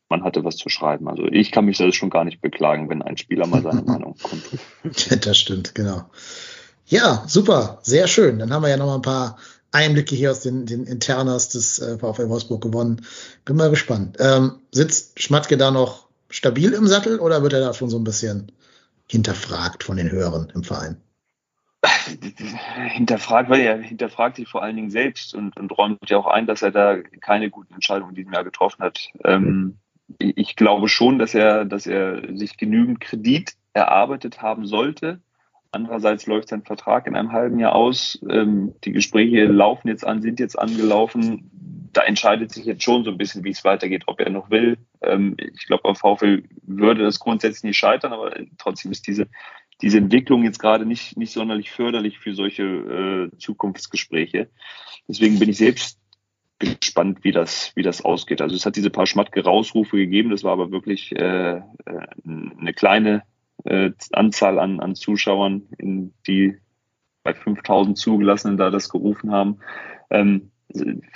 man 0.09 0.25
hatte 0.25 0.43
was 0.43 0.57
zu 0.57 0.67
schreiben. 0.67 1.07
Also 1.07 1.25
ich 1.27 1.53
kann 1.53 1.63
mich 1.63 1.77
da 1.77 1.89
schon 1.93 2.09
gar 2.09 2.25
nicht 2.25 2.41
beklagen, 2.41 2.89
wenn 2.89 3.01
ein 3.01 3.15
Spieler 3.15 3.47
mal 3.47 3.61
seine 3.61 3.81
Meinung 3.85 4.17
kommt. 4.21 5.25
das 5.25 5.37
stimmt, 5.37 5.73
genau. 5.73 6.03
Ja, 6.85 7.23
super, 7.27 7.79
sehr 7.81 8.07
schön. 8.07 8.39
Dann 8.39 8.51
haben 8.51 8.63
wir 8.63 8.69
ja 8.69 8.77
noch 8.77 8.87
mal 8.87 8.95
ein 8.95 9.01
paar 9.01 9.37
Einblicke 9.71 10.15
hier 10.15 10.31
aus 10.31 10.41
den, 10.41 10.65
den 10.65 10.85
Internas 10.85 11.49
des 11.49 11.79
äh, 11.79 11.97
VfL 11.97 12.29
Wolfsburg 12.29 12.61
gewonnen. 12.61 13.05
Bin 13.45 13.55
mal 13.57 13.69
gespannt. 13.69 14.17
Ähm, 14.19 14.59
sitzt 14.71 15.21
Schmatke 15.21 15.57
da 15.57 15.71
noch 15.71 16.07
stabil 16.29 16.73
im 16.73 16.87
Sattel 16.87 17.19
oder 17.19 17.43
wird 17.43 17.53
er 17.53 17.61
da 17.61 17.73
schon 17.73 17.89
so 17.89 17.97
ein 17.97 18.03
bisschen 18.03 18.51
hinterfragt 19.09 19.83
von 19.83 19.97
den 19.97 20.11
Hörern 20.11 20.51
im 20.53 20.63
Verein? 20.63 20.97
hinterfragt, 22.89 23.49
weil 23.49 23.61
er 23.61 23.77
hinterfragt 23.77 24.37
sich 24.37 24.47
vor 24.47 24.63
allen 24.63 24.75
Dingen 24.75 24.89
selbst 24.89 25.33
und, 25.33 25.57
und 25.57 25.71
räumt 25.77 26.09
ja 26.09 26.17
auch 26.17 26.27
ein, 26.27 26.47
dass 26.47 26.61
er 26.61 26.71
da 26.71 26.97
keine 27.21 27.49
guten 27.49 27.73
Entscheidungen 27.73 28.11
in 28.11 28.15
diesem 28.15 28.33
Jahr 28.33 28.43
getroffen 28.43 28.83
hat. 28.83 29.09
Ähm, 29.23 29.77
ich 30.17 30.55
glaube 30.55 30.87
schon, 30.87 31.19
dass 31.19 31.33
er, 31.33 31.65
dass 31.65 31.85
er 31.85 32.35
sich 32.35 32.57
genügend 32.57 32.99
Kredit 32.99 33.53
erarbeitet 33.73 34.41
haben 34.41 34.65
sollte. 34.65 35.19
Andererseits 35.71 36.25
läuft 36.25 36.49
sein 36.49 36.63
Vertrag 36.63 37.07
in 37.07 37.15
einem 37.15 37.31
halben 37.31 37.59
Jahr 37.59 37.75
aus. 37.75 38.19
Ähm, 38.29 38.73
die 38.83 38.91
Gespräche 38.91 39.45
laufen 39.45 39.87
jetzt 39.87 40.05
an, 40.05 40.21
sind 40.21 40.39
jetzt 40.39 40.57
angelaufen. 40.57 41.89
Da 41.93 42.03
entscheidet 42.03 42.51
sich 42.51 42.65
jetzt 42.65 42.83
schon 42.83 43.03
so 43.03 43.11
ein 43.11 43.17
bisschen, 43.17 43.43
wie 43.43 43.51
es 43.51 43.63
weitergeht, 43.63 44.03
ob 44.07 44.19
er 44.19 44.29
noch 44.29 44.49
will. 44.49 44.77
Ähm, 45.01 45.35
ich 45.37 45.67
glaube, 45.67 45.85
auf 45.85 45.99
VfL 45.99 46.43
würde 46.63 47.03
das 47.03 47.19
grundsätzlich 47.19 47.63
nicht 47.63 47.77
scheitern, 47.77 48.13
aber 48.13 48.33
trotzdem 48.57 48.91
ist 48.91 49.07
diese 49.07 49.27
diese 49.81 49.99
Entwicklung 49.99 50.43
jetzt 50.43 50.59
gerade 50.59 50.85
nicht, 50.85 51.17
nicht 51.17 51.31
sonderlich 51.31 51.71
förderlich 51.71 52.19
für 52.19 52.33
solche 52.33 52.63
äh, 52.63 53.37
Zukunftsgespräche. 53.37 54.49
Deswegen 55.07 55.39
bin 55.39 55.49
ich 55.49 55.57
selbst 55.57 55.99
gespannt, 56.59 57.19
wie 57.23 57.31
das, 57.31 57.71
wie 57.75 57.83
das 57.83 58.03
ausgeht. 58.03 58.41
Also 58.41 58.55
es 58.55 58.65
hat 58.65 58.75
diese 58.75 58.89
paar 58.89 59.05
Schmatke-Rausrufe 59.05 59.97
gegeben, 59.97 60.31
das 60.31 60.43
war 60.43 60.53
aber 60.53 60.71
wirklich 60.71 61.15
äh, 61.15 61.57
äh 61.57 61.61
eine 62.25 62.73
kleine 62.73 63.23
äh, 63.65 63.91
Anzahl 64.11 64.59
an, 64.59 64.79
an 64.79 64.95
Zuschauern, 64.95 65.63
in 65.77 66.13
die 66.25 66.57
bei 67.23 67.33
5000 67.33 67.97
Zugelassenen 67.97 68.57
da 68.57 68.69
das 68.69 68.89
gerufen 68.89 69.31
haben. 69.31 69.59
Ähm, 70.09 70.51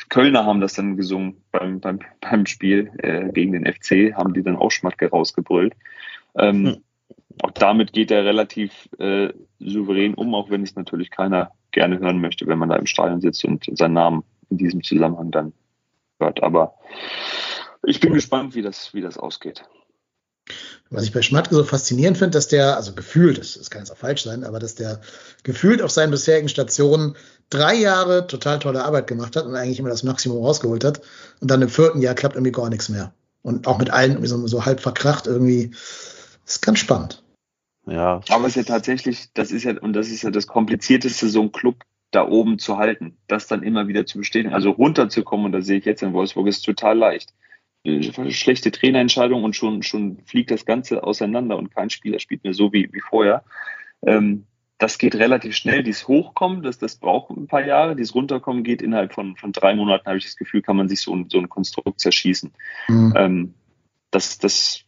Kölner 0.10 0.46
haben 0.46 0.62
das 0.62 0.74
dann 0.74 0.98
gesungen 0.98 1.44
beim, 1.52 1.80
beim, 1.80 2.00
beim 2.22 2.46
Spiel 2.46 2.92
äh, 2.98 3.32
gegen 3.32 3.52
den 3.52 3.66
FC, 3.66 4.16
haben 4.16 4.34
die 4.34 4.44
dann 4.44 4.56
auch 4.56 4.72
Schmatke 4.72 5.10
rausgebrüllt. 5.10 5.74
Ähm, 6.36 6.66
hm 6.66 6.84
auch 7.42 7.52
damit 7.52 7.94
geht 7.94 8.12
er 8.12 8.26
relativ 8.26 8.90
äh, 9.00 9.34
souverän 9.60 10.14
um, 10.14 10.36
auch 10.36 10.50
wenn 10.50 10.64
es 10.64 10.76
natürlich 10.76 11.12
keiner 11.12 11.52
gerne 11.72 12.00
hören 12.00 12.20
möchte, 12.20 12.48
wenn 12.48 12.60
man 12.60 12.70
da 12.70 12.76
im 12.76 12.86
Stadion 12.86 13.22
sitzt 13.22 13.46
und 13.46 13.66
seinen 13.78 13.94
Namen 13.94 14.24
in 14.50 14.58
diesem 14.58 14.84
Zusammenhang 14.84 15.32
dann 15.32 15.54
hört. 16.20 16.44
Aber 16.44 16.76
ich 17.84 18.00
bin 18.00 18.14
gespannt, 18.14 18.56
wie 18.56 18.62
das, 18.62 18.94
wie 18.94 19.02
das 19.02 19.18
ausgeht. 19.18 19.64
Was 20.94 21.06
ich 21.06 21.14
bei 21.14 21.22
Schmatke 21.22 21.56
so 21.56 21.64
faszinierend 21.64 22.18
finde, 22.18 22.32
dass 22.32 22.50
der, 22.50 22.76
also 22.76 22.94
gefühlt, 22.94 23.38
das, 23.38 23.54
das 23.54 23.70
kann 23.70 23.82
jetzt 23.82 23.92
auch 23.92 23.98
falsch 23.98 24.24
sein, 24.24 24.44
aber 24.44 24.60
dass 24.60 24.76
der 24.76 25.00
gefühlt 25.44 25.82
auf 25.82 25.90
seinen 25.90 26.12
bisherigen 26.12 26.50
Stationen 26.50 27.16
drei 27.50 27.76
Jahre 27.76 28.28
total 28.28 28.60
tolle 28.60 28.84
Arbeit 28.84 29.08
gemacht 29.08 29.38
hat 29.38 29.46
und 29.46 29.56
eigentlich 29.56 29.80
immer 29.80 29.90
das 29.90 30.04
Maximum 30.04 30.44
rausgeholt 30.44 30.84
hat. 30.84 31.02
Und 31.40 31.50
dann 31.50 31.62
im 31.62 31.70
vierten 31.70 32.02
Jahr 32.02 32.14
klappt 32.14 32.36
irgendwie 32.36 32.52
gar 32.52 32.70
nichts 32.70 32.90
mehr. 32.90 33.14
Und 33.42 33.68
auch 33.68 33.80
mit 33.80 33.90
allen 33.90 34.12
irgendwie 34.12 34.28
so, 34.28 34.46
so 34.48 34.66
halb 34.66 34.82
verkracht 34.82 35.28
irgendwie. 35.28 35.72
Das 36.46 36.56
ist 36.56 36.62
ganz 36.62 36.80
spannend. 36.80 37.24
Ja. 37.88 38.20
Aber 38.30 38.48
es 38.48 38.56
ist 38.56 38.56
ja 38.58 38.64
tatsächlich, 38.64 39.30
das 39.34 39.52
ist 39.52 39.64
ja, 39.64 39.80
und 39.80 39.94
das 39.94 40.10
ist 40.10 40.24
ja 40.24 40.30
das 40.30 40.46
Komplizierteste, 40.46 41.30
so 41.30 41.42
ein 41.42 41.54
Club 41.54 41.76
da 42.12 42.28
oben 42.28 42.60
zu 42.60 42.78
halten, 42.78 43.18
das 43.28 43.48
dann 43.48 43.64
immer 43.64 43.88
wieder 43.88 44.06
zu 44.06 44.18
bestätigen. 44.18 44.54
Also 44.54 44.72
runterzukommen, 44.72 45.46
und 45.46 45.52
das 45.54 45.66
sehe 45.66 45.78
ich 45.78 45.86
jetzt 45.86 46.04
in 46.04 46.12
Wolfsburg, 46.12 46.48
ist 46.48 46.64
total 46.64 46.98
leicht. 46.98 47.34
Schlechte 47.84 48.72
Trainerentscheidung 48.72 49.44
und 49.44 49.56
schon, 49.56 49.82
schon 49.84 50.20
fliegt 50.26 50.52
das 50.52 50.66
Ganze 50.66 51.04
auseinander 51.04 51.58
und 51.58 51.74
kein 51.74 51.90
Spieler 51.90 52.20
spielt 52.20 52.44
mehr 52.44 52.54
so 52.54 52.72
wie, 52.74 52.90
wie 52.92 53.02
vorher. 53.02 53.44
Ähm, 54.04 54.46
das 54.78 54.98
geht 54.98 55.16
relativ 55.16 55.56
schnell. 55.56 55.84
Dies 55.84 56.08
Hochkommen, 56.08 56.64
das, 56.64 56.78
das 56.78 56.96
braucht 56.96 57.32
ein 57.32 57.48
paar 57.48 57.66
Jahre. 57.66 57.96
Dies 57.96 58.16
Runterkommen 58.16 58.64
geht 58.64 58.82
innerhalb 58.82 59.14
von, 59.14 59.36
von 59.36 59.52
drei 59.52 59.76
Monaten, 59.76 60.06
habe 60.06 60.18
ich 60.18 60.26
das 60.26 60.36
Gefühl, 60.36 60.62
kann 60.62 60.78
man 60.78 60.90
sich 60.90 61.02
so 61.02 61.16
ein, 61.16 61.30
so 61.30 61.40
ein 61.40 61.50
Konstrukt 61.50 62.00
zerschießen. 62.00 62.52
Mhm. 62.88 63.14
Ähm, 63.16 63.54
das, 64.12 64.40
das 64.40 64.86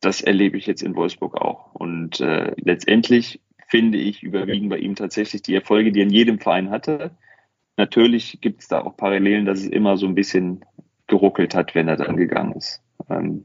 das 0.00 0.22
erlebe 0.22 0.56
ich 0.56 0.66
jetzt 0.66 0.82
in 0.82 0.96
Wolfsburg 0.96 1.36
auch. 1.40 1.74
Und 1.74 2.20
äh, 2.20 2.52
letztendlich 2.56 3.40
finde 3.68 3.98
ich, 3.98 4.22
überwiegen 4.22 4.68
bei 4.68 4.78
ihm 4.78 4.96
tatsächlich 4.96 5.42
die 5.42 5.54
Erfolge, 5.54 5.92
die 5.92 6.00
er 6.00 6.06
in 6.06 6.10
jedem 6.10 6.40
Verein 6.40 6.70
hatte. 6.70 7.12
Natürlich 7.76 8.40
gibt 8.40 8.62
es 8.62 8.68
da 8.68 8.80
auch 8.80 8.96
Parallelen, 8.96 9.46
dass 9.46 9.60
es 9.60 9.68
immer 9.68 9.96
so 9.96 10.06
ein 10.06 10.14
bisschen 10.14 10.64
geruckelt 11.10 11.54
hat, 11.54 11.74
wenn 11.74 11.88
er 11.88 11.96
dann 11.96 12.16
gegangen 12.16 12.52
ist. 12.52 12.80
Ähm, 13.10 13.44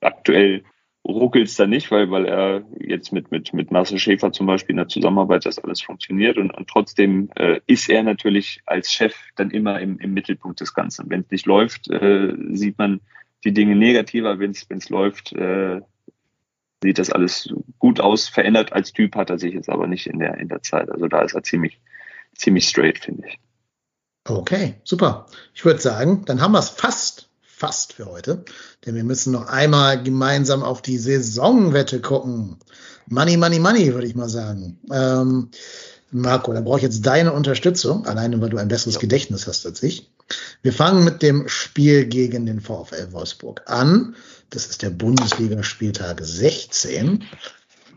aktuell 0.00 0.62
ruckelt 1.04 1.48
es 1.48 1.56
da 1.56 1.66
nicht, 1.66 1.90
weil, 1.90 2.10
weil 2.12 2.26
er 2.26 2.64
jetzt 2.78 3.12
mit, 3.12 3.32
mit, 3.32 3.52
mit 3.52 3.72
Marcel 3.72 3.98
Schäfer 3.98 4.30
zum 4.30 4.46
Beispiel 4.46 4.74
in 4.74 4.76
der 4.76 4.88
Zusammenarbeit 4.88 5.44
das 5.44 5.58
alles 5.58 5.82
funktioniert 5.82 6.38
und, 6.38 6.52
und 6.52 6.68
trotzdem 6.68 7.30
äh, 7.34 7.60
ist 7.66 7.88
er 7.88 8.04
natürlich 8.04 8.60
als 8.66 8.92
Chef 8.92 9.16
dann 9.34 9.50
immer 9.50 9.80
im, 9.80 9.98
im 9.98 10.14
Mittelpunkt 10.14 10.60
des 10.60 10.74
Ganzen. 10.74 11.10
Wenn 11.10 11.22
es 11.22 11.30
nicht 11.30 11.46
läuft, 11.46 11.90
äh, 11.90 12.34
sieht 12.52 12.78
man, 12.78 13.00
die 13.44 13.52
Dinge 13.52 13.74
negativer, 13.74 14.38
wenn 14.38 14.52
es 14.52 14.88
läuft, 14.88 15.32
äh, 15.32 15.80
sieht 16.80 16.98
das 16.98 17.10
alles 17.10 17.52
gut 17.80 17.98
aus. 17.98 18.28
Verändert 18.28 18.72
als 18.72 18.92
Typ 18.92 19.16
hat 19.16 19.30
er 19.30 19.38
sich 19.38 19.54
jetzt 19.54 19.68
aber 19.68 19.88
nicht 19.88 20.06
in 20.06 20.20
der, 20.20 20.38
in 20.38 20.48
der 20.48 20.62
Zeit. 20.62 20.88
Also 20.90 21.08
da 21.08 21.22
ist 21.22 21.34
er 21.34 21.42
ziemlich, 21.42 21.80
ziemlich 22.36 22.68
straight, 22.68 22.98
finde 23.00 23.26
ich. 23.26 23.40
Okay, 24.24 24.76
super. 24.84 25.26
Ich 25.54 25.64
würde 25.64 25.80
sagen, 25.80 26.24
dann 26.26 26.40
haben 26.40 26.52
wir 26.52 26.60
es 26.60 26.68
fast, 26.68 27.28
fast 27.42 27.94
für 27.94 28.06
heute. 28.06 28.44
Denn 28.86 28.94
wir 28.94 29.04
müssen 29.04 29.32
noch 29.32 29.48
einmal 29.48 30.02
gemeinsam 30.02 30.62
auf 30.62 30.80
die 30.82 30.98
Saisonwette 30.98 32.00
gucken. 32.00 32.58
Money, 33.08 33.36
money, 33.36 33.58
money, 33.58 33.92
würde 33.92 34.06
ich 34.06 34.14
mal 34.14 34.28
sagen. 34.28 34.78
Ähm, 34.92 35.50
Marco, 36.12 36.52
dann 36.52 36.64
brauche 36.64 36.76
ich 36.76 36.82
jetzt 36.82 37.04
deine 37.06 37.32
Unterstützung, 37.32 38.06
alleine 38.06 38.40
weil 38.40 38.50
du 38.50 38.58
ein 38.58 38.68
besseres 38.68 38.94
Ja. 38.94 39.00
Gedächtnis 39.00 39.46
hast 39.46 39.66
als 39.66 39.82
ich. 39.82 40.10
Wir 40.62 40.72
fangen 40.72 41.04
mit 41.04 41.22
dem 41.22 41.48
Spiel 41.48 42.06
gegen 42.06 42.46
den 42.46 42.60
VfL 42.60 43.12
Wolfsburg 43.12 43.62
an. 43.66 44.14
Das 44.50 44.66
ist 44.66 44.82
der 44.82 44.90
Bundesligaspieltag 44.90 46.20
16. 46.22 47.24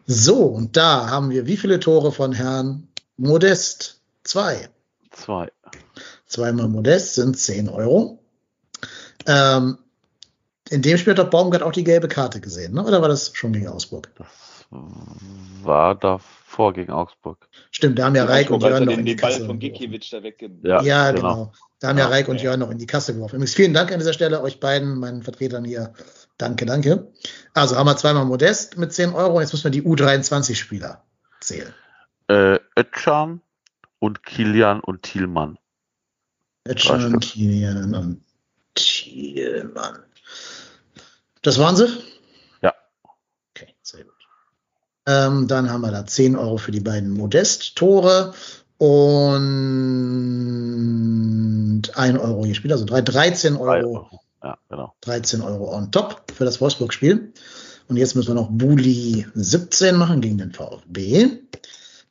So, 0.08 0.38
und 0.44 0.78
da 0.78 1.10
haben 1.10 1.30
wir 1.30 1.46
wie 1.46 1.58
viele 1.58 1.80
Tore 1.80 2.12
von 2.12 2.32
Herrn 2.32 2.88
Modest? 3.18 4.00
Zwei. 4.24 4.70
Zwei. 5.12 5.52
Zweimal 6.26 6.68
Modest 6.68 7.16
sind 7.16 7.38
10 7.38 7.70
Euro. 7.70 8.20
Ähm, 9.28 9.78
in 10.70 10.82
dem 10.82 10.98
Spiel 10.98 11.12
hat 11.12 11.20
doch 11.20 11.30
Baumgart 11.30 11.64
auch 11.64 11.72
die 11.72 11.84
gelbe 11.84 12.08
Karte 12.08 12.42
gesehen, 12.42 12.74
ne? 12.74 12.84
oder 12.84 13.02
war 13.02 13.10
das 13.10 13.32
schon 13.36 13.54
gegen 13.54 13.68
Augsburg? 13.68 14.10
Das 14.18 14.28
war 14.72 15.96
davor 15.96 16.74
gegen 16.74 16.92
Augsburg. 16.92 17.48
Stimmt, 17.72 18.00
da 18.00 18.06
haben 18.06 18.16
ja 18.16 18.26
Reik 18.26 18.50
und 18.50 18.64
Jörn 18.64 18.86
noch 18.86 18.98
in 18.98 19.06
die 19.06 19.16
Kasse 19.16 19.46
von 19.46 19.60
geworfen. 19.60 19.60
Gikiewicz 19.60 20.10
da 20.10 20.24
wegge... 20.24 20.50
Ja, 20.64 20.82
Ja, 20.82 21.12
genau. 21.12 21.34
genau. 21.34 21.52
Da 21.80 21.90
haben 21.90 21.98
ja 21.98 22.06
Ja, 22.06 22.10
Reik 22.10 22.28
und. 22.28 22.42
Jörn 22.42 22.60
noch 22.60 22.72
in 22.72 22.78
die 22.78 22.88
Kasse 22.88 23.14
geworfen. 23.14 23.36
Übrigens 23.36 23.54
vielen 23.54 23.74
Dank 23.74 23.92
an 23.92 24.00
dieser 24.00 24.14
Stelle 24.14 24.42
euch 24.42 24.60
beiden, 24.60 24.98
meinen 24.98 25.24
Vertretern 25.24 25.66
hier. 25.66 25.94
Danke, 26.38 26.66
danke. 26.66 27.12
Also 27.54 27.76
haben 27.76 27.86
wir 27.86 27.98
zweimal 27.98 28.26
Modest 28.26 28.78
mit 28.78 28.94
10 28.94 29.14
Euro. 29.14 29.40
Jetzt 29.40 29.54
müssen 29.54 29.66
wir 29.66 29.72
die 29.72 29.84
U23-Spieler 29.84 31.04
zählen. 31.42 31.74
Äh, 32.28 32.60
Ötchan 32.78 33.42
und 34.00 34.24
Kilian 34.24 34.80
und 34.80 35.04
Thielmann. 35.04 35.58
Stück. 36.68 37.22
Kilian 37.22 37.94
und 37.96 38.22
Thielmann. 38.76 40.00
Das 41.42 41.60
waren 41.60 41.76
sie? 41.76 41.88
Ja. 42.62 42.74
Okay, 43.54 43.76
sehr 43.84 44.04
gut. 44.04 44.14
Ähm, 45.06 45.48
dann 45.48 45.70
haben 45.70 45.82
wir 45.82 45.92
da 45.92 46.06
10 46.06 46.36
Euro 46.36 46.58
für 46.58 46.72
die 46.72 46.80
beiden 46.80 47.12
Modest-Tore 47.12 48.34
und 50.56 51.98
1 51.98 52.20
Euro 52.20 52.46
je 52.46 52.54
Spiel, 52.56 52.72
also 52.72 52.86
drei- 52.86 53.02
13 53.02 53.56
Drei 53.56 53.84
Euro. 53.84 54.20
Ja, 54.44 54.58
genau. 54.70 54.94
13 55.02 55.42
Euro 55.42 55.72
on 55.76 55.92
top 55.92 56.32
für 56.36 56.46
das 56.46 56.60
Wolfsburg-Spiel. 56.62 57.34
Und 57.88 57.98
jetzt 57.98 58.16
müssen 58.16 58.30
wir 58.30 58.36
noch 58.36 58.50
Bulli 58.50 59.28
17 59.36 59.96
machen 59.96 60.22
gegen 60.22 60.38
den 60.40 60.52
VfB. 60.52 61.38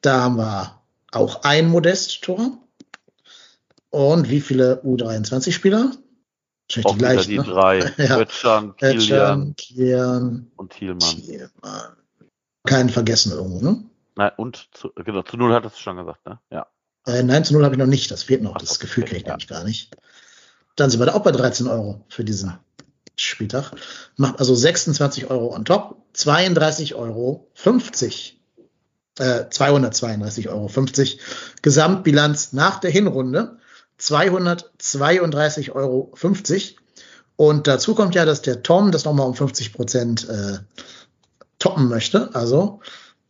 Da 0.01 0.23
haben 0.23 0.37
wir 0.37 0.81
auch 1.11 1.43
ein 1.43 1.69
Modest-Tor. 1.69 2.59
Und 3.95 4.29
wie 4.29 4.41
viele 4.41 4.83
U23-Spieler? 4.83 5.93
Wahrscheinlich 6.69 6.87
Auch 6.87 6.93
die 6.93 6.99
gleichen. 6.99 7.31
die 7.31 7.39
ne? 7.39 7.45
drei. 7.45 7.93
Ja. 7.99 8.19
Ötchan, 8.19 8.77
Kilian 8.77 9.55
Kilian, 9.57 10.51
und 10.57 10.73
Thielmann. 10.73 10.99
Thielmann. 10.99 11.97
Keinen 12.66 12.89
vergessen 12.89 13.31
irgendwo, 13.33 13.61
ne? 13.61 13.85
Nein, 14.16 14.33
und 14.37 14.69
zu, 14.73 14.91
genau, 14.97 15.23
zu 15.23 15.37
null 15.37 15.53
hattest 15.55 15.77
du 15.77 15.81
schon 15.81 15.97
gesagt, 15.97 16.27
ne? 16.27 16.41
Ja. 16.51 16.66
Äh, 17.07 17.23
9 17.23 17.45
zu 17.45 17.53
0 17.53 17.65
habe 17.65 17.75
ich 17.75 17.79
noch 17.79 17.87
nicht, 17.87 18.11
das 18.11 18.23
fehlt 18.25 18.43
noch. 18.43 18.57
Ach, 18.57 18.61
Das 18.61 18.81
Gefühl 18.81 19.05
kenne 19.05 19.19
ich 19.19 19.25
ja. 19.25 19.33
nämlich 19.33 19.47
gar 19.47 19.62
nicht. 19.62 19.97
Dann 20.75 20.91
sind 20.91 21.01
wir 21.01 21.07
da 21.07 21.15
auch 21.15 21.23
bei 21.23 21.33
13 21.33 21.69
Euro 21.69 22.05
für 22.09 22.25
diesen 22.25 22.59
Spieltag. 23.16 23.73
Macht 24.16 24.41
also 24.41 24.55
26 24.57 25.31
Euro 25.31 25.55
on 25.55 25.65
top, 25.65 25.99
32 26.15 26.95
Euro 26.97 27.49
50. 27.55 28.41
Äh, 29.19 29.49
232 29.51 30.49
Euro 30.49 30.66
50. 30.66 31.21
Gesamtbilanz 31.62 32.53
nach 32.55 32.81
der 32.81 32.91
Hinrunde 32.91 33.59
232 33.99 35.73
Euro 35.73 36.11
50. 36.15 36.77
Und 37.37 37.66
dazu 37.66 37.95
kommt 37.95 38.15
ja, 38.15 38.25
dass 38.25 38.43
der 38.43 38.62
Tom 38.62 38.93
das 38.93 39.05
nochmal 39.05 39.27
um 39.27 39.35
50 39.35 39.73
Prozent 39.73 40.29
äh, 40.29 40.59
toppen 41.59 41.89
möchte. 41.89 42.31
Also, 42.35 42.81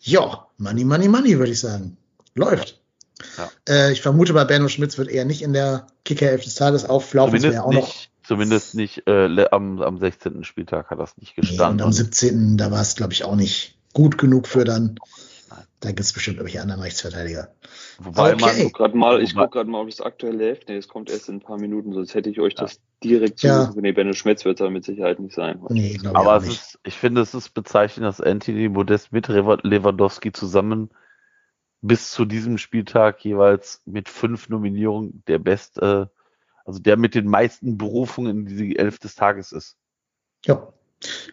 ja, 0.00 0.46
Money, 0.58 0.84
Money, 0.84 1.08
Money, 1.08 1.38
würde 1.38 1.52
ich 1.52 1.60
sagen. 1.60 1.96
Läuft. 2.34 2.80
Ja. 3.38 3.50
Äh, 3.68 3.92
ich 3.92 4.02
vermute, 4.02 4.32
bei 4.34 4.44
Benno 4.44 4.68
Schmitz 4.68 4.98
wird 4.98 5.08
er 5.08 5.24
nicht 5.24 5.42
in 5.42 5.52
der 5.52 5.86
Kicker-Elf 6.04 6.44
des 6.44 6.56
Tages 6.56 6.84
auflaufen. 6.84 7.38
Zumindest 7.40 7.66
nicht, 7.68 8.10
zumindest 8.26 8.74
nicht 8.74 9.06
äh, 9.06 9.46
am, 9.50 9.80
am 9.80 9.98
16. 9.98 10.44
Spieltag 10.44 10.90
hat 10.90 10.98
das 10.98 11.16
nicht 11.16 11.36
Nee, 11.36 11.42
und 11.42 11.48
gestanden. 11.48 11.82
am 11.86 11.92
17. 11.92 12.56
da 12.58 12.70
war 12.70 12.82
es, 12.82 12.96
glaube 12.96 13.12
ich, 13.12 13.24
auch 13.24 13.36
nicht 13.36 13.78
gut 13.92 14.18
genug 14.18 14.48
für 14.48 14.64
dann. 14.64 14.96
Da 15.80 15.88
gibt 15.88 16.00
es 16.00 16.12
bestimmt 16.12 16.36
irgendwelche 16.38 16.62
anderen 16.62 16.80
Rechtsverteidiger. 16.80 17.54
Wobei 17.98 18.32
Okay. 18.32 18.40
man, 18.40 18.56
Ich 18.56 18.62
guck 18.64 18.74
grad 18.74 18.94
mal, 18.94 19.22
ich 19.22 19.34
guck 19.34 19.52
gerade 19.52 19.70
mal 19.70 19.80
auf 19.80 19.88
das 19.88 20.00
aktuelle 20.00 20.50
Heft. 20.50 20.68
Nee, 20.68 20.76
es 20.76 20.88
kommt 20.88 21.10
erst 21.10 21.28
in 21.28 21.36
ein 21.36 21.40
paar 21.40 21.58
Minuten, 21.58 21.92
sonst 21.92 22.14
hätte 22.14 22.30
ich 22.30 22.40
euch 22.40 22.54
das 22.54 22.80
direkt 23.02 23.42
Ja. 23.42 23.70
zu. 23.70 23.80
Nee, 23.80 23.92
Benno 23.92 24.12
Schmetz 24.12 24.44
wird 24.44 24.60
da 24.60 24.70
mit 24.70 24.84
Sicherheit 24.84 25.20
nicht 25.20 25.34
sein. 25.34 25.60
Nee, 25.70 25.94
glaube 25.94 26.14
ich 26.14 26.16
aber 26.16 26.32
auch 26.32 26.36
es 26.38 26.46
nicht. 26.48 26.60
ist, 26.60 26.78
ich 26.84 26.94
finde, 26.94 27.20
es 27.20 27.34
ist 27.34 27.50
bezeichnend, 27.50 28.06
dass 28.06 28.20
Anthony 28.20 28.68
Modest 28.68 29.12
mit 29.12 29.28
Lewa- 29.28 29.60
Lewandowski 29.62 30.32
zusammen 30.32 30.90
bis 31.82 32.10
zu 32.10 32.24
diesem 32.24 32.56
Spieltag 32.56 33.22
jeweils 33.24 33.82
mit 33.84 34.08
fünf 34.08 34.48
Nominierungen 34.48 35.22
der 35.28 35.38
beste, 35.38 36.10
also 36.64 36.78
der 36.80 36.96
mit 36.96 37.14
den 37.14 37.28
meisten 37.28 37.76
Berufungen 37.76 38.38
in 38.38 38.46
diese 38.46 38.78
Elf 38.78 38.98
des 38.98 39.16
Tages 39.16 39.52
ist. 39.52 39.76
Ja, 40.46 40.72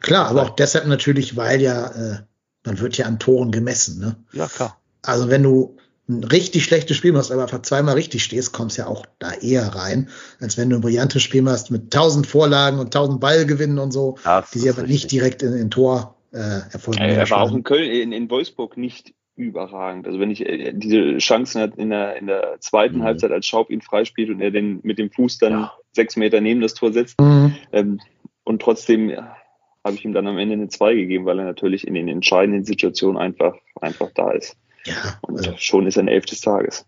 klar, 0.02 0.28
aber 0.28 0.42
auch 0.44 0.50
deshalb 0.50 0.88
natürlich, 0.88 1.38
weil 1.38 1.62
ja, 1.62 1.88
äh, 1.88 2.18
man 2.66 2.80
wird 2.80 2.98
ja 2.98 3.06
an 3.06 3.20
Toren 3.20 3.52
gemessen. 3.52 4.00
Ne? 4.00 4.16
Ja, 4.34 4.48
klar. 4.48 4.78
Also 5.02 5.30
wenn 5.30 5.44
du 5.44 5.78
ein 6.10 6.24
richtig 6.24 6.64
schlechtes 6.66 6.98
Spiel 6.98 7.14
machst, 7.14 7.32
aber 7.32 7.44
einfach 7.44 7.62
zweimal 7.62 7.96
richtig 7.96 8.24
stehst, 8.24 8.52
kommst 8.52 8.78
ja 8.78 8.88
auch 8.88 9.06
da 9.20 9.32
eher 9.34 9.68
rein, 9.68 10.10
als 10.40 10.58
wenn 10.58 10.70
du 10.70 10.76
ein 10.76 10.82
brillantes 10.82 11.24
Spiel 11.24 11.42
machst 11.42 11.72
mit 11.72 11.92
tausend 11.92 12.28
Vorlagen 12.28 12.80
und 12.80 12.94
tausend 12.94 13.20
Ballgewinnen 13.22 13.80
und 13.80 13.92
so, 13.92 14.18
Ja, 14.26 14.42
das 14.42 14.52
die 14.52 14.60
sie 14.60 14.68
ist 14.68 14.78
aber 14.78 14.88
nicht 14.88 15.06
richtig. 15.06 15.10
direkt 15.20 15.44
in, 15.44 15.54
in 15.54 15.72
Tor 15.72 16.16
äh, 16.34 16.38
erfolgen. 16.72 17.02
Er, 17.02 17.18
er 17.18 17.30
war 17.30 17.42
auch 17.42 17.54
in 17.54 17.64
Köln, 17.64 17.90
in, 17.90 18.12
in 18.12 18.30
Wolfsburg 18.30 18.78
nicht 18.78 19.14
überragend. 19.38 20.06
Also 20.06 20.20
wenn 20.20 20.30
ich 20.32 20.46
äh, 20.46 20.74
diese 20.76 21.18
Chancen 21.20 21.62
hat 21.62 21.76
in 21.78 21.90
der, 21.90 22.18
in 22.18 22.28
der 22.28 22.58
zweiten 22.60 22.98
Mhm. 23.00 23.04
Halbzeit 23.04 23.32
als 23.32 23.46
Schaub 23.46 23.70
ihn 23.70 23.82
freispielt 23.82 24.30
und 24.30 24.42
er 24.42 24.52
den 24.52 24.82
mit 24.84 25.00
dem 25.00 25.12
Fuß 25.12 25.38
dann 25.40 25.54
Ja. 25.54 25.74
sechs 25.94 26.16
Meter 26.18 26.42
neben 26.42 26.62
das 26.62 26.74
Tor 26.74 26.92
setzt, 26.92 27.20
Mhm. 27.22 27.56
ähm, 27.72 28.00
und 28.44 28.62
trotzdem 28.62 29.10
ja, 29.10 29.36
habe 29.84 29.96
ich 29.96 30.06
ihm 30.06 30.14
dann 30.14 30.28
am 30.28 30.38
Ende 30.38 30.54
eine 30.54 30.68
2 30.70 30.94
gegeben, 30.94 31.26
weil 31.26 31.40
er 31.40 31.46
natürlich 31.46 31.88
in 31.88 31.94
den 31.94 32.08
entscheidenden 32.08 32.64
Situationen 32.66 33.18
einfach, 33.18 33.56
einfach 33.80 34.10
da 34.16 34.32
ist. 34.32 34.56
Ja, 34.86 35.20
Und 35.22 35.38
also 35.38 35.54
schon 35.58 35.88
ist 35.88 35.98
er 35.98 36.04
ein 36.04 36.08
Elf 36.08 36.26
des 36.26 36.42
Tages. 36.42 36.86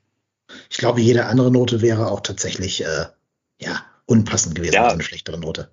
ich 0.70 0.78
glaube, 0.78 1.02
jede 1.02 1.26
andere 1.26 1.52
Note 1.52 1.82
wäre 1.82 2.10
auch 2.12 2.22
tatsächlich 2.22 2.84
äh, 2.84 3.06
ja 3.60 3.84
unpassend 4.06 4.56
gewesen, 4.56 4.74
Ja. 4.74 4.84
also 4.84 4.94
eine 4.96 5.04
schlechtere 5.04 5.40
Note. 5.40 5.70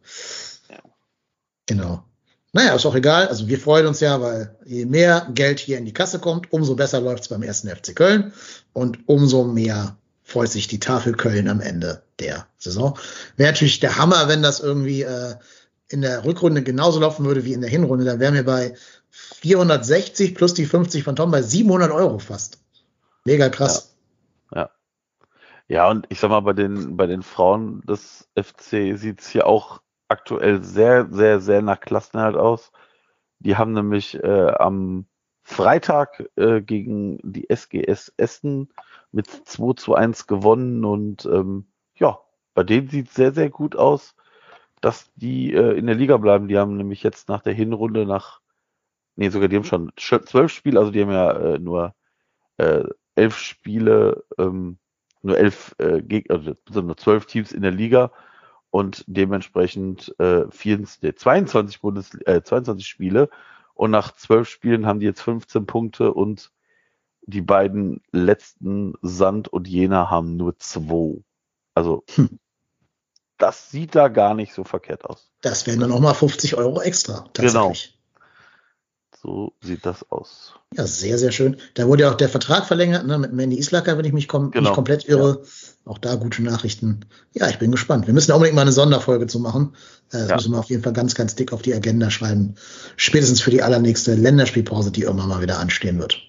Ja. 0.71 0.79
Genau. 1.67 2.05
Naja, 2.53 2.75
ist 2.75 2.85
auch 2.87 2.95
egal. 2.97 3.29
Also 3.29 3.49
wir 3.49 3.59
freuen 3.59 3.87
uns 3.87 4.01
ja, 4.01 4.21
weil 4.21 4.57
je 4.67 4.85
mehr 4.85 5.29
Geld 5.35 5.61
hier 5.61 5.79
in 5.79 5.85
die 5.85 5.93
Kasse 5.93 6.19
kommt, 6.19 6.53
umso 6.53 6.75
besser 6.75 7.01
läuft 7.01 7.23
es 7.23 7.29
beim 7.29 7.43
ersten 7.43 7.69
FC 7.69 7.95
Köln 7.95 8.33
und 8.73 8.99
umso 9.09 9.45
mehr 9.45 9.97
freut 10.25 10.51
sich 10.51 10.67
die 10.69 10.81
Tafel 10.81 11.15
Köln 11.15 11.49
am 11.49 11.61
Ende 11.61 12.03
der 12.19 12.47
Saison. 12.59 12.99
Wäre 13.37 13.53
natürlich 13.53 13.81
der 13.81 13.97
Hammer, 13.99 14.29
wenn 14.29 14.43
das 14.43 14.61
irgendwie 14.61 15.03
äh, 15.03 15.35
in 15.91 16.03
der 16.03 16.25
Rückrunde 16.25 16.63
genauso 16.63 17.01
laufen 17.01 17.25
würde 17.25 17.45
wie 17.45 17.53
in 17.53 17.61
der 17.61 17.71
Hinrunde. 17.71 18.05
Dann 18.05 18.21
wären 18.21 18.35
wir 18.35 18.45
bei 18.45 18.75
460 19.11 20.35
plus 20.35 20.55
die 20.55 20.67
50 20.67 21.03
von 21.03 21.17
Tom 21.17 21.31
bei 21.31 21.43
700 21.43 21.91
Euro 21.91 22.19
fast. 22.19 22.59
Mega 23.25 23.49
krass. 23.49 23.91
Ja, 25.71 25.89
und 25.89 26.05
ich 26.09 26.19
sag 26.19 26.31
mal, 26.31 26.41
bei 26.41 26.53
den, 26.53 26.97
bei 26.97 27.07
den 27.07 27.23
Frauen 27.23 27.83
des 27.83 28.29
FC 28.35 28.99
sieht's 28.99 29.29
hier 29.29 29.47
auch 29.47 29.81
aktuell 30.09 30.65
sehr, 30.65 31.07
sehr, 31.13 31.39
sehr 31.39 31.63
nach 31.63 31.79
Klassenerhalt 31.79 32.35
aus. 32.35 32.73
Die 33.39 33.57
haben 33.57 33.73
nämlich 33.73 34.17
äh, 34.17 34.51
am 34.51 35.07
Freitag 35.45 36.29
äh, 36.35 36.61
gegen 36.61 37.21
die 37.23 37.49
SGS 37.49 38.13
Essen 38.17 38.71
mit 39.13 39.29
2 39.29 39.75
zu 39.75 39.95
1 39.95 40.27
gewonnen 40.27 40.85
und 40.85 41.25
ähm, 41.27 41.71
ja, 41.95 42.19
bei 42.55 42.65
denen 42.65 42.89
sieht's 42.89 43.15
sehr, 43.15 43.33
sehr 43.33 43.49
gut 43.49 43.77
aus, 43.77 44.17
dass 44.81 45.11
die 45.17 45.53
äh, 45.55 45.79
in 45.79 45.87
der 45.87 45.95
Liga 45.97 46.17
bleiben. 46.17 46.49
Die 46.49 46.59
haben 46.59 46.77
nämlich 46.77 47.03
jetzt 47.03 47.29
nach 47.29 47.43
der 47.43 47.53
Hinrunde 47.55 48.07
nach, 48.07 48.41
nee, 49.17 49.29
sogar 49.31 49.49
die 49.49 49.57
haben 49.57 49.65
schon 49.65 49.91
sch- 49.93 50.25
zwölf 50.27 50.53
Spiele, 50.53 50.79
also 50.81 50.91
die 50.93 51.03
haben 51.03 51.13
ja 51.13 51.33
äh, 51.33 51.59
nur 51.59 51.95
äh, 52.59 52.85
elf 53.17 53.39
Spiele, 53.39 54.25
ähm, 54.39 54.79
nur 55.23 55.39
elf 55.39 55.75
äh, 55.79 56.03
Gegner, 56.03 56.57
also 56.69 56.83
nur 56.83 56.97
zwölf 56.97 57.27
Teams 57.27 57.53
in 57.53 57.63
der 57.63 57.73
Liga 57.73 58.13
und 58.71 59.05
dementsprechend 59.09 60.15
äh, 60.21 60.47
24, 60.51 61.03
nee, 61.03 61.15
22, 61.15 61.81
Bundes, 61.81 62.15
äh, 62.27 62.43
22 62.43 62.87
Spiele 62.89 63.31
und 63.75 63.91
nach 63.91 64.13
zwölf 64.17 64.49
Spielen 64.49 64.87
haben 64.87 65.01
die 65.01 65.07
jetzt 65.07 65.23
15 65.23 65.67
Punkte 65.67 66.13
und 66.15 66.53
die 67.23 67.43
beiden 67.43 68.03
letzten 68.13 68.95
Sand 69.03 69.49
und 69.49 69.69
Jena 69.69 70.11
haben 70.11 70.37
nur 70.37 70.59
zwei. 70.59 71.23
Also 71.75 72.05
Hm. 72.17 72.39
Das 73.41 73.71
sieht 73.71 73.95
da 73.95 74.09
gar 74.09 74.35
nicht 74.35 74.53
so 74.55 74.65
verkehrt 74.65 75.05
aus. 75.05 75.31
Das 75.43 75.67
wären 75.67 75.81
dann 75.81 75.91
nochmal 75.91 76.15
50 76.15 76.57
Euro 76.57 76.81
extra. 76.81 77.27
Tatsächlich. 77.33 77.97
So 79.23 79.53
sieht 79.61 79.85
das 79.85 80.11
aus. 80.11 80.55
Ja, 80.75 80.87
sehr, 80.87 81.19
sehr 81.19 81.31
schön. 81.31 81.59
Da 81.75 81.87
wurde 81.87 82.05
ja 82.05 82.11
auch 82.11 82.15
der 82.17 82.31
Vertrag 82.31 82.67
verlängert, 82.67 83.07
ne, 83.07 83.19
mit 83.19 83.35
Mandy 83.35 83.59
Islacker, 83.59 83.99
wenn 83.99 84.05
ich 84.07 84.15
mich 84.15 84.29
kom 84.29 84.51
Genau. 84.51 84.69
nicht 84.69 84.75
komplett 84.75 85.07
irre. 85.09 85.43
Auch 85.85 85.99
da 85.99 86.15
gute 86.15 86.43
Nachrichten. 86.43 87.01
Ja, 87.35 87.49
ich 87.51 87.59
bin 87.59 87.71
gespannt. 87.71 88.07
Wir 88.07 88.15
müssen 88.15 88.29
da 88.29 88.35
unbedingt 88.37 88.55
mal 88.57 88.63
eine 88.63 88.73
Sonderfolge 88.73 89.27
zu 89.27 89.39
machen. 89.41 89.75
Äh, 90.11 90.19
das 90.21 90.29
Ja. 90.29 90.35
müssen 90.37 90.53
wir 90.53 90.59
auf 90.59 90.71
jeden 90.71 90.83
Fall 90.83 90.95
ganz, 90.95 91.15
ganz 91.15 91.35
dick 91.35 91.53
auf 91.53 91.61
die 91.61 91.75
Agenda 91.75 92.11
schreiben. 92.11 92.55
Spätestens 92.97 93.43
für 93.43 93.51
die 93.51 93.63
allernächste 93.63 94.15
Länderspielpause, 94.15 94.91
die 94.91 95.03
irgendwann 95.03 95.29
mal 95.29 95.43
wieder 95.43 95.59
anstehen 95.59 95.99
wird. 95.99 96.23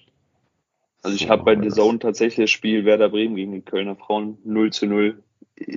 Also 1.02 1.16
ich 1.16 1.30
habe 1.30 1.44
bei 1.44 1.58
The. 1.60 1.68
Zone 1.70 1.98
tatsächlich 1.98 2.44
das 2.44 2.50
Spiel 2.50 2.84
Werder 2.84 3.08
Bremen 3.08 3.36
gegen 3.36 3.52
die 3.52 3.62
Kölner 3.62 3.96
Frauen 3.96 4.36
0 4.44 4.70
zu 4.72 4.86
0 4.86 5.22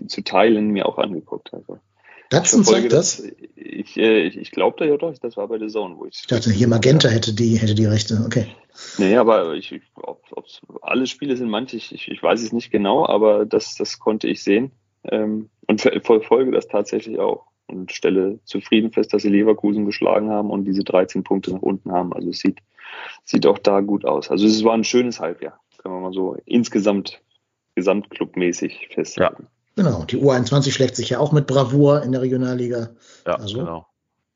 zu 0.07 0.21
teilen 0.23 0.69
mir 0.69 0.85
auch 0.87 0.97
angeguckt. 0.97 1.53
Also 1.53 1.79
Datsun 2.29 2.63
zeigt 2.63 2.91
das. 2.91 3.23
Ich, 3.55 3.97
äh, 3.97 4.21
ich, 4.23 4.37
ich 4.37 4.51
glaube 4.51 4.77
da 4.79 4.85
ja 4.85 4.97
doch, 4.97 5.15
das 5.17 5.37
war 5.37 5.47
bei 5.47 5.59
The 5.59 5.67
Zone, 5.67 5.95
wo 5.97 6.05
ich. 6.05 6.15
Ich 6.21 6.27
dachte, 6.27 6.51
hier 6.51 6.67
Magenta 6.67 7.07
hätte 7.07 7.33
die, 7.33 7.57
hätte 7.57 7.75
die 7.75 7.85
Rechte. 7.85 8.23
Okay. 8.25 8.47
Nee, 8.97 9.15
aber 9.15 9.53
ich, 9.53 9.71
ich 9.71 9.83
ob, 9.95 10.23
ob's 10.31 10.61
alle 10.81 11.07
Spiele 11.07 11.37
sind 11.37 11.49
manche, 11.49 11.77
ich, 11.77 11.93
ich, 11.93 12.09
ich 12.09 12.21
weiß 12.21 12.41
es 12.41 12.51
nicht 12.51 12.71
genau, 12.71 13.05
aber 13.05 13.45
das, 13.45 13.75
das 13.75 13.99
konnte 13.99 14.27
ich 14.27 14.43
sehen. 14.43 14.71
Ähm, 15.03 15.49
und 15.67 15.81
ver- 15.81 16.01
verfolge 16.01 16.51
das 16.51 16.67
tatsächlich 16.67 17.19
auch 17.19 17.45
und 17.67 17.91
stelle 17.91 18.39
zufrieden 18.45 18.91
fest, 18.91 19.13
dass 19.13 19.21
sie 19.21 19.29
Leverkusen 19.29 19.85
geschlagen 19.85 20.29
haben 20.29 20.49
und 20.49 20.65
diese 20.65 20.83
13 20.83 21.23
Punkte 21.23 21.53
nach 21.53 21.61
unten 21.61 21.91
haben. 21.91 22.11
Also 22.13 22.29
es 22.29 22.39
sieht, 22.39 22.59
sieht 23.23 23.45
auch 23.45 23.59
da 23.59 23.81
gut 23.81 24.03
aus. 24.05 24.29
Also 24.29 24.45
es 24.47 24.63
war 24.63 24.73
ein 24.73 24.83
schönes 24.83 25.19
Halbjahr, 25.19 25.59
können 25.77 25.95
wir 25.95 26.01
mal 26.01 26.13
so 26.13 26.37
insgesamt, 26.45 27.21
gesamtclubmäßig 27.75 28.89
festhalten. 28.93 29.47
Genau. 29.75 30.05
Die 30.05 30.17
U21 30.17 30.71
schlägt 30.71 30.95
sich 30.95 31.09
ja 31.09 31.19
auch 31.19 31.31
mit 31.31 31.47
Bravour 31.47 32.03
in 32.03 32.11
der 32.11 32.21
Regionalliga. 32.21 32.91
Ja, 33.25 33.35
Also, 33.35 33.57
genau. 33.59 33.87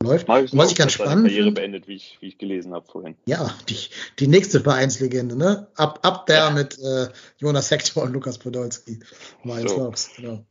Läuft. 0.01 0.29
Marius 0.29 0.55
was 0.55 0.71
ich 0.71 0.77
ganz 0.77 0.93
spannend 0.93 1.27
Karriere 1.27 1.51
beendet, 1.51 1.89
wie 1.89 1.95
ich, 1.95 2.17
wie 2.21 2.27
ich 2.27 2.37
gelesen 2.37 2.73
habe 2.73 2.85
vorhin. 2.89 3.15
Ja, 3.25 3.53
die, 3.67 3.75
die 4.19 4.27
nächste 4.27 4.61
Vereinslegende, 4.61 5.35
ne? 5.35 5.67
Ab, 5.75 5.99
ab 6.03 6.25
der 6.25 6.37
Ja. 6.37 6.49
mit 6.51 6.79
äh, 6.79 7.09
Jonas 7.37 7.69
Hector 7.69 8.03
und 8.03 8.13
Lukas 8.13 8.37
Podolski. 8.37 8.99
So. 9.67 9.91
Genau. 10.15 10.45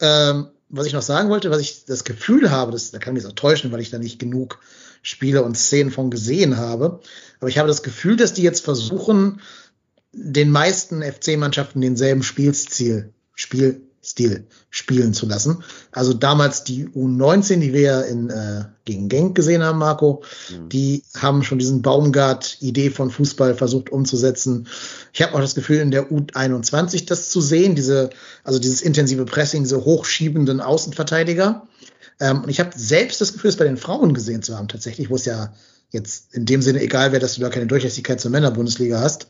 Ähm, 0.00 0.48
was 0.70 0.86
ich 0.86 0.94
noch 0.94 1.02
sagen 1.02 1.28
wollte, 1.28 1.50
was 1.50 1.60
ich 1.60 1.84
das 1.84 2.04
Gefühl 2.04 2.50
habe, 2.50 2.72
das, 2.72 2.90
da 2.90 2.98
kann 2.98 3.12
mich 3.12 3.26
auch 3.26 3.32
täuschen, 3.32 3.72
weil 3.72 3.80
ich 3.80 3.90
da 3.90 3.98
nicht 3.98 4.18
genug 4.18 4.58
Spiele 5.02 5.42
und 5.42 5.56
Szenen 5.56 5.90
von 5.90 6.10
gesehen 6.10 6.56
habe. 6.56 7.00
Aber 7.40 7.48
ich 7.50 7.58
habe 7.58 7.68
das 7.68 7.82
Gefühl, 7.82 8.16
dass 8.16 8.32
die 8.32 8.42
jetzt 8.42 8.64
versuchen, 8.64 9.40
den 10.12 10.50
meisten 10.50 11.02
FC-Mannschaften 11.02 11.82
denselben 11.82 12.22
Spielstil, 12.22 13.12
Spielstil 14.08 14.46
spielen 14.70 15.12
zu 15.12 15.26
lassen. 15.26 15.62
Also 15.92 16.12
damals 16.14 16.64
die 16.64 16.86
U19, 16.86 17.60
die 17.60 17.72
wir 17.72 17.80
ja 17.80 18.00
in, 18.00 18.30
äh, 18.30 18.64
gegen 18.84 19.08
Genk 19.08 19.34
gesehen 19.34 19.62
haben, 19.62 19.78
Marco, 19.78 20.22
Mhm. 20.50 20.68
die 20.68 21.02
haben 21.16 21.42
schon 21.42 21.58
diesen 21.58 21.82
Baumgart-Idee 21.82 22.90
von 22.90 23.10
Fußball 23.10 23.54
versucht 23.54 23.90
umzusetzen. 23.90 24.66
Ich 25.12 25.22
habe 25.22 25.34
auch 25.34 25.40
das 25.40 25.54
Gefühl, 25.54 25.78
in 25.78 25.90
der 25.90 26.10
U21 26.10 27.06
das 27.06 27.30
zu 27.30 27.40
sehen, 27.40 27.74
diese, 27.74 28.10
also 28.44 28.58
dieses 28.58 28.82
intensive 28.82 29.24
Pressing, 29.24 29.62
diese 29.64 29.84
hochschiebenden 29.84 30.60
Außenverteidiger. 30.60 31.66
Ähm, 32.20 32.42
und 32.42 32.48
ich 32.48 32.60
habe 32.60 32.70
selbst 32.74 33.20
das 33.20 33.32
Gefühl, 33.32 33.50
es 33.50 33.56
bei 33.56 33.64
den 33.64 33.76
Frauen 33.76 34.14
gesehen 34.14 34.42
zu 34.42 34.56
haben, 34.56 34.68
tatsächlich, 34.68 35.10
wo 35.10 35.16
es 35.16 35.24
ja 35.24 35.52
jetzt 35.90 36.34
in 36.34 36.44
dem 36.44 36.60
Sinne 36.60 36.82
egal 36.82 37.12
wäre, 37.12 37.20
dass 37.20 37.36
du 37.36 37.40
da 37.40 37.48
keine 37.48 37.66
Durchlässigkeit 37.66 38.20
zur 38.20 38.30
Männerbundesliga 38.30 39.00
hast. 39.00 39.28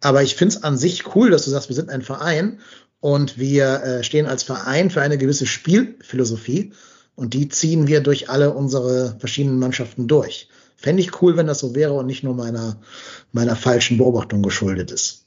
Aber 0.00 0.24
ich 0.24 0.34
finde 0.34 0.56
es 0.56 0.64
an 0.64 0.76
sich 0.76 1.14
cool, 1.14 1.30
dass 1.30 1.44
du 1.44 1.50
sagst, 1.50 1.68
wir 1.68 1.76
sind 1.76 1.90
ein 1.90 2.02
Verein 2.02 2.58
und 3.02 3.36
wir 3.36 3.82
äh, 3.82 4.04
stehen 4.04 4.26
als 4.26 4.44
Verein 4.44 4.88
für 4.88 5.02
eine 5.02 5.18
gewisse 5.18 5.44
Spielphilosophie 5.44 6.72
und 7.16 7.34
die 7.34 7.48
ziehen 7.48 7.88
wir 7.88 8.00
durch 8.00 8.30
alle 8.30 8.54
unsere 8.54 9.16
verschiedenen 9.18 9.58
Mannschaften 9.58 10.06
durch. 10.06 10.48
Fände 10.76 11.02
ich 11.02 11.20
cool, 11.20 11.36
wenn 11.36 11.48
das 11.48 11.58
so 11.58 11.74
wäre 11.74 11.94
und 11.94 12.06
nicht 12.06 12.22
nur 12.22 12.34
meiner, 12.34 12.80
meiner 13.32 13.56
falschen 13.56 13.98
Beobachtung 13.98 14.40
geschuldet 14.40 14.92
ist. 14.92 15.26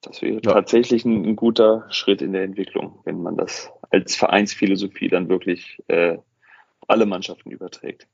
Das 0.00 0.22
wäre 0.22 0.40
Ja. 0.42 0.54
tatsächlich 0.54 1.04
ein, 1.04 1.24
ein 1.26 1.36
guter 1.36 1.84
Schritt 1.90 2.22
in 2.22 2.32
der 2.32 2.44
Entwicklung, 2.44 3.00
wenn 3.04 3.22
man 3.22 3.36
das 3.36 3.68
als 3.90 4.16
Vereinsphilosophie 4.16 5.08
dann 5.08 5.28
wirklich 5.28 5.82
äh, 5.88 6.16
alle 6.88 7.04
Mannschaften 7.04 7.50
überträgt. 7.50 8.06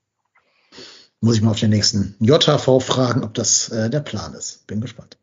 Muss 1.21 1.37
ich 1.37 1.41
mal 1.41 1.51
auf 1.51 1.59
den 1.59 1.69
nächsten 1.69 2.15
JHV 2.19 2.81
fragen, 2.81 3.23
ob 3.23 3.33
das 3.33 3.69
äh, 3.69 3.89
der 3.89 4.01
Plan 4.01 4.33
ist. 4.33 4.67
Bin 4.67 4.81
gespannt. 4.81 5.17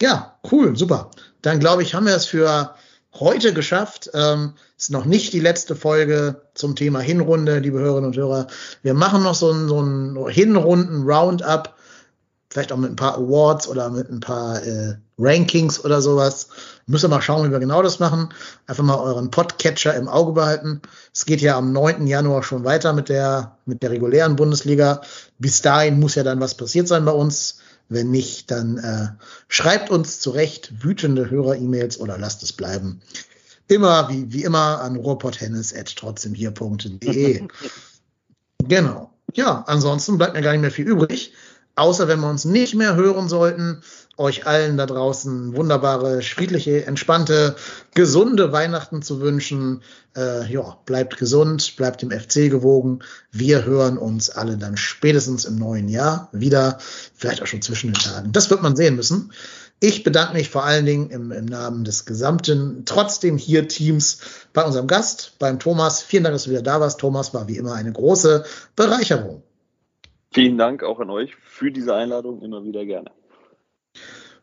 Ja, 0.00 0.38
cool, 0.50 0.76
super. 0.76 1.10
Dann 1.42 1.58
glaube 1.58 1.82
ich, 1.82 1.94
haben 1.94 2.06
wir 2.06 2.14
es 2.14 2.26
für 2.26 2.76
heute 3.20 3.52
geschafft. 3.52 4.10
Ähm, 4.14 4.54
ist 4.76 4.90
noch 4.90 5.04
nicht 5.04 5.32
die 5.32 5.40
letzte 5.40 5.76
Folge 5.76 6.42
zum 6.54 6.76
Thema 6.76 7.00
Hinrunde, 7.00 7.58
liebe 7.58 7.78
Hörerinnen 7.78 8.10
und 8.10 8.16
Hörer. 8.16 8.46
Wir 8.82 8.94
machen 8.94 9.22
noch 9.22 9.34
so 9.34 9.50
ein, 9.50 9.68
so 9.68 9.80
ein 9.80 10.28
Hinrunden-Roundup, 10.28 11.74
vielleicht 12.50 12.72
auch 12.72 12.76
mit 12.76 12.90
ein 12.90 12.96
paar 12.96 13.16
Awards 13.16 13.68
oder 13.68 13.90
mit 13.90 14.10
ein 14.10 14.20
paar 14.20 14.62
äh, 14.62 14.94
Rankings 15.18 15.84
oder 15.84 16.02
sowas. 16.02 16.48
Müssen 16.86 17.04
wir 17.10 17.16
mal 17.16 17.22
schauen, 17.22 17.46
wie 17.46 17.52
wir 17.52 17.60
genau 17.60 17.82
das 17.82 18.00
machen. 18.00 18.30
Einfach 18.66 18.82
mal 18.82 18.98
euren 18.98 19.30
Podcatcher 19.30 19.94
im 19.94 20.08
Auge 20.08 20.32
behalten. 20.32 20.82
Es 21.12 21.24
geht 21.24 21.40
ja 21.40 21.56
am 21.56 21.72
9. 21.72 22.06
Januar 22.06 22.42
schon 22.42 22.64
weiter 22.64 22.92
mit 22.92 23.08
der, 23.08 23.56
mit 23.64 23.82
der 23.82 23.90
regulären 23.90 24.36
Bundesliga. 24.36 25.02
Bis 25.38 25.62
dahin 25.62 26.00
muss 26.00 26.16
ja 26.16 26.24
dann 26.24 26.40
was 26.40 26.56
passiert 26.56 26.88
sein 26.88 27.04
bei 27.04 27.12
uns. 27.12 27.58
Wenn 27.88 28.10
nicht, 28.10 28.50
dann 28.50 28.78
äh, 28.78 29.10
schreibt 29.48 29.90
uns 29.90 30.18
zurecht 30.20 30.82
wütende 30.82 31.30
Hörer-E-Mails 31.30 32.00
oder 32.00 32.18
lasst 32.18 32.42
es 32.42 32.52
bleiben. 32.52 33.00
Immer, 33.68 34.08
wie, 34.08 34.32
wie 34.32 34.42
immer, 34.44 34.80
an 34.80 34.96
ruhrpotthennis.trotzdemhier.de. 34.96 37.46
genau. 38.68 39.10
Ja, 39.34 39.64
ansonsten 39.66 40.16
bleibt 40.18 40.34
mir 40.34 40.42
gar 40.42 40.52
nicht 40.52 40.62
mehr 40.62 40.70
viel 40.70 40.86
übrig. 40.86 41.33
Außer 41.76 42.06
wenn 42.06 42.20
wir 42.20 42.30
uns 42.30 42.44
nicht 42.44 42.74
mehr 42.74 42.94
hören 42.94 43.28
sollten, 43.28 43.82
euch 44.16 44.46
allen 44.46 44.76
da 44.76 44.86
draußen 44.86 45.56
wunderbare, 45.56 46.22
friedliche, 46.22 46.86
entspannte, 46.86 47.56
gesunde 47.94 48.52
Weihnachten 48.52 49.02
zu 49.02 49.20
wünschen. 49.20 49.82
Äh, 50.16 50.50
ja, 50.52 50.78
bleibt 50.86 51.16
gesund, 51.16 51.74
bleibt 51.76 52.02
dem 52.02 52.12
FC 52.12 52.48
gewogen. 52.48 53.00
Wir 53.32 53.64
hören 53.64 53.98
uns 53.98 54.30
alle 54.30 54.56
dann 54.56 54.76
spätestens 54.76 55.44
im 55.44 55.56
neuen 55.56 55.88
Jahr 55.88 56.28
wieder, 56.30 56.78
vielleicht 57.14 57.42
auch 57.42 57.48
schon 57.48 57.62
zwischen 57.62 57.92
den 57.92 58.00
Tagen. 58.00 58.30
Das 58.30 58.50
wird 58.50 58.62
man 58.62 58.76
sehen 58.76 58.94
müssen. 58.94 59.32
Ich 59.80 60.04
bedanke 60.04 60.34
mich 60.34 60.50
vor 60.50 60.64
allen 60.64 60.86
Dingen 60.86 61.10
im, 61.10 61.32
im 61.32 61.44
Namen 61.44 61.82
des 61.82 62.04
gesamten 62.04 62.84
trotzdem 62.84 63.36
hier 63.36 63.66
Teams 63.66 64.18
bei 64.52 64.62
unserem 64.62 64.86
Gast, 64.86 65.32
beim 65.40 65.58
Thomas. 65.58 66.02
Vielen 66.02 66.22
Dank, 66.22 66.34
dass 66.34 66.44
du 66.44 66.50
wieder 66.50 66.62
da 66.62 66.78
warst. 66.78 67.00
Thomas 67.00 67.34
war 67.34 67.48
wie 67.48 67.56
immer 67.56 67.74
eine 67.74 67.92
große 67.92 68.44
Bereicherung. 68.76 69.42
Vielen 70.34 70.58
Dank 70.58 70.82
auch 70.82 70.98
an 70.98 71.10
euch 71.10 71.36
für 71.36 71.70
diese 71.70 71.94
Einladung, 71.94 72.42
immer 72.42 72.64
wieder 72.64 72.84
gerne. 72.84 73.12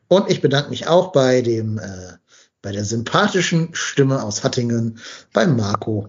Und 0.07 0.31
ich 0.31 0.39
bedanke 0.39 0.69
mich 0.69 0.87
auch 0.87 1.11
bei 1.11 1.41
dem, 1.41 1.79
äh, 1.79 2.13
bei 2.61 2.71
der 2.71 2.85
sympathischen 2.85 3.71
Stimme 3.73 4.23
aus 4.23 4.41
Hattingen, 4.41 4.99
beim 5.33 5.57
Marco. 5.57 6.07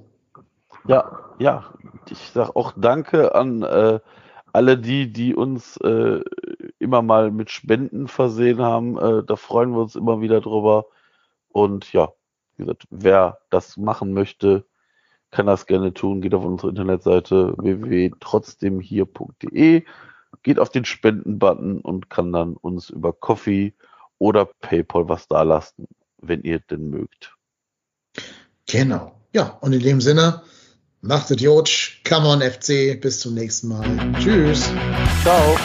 Ja, 0.87 1.35
ja. 1.41 1.75
Ich 2.09 2.31
sag 2.33 2.55
auch 2.55 2.75
Danke 2.77 3.35
an 3.35 3.63
äh, 3.63 3.99
alle 4.53 4.79
die, 4.79 5.13
die 5.13 5.35
uns 5.35 5.77
äh, 5.79 6.21
immer 6.79 7.03
mal 7.03 7.33
mit 7.33 7.51
Spenden 7.51 8.07
versehen 8.07 8.61
haben. 8.61 8.97
Äh, 8.99 9.25
da 9.25 9.35
freuen 9.35 9.73
wir 9.73 9.81
uns 9.81 9.97
immer 9.97 10.21
wieder 10.21 10.41
drüber. 10.41 10.87
Und 11.49 11.93
ja, 11.93 12.13
wie 12.57 12.63
gesagt, 12.63 12.87
wer 12.91 13.39
das 13.51 13.77
machen 13.77 14.13
möchte, 14.13 14.65
kann 15.33 15.47
das 15.47 15.67
gerne 15.67 15.93
tun. 15.93 16.21
Geht 16.21 16.35
auf 16.35 16.45
unsere 16.45 16.69
Internetseite 16.69 17.55
www.trotzdemhier.de, 17.59 19.83
geht 20.45 20.61
auf 20.61 20.69
den 20.69 20.85
Spenden-Button 20.85 21.81
und 21.81 22.09
kann 22.09 22.33
dann 22.33 22.55
uns 22.55 22.91
über 22.91 23.13
Coffee 23.13 23.75
oder 24.19 24.45
PayPal 24.45 25.09
was 25.09 25.27
da 25.27 25.43
lassen, 25.43 25.89
wenn 26.19 26.43
ihr 26.43 26.61
denn 26.61 26.91
mögt. 26.91 27.35
Genau. 28.67 29.13
Ja, 29.33 29.59
und 29.61 29.73
in 29.73 29.81
dem 29.81 30.01
Sinne, 30.01 30.43
macht 31.01 31.31
es 31.31 31.41
Jotsch, 31.41 32.03
come 32.09 32.29
on 32.29 32.41
FC, 32.41 33.01
bis 33.01 33.19
zum 33.21 33.35
nächsten 33.35 33.69
Mal. 33.69 34.13
Tschüss. 34.21 34.71
Ciao. 35.23 35.57